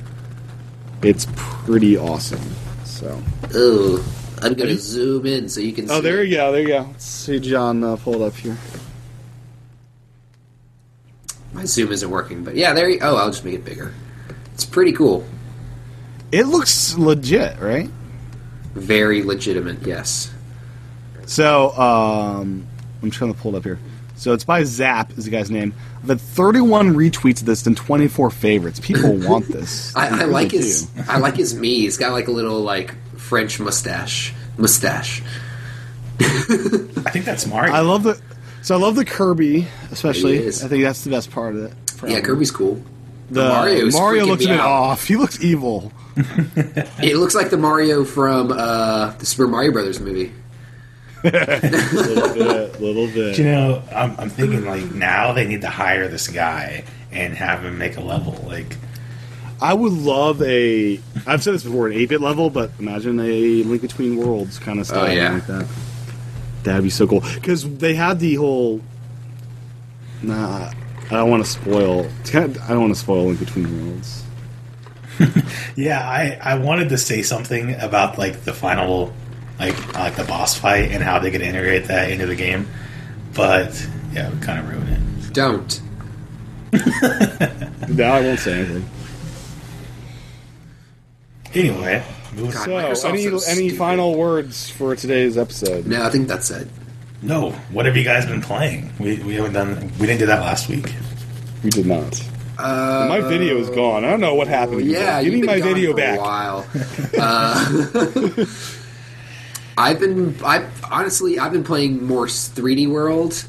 It's 1.02 1.26
pretty 1.34 1.96
awesome. 1.96 2.40
So, 2.84 3.20
Ugh. 3.54 4.00
I'm 4.42 4.54
gonna 4.54 4.76
zoom 4.76 5.26
in 5.26 5.48
so 5.48 5.60
you 5.60 5.72
can. 5.72 5.84
oh, 5.84 5.88
see 5.88 5.94
Oh, 5.94 6.00
there 6.00 6.22
you 6.24 6.36
go. 6.36 6.52
There 6.52 6.62
you 6.62 6.68
go. 6.68 6.86
Let's 6.90 7.04
see 7.04 7.40
John 7.40 7.82
uh, 7.84 7.96
pull 7.96 8.22
it 8.22 8.26
up 8.26 8.34
here. 8.34 8.56
My 11.52 11.64
zoom 11.64 11.92
isn't 11.92 12.08
working, 12.08 12.44
but 12.44 12.56
yeah, 12.56 12.72
there. 12.72 12.88
You, 12.88 12.98
oh, 13.02 13.16
I'll 13.16 13.30
just 13.30 13.44
make 13.44 13.54
it 13.54 13.64
bigger. 13.64 13.92
It's 14.54 14.64
pretty 14.64 14.92
cool. 14.92 15.24
It 16.30 16.44
looks 16.44 16.96
legit, 16.96 17.58
right? 17.60 17.90
Very 18.74 19.22
legitimate. 19.22 19.82
Yes. 19.86 20.32
So, 21.26 21.70
um, 21.72 22.66
I'm 23.02 23.10
trying 23.10 23.34
to 23.34 23.38
pull 23.38 23.54
it 23.54 23.58
up 23.58 23.64
here. 23.64 23.78
So 24.16 24.32
it's 24.32 24.44
by 24.44 24.62
Zap 24.64 25.16
is 25.18 25.24
the 25.24 25.30
guy's 25.30 25.50
name. 25.50 25.74
I've 26.02 26.08
had 26.08 26.20
31 26.20 26.94
retweets 26.94 27.40
of 27.40 27.46
this 27.46 27.66
and 27.66 27.76
24 27.76 28.30
favorites. 28.30 28.80
People 28.80 29.16
want 29.16 29.48
this. 29.48 29.94
I, 29.96 30.22
I 30.22 30.24
like 30.24 30.52
his. 30.52 30.88
I 31.08 31.18
like 31.18 31.36
his 31.36 31.54
me. 31.54 31.80
He's 31.80 31.96
got 31.96 32.12
like 32.12 32.28
a 32.28 32.30
little 32.30 32.60
like 32.60 32.94
French 33.32 33.58
mustache. 33.58 34.34
Mustache. 34.58 35.22
I 36.20 37.10
think 37.10 37.24
that's 37.24 37.46
Mario. 37.46 37.72
I 37.72 37.80
love 37.80 38.02
the. 38.02 38.20
So 38.60 38.74
I 38.74 38.78
love 38.78 38.94
the 38.94 39.06
Kirby, 39.06 39.66
especially. 39.90 40.46
I 40.46 40.50
think 40.50 40.84
that's 40.84 41.02
the 41.02 41.08
best 41.08 41.30
part 41.30 41.54
of 41.54 41.64
it. 41.64 41.72
Yeah. 42.06 42.20
Kirby's 42.20 42.50
cool. 42.50 42.82
The 43.30 43.48
Mario's 43.48 43.94
Mario 43.94 44.26
looks 44.26 44.44
a 44.44 44.48
bit 44.48 44.60
out. 44.60 44.68
off. 44.68 45.06
He 45.06 45.16
looks 45.16 45.42
evil. 45.42 45.94
It 47.02 47.16
looks 47.16 47.34
like 47.34 47.48
the 47.48 47.56
Mario 47.56 48.04
from 48.04 48.52
uh, 48.52 49.12
the 49.12 49.24
Super 49.24 49.48
Mario 49.48 49.72
Brothers 49.72 49.98
movie. 49.98 50.30
little 51.24 52.34
bit, 52.34 52.80
little 52.82 53.06
bit. 53.06 53.38
you 53.38 53.44
know, 53.44 53.82
I'm, 53.96 54.14
I'm 54.18 54.28
thinking 54.28 54.66
like 54.66 54.92
now 54.92 55.32
they 55.32 55.46
need 55.46 55.62
to 55.62 55.70
hire 55.70 56.06
this 56.08 56.28
guy 56.28 56.84
and 57.10 57.32
have 57.34 57.64
him 57.64 57.78
make 57.78 57.96
a 57.96 58.02
level. 58.02 58.34
Like, 58.46 58.76
I 59.62 59.72
would 59.74 59.92
love 59.92 60.42
a. 60.42 61.00
I've 61.26 61.42
said 61.42 61.54
this 61.54 61.62
before, 61.64 61.86
an 61.88 61.94
8-bit 61.94 62.20
level, 62.20 62.50
but 62.50 62.70
imagine 62.78 63.20
a 63.20 63.62
Link 63.62 63.80
Between 63.82 64.16
Worlds 64.16 64.58
kind 64.58 64.80
of 64.80 64.86
style 64.86 65.06
Oh, 65.06 65.10
yeah. 65.12 65.34
like 65.34 65.46
that. 65.46 65.66
That'd 66.64 66.82
be 66.82 66.90
so 66.90 67.06
cool 67.06 67.20
because 67.34 67.68
they 67.78 67.94
had 67.94 68.18
the 68.20 68.34
whole. 68.36 68.80
Nah, 70.22 70.70
I 71.06 71.10
don't 71.10 71.30
want 71.30 71.44
to 71.44 71.50
spoil. 71.50 72.06
it's 72.20 72.30
kind 72.30 72.56
of- 72.56 72.62
I 72.62 72.68
don't 72.68 72.80
want 72.82 72.94
to 72.94 73.00
spoil 73.00 73.24
Link 73.26 73.38
Between 73.38 73.86
Worlds. 73.88 74.24
yeah, 75.76 76.00
I 76.08 76.38
I 76.42 76.54
wanted 76.56 76.88
to 76.90 76.98
say 76.98 77.22
something 77.22 77.74
about 77.80 78.18
like 78.18 78.44
the 78.44 78.52
final, 78.52 79.12
like 79.60 79.94
like 79.94 80.16
the 80.16 80.24
boss 80.24 80.56
fight 80.58 80.90
and 80.90 81.02
how 81.02 81.18
they 81.18 81.30
could 81.30 81.42
integrate 81.42 81.84
that 81.86 82.10
into 82.10 82.26
the 82.26 82.34
game, 82.36 82.66
but 83.34 83.86
yeah, 84.12 84.30
we 84.30 84.40
kind 84.40 84.58
of 84.60 84.68
ruin 84.70 84.88
it. 84.88 85.32
Don't. 85.32 85.80
No, 87.88 88.04
I 88.04 88.20
won't 88.22 88.38
say 88.38 88.60
anything. 88.60 88.88
Anyway, 91.54 92.02
God. 92.36 92.52
So, 92.52 92.70
Microsoft's 92.70 93.04
any 93.04 93.22
so 93.24 93.28
any 93.50 93.68
stupid. 93.68 93.78
final 93.78 94.14
words 94.16 94.70
for 94.70 94.96
today's 94.96 95.36
episode? 95.36 95.86
No, 95.86 96.02
I 96.04 96.10
think 96.10 96.28
that's 96.28 96.50
it. 96.50 96.66
No, 97.20 97.50
what 97.70 97.86
have 97.86 97.96
you 97.96 98.04
guys 98.04 98.26
been 98.26 98.40
playing? 98.42 98.90
We, 98.98 99.18
we 99.18 99.34
haven't 99.34 99.52
done. 99.52 99.92
We 100.00 100.06
didn't 100.06 100.20
do 100.20 100.26
that 100.26 100.40
last 100.40 100.68
week. 100.68 100.92
We 101.62 101.70
did 101.70 101.86
not. 101.86 102.20
Uh, 102.58 103.06
My 103.08 103.20
video 103.20 103.56
is 103.58 103.70
gone. 103.70 104.04
I 104.04 104.10
don't 104.10 104.20
know 104.20 104.34
what 104.34 104.48
happened. 104.48 104.80
to 104.80 104.84
you 104.84 104.92
Yeah, 104.92 105.22
give 105.22 105.32
you've 105.32 105.40
me 105.42 105.46
been 105.46 105.60
my 105.60 105.60
gone 105.60 105.74
video 105.74 105.90
for 105.92 105.96
back. 105.96 106.18
A 106.18 106.22
while. 106.22 106.66
Uh, 107.18 108.46
I've 109.78 109.98
been, 110.00 110.36
I 110.44 110.66
honestly, 110.90 111.38
I've 111.38 111.52
been 111.52 111.64
playing 111.64 112.04
more 112.06 112.26
3D 112.26 112.88
World. 112.90 113.42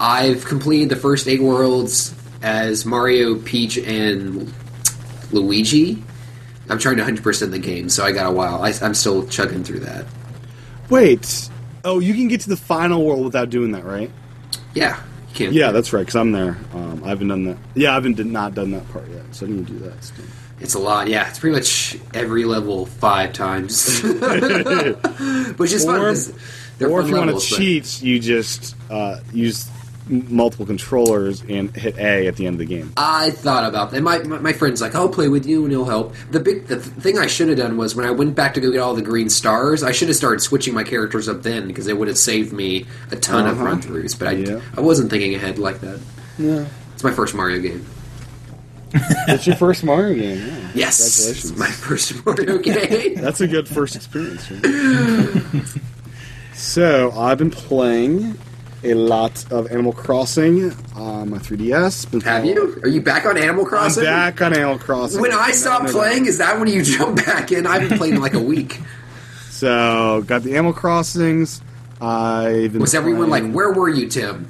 I've 0.00 0.44
completed 0.44 0.88
the 0.88 0.96
first 0.96 1.28
eight 1.28 1.42
worlds 1.42 2.14
as 2.42 2.86
Mario, 2.86 3.36
Peach, 3.36 3.76
and 3.78 4.52
Luigi. 5.32 6.02
I'm 6.68 6.78
trying 6.78 6.96
to 6.96 7.02
100% 7.02 7.50
the 7.50 7.58
game, 7.58 7.88
so 7.88 8.04
I 8.04 8.12
got 8.12 8.26
a 8.26 8.30
while. 8.30 8.62
I, 8.62 8.72
I'm 8.82 8.94
still 8.94 9.26
chugging 9.26 9.64
through 9.64 9.80
that. 9.80 10.06
Wait. 10.90 11.50
Oh, 11.84 11.98
you 11.98 12.14
can 12.14 12.28
get 12.28 12.40
to 12.42 12.48
the 12.48 12.56
final 12.56 13.04
world 13.04 13.24
without 13.24 13.50
doing 13.50 13.72
that, 13.72 13.84
right? 13.84 14.10
Yeah, 14.74 15.00
you 15.28 15.34
can. 15.34 15.52
Yeah, 15.52 15.72
that's 15.72 15.92
right. 15.92 16.00
Because 16.00 16.16
I'm 16.16 16.32
there. 16.32 16.56
Um, 16.72 17.02
I 17.04 17.08
haven't 17.08 17.28
done 17.28 17.44
that. 17.44 17.58
Yeah, 17.74 17.90
I 17.90 17.94
haven't 17.94 18.14
did 18.14 18.26
not 18.26 18.54
done 18.54 18.70
that 18.70 18.88
part 18.90 19.08
yet. 19.10 19.34
So 19.34 19.46
I 19.46 19.50
need 19.50 19.66
to 19.66 19.72
do 19.72 19.78
that. 19.80 20.02
Still. 20.02 20.24
It's 20.60 20.74
a 20.74 20.78
lot, 20.78 21.08
yeah. 21.08 21.28
It's 21.28 21.38
pretty 21.38 21.56
much 21.56 21.98
every 22.14 22.44
level 22.44 22.86
five 22.86 23.32
times, 23.34 24.00
which 24.02 25.72
is 25.72 25.84
fun. 25.84 26.00
Or- 26.00 26.14
they're 26.78 26.90
or 26.90 27.00
if 27.00 27.06
fun 27.06 27.14
you 27.14 27.16
want 27.16 27.40
to 27.40 27.46
cheat, 27.46 28.02
you 28.02 28.18
just 28.18 28.74
uh, 28.90 29.20
use 29.32 29.68
multiple 30.08 30.66
controllers 30.66 31.42
and 31.48 31.74
hit 31.74 31.96
A 31.98 32.26
at 32.26 32.36
the 32.36 32.46
end 32.46 32.54
of 32.54 32.58
the 32.58 32.66
game. 32.66 32.92
I 32.96 33.30
thought 33.30 33.64
about 33.64 33.90
that. 33.92 34.02
My, 34.02 34.18
my 34.18 34.38
my 34.38 34.52
friend's 34.52 34.80
like, 34.82 34.94
"I'll 34.94 35.08
play 35.08 35.28
with 35.28 35.46
you 35.46 35.62
and 35.64 35.70
he'll 35.72 35.84
help." 35.86 36.14
The 36.30 36.40
big 36.40 36.66
the 36.66 36.78
thing 36.78 37.18
I 37.18 37.26
should 37.26 37.48
have 37.48 37.56
done 37.58 37.76
was 37.76 37.94
when 37.96 38.06
I 38.06 38.10
went 38.10 38.34
back 38.34 38.54
to 38.54 38.60
go 38.60 38.70
get 38.70 38.80
all 38.80 38.94
the 38.94 39.02
green 39.02 39.30
stars, 39.30 39.82
I 39.82 39.92
should 39.92 40.08
have 40.08 40.16
started 40.16 40.40
switching 40.40 40.74
my 40.74 40.84
characters 40.84 41.28
up 41.28 41.42
then 41.42 41.66
because 41.66 41.86
it 41.86 41.98
would 41.98 42.08
have 42.08 42.18
saved 42.18 42.52
me 42.52 42.86
a 43.10 43.16
ton 43.16 43.46
of 43.46 43.56
Uh-huh. 43.56 43.64
run 43.64 43.80
throughs. 43.82 44.18
But 44.18 44.28
I 44.28 44.32
Yeah. 44.32 44.60
I 44.76 44.80
wasn't 44.82 45.10
thinking 45.10 45.34
ahead 45.34 45.58
like 45.58 45.80
that. 45.80 46.00
Yeah. 46.38 46.66
It's 46.94 47.02
my 47.04 47.12
first 47.12 47.34
Mario 47.34 47.60
game. 47.60 47.84
It's 49.26 49.46
your 49.46 49.56
first 49.56 49.82
Mario 49.84 50.14
game. 50.14 50.38
Yeah. 50.46 50.60
Yes, 50.74 51.00
it's 51.00 51.48
Congratulations. 51.50 51.58
my 51.58 51.70
first 51.70 52.26
Mario 52.26 52.58
game. 52.58 53.14
That's 53.22 53.40
a 53.40 53.46
good 53.48 53.66
first 53.68 53.96
experience. 53.96 54.50
right? 54.50 55.64
so 56.54 57.12
I've 57.12 57.38
been 57.38 57.50
playing 57.50 58.36
a 58.84 58.94
lot 58.94 59.50
of 59.52 59.70
Animal 59.70 59.92
Crossing 59.92 60.72
on 60.94 61.30
my 61.30 61.38
3DS. 61.38 62.10
Been 62.10 62.20
Have 62.22 62.42
playing- 62.42 62.56
you? 62.56 62.80
Are 62.82 62.88
you 62.88 63.00
back 63.00 63.24
on 63.26 63.36
Animal 63.38 63.64
I'm 63.64 63.68
Crossing? 63.68 64.04
back 64.04 64.40
on 64.42 64.52
Animal 64.54 64.78
Crossing. 64.78 65.20
When 65.20 65.32
I 65.32 65.50
stop 65.52 65.82
No, 65.82 65.86
no, 65.88 65.92
no. 65.92 65.98
playing, 65.98 66.26
is 66.26 66.38
that 66.38 66.58
when 66.58 66.68
you 66.68 66.82
jump 66.96 67.16
back 67.24 67.50
in? 67.52 67.66
I 67.66 67.78
haven't 67.80 67.98
played 67.98 68.14
in 68.14 68.20
like 68.20 68.34
a 68.34 68.42
week. 68.42 68.80
So 69.50 70.22
got 70.26 70.42
the 70.42 70.52
Animal 70.54 70.72
Crossings. 70.72 71.62
I've 72.00 72.72
been 72.72 72.80
Was 72.80 72.94
everyone 72.94 73.30
like, 73.30 73.42
playing- 73.42 73.54
"Where 73.54 73.72
were 73.72 73.88
you, 73.88 74.08
Tim?" 74.08 74.48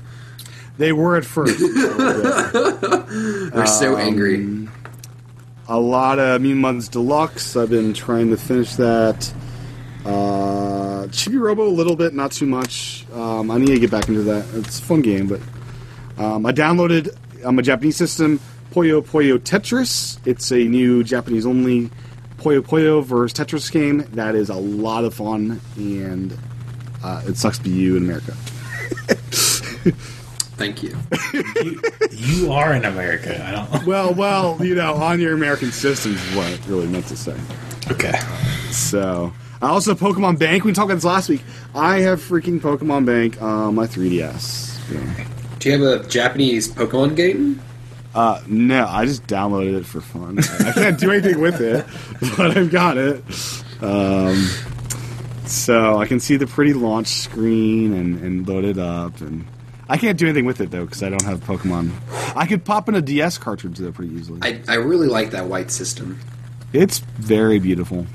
They 0.79 0.93
were 0.93 1.17
at 1.17 1.25
first. 1.25 1.57
They're 3.53 3.67
so 3.67 3.97
angry. 3.97 4.69
a 5.69 5.79
lot 5.79 6.19
of 6.19 6.41
Mutant 6.43 6.65
Mudds 6.65 6.89
Deluxe. 6.91 7.57
I've 7.57 7.71
been 7.71 7.95
trying 7.95 8.31
to 8.31 8.37
finish 8.37 8.75
that. 8.77 9.33
Uh, 10.05 10.64
Chibi 11.09 11.41
Robo 11.41 11.67
a 11.67 11.71
little 11.71 11.97
bit, 11.97 12.15
not 12.15 12.33
too 12.33 12.47
much. 12.47 13.05
Um, 13.13 13.51
I 13.51 13.59
need 13.59 13.69
to 13.69 13.79
get 13.79 13.91
back 13.91 14.09
into 14.09 14.23
that. 14.23 14.47
It's 14.55 14.79
a 14.79 14.83
fun 14.83 15.03
game, 15.03 15.27
but 15.27 15.41
um, 16.19 16.47
I 16.47 16.53
downloaded 16.53 17.17
on 17.45 17.57
my 17.57 17.63
Japanese 17.63 17.97
system 17.97 18.41
Puyo 18.73 19.03
Puyo 19.03 19.39
Tetris. 19.39 20.19
It's 20.27 20.51
a 20.51 20.65
new 20.65 21.05
Japanese 21.05 21.47
only 21.47 21.91
Puyo 22.39 22.61
Puyo 22.61 23.05
versus 23.05 23.39
Tetris 23.39 23.71
game. 23.71 23.99
That 24.13 24.35
is 24.35 24.49
a 24.49 24.57
lot 24.57 25.05
of 25.05 25.15
fun, 25.15 25.61
and 25.77 26.37
uh, 27.03 27.23
it 27.27 27.37
sucks 27.37 27.59
to 27.59 27.65
be 27.65 27.71
you 27.71 27.97
in 27.97 28.05
America. 28.05 28.33
Thank 30.57 30.83
you. 30.83 30.97
you, 31.63 31.83
you 32.11 32.53
are 32.53 32.75
in 32.75 32.85
America. 32.85 33.45
I 33.45 33.51
don't. 33.53 33.87
Well, 33.87 34.15
well, 34.15 34.65
you 34.65 34.75
know, 34.75 34.95
on 34.95 35.21
your 35.21 35.35
American 35.35 35.71
system 35.73 36.15
is 36.15 36.37
what 36.37 36.47
I 36.47 36.59
really 36.69 36.87
meant 36.87 37.07
to 37.09 37.17
say. 37.17 37.37
Okay. 37.91 38.19
So, 38.71 39.33
I 39.65 39.69
also 39.69 39.95
Pokemon 39.95 40.39
Bank. 40.39 40.63
We 40.65 40.75
talked 40.75 40.91
about 40.91 40.97
this 40.97 41.05
last 41.05 41.31
week. 41.31 41.41
I 41.75 42.01
have 42.01 42.21
freaking 42.21 42.61
Pokemon 42.61 43.07
Bank 43.07 43.41
on 43.41 43.75
my 43.75 43.87
3DS. 43.87 44.93
Yeah. 44.93 45.27
Do 45.59 45.71
you 45.71 45.79
have 45.79 46.03
a 46.03 46.07
Japanese 46.07 46.71
Pokemon 46.71 47.17
game? 47.17 47.63
Uh, 48.15 48.43
no, 48.47 48.87
I 48.87 49.07
just 49.07 49.27
downloaded 49.27 49.79
it 49.79 49.87
for 49.87 50.03
fun. 50.03 50.39
I 50.39 50.73
can't 50.73 51.01
do 51.01 51.11
anything 51.11 51.41
with 51.41 51.63
it, 51.63 51.87
but 52.37 52.55
I've 52.59 52.71
got 52.71 52.99
it. 52.99 53.25
Um, 53.81 54.37
so 55.47 55.97
I 55.99 56.05
can 56.09 56.21
see 56.21 56.37
the 56.37 56.47
pretty 56.47 56.75
launch 56.75 57.09
screen 57.09 57.95
and, 57.95 58.21
and 58.21 58.47
load 58.47 58.67
it 58.67 58.77
up. 58.77 59.19
And 59.23 59.47
I 59.89 59.97
can't 59.97 60.19
do 60.19 60.27
anything 60.27 60.45
with 60.45 60.61
it 60.61 60.73
though 60.73 60.85
because 60.85 61.03
I 61.03 61.09
don't 61.09 61.25
have 61.25 61.41
Pokemon. 61.41 61.91
I 62.37 62.47
could 62.47 62.67
pop 62.67 62.87
in 62.91 62.97
a 62.97 63.03
DS 63.03 63.39
cartridge 63.39 63.79
though 63.79 63.93
pretty 63.93 64.15
easily. 64.15 64.41
I, 64.43 64.61
I 64.69 64.75
really 64.75 65.09
like 65.09 65.31
that 65.31 65.47
white 65.47 65.71
system. 65.71 66.21
It's 66.75 66.99
very 66.99 67.59
beautiful. 67.59 68.07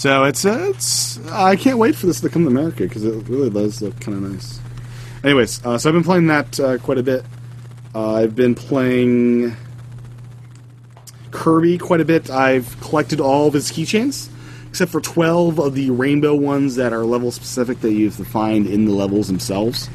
So 0.00 0.24
it's 0.24 0.46
uh, 0.46 0.70
it's 0.70 1.18
I 1.28 1.56
can't 1.56 1.76
wait 1.76 1.94
for 1.94 2.06
this 2.06 2.22
to 2.22 2.30
come 2.30 2.44
to 2.44 2.48
America 2.48 2.84
because 2.84 3.04
it 3.04 3.28
really 3.28 3.50
does 3.50 3.82
look 3.82 4.00
kind 4.00 4.16
of 4.16 4.32
nice. 4.32 4.58
Anyways, 5.22 5.62
uh, 5.62 5.76
so 5.76 5.90
I've 5.90 5.94
been 5.94 6.04
playing 6.04 6.28
that 6.28 6.58
uh, 6.58 6.78
quite 6.78 6.96
a 6.96 7.02
bit. 7.02 7.22
Uh, 7.94 8.14
I've 8.14 8.34
been 8.34 8.54
playing 8.54 9.54
Kirby 11.32 11.76
quite 11.76 12.00
a 12.00 12.06
bit. 12.06 12.30
I've 12.30 12.80
collected 12.80 13.20
all 13.20 13.48
of 13.48 13.52
his 13.52 13.70
keychains 13.70 14.30
except 14.70 14.90
for 14.90 15.02
twelve 15.02 15.58
of 15.58 15.74
the 15.74 15.90
rainbow 15.90 16.34
ones 16.34 16.76
that 16.76 16.94
are 16.94 17.04
level 17.04 17.30
specific 17.30 17.82
that 17.82 17.92
you 17.92 18.06
have 18.06 18.16
to 18.16 18.24
find 18.24 18.66
in 18.66 18.86
the 18.86 18.92
levels 18.92 19.26
themselves. 19.26 19.90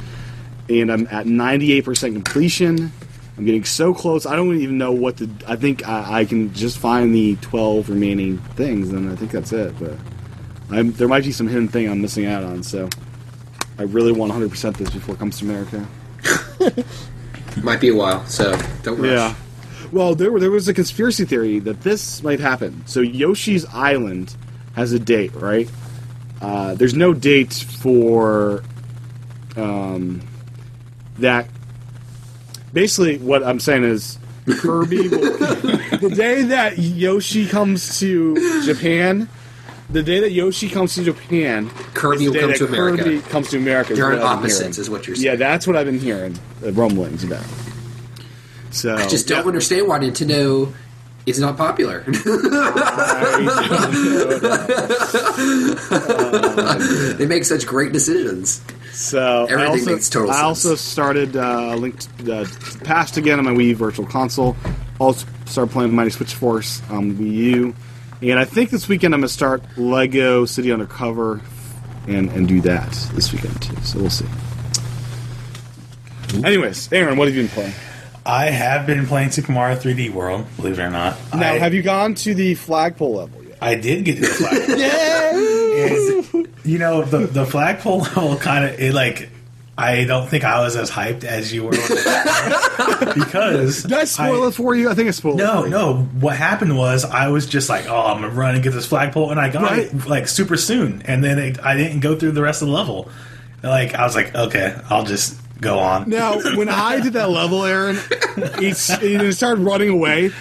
And 0.70 0.92
I'm 0.92 1.08
at 1.08 1.26
ninety 1.26 1.74
eight 1.74 1.86
percent 1.86 2.14
completion. 2.14 2.92
I'm 3.38 3.46
getting 3.46 3.66
so 3.66 3.94
close. 3.94 4.26
I 4.26 4.36
don't 4.36 4.58
even 4.62 4.78
know 4.78 4.92
what 4.92 5.18
to. 5.18 5.30
I 5.48 5.56
think 5.56 5.88
I, 5.88 6.22
I 6.22 6.26
can 6.26 6.54
just 6.54 6.78
find 6.78 7.14
the 7.14 7.36
12 7.38 7.90
remaining 7.90 8.38
things, 8.56 8.92
and 8.92 9.12
I 9.12 9.16
think 9.16 9.32
that's 9.32 9.52
it. 9.52 9.78
But 9.78 9.98
I'm, 10.70 10.94
there 10.94 11.08
might 11.08 11.24
be 11.24 11.32
some 11.32 11.48
hidden 11.48 11.68
thing 11.68 11.90
I'm 11.90 12.02
missing 12.02 12.26
out 12.26 12.44
on. 12.44 12.64
So 12.64 12.90
I 13.78 13.84
really 13.84 14.12
want 14.12 14.30
100 14.30 14.50
percent 14.50 14.78
this 14.78 14.90
before 14.90 15.16
it 15.16 15.20
comes 15.20 15.40
to 15.40 15.46
America. 15.46 15.86
Might 17.64 17.80
be 17.80 17.90
a 17.90 17.96
while, 17.96 18.26
so 18.26 18.58
don't 18.84 19.00
rush. 19.00 19.12
Yeah. 19.12 19.36
Well, 19.92 20.16
there 20.16 20.32
were, 20.32 20.40
there 20.40 20.52
was 20.52 20.68
a 20.68 20.74
conspiracy 20.74 21.26
theory 21.26 21.60
that 21.60 21.82
this 21.82 22.22
might 22.24 22.40
happen. 22.40 22.86
So 22.86 23.00
Yoshi's 23.02 23.66
Island 23.68 24.36
has 24.76 24.92
a 24.92 25.00
date, 25.00 25.34
right? 25.36 25.70
Uh, 26.42 26.76
there's 26.76 26.94
no 26.94 27.14
date 27.14 27.54
for 27.54 28.64
um, 29.56 30.22
that. 31.20 31.48
Basically, 32.76 33.18
what 33.20 33.42
I'm 33.42 33.62
saying 33.62 33.86
is 33.86 34.20
Kirby. 34.60 35.08
will, 35.08 35.20
the 35.30 36.12
day 36.14 36.44
that 36.44 36.78
Yoshi 36.78 37.48
comes 37.48 38.00
to 38.00 38.64
Japan, 38.66 39.30
the 39.90 40.04
day 40.04 40.20
that 40.20 40.32
Yoshi 40.32 40.68
comes 40.68 40.94
to 40.96 41.04
Japan, 41.06 41.70
Kirby 41.94 42.26
the 42.26 42.32
will 42.32 42.40
come 42.42 42.54
to 42.54 42.66
America. 42.66 43.04
Kirby 43.04 43.22
comes 43.22 43.50
to 43.52 43.58
America. 43.58 43.96
They're 43.96 44.12
on 44.12 44.20
opposites, 44.20 44.78
is 44.78 44.90
what 44.90 45.08
you're 45.08 45.16
saying. 45.16 45.26
Yeah, 45.26 45.36
that's 45.38 45.66
what 45.66 45.78
I've 45.78 45.86
been 45.86 46.00
hearing. 46.00 46.38
Uh, 46.62 46.74
rumblings 46.74 47.24
about. 47.24 47.46
So 48.72 48.94
I 48.94 49.08
just 49.08 49.30
don't 49.30 49.48
understand 49.48 49.88
why 49.88 50.00
Nintendo 50.00 50.74
is 51.26 51.40
not 51.40 51.56
popular. 51.56 52.02
they 57.14 57.26
make 57.26 57.46
such 57.46 57.66
great 57.66 57.94
decisions. 57.94 58.62
So 58.96 59.44
Everything 59.44 59.60
I 59.60 59.68
also, 59.68 59.92
makes 59.92 60.10
total 60.10 60.32
I 60.32 60.36
sense. 60.36 60.44
also 60.46 60.76
started 60.76 61.36
uh, 61.36 61.76
linked 61.76 62.08
uh, 62.30 62.46
past 62.86 63.18
again 63.18 63.40
on 63.40 63.46
my 63.46 63.52
Wii 63.52 63.76
Virtual 63.76 64.06
Console. 64.06 64.56
Also 65.00 65.28
started 65.46 65.74
playing 65.74 65.94
Mighty 65.94 66.12
Switch 66.12 66.34
Force 66.34 66.82
on 66.90 67.16
Wii 67.16 67.34
U, 67.34 67.76
and 68.22 68.40
I 68.40 68.46
think 68.46 68.70
this 68.70 68.88
weekend 68.88 69.14
I'm 69.14 69.20
gonna 69.20 69.28
start 69.28 69.62
Lego 69.78 70.46
City 70.46 70.72
Undercover 70.72 71.42
and 72.08 72.30
and 72.32 72.48
do 72.48 72.62
that 72.62 72.90
this 73.14 73.34
weekend 73.34 73.62
too. 73.62 73.76
So 73.84 74.00
we'll 74.00 74.10
see. 74.10 74.26
Anyways, 76.46 76.90
Aaron, 76.94 77.18
what 77.18 77.28
have 77.28 77.36
you 77.36 77.42
been 77.44 77.52
playing? 77.52 77.74
I 78.26 78.46
have 78.46 78.88
been 78.88 79.06
playing 79.06 79.32
Super 79.32 79.52
Mario 79.52 79.76
3D 79.78 80.12
World, 80.12 80.46
believe 80.56 80.80
it 80.80 80.82
or 80.82 80.90
not. 80.90 81.18
Now, 81.34 81.52
I, 81.54 81.58
have 81.60 81.74
you 81.74 81.82
gone 81.84 82.16
to 82.16 82.34
the 82.34 82.56
flagpole 82.56 83.16
level 83.16 83.44
yet? 83.44 83.58
I 83.62 83.76
did 83.76 84.06
get 84.06 84.16
to 84.16 84.22
the 84.22 84.28
flagpole. 84.28 86.46
And, 86.55 86.55
you 86.66 86.78
know, 86.80 87.04
the 87.04 87.28
the 87.28 87.46
flagpole 87.46 88.00
level 88.16 88.38
kind 88.38 88.66
of 88.66 88.80
it 88.80 88.94
like. 88.94 89.30
I 89.78 90.06
don't 90.06 90.26
think 90.30 90.46
I 90.46 90.62
was 90.62 90.78
as 90.78 90.90
hyped 90.90 91.26
as 91.26 91.52
you 91.52 91.66
were 91.66 91.72
because 93.14 93.84
Did 93.84 93.92
I 93.94 94.06
spoil 94.06 94.48
it 94.48 94.54
for 94.54 94.74
you? 94.74 94.90
I 94.90 94.94
think 94.94 95.08
I 95.08 95.12
spoiled 95.12 95.40
it. 95.40 95.44
No, 95.44 95.60
for 95.62 95.66
you. 95.66 95.70
no. 95.72 95.96
What 96.20 96.38
happened 96.38 96.78
was 96.78 97.04
I 97.06 97.28
was 97.28 97.46
just 97.46 97.70
like, 97.70 97.86
"Oh, 97.90 98.06
I'm 98.06 98.22
gonna 98.22 98.34
run 98.34 98.56
and 98.56 98.64
get 98.64 98.72
this 98.72 98.86
flagpole," 98.86 99.32
and 99.32 99.40
I 99.40 99.50
got 99.50 99.64
Right. 99.64 99.80
it 99.94 100.08
like 100.08 100.28
super 100.28 100.58
soon, 100.58 101.02
and 101.06 101.24
then 101.24 101.40
it, 101.40 101.60
I 101.64 101.76
didn't 101.76 102.00
go 102.00 102.16
through 102.16 102.32
the 102.32 102.42
rest 102.42 102.62
of 102.62 102.70
the 102.70 102.74
level. 102.74 103.10
Like 103.64 103.94
I 103.96 104.04
was 104.06 104.16
like, 104.16 104.34
"Okay, 104.34 104.76
I'll 104.90 105.04
just 105.06 105.38
go 105.60 105.80
on." 105.80 106.10
Now, 106.10 106.40
when 106.56 106.70
I 106.70 107.00
did 107.02 107.14
that 107.14 107.30
level, 107.30 107.66
Aaron, 107.66 107.98
it's, 108.38 108.90
it 108.90 109.34
started 109.34 109.62
running 109.62 109.90
away. 109.90 110.32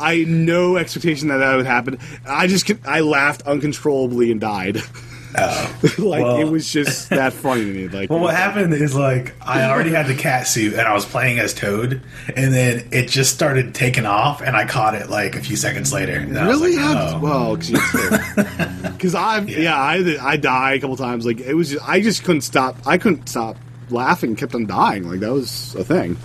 I 0.00 0.16
had 0.16 0.28
no 0.28 0.76
expectation 0.76 1.28
that 1.28 1.38
that 1.38 1.56
would 1.56 1.66
happen. 1.66 1.98
I 2.26 2.46
just 2.46 2.70
I 2.86 3.00
laughed 3.00 3.42
uncontrollably 3.42 4.30
and 4.32 4.40
died. 4.40 4.82
like 5.98 6.22
well- 6.22 6.38
it 6.40 6.44
was 6.44 6.70
just 6.70 7.10
that 7.10 7.32
funny 7.32 7.64
to 7.64 7.72
me. 7.72 7.88
Like 7.88 8.10
Well, 8.10 8.20
what 8.20 8.34
happened 8.34 8.74
is 8.74 8.94
like 8.94 9.34
I 9.40 9.64
already 9.70 9.90
had 9.90 10.06
the 10.06 10.14
cat 10.14 10.46
suit 10.46 10.74
and 10.74 10.82
I 10.82 10.92
was 10.92 11.04
playing 11.04 11.38
as 11.38 11.54
Toad, 11.54 12.02
and 12.34 12.52
then 12.52 12.88
it 12.92 13.08
just 13.08 13.34
started 13.34 13.74
taking 13.74 14.06
off, 14.06 14.42
and 14.42 14.56
I 14.56 14.66
caught 14.66 14.94
it 14.94 15.08
like 15.08 15.36
a 15.36 15.40
few 15.40 15.56
seconds 15.56 15.92
later. 15.92 16.16
And 16.16 16.38
I 16.38 16.48
was 16.48 16.60
really 16.60 16.76
like, 16.76 17.14
oh. 17.14 17.20
Well, 17.20 17.56
because 17.56 19.14
I 19.14 19.40
yeah, 19.40 19.76
I 19.76 20.16
I 20.20 20.36
died 20.36 20.78
a 20.78 20.80
couple 20.80 20.96
times. 20.96 21.24
Like 21.24 21.40
it 21.40 21.54
was 21.54 21.70
just, 21.70 21.88
I 21.88 22.00
just 22.00 22.24
couldn't 22.24 22.42
stop. 22.42 22.76
I 22.86 22.98
couldn't 22.98 23.28
stop 23.28 23.56
laughing. 23.90 24.36
Kept 24.36 24.54
on 24.54 24.66
dying. 24.66 25.08
Like 25.08 25.20
that 25.20 25.32
was 25.32 25.74
a 25.76 25.84
thing. 25.84 26.16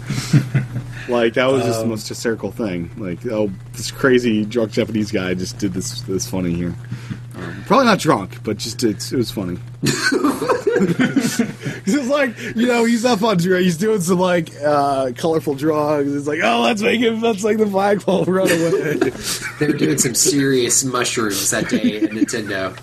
like 1.10 1.34
that 1.36 1.46
was 1.52 1.64
just 1.64 1.80
the 1.80 1.84
um, 1.84 1.90
most 1.90 2.08
hysterical 2.08 2.52
thing. 2.52 2.92
Like 2.98 3.26
oh, 3.28 3.52
this 3.74 3.92
crazy 3.92 4.46
drunk 4.46 4.72
Japanese 4.72 5.12
guy 5.12 5.34
just 5.34 5.58
did 5.58 5.74
this 5.74 6.02
this 6.02 6.30
funny 6.30 6.54
here. 6.54 6.76
Um, 7.38 7.64
probably 7.68 7.86
not 7.86 8.00
drunk, 8.00 8.44
but 8.44 8.58
just 8.58 8.84
it's, 8.84 9.12
it 9.12 9.18
was 9.18 9.30
funny. 9.32 9.58
it's 10.90 12.08
like 12.10 12.38
you 12.56 12.68
know 12.68 12.84
he's 12.86 13.06
up 13.06 13.22
on 13.24 13.38
drugs. 13.38 13.64
He's 13.64 13.78
doing 13.78 14.02
some 14.02 14.20
like 14.20 14.50
uh, 14.64 15.12
colorful 15.16 15.56
drugs. 15.56 16.14
It's 16.16 16.28
like 16.28 16.40
oh 16.44 16.62
let's 16.62 16.82
make 16.82 17.00
him 17.02 17.22
let's 17.22 17.44
like 17.44 17.58
the 17.58 17.68
flagpole 17.68 18.26
run 18.26 18.50
away. 18.50 18.94
They 19.60 19.68
were 19.68 19.74
doing 19.78 19.98
some 19.98 20.16
serious 20.16 20.84
mushrooms 20.84 21.50
that 21.52 21.70
day 21.70 21.98
at 22.02 22.10
Nintendo. 22.12 22.78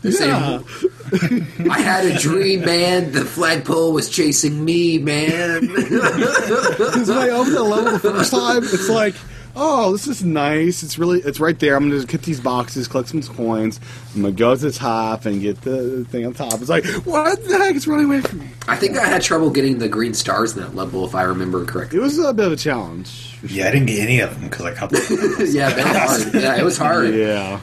They're 0.00 0.12
Yeah. 0.12 0.60
saying, 0.62 1.46
I 1.70 1.80
had 1.80 2.06
a 2.06 2.18
dream, 2.18 2.64
man. 2.64 3.12
The 3.12 3.24
flagpole 3.26 3.92
was 3.92 4.08
chasing 4.08 4.64
me, 4.64 4.96
man. 4.98 5.66
Because 5.66 7.08
when 7.08 7.18
I 7.18 7.28
opened 7.30 7.56
the 7.56 7.62
level 7.62 7.92
the 7.92 7.98
first 7.98 8.30
time, 8.30 8.62
it's 8.64 8.88
like, 8.88 9.14
oh, 9.56 9.92
this 9.92 10.06
is 10.06 10.22
nice. 10.24 10.82
It's 10.82 10.98
really, 10.98 11.20
it's 11.20 11.40
right 11.40 11.58
there. 11.58 11.74
I'm 11.76 11.88
gonna 11.90 12.04
get 12.04 12.22
these 12.22 12.40
boxes, 12.40 12.86
collect 12.86 13.08
some 13.08 13.22
coins. 13.22 13.80
I'm 14.14 14.22
gonna 14.22 14.32
go 14.34 14.54
to 14.54 14.60
the 14.60 14.70
top 14.70 15.24
and 15.26 15.40
get 15.40 15.62
the 15.62 16.04
thing 16.04 16.26
on 16.26 16.34
top. 16.34 16.54
It's 16.60 16.68
like, 16.68 16.84
what 17.04 17.42
the 17.44 17.58
heck? 17.58 17.74
It's 17.74 17.86
running 17.86 18.06
away 18.06 18.20
from 18.20 18.40
me. 18.40 18.48
I 18.68 18.76
think 18.76 18.96
I 18.96 19.06
had 19.06 19.22
trouble 19.22 19.50
getting 19.50 19.78
the 19.78 19.88
green 19.88 20.14
stars 20.14 20.54
in 20.56 20.62
that 20.62 20.74
level, 20.76 21.04
if 21.04 21.14
I 21.14 21.22
remember 21.22 21.64
correctly. 21.64 21.98
It 21.98 22.02
was 22.02 22.18
a 22.18 22.32
bit 22.32 22.46
of 22.46 22.52
a 22.52 22.56
challenge. 22.56 23.34
for 23.36 23.46
Yeah, 23.46 23.68
I 23.68 23.72
didn't 23.72 23.86
get 23.86 24.00
any 24.00 24.20
of 24.20 24.34
them 24.38 24.48
because 24.50 24.66
I 24.66 24.74
caught 24.74 24.90
the. 24.90 25.50
yeah, 25.52 25.70
hard. 25.70 26.34
Yeah, 26.34 26.56
it 26.58 26.64
was 26.64 26.76
hard. 26.78 27.14
Yeah. 27.14 27.60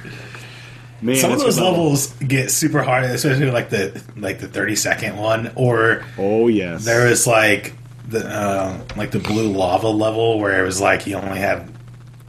Man, 1.02 1.18
Some 1.18 1.34
of 1.34 1.40
those 1.40 1.57
a 1.57 1.64
level. 1.64 1.80
levels 1.84 2.14
get 2.14 2.49
super 2.49 2.82
hard, 2.82 3.03
especially 3.03 3.52
like 3.52 3.70
the 3.70 4.02
like 4.15 4.40
the 4.40 4.48
thirty 4.48 4.76
second 4.78 5.18
one, 5.18 5.52
or 5.56 6.06
Oh 6.18 6.48
yes. 6.48 6.86
there 6.86 7.10
was 7.10 7.28
like 7.28 7.74
the 8.07 8.26
uh, 8.26 8.82
like 8.95 9.11
the 9.11 9.20
blue 9.20 9.52
lava 9.52 9.90
level 9.90 10.40
where 10.40 10.61
it 10.61 10.65
was 10.65 10.80
like 10.80 11.06
you 11.06 11.18
only 11.18 11.40
had 11.40 11.70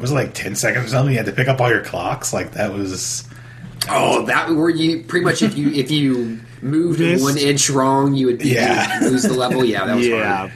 was 0.05 0.11
it 0.11 0.15
like 0.15 0.35
ten 0.35 0.55
seconds 0.55 0.87
or 0.87 0.89
something. 0.89 1.13
You 1.13 1.19
had 1.19 1.27
to 1.27 1.33
pick 1.33 1.49
up 1.49 1.61
all 1.61 1.71
your 1.71 1.83
clocks. 1.83 2.33
Like 2.33 2.53
that 2.53 2.73
was 2.73 3.27
Oh, 3.89 4.25
that 4.27 4.51
where 4.51 4.71
you 4.71 5.03
pretty 5.05 5.25
much 5.25 5.43
if 5.43 5.57
you 5.57 5.69
if 5.71 5.91
you 5.91 6.41
moved 6.63 6.99
This- 6.99 7.23
one 7.23 7.37
inch 7.39 7.69
wrong, 7.71 8.15
you 8.15 8.27
would 8.27 8.43
Yeah. 8.45 8.99
you 8.99 9.05
would 9.05 9.13
lose 9.13 9.23
the 9.23 9.33
level. 9.35 9.65
Yeah, 9.65 9.87
that 9.87 9.97
was 9.97 10.07
yeah. 10.07 10.37
hard. 10.37 10.53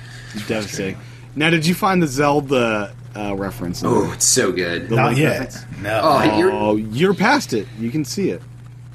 devastating. 0.46 0.96
Now, 1.36 1.50
did 1.50 1.66
you 1.66 1.74
find 1.74 2.02
the 2.02 2.06
Zelda 2.06 2.94
uh, 3.16 3.34
reference? 3.36 3.82
Oh, 3.84 4.02
there? 4.04 4.14
it's 4.14 4.24
so 4.24 4.52
good. 4.52 4.90
Not 4.90 5.16
yet. 5.16 5.40
reference? 5.40 5.64
No. 5.82 6.00
Oh, 6.02 6.38
you're- 6.38 6.52
Oh, 6.52 6.76
you're 6.76 7.14
past 7.14 7.52
it. 7.52 7.66
You 7.78 7.90
can 7.90 8.04
see 8.04 8.30
it. 8.30 8.42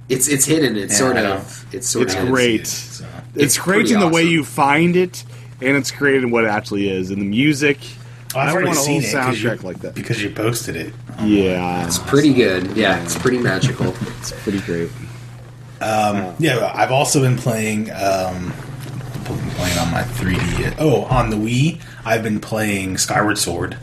It's 0.09 0.27
it's 0.27 0.45
hidden. 0.45 0.75
It's 0.77 0.93
Yeah, 0.93 0.97
sort 0.99 1.17
of. 1.17 1.65
It's 1.71 1.88
sort 1.89 2.05
It's 2.05 2.15
of. 2.15 2.27
great. 2.27 2.67
So- 2.67 3.05
It's, 3.35 3.43
It's 3.43 3.57
great 3.57 3.89
in 3.91 3.99
the 3.99 4.07
way 4.07 4.23
you 4.23 4.43
find 4.43 4.95
it, 4.95 5.23
and 5.61 5.75
it's 5.77 5.89
great 5.91 6.21
in 6.23 6.30
what 6.31 6.43
it 6.43 6.47
actually 6.49 6.89
is, 6.89 7.09
and 7.11 7.21
the 7.21 7.25
music. 7.25 7.80
Oh, 8.35 8.39
I've 8.39 8.49
I 8.49 8.51
already 8.51 8.68
want 8.68 8.77
a 8.77 8.81
whole 8.81 9.01
seen 9.01 9.03
it 9.03 9.11
'cause 9.14 9.39
you- 9.41 9.49
soundtrack 9.49 9.64
like 9.64 9.80
that. 9.81 9.95
because 9.95 10.22
you 10.23 10.30
posted 10.31 10.76
it. 10.76 10.93
Yeah, 11.23 11.85
It's 11.85 11.99
pretty 11.99 12.34
good. 12.34 12.76
Yeah, 12.76 13.01
it's 13.03 13.18
pretty 13.18 13.38
magical. 13.38 13.93
it's 14.19 14.31
pretty 14.43 14.60
great. 14.61 14.89
Yeah, 15.81 16.72
I've 16.73 16.91
also 16.91 17.22
been 17.22 17.38
playing. 17.38 17.91
Um, 17.91 18.53
been 19.26 19.49
playing 19.51 19.77
on 19.77 19.91
my 19.91 20.01
3D. 20.03 20.76
Oh, 20.80 21.03
on 21.05 21.30
the 21.30 21.35
Wii, 21.38 21.80
I've 22.05 22.23
been 22.23 22.39
playing 22.39 22.97
Skyward 22.97 23.38
Sword. 23.38 23.77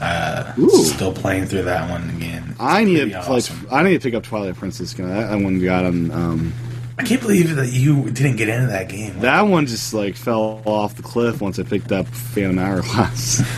Uh, 0.00 0.52
Ooh. 0.58 0.70
still 0.84 1.12
playing 1.12 1.46
through 1.46 1.62
that 1.62 1.88
one 1.90 2.08
again. 2.10 2.44
It's 2.50 2.60
I 2.60 2.84
need 2.84 3.10
to 3.12 3.18
awesome. 3.28 3.64
like. 3.64 3.72
I 3.72 3.82
need 3.82 3.94
to 3.94 4.00
pick 4.00 4.14
up 4.14 4.22
Twilight 4.24 4.56
Princess. 4.56 4.94
'cause 4.94 5.06
That, 5.06 5.30
that 5.30 5.40
one 5.40 5.62
got 5.62 5.84
on. 5.84 6.10
Um, 6.10 6.52
I 6.98 7.02
can't 7.02 7.20
believe 7.20 7.54
that 7.56 7.68
you 7.72 8.04
didn't 8.10 8.36
get 8.36 8.48
into 8.48 8.68
that 8.68 8.88
game. 8.88 9.20
that 9.20 9.42
one 9.42 9.66
just 9.66 9.92
like 9.92 10.16
fell 10.16 10.62
off 10.64 10.96
the 10.96 11.02
cliff 11.02 11.42
once 11.42 11.58
I 11.58 11.62
picked 11.62 11.92
up 11.92 12.06
Phantom 12.08 12.58
Hourglass. 12.58 13.42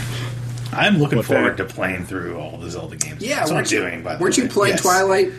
I'm 0.71 0.99
looking 0.99 1.17
What 1.17 1.25
forward 1.25 1.57
the- 1.57 1.65
to 1.65 1.73
playing 1.73 2.05
through 2.05 2.37
all 2.37 2.57
the 2.57 2.69
Zelda 2.69 2.95
games. 2.95 3.21
Yeah, 3.23 3.37
That's 3.37 3.49
what 3.51 3.51
I'm 3.51 3.55
weren't 3.57 3.71
you, 3.71 3.79
doing. 3.79 4.03
By 4.03 4.15
the 4.15 4.23
weren't 4.23 4.37
way. 4.37 4.43
you 4.43 4.49
playing 4.49 4.73
Yes. 4.73 4.81
Twilight? 4.81 5.31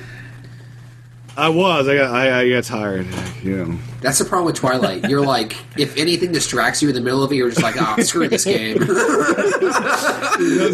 I 1.36 1.48
was. 1.48 1.88
I 1.88 1.96
got. 1.96 2.10
I, 2.12 2.40
I 2.40 2.50
got 2.50 2.64
tired. 2.64 3.06
You 3.42 3.56
know. 3.64 3.78
That's 4.00 4.18
the 4.18 4.24
problem 4.24 4.46
with 4.46 4.56
Twilight. 4.56 5.08
You're 5.08 5.24
like, 5.24 5.56
if 5.78 5.96
anything 5.96 6.32
distracts 6.32 6.82
you 6.82 6.88
in 6.88 6.94
the 6.94 7.00
middle 7.00 7.22
of 7.22 7.30
it, 7.32 7.36
you're 7.36 7.50
just 7.50 7.62
like, 7.62 7.80
ah, 7.80 7.96
screw 8.00 8.28
this 8.28 8.44
game. 8.44 8.78
Does 8.78 8.88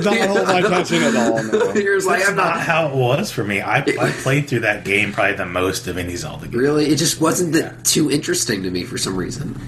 not 0.04 0.28
hold 0.28 0.46
my 0.46 0.60
attention 0.60 1.02
at 1.02 1.14
all. 1.16 1.42
No. 1.42 1.72
you're 1.74 1.96
just 1.96 2.06
like, 2.06 2.18
That's 2.20 2.30
I'm 2.30 2.36
not 2.36 2.56
not. 2.56 2.60
how 2.64 2.88
it 2.88 2.94
was 2.94 3.30
for 3.30 3.44
me. 3.44 3.60
I, 3.60 3.78
I 3.80 4.10
played 4.22 4.48
through 4.48 4.60
that 4.60 4.84
game 4.84 5.12
probably 5.12 5.34
the 5.36 5.46
most 5.46 5.86
of 5.88 5.98
any 5.98 6.16
Zelda 6.16 6.48
game. 6.48 6.58
Really, 6.58 6.86
it 6.86 6.96
just 6.96 7.20
wasn't 7.20 7.52
that 7.52 7.84
too 7.84 8.10
interesting 8.10 8.62
to 8.62 8.70
me 8.70 8.84
for 8.84 8.96
some 8.98 9.16
reason. 9.16 9.60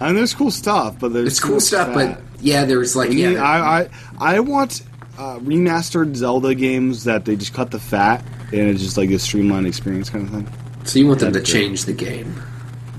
And 0.00 0.16
there's 0.16 0.34
cool 0.34 0.50
stuff, 0.50 0.98
but 1.00 1.12
there's 1.12 1.26
It's 1.28 1.40
cool 1.40 1.60
stuff, 1.60 1.88
fat. 1.94 1.94
but 2.18 2.42
yeah, 2.42 2.64
there's 2.64 2.94
like, 2.94 3.12
Yeah, 3.12 3.30
yeah, 3.30 3.42
I, 3.42 3.80
I 3.80 3.88
I 4.36 4.40
want 4.40 4.82
uh, 5.18 5.38
remastered 5.40 6.14
Zelda 6.16 6.54
games 6.54 7.04
that 7.04 7.24
they 7.24 7.34
just 7.36 7.52
cut 7.54 7.70
the 7.72 7.80
fat 7.80 8.24
and 8.52 8.68
it's 8.70 8.80
just 8.82 8.96
like 8.96 9.10
a 9.10 9.18
streamlined 9.18 9.66
experience 9.66 10.08
kind 10.10 10.24
of 10.24 10.30
thing. 10.32 10.48
so 10.84 10.98
you 11.00 11.06
want 11.08 11.18
them 11.20 11.32
to 11.32 11.40
That'd 11.40 11.46
be 11.46 11.52
great. 11.52 11.62
change 11.68 11.84
the 11.86 11.92
game. 11.92 12.40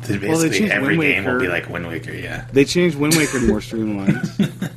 Basically, 0.02 0.28
Well, 0.30 0.40
they 0.40 0.50
changed 0.50 0.72
every 0.74 0.98
game 0.98 1.24
will 1.26 1.40
be 1.40 1.48
like 1.48 1.70
Wind 1.70 1.88
Waker. 1.88 2.14
Yeah. 2.14 2.46
They 2.52 2.66
changed 2.66 2.98
Wind 2.98 3.16
Waker 3.16 3.40
to 3.40 3.48
more 3.48 3.62
streamlined. 3.62 4.18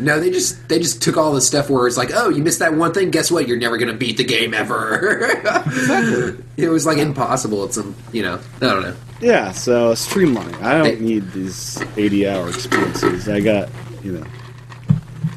No, 0.00 0.18
they 0.18 0.30
just 0.30 0.68
they 0.68 0.78
just 0.78 1.02
took 1.02 1.16
all 1.16 1.32
the 1.34 1.40
stuff 1.40 1.68
where 1.70 1.86
it's 1.86 1.96
like, 1.98 2.10
oh, 2.14 2.30
you 2.30 2.42
missed 2.42 2.58
that 2.60 2.74
one 2.74 2.92
thing. 2.92 3.10
Guess 3.10 3.30
what? 3.30 3.46
You're 3.46 3.58
never 3.58 3.76
gonna 3.76 3.92
beat 3.94 4.16
the 4.16 4.24
game 4.24 4.54
ever. 4.54 5.26
it 6.56 6.68
was 6.68 6.86
like 6.86 6.98
impossible. 6.98 7.64
It's 7.66 7.74
some, 7.76 7.94
you 8.12 8.22
know, 8.22 8.40
I 8.56 8.60
don't 8.60 8.82
know. 8.82 8.96
yeah, 9.20 9.52
so 9.52 9.94
streamlined. 9.94 10.56
I 10.56 10.72
don't 10.78 10.84
They- 10.98 11.04
need 11.04 11.30
these 11.32 11.82
80 11.96 12.28
hour 12.28 12.48
experiences. 12.48 13.28
I 13.28 13.40
got, 13.40 13.68
you 14.02 14.12
know, 14.12 14.24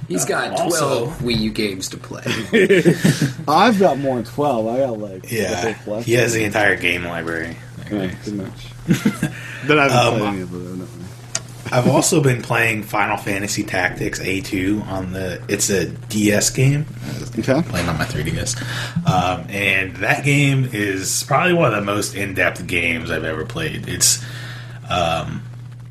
He's 0.08 0.26
got 0.26 0.52
also- 0.60 1.06
twelve 1.06 1.20
Wii 1.20 1.38
U 1.40 1.50
games 1.52 1.90
to 1.90 1.98
play. 1.98 2.24
I've 3.48 3.80
got 3.80 3.98
more 4.00 4.16
than 4.16 4.26
12. 4.26 4.68
I 4.68 4.78
got 4.80 5.00
like 5.00 5.22
the 5.24 5.36
Yeah. 5.36 5.56
whole 5.62 5.74
collection. 5.84 6.04
He 6.04 6.14
has 6.14 6.34
the 6.34 6.44
entire 6.44 6.76
game 6.76 7.04
library. 7.06 7.58
Yeah, 7.92 8.12
pretty 8.24 8.32
much. 8.38 8.68
but 9.68 9.80
I 9.80 9.90
haven't 9.90 9.98
Um, 9.98 10.20
played 10.20 10.28
any 10.34 10.42
of 10.42 10.52
them. 10.52 10.88
I've 11.74 11.88
also 11.88 12.22
been 12.22 12.44
playing 12.44 12.84
Final 12.84 13.18
Fantasy 13.18 13.64
Tactics 13.64 14.20
A2 14.20 14.86
on 14.86 15.12
the. 15.12 15.44
It's 15.48 15.72
a 15.72 15.88
DS 15.90 16.52
game. 16.52 16.86
Okay. 17.40 17.64
Playing 17.64 17.90
on 17.90 17.98
my 17.98 18.06
3DS, 18.06 18.62
um, 19.08 19.48
and 19.50 19.96
that 19.98 20.24
game 20.24 20.70
is 20.72 21.24
probably 21.24 21.54
one 21.54 21.74
of 21.74 21.74
the 21.74 21.82
most 21.82 22.14
in-depth 22.14 22.68
games 22.68 23.10
I've 23.10 23.24
ever 23.24 23.44
played. 23.44 23.90
It's, 23.90 24.24
um, 24.88 25.42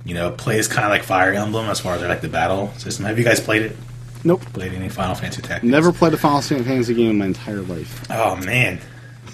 you 0.04 0.14
know, 0.14 0.30
plays 0.30 0.68
kind 0.68 0.84
of 0.84 0.90
like 0.90 1.02
Fire 1.02 1.32
Emblem 1.32 1.68
as 1.68 1.80
far 1.80 1.96
as 1.96 2.02
like 2.02 2.20
the 2.20 2.28
battle 2.28 2.72
system. 2.78 3.04
Have 3.06 3.18
you 3.18 3.24
guys 3.24 3.40
played 3.40 3.62
it? 3.62 3.76
Nope. 4.22 4.42
Played 4.52 4.74
any 4.74 4.88
Final 4.88 5.16
Fantasy 5.16 5.42
Tactics? 5.42 5.68
Never 5.68 5.92
played 5.92 6.14
a 6.14 6.16
Final 6.16 6.42
Fantasy 6.42 6.94
game 6.94 7.10
in 7.10 7.18
my 7.18 7.26
entire 7.26 7.60
life. 7.60 8.06
Oh 8.08 8.36
man, 8.36 8.78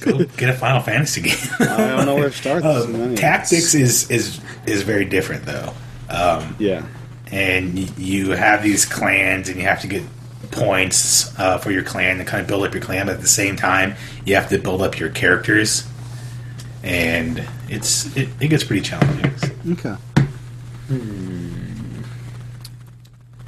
go 0.00 0.24
get 0.38 0.48
a 0.48 0.54
Final 0.54 0.80
Fantasy 0.80 1.20
game. 1.20 1.36
I 1.60 1.76
don't 1.76 2.06
know 2.06 2.14
where 2.14 2.30
to 2.30 2.34
start. 2.34 2.64
Many. 2.88 3.16
Tactics 3.16 3.74
is 3.74 4.10
is 4.10 4.40
is 4.64 4.80
very 4.80 5.04
different 5.04 5.44
though. 5.44 5.74
Um, 6.08 6.56
Yeah. 6.58 6.82
and 7.30 7.78
you 7.98 8.30
have 8.30 8.62
these 8.62 8.84
clans 8.86 9.48
and 9.48 9.58
you 9.58 9.64
have 9.64 9.80
to 9.82 9.86
get 9.86 10.02
points 10.50 11.38
uh, 11.38 11.58
for 11.58 11.70
your 11.70 11.82
clan 11.82 12.18
to 12.18 12.24
kind 12.24 12.40
of 12.40 12.46
build 12.48 12.64
up 12.64 12.72
your 12.72 12.82
clan 12.82 13.06
but 13.06 13.16
at 13.16 13.20
the 13.20 13.26
same 13.28 13.54
time 13.56 13.94
you 14.24 14.34
have 14.34 14.48
to 14.48 14.58
build 14.58 14.80
up 14.80 14.98
your 14.98 15.10
characters 15.10 15.86
and 16.82 17.44
it's 17.68 18.16
it, 18.16 18.28
it 18.40 18.48
gets 18.48 18.64
pretty 18.64 18.80
challenging 18.80 19.30
Okay. 19.72 19.94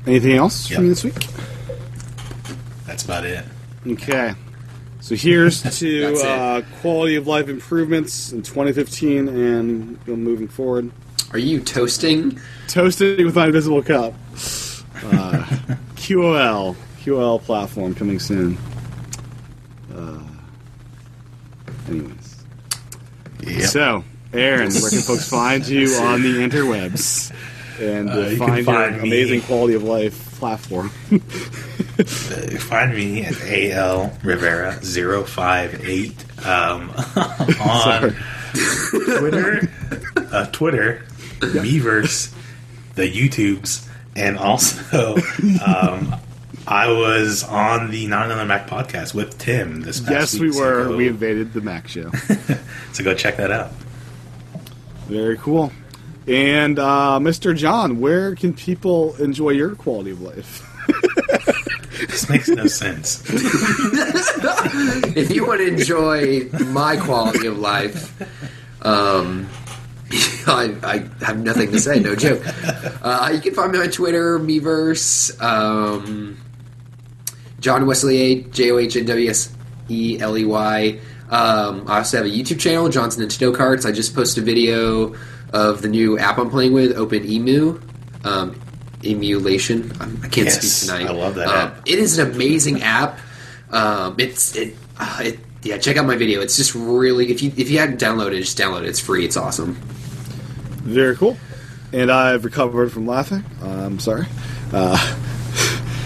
Anything 0.07 0.33
else 0.37 0.71
Yep. 0.71 0.77
from 0.79 0.89
this 0.89 1.05
week? 1.05 1.27
that's 2.87 3.05
about 3.05 3.25
it 3.25 3.45
Okay. 3.87 4.35
So 5.01 5.15
here's 5.15 5.63
to 5.79 6.15
uh, 6.23 6.63
quality 6.83 7.17
of 7.17 7.27
life 7.27 7.49
improvements 7.49 8.31
in 8.33 8.43
2015 8.43 9.29
and 9.29 10.07
moving 10.07 10.49
forward. 10.49 10.91
Are 11.33 11.39
you 11.39 11.61
toasting? 11.61 12.39
Toasting 12.69 13.25
with 13.25 13.37
my 13.37 13.47
invisible 13.47 13.83
cup. 13.83 14.15
Uh, 14.35 15.45
QOL. 15.97 16.75
QOL 17.03 17.41
platform 17.43 17.95
coming 17.95 18.19
soon. 18.19 18.59
Uh, 19.95 20.21
anyways. 21.89 22.45
yeah 23.43 23.67
So, 23.67 24.05
Aaron, 24.33 24.73
where 24.73 24.91
can 24.91 25.01
folks 25.01 25.29
find 25.29 25.67
you 25.67 25.95
on 26.03 26.23
the 26.23 26.35
interwebs? 26.39 27.33
And 27.81 28.11
uh, 28.11 28.13
Uh, 28.13 28.19
you 28.27 28.37
can 28.39 28.47
find, 28.49 28.67
find 28.67 28.95
your 28.97 29.03
me- 29.05 29.09
amazing 29.09 29.41
quality 29.43 29.75
of 29.75 29.83
life 29.85 30.39
platform. 30.39 30.89
find 32.59 32.95
me 32.95 33.25
at 33.25 33.41
al 33.43 34.13
rivera 34.23 34.73
058 34.73 36.47
um, 36.47 36.91
on 37.61 38.15
twitter 39.19 39.71
uh, 40.33 40.47
twitter 40.47 41.03
Miiverse, 41.47 42.33
the 42.95 43.11
YouTubes, 43.11 43.89
and 44.17 44.39
also 44.39 45.17
um, 45.67 46.15
I 46.67 46.89
was 46.89 47.45
on 47.45 47.91
the 47.91 48.07
Not 48.07 48.27
Another 48.27 48.45
Mac 48.45 48.69
podcast 48.69 49.15
with 49.15 49.39
Tim 49.39 49.81
this 49.83 50.01
past 50.01 50.11
yes, 50.11 50.33
week. 50.35 50.43
we 50.43 50.53
so 50.53 50.61
were. 50.61 50.85
go- 50.89 50.97
We 50.97 51.09
invaded 51.09 51.53
the 51.53 51.61
Mac 51.61 51.89
show. 51.89 52.11
so 52.93 53.05
go 53.05 53.15
check 53.15 53.37
that 53.39 53.51
out. 53.51 53.73
Very 55.07 55.37
cool. 55.39 55.73
And 56.27 56.79
uh, 56.79 57.19
Mr. 57.21 57.57
John, 57.57 57.99
where 58.01 58.35
can 58.37 58.53
people 58.53 59.17
enjoy 59.17 59.51
your 59.51 59.75
quality 59.75 60.11
of 60.13 60.21
life? 60.21 60.67
This 62.09 62.31
makes 62.31 62.49
no 62.49 62.67
sense. 62.67 63.23
if 63.29 65.31
you 65.31 65.47
want 65.47 65.61
to 65.61 65.67
enjoy 65.69 66.49
my 66.69 66.97
quality 66.97 67.47
of 67.47 67.59
life, 67.59 68.17
um, 68.85 69.47
I, 70.47 70.75
I 70.83 71.25
have 71.25 71.39
nothing 71.39 71.71
to 71.73 71.79
say. 71.81 71.99
No 72.01 72.15
joke. 72.15 72.43
Uh, 73.03 73.31
you 73.33 73.41
can 73.41 73.55
find 73.55 73.73
me 73.73 73.79
on 73.79 73.89
Twitter, 73.91 74.39
Miiverse, 74.39 75.41
um, 75.43 76.37
John 77.61 77.87
Wesley 77.87 78.19
A 78.21 78.43
J 78.43 78.71
O 78.73 78.79
H 78.79 78.95
N 78.97 79.07
W 79.07 79.31
S 79.31 79.51
E 79.89 80.19
L 80.21 80.37
E 80.37 80.45
Y. 80.45 81.01
Um, 81.31 81.85
I 81.89 81.99
also 81.99 82.19
have 82.19 82.27
a 82.27 82.29
YouTube 82.29 82.61
channel, 82.61 82.89
John's 82.91 83.17
Nintendo 83.17 83.55
Carts. 83.57 83.87
I 83.87 83.93
just 83.93 84.15
posted 84.15 84.43
a 84.43 84.45
video 84.47 85.15
of 85.55 85.81
the 85.81 85.89
new 85.89 86.19
app 86.19 86.37
I'm 86.39 86.51
playing 86.51 86.75
with, 86.75 86.95
Open 86.97 87.25
Emu. 87.25 87.81
Um, 88.25 88.61
emulation. 89.03 89.93
I 89.99 90.29
can't 90.29 90.47
Yes, 90.47 90.61
speak 90.61 90.91
tonight. 90.91 91.11
I 91.11 91.15
love 91.19 91.35
that 91.37 91.49
Um, 91.49 91.55
app. 91.55 91.89
It 91.89 91.99
is 91.99 92.19
an 92.19 92.31
amazing 92.33 92.83
app. 92.83 93.19
Um, 93.71 94.17
it's 94.19 94.55
it, 94.57 94.77
uh, 94.99 95.21
it. 95.23 95.39
Yeah, 95.63 95.77
check 95.79 95.97
out 95.97 96.07
my 96.07 96.17
video. 96.17 96.41
It's 96.41 96.57
just 96.57 96.75
really 96.75 97.31
if 97.31 97.43
you 97.43 97.53
if 97.57 97.71
you 97.71 97.79
haven't 97.79 98.01
downloaded 98.01 98.33
it, 98.33 98.41
just 98.41 98.59
download 98.59 98.83
it. 98.83 98.89
It's 98.89 99.01
free. 99.01 99.25
It's 99.25 99.37
awesome. 99.37 99.75
Very 100.85 101.17
cool. 101.17 101.37
And 101.93 102.11
I've 102.11 102.45
recovered 102.45 102.93
from 102.93 103.07
laughing. 103.07 103.45
I'm 103.61 103.99
sorry. 103.99 104.27
Uh, 104.73 104.97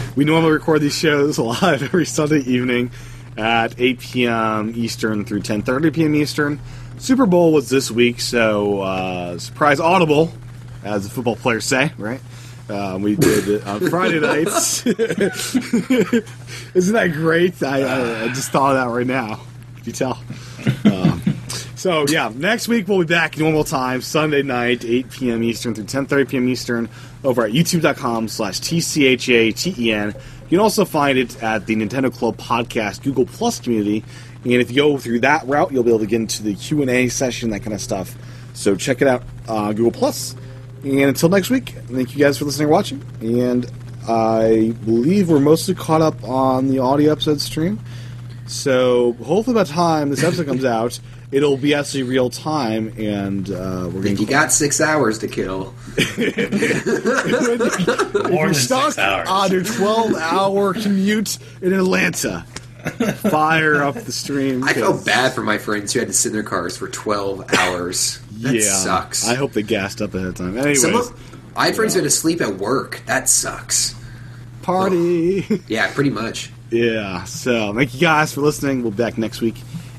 we 0.16 0.24
normally 0.24 0.52
record 0.52 0.80
these 0.80 0.96
shows 0.96 1.38
live 1.62 1.82
every 1.82 2.06
Sunday 2.06 2.40
evening 2.40 2.90
at 3.36 3.78
8 3.78 4.00
p.m. 4.00 4.72
Eastern 4.74 5.24
through 5.24 5.40
10:30 5.40 5.94
p.m. 5.94 6.14
Eastern. 6.14 6.60
Super 6.98 7.26
Bowl 7.26 7.52
was 7.52 7.68
this 7.68 7.90
week, 7.90 8.20
so 8.20 8.80
uh, 8.80 9.38
surprise 9.38 9.80
audible, 9.80 10.32
as 10.84 11.04
the 11.04 11.10
football 11.10 11.36
players 11.36 11.64
say, 11.64 11.92
right? 11.98 12.20
Uh, 12.68 12.98
we 13.00 13.16
did 13.16 13.48
it 13.48 13.66
on 13.66 13.80
Friday 13.90 14.20
nights. 14.20 14.86
Isn't 14.86 15.02
that 16.94 17.10
great? 17.12 17.62
I, 17.62 17.82
I, 17.82 18.22
I 18.24 18.28
just 18.28 18.52
thought 18.52 18.76
of 18.76 18.86
that 18.86 18.94
right 18.96 19.06
now. 19.06 19.36
Can 19.76 19.84
you 19.84 19.92
tell? 19.92 20.18
Um, 20.86 21.20
So 21.76 22.06
yeah, 22.08 22.32
next 22.34 22.66
week 22.68 22.88
we'll 22.88 23.00
be 23.00 23.04
back 23.04 23.36
normal 23.36 23.64
time, 23.64 24.00
Sunday 24.00 24.40
night, 24.42 24.86
8 24.86 25.10
p.m. 25.10 25.42
Eastern 25.42 25.74
through 25.74 25.84
10:30 25.84 26.28
p.m. 26.30 26.48
Eastern, 26.48 26.88
over 27.22 27.44
at 27.44 27.52
YouTube.com/slash 27.52 28.60
tchaten. 28.60 30.14
You 30.14 30.48
can 30.48 30.58
also 30.60 30.86
find 30.86 31.18
it 31.18 31.42
at 31.42 31.66
the 31.66 31.76
Nintendo 31.76 32.10
Club 32.10 32.38
Podcast 32.38 33.02
Google 33.02 33.26
Plus 33.26 33.60
community, 33.60 34.02
and 34.44 34.54
if 34.54 34.70
you 34.70 34.76
go 34.76 34.96
through 34.96 35.20
that 35.20 35.46
route, 35.46 35.72
you'll 35.72 35.82
be 35.82 35.90
able 35.90 35.98
to 35.98 36.06
get 36.06 36.22
into 36.22 36.42
the 36.42 36.54
Q 36.54 36.80
and 36.80 36.90
A 36.90 37.08
session, 37.10 37.50
that 37.50 37.60
kind 37.60 37.74
of 37.74 37.82
stuff. 37.82 38.14
So 38.54 38.76
check 38.76 39.02
it 39.02 39.08
out, 39.08 39.22
uh, 39.46 39.74
Google 39.74 39.92
Plus. 39.92 40.34
And 40.84 41.00
until 41.02 41.28
next 41.30 41.50
week, 41.50 41.70
thank 41.88 42.14
you 42.14 42.22
guys 42.24 42.36
for 42.38 42.44
listening 42.44 42.64
and 42.66 42.72
watching. 42.72 43.02
And 43.20 43.66
I 44.06 44.74
believe 44.84 45.30
we're 45.30 45.40
mostly 45.40 45.74
caught 45.74 46.02
up 46.02 46.22
on 46.24 46.68
the 46.68 46.78
audio 46.80 47.10
episode 47.12 47.40
stream. 47.40 47.80
So 48.46 49.14
hopefully 49.24 49.54
by 49.54 49.62
the 49.64 49.72
time 49.72 50.10
this 50.10 50.22
episode 50.22 50.46
comes 50.46 50.64
out, 50.66 51.00
it'll 51.32 51.56
be 51.56 51.72
actually 51.74 52.02
real 52.02 52.28
time, 52.28 52.92
and 52.98 53.50
uh, 53.50 53.88
we're 53.92 54.02
going 54.02 54.18
You 54.18 54.26
got 54.26 54.52
six 54.52 54.80
hours 54.82 55.18
to 55.20 55.28
kill. 55.28 55.72
if 55.96 56.86
you're 58.30 58.54
stuck 58.54 58.92
six 58.92 58.98
on 58.98 59.50
your 59.50 59.64
12 59.64 60.14
hour 60.16 60.74
commute 60.74 61.38
in 61.62 61.72
Atlanta, 61.72 62.44
fire 63.30 63.82
up 63.82 63.94
the 63.94 64.12
stream. 64.12 64.62
I 64.64 64.74
feel 64.74 64.88
'cause- 64.92 65.04
bad 65.04 65.32
for 65.32 65.42
my 65.42 65.56
friends 65.58 65.92
who 65.94 66.00
had 66.00 66.08
to 66.08 66.14
sit 66.14 66.28
in 66.28 66.34
their 66.34 66.42
cars 66.42 66.76
for 66.76 66.88
12 66.88 67.44
hours. 67.56 68.20
That 68.42 68.54
yeah, 68.54 68.60
sucks. 68.62 69.26
I 69.28 69.34
hope 69.34 69.52
they 69.52 69.62
gassed 69.62 70.00
up 70.02 70.14
ahead 70.14 70.28
of 70.28 70.34
time. 70.36 70.56
Anyways, 70.56 70.82
Some 70.82 71.16
I 71.56 71.66
had 71.66 71.76
friends 71.76 71.94
who 71.94 72.00
had 72.00 72.04
to 72.04 72.10
sleep 72.10 72.40
at 72.40 72.56
work. 72.56 73.02
That 73.06 73.28
sucks. 73.28 73.94
party. 74.62 75.46
Yeah, 75.68 75.92
pretty 75.92 76.10
much. 76.10 76.50
yeah, 76.70 77.24
so 77.24 77.72
thank 77.74 77.94
you 77.94 78.00
guys 78.00 78.32
for 78.32 78.40
listening. 78.40 78.82
We'll 78.82 78.90
be 78.90 78.96
back 78.98 79.18
next 79.18 79.40
week. 79.40 79.56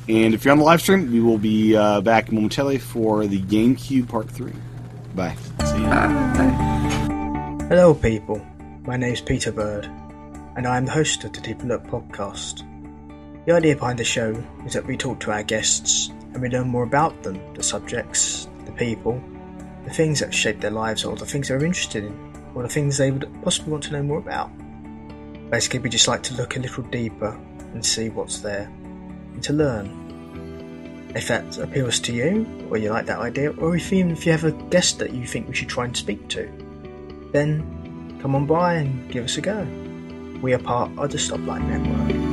And 0.08 0.34
if 0.34 0.44
you're 0.46 0.52
on 0.52 0.58
the 0.60 0.64
live 0.64 0.82
stream, 0.82 1.12
we 1.12 1.20
will 1.22 1.38
be 1.40 1.76
uh, 1.76 2.02
back 2.02 2.32
momentarily 2.32 2.78
for 2.78 3.26
the 3.26 3.42
GameCube 3.42 4.08
Part 4.08 4.30
3. 4.30 4.52
Bye. 5.16 5.36
See 5.64 5.82
ya. 5.82 6.10
Hello, 7.70 7.94
people. 7.96 8.46
My 8.86 8.98
name's 8.98 9.22
Peter 9.22 9.52
Bird, 9.52 9.86
and 10.56 10.68
I 10.68 10.78
am 10.78 10.86
the 10.86 10.92
host 10.92 11.24
of 11.24 11.34
the 11.34 11.42
Deep 11.42 11.64
Look 11.64 11.84
podcast. 11.86 12.62
The 13.46 13.54
idea 13.54 13.76
behind 13.76 13.98
the 13.98 14.04
show 14.04 14.44
is 14.66 14.74
that 14.74 14.86
we 14.86 14.98
talk 14.98 15.20
to 15.22 15.32
our 15.32 15.42
guests 15.44 16.12
and 16.36 16.44
we 16.44 16.50
learn 16.50 16.68
more 16.68 16.84
about 16.84 17.24
them, 17.24 17.42
the 17.54 17.64
subjects, 17.64 18.50
the 18.66 18.72
people, 18.74 19.24
the 19.86 19.90
things 19.94 20.20
that 20.20 20.34
shape 20.34 20.60
their 20.60 20.70
lives, 20.70 21.06
or 21.06 21.16
the 21.16 21.26
things 21.26 21.48
they're 21.48 21.64
interested 21.64 22.04
in, 22.04 22.34
or 22.54 22.62
the 22.62 22.70
things 22.70 22.98
they 22.98 23.10
would 23.10 23.28
possibly 23.42 23.72
want 23.72 23.86
to 23.86 23.94
know 23.94 24.04
more 24.04 24.20
about. 24.20 24.52
Basically, 25.50 25.80
we 25.80 25.90
just 25.90 26.10
like 26.10 26.24
to 26.24 26.34
look 26.36 26.58
a 26.58 26.60
little 26.60 26.84
deeper 26.84 27.40
and 27.74 27.86
see 27.86 28.10
what's 28.10 28.42
there, 28.42 28.70
and 29.34 29.42
to 29.44 29.54
learn. 29.54 30.04
If 31.16 31.30
that 31.30 31.58
appeals 31.58 32.02
to 32.02 32.14
you, 32.14 32.46
or 32.70 32.78
you 32.78 32.90
like 32.90 33.06
that 33.06 33.20
idea, 33.20 33.52
or 33.52 33.78
if 33.78 33.94
even 33.94 34.12
if 34.12 34.26
you 34.26 34.34
have 34.34 34.44
a 34.44 34.52
guest 34.52 35.00
that 35.00 35.14
you 35.14 35.26
think 35.26 35.48
we 35.48 35.56
should 35.56 35.70
try 35.70 35.86
and 35.86 35.96
speak 35.96 36.28
to, 36.30 36.52
then 37.32 38.20
come 38.22 38.36
on 38.36 38.46
by 38.46 38.74
and 38.74 39.10
give 39.10 39.24
us 39.24 39.38
a 39.38 39.42
go. 39.42 39.66
We 40.42 40.54
are 40.54 40.60
part 40.60 40.92
of 40.98 41.12
the 41.12 41.18
Stoplight 41.18 41.66
Network. 41.66 42.25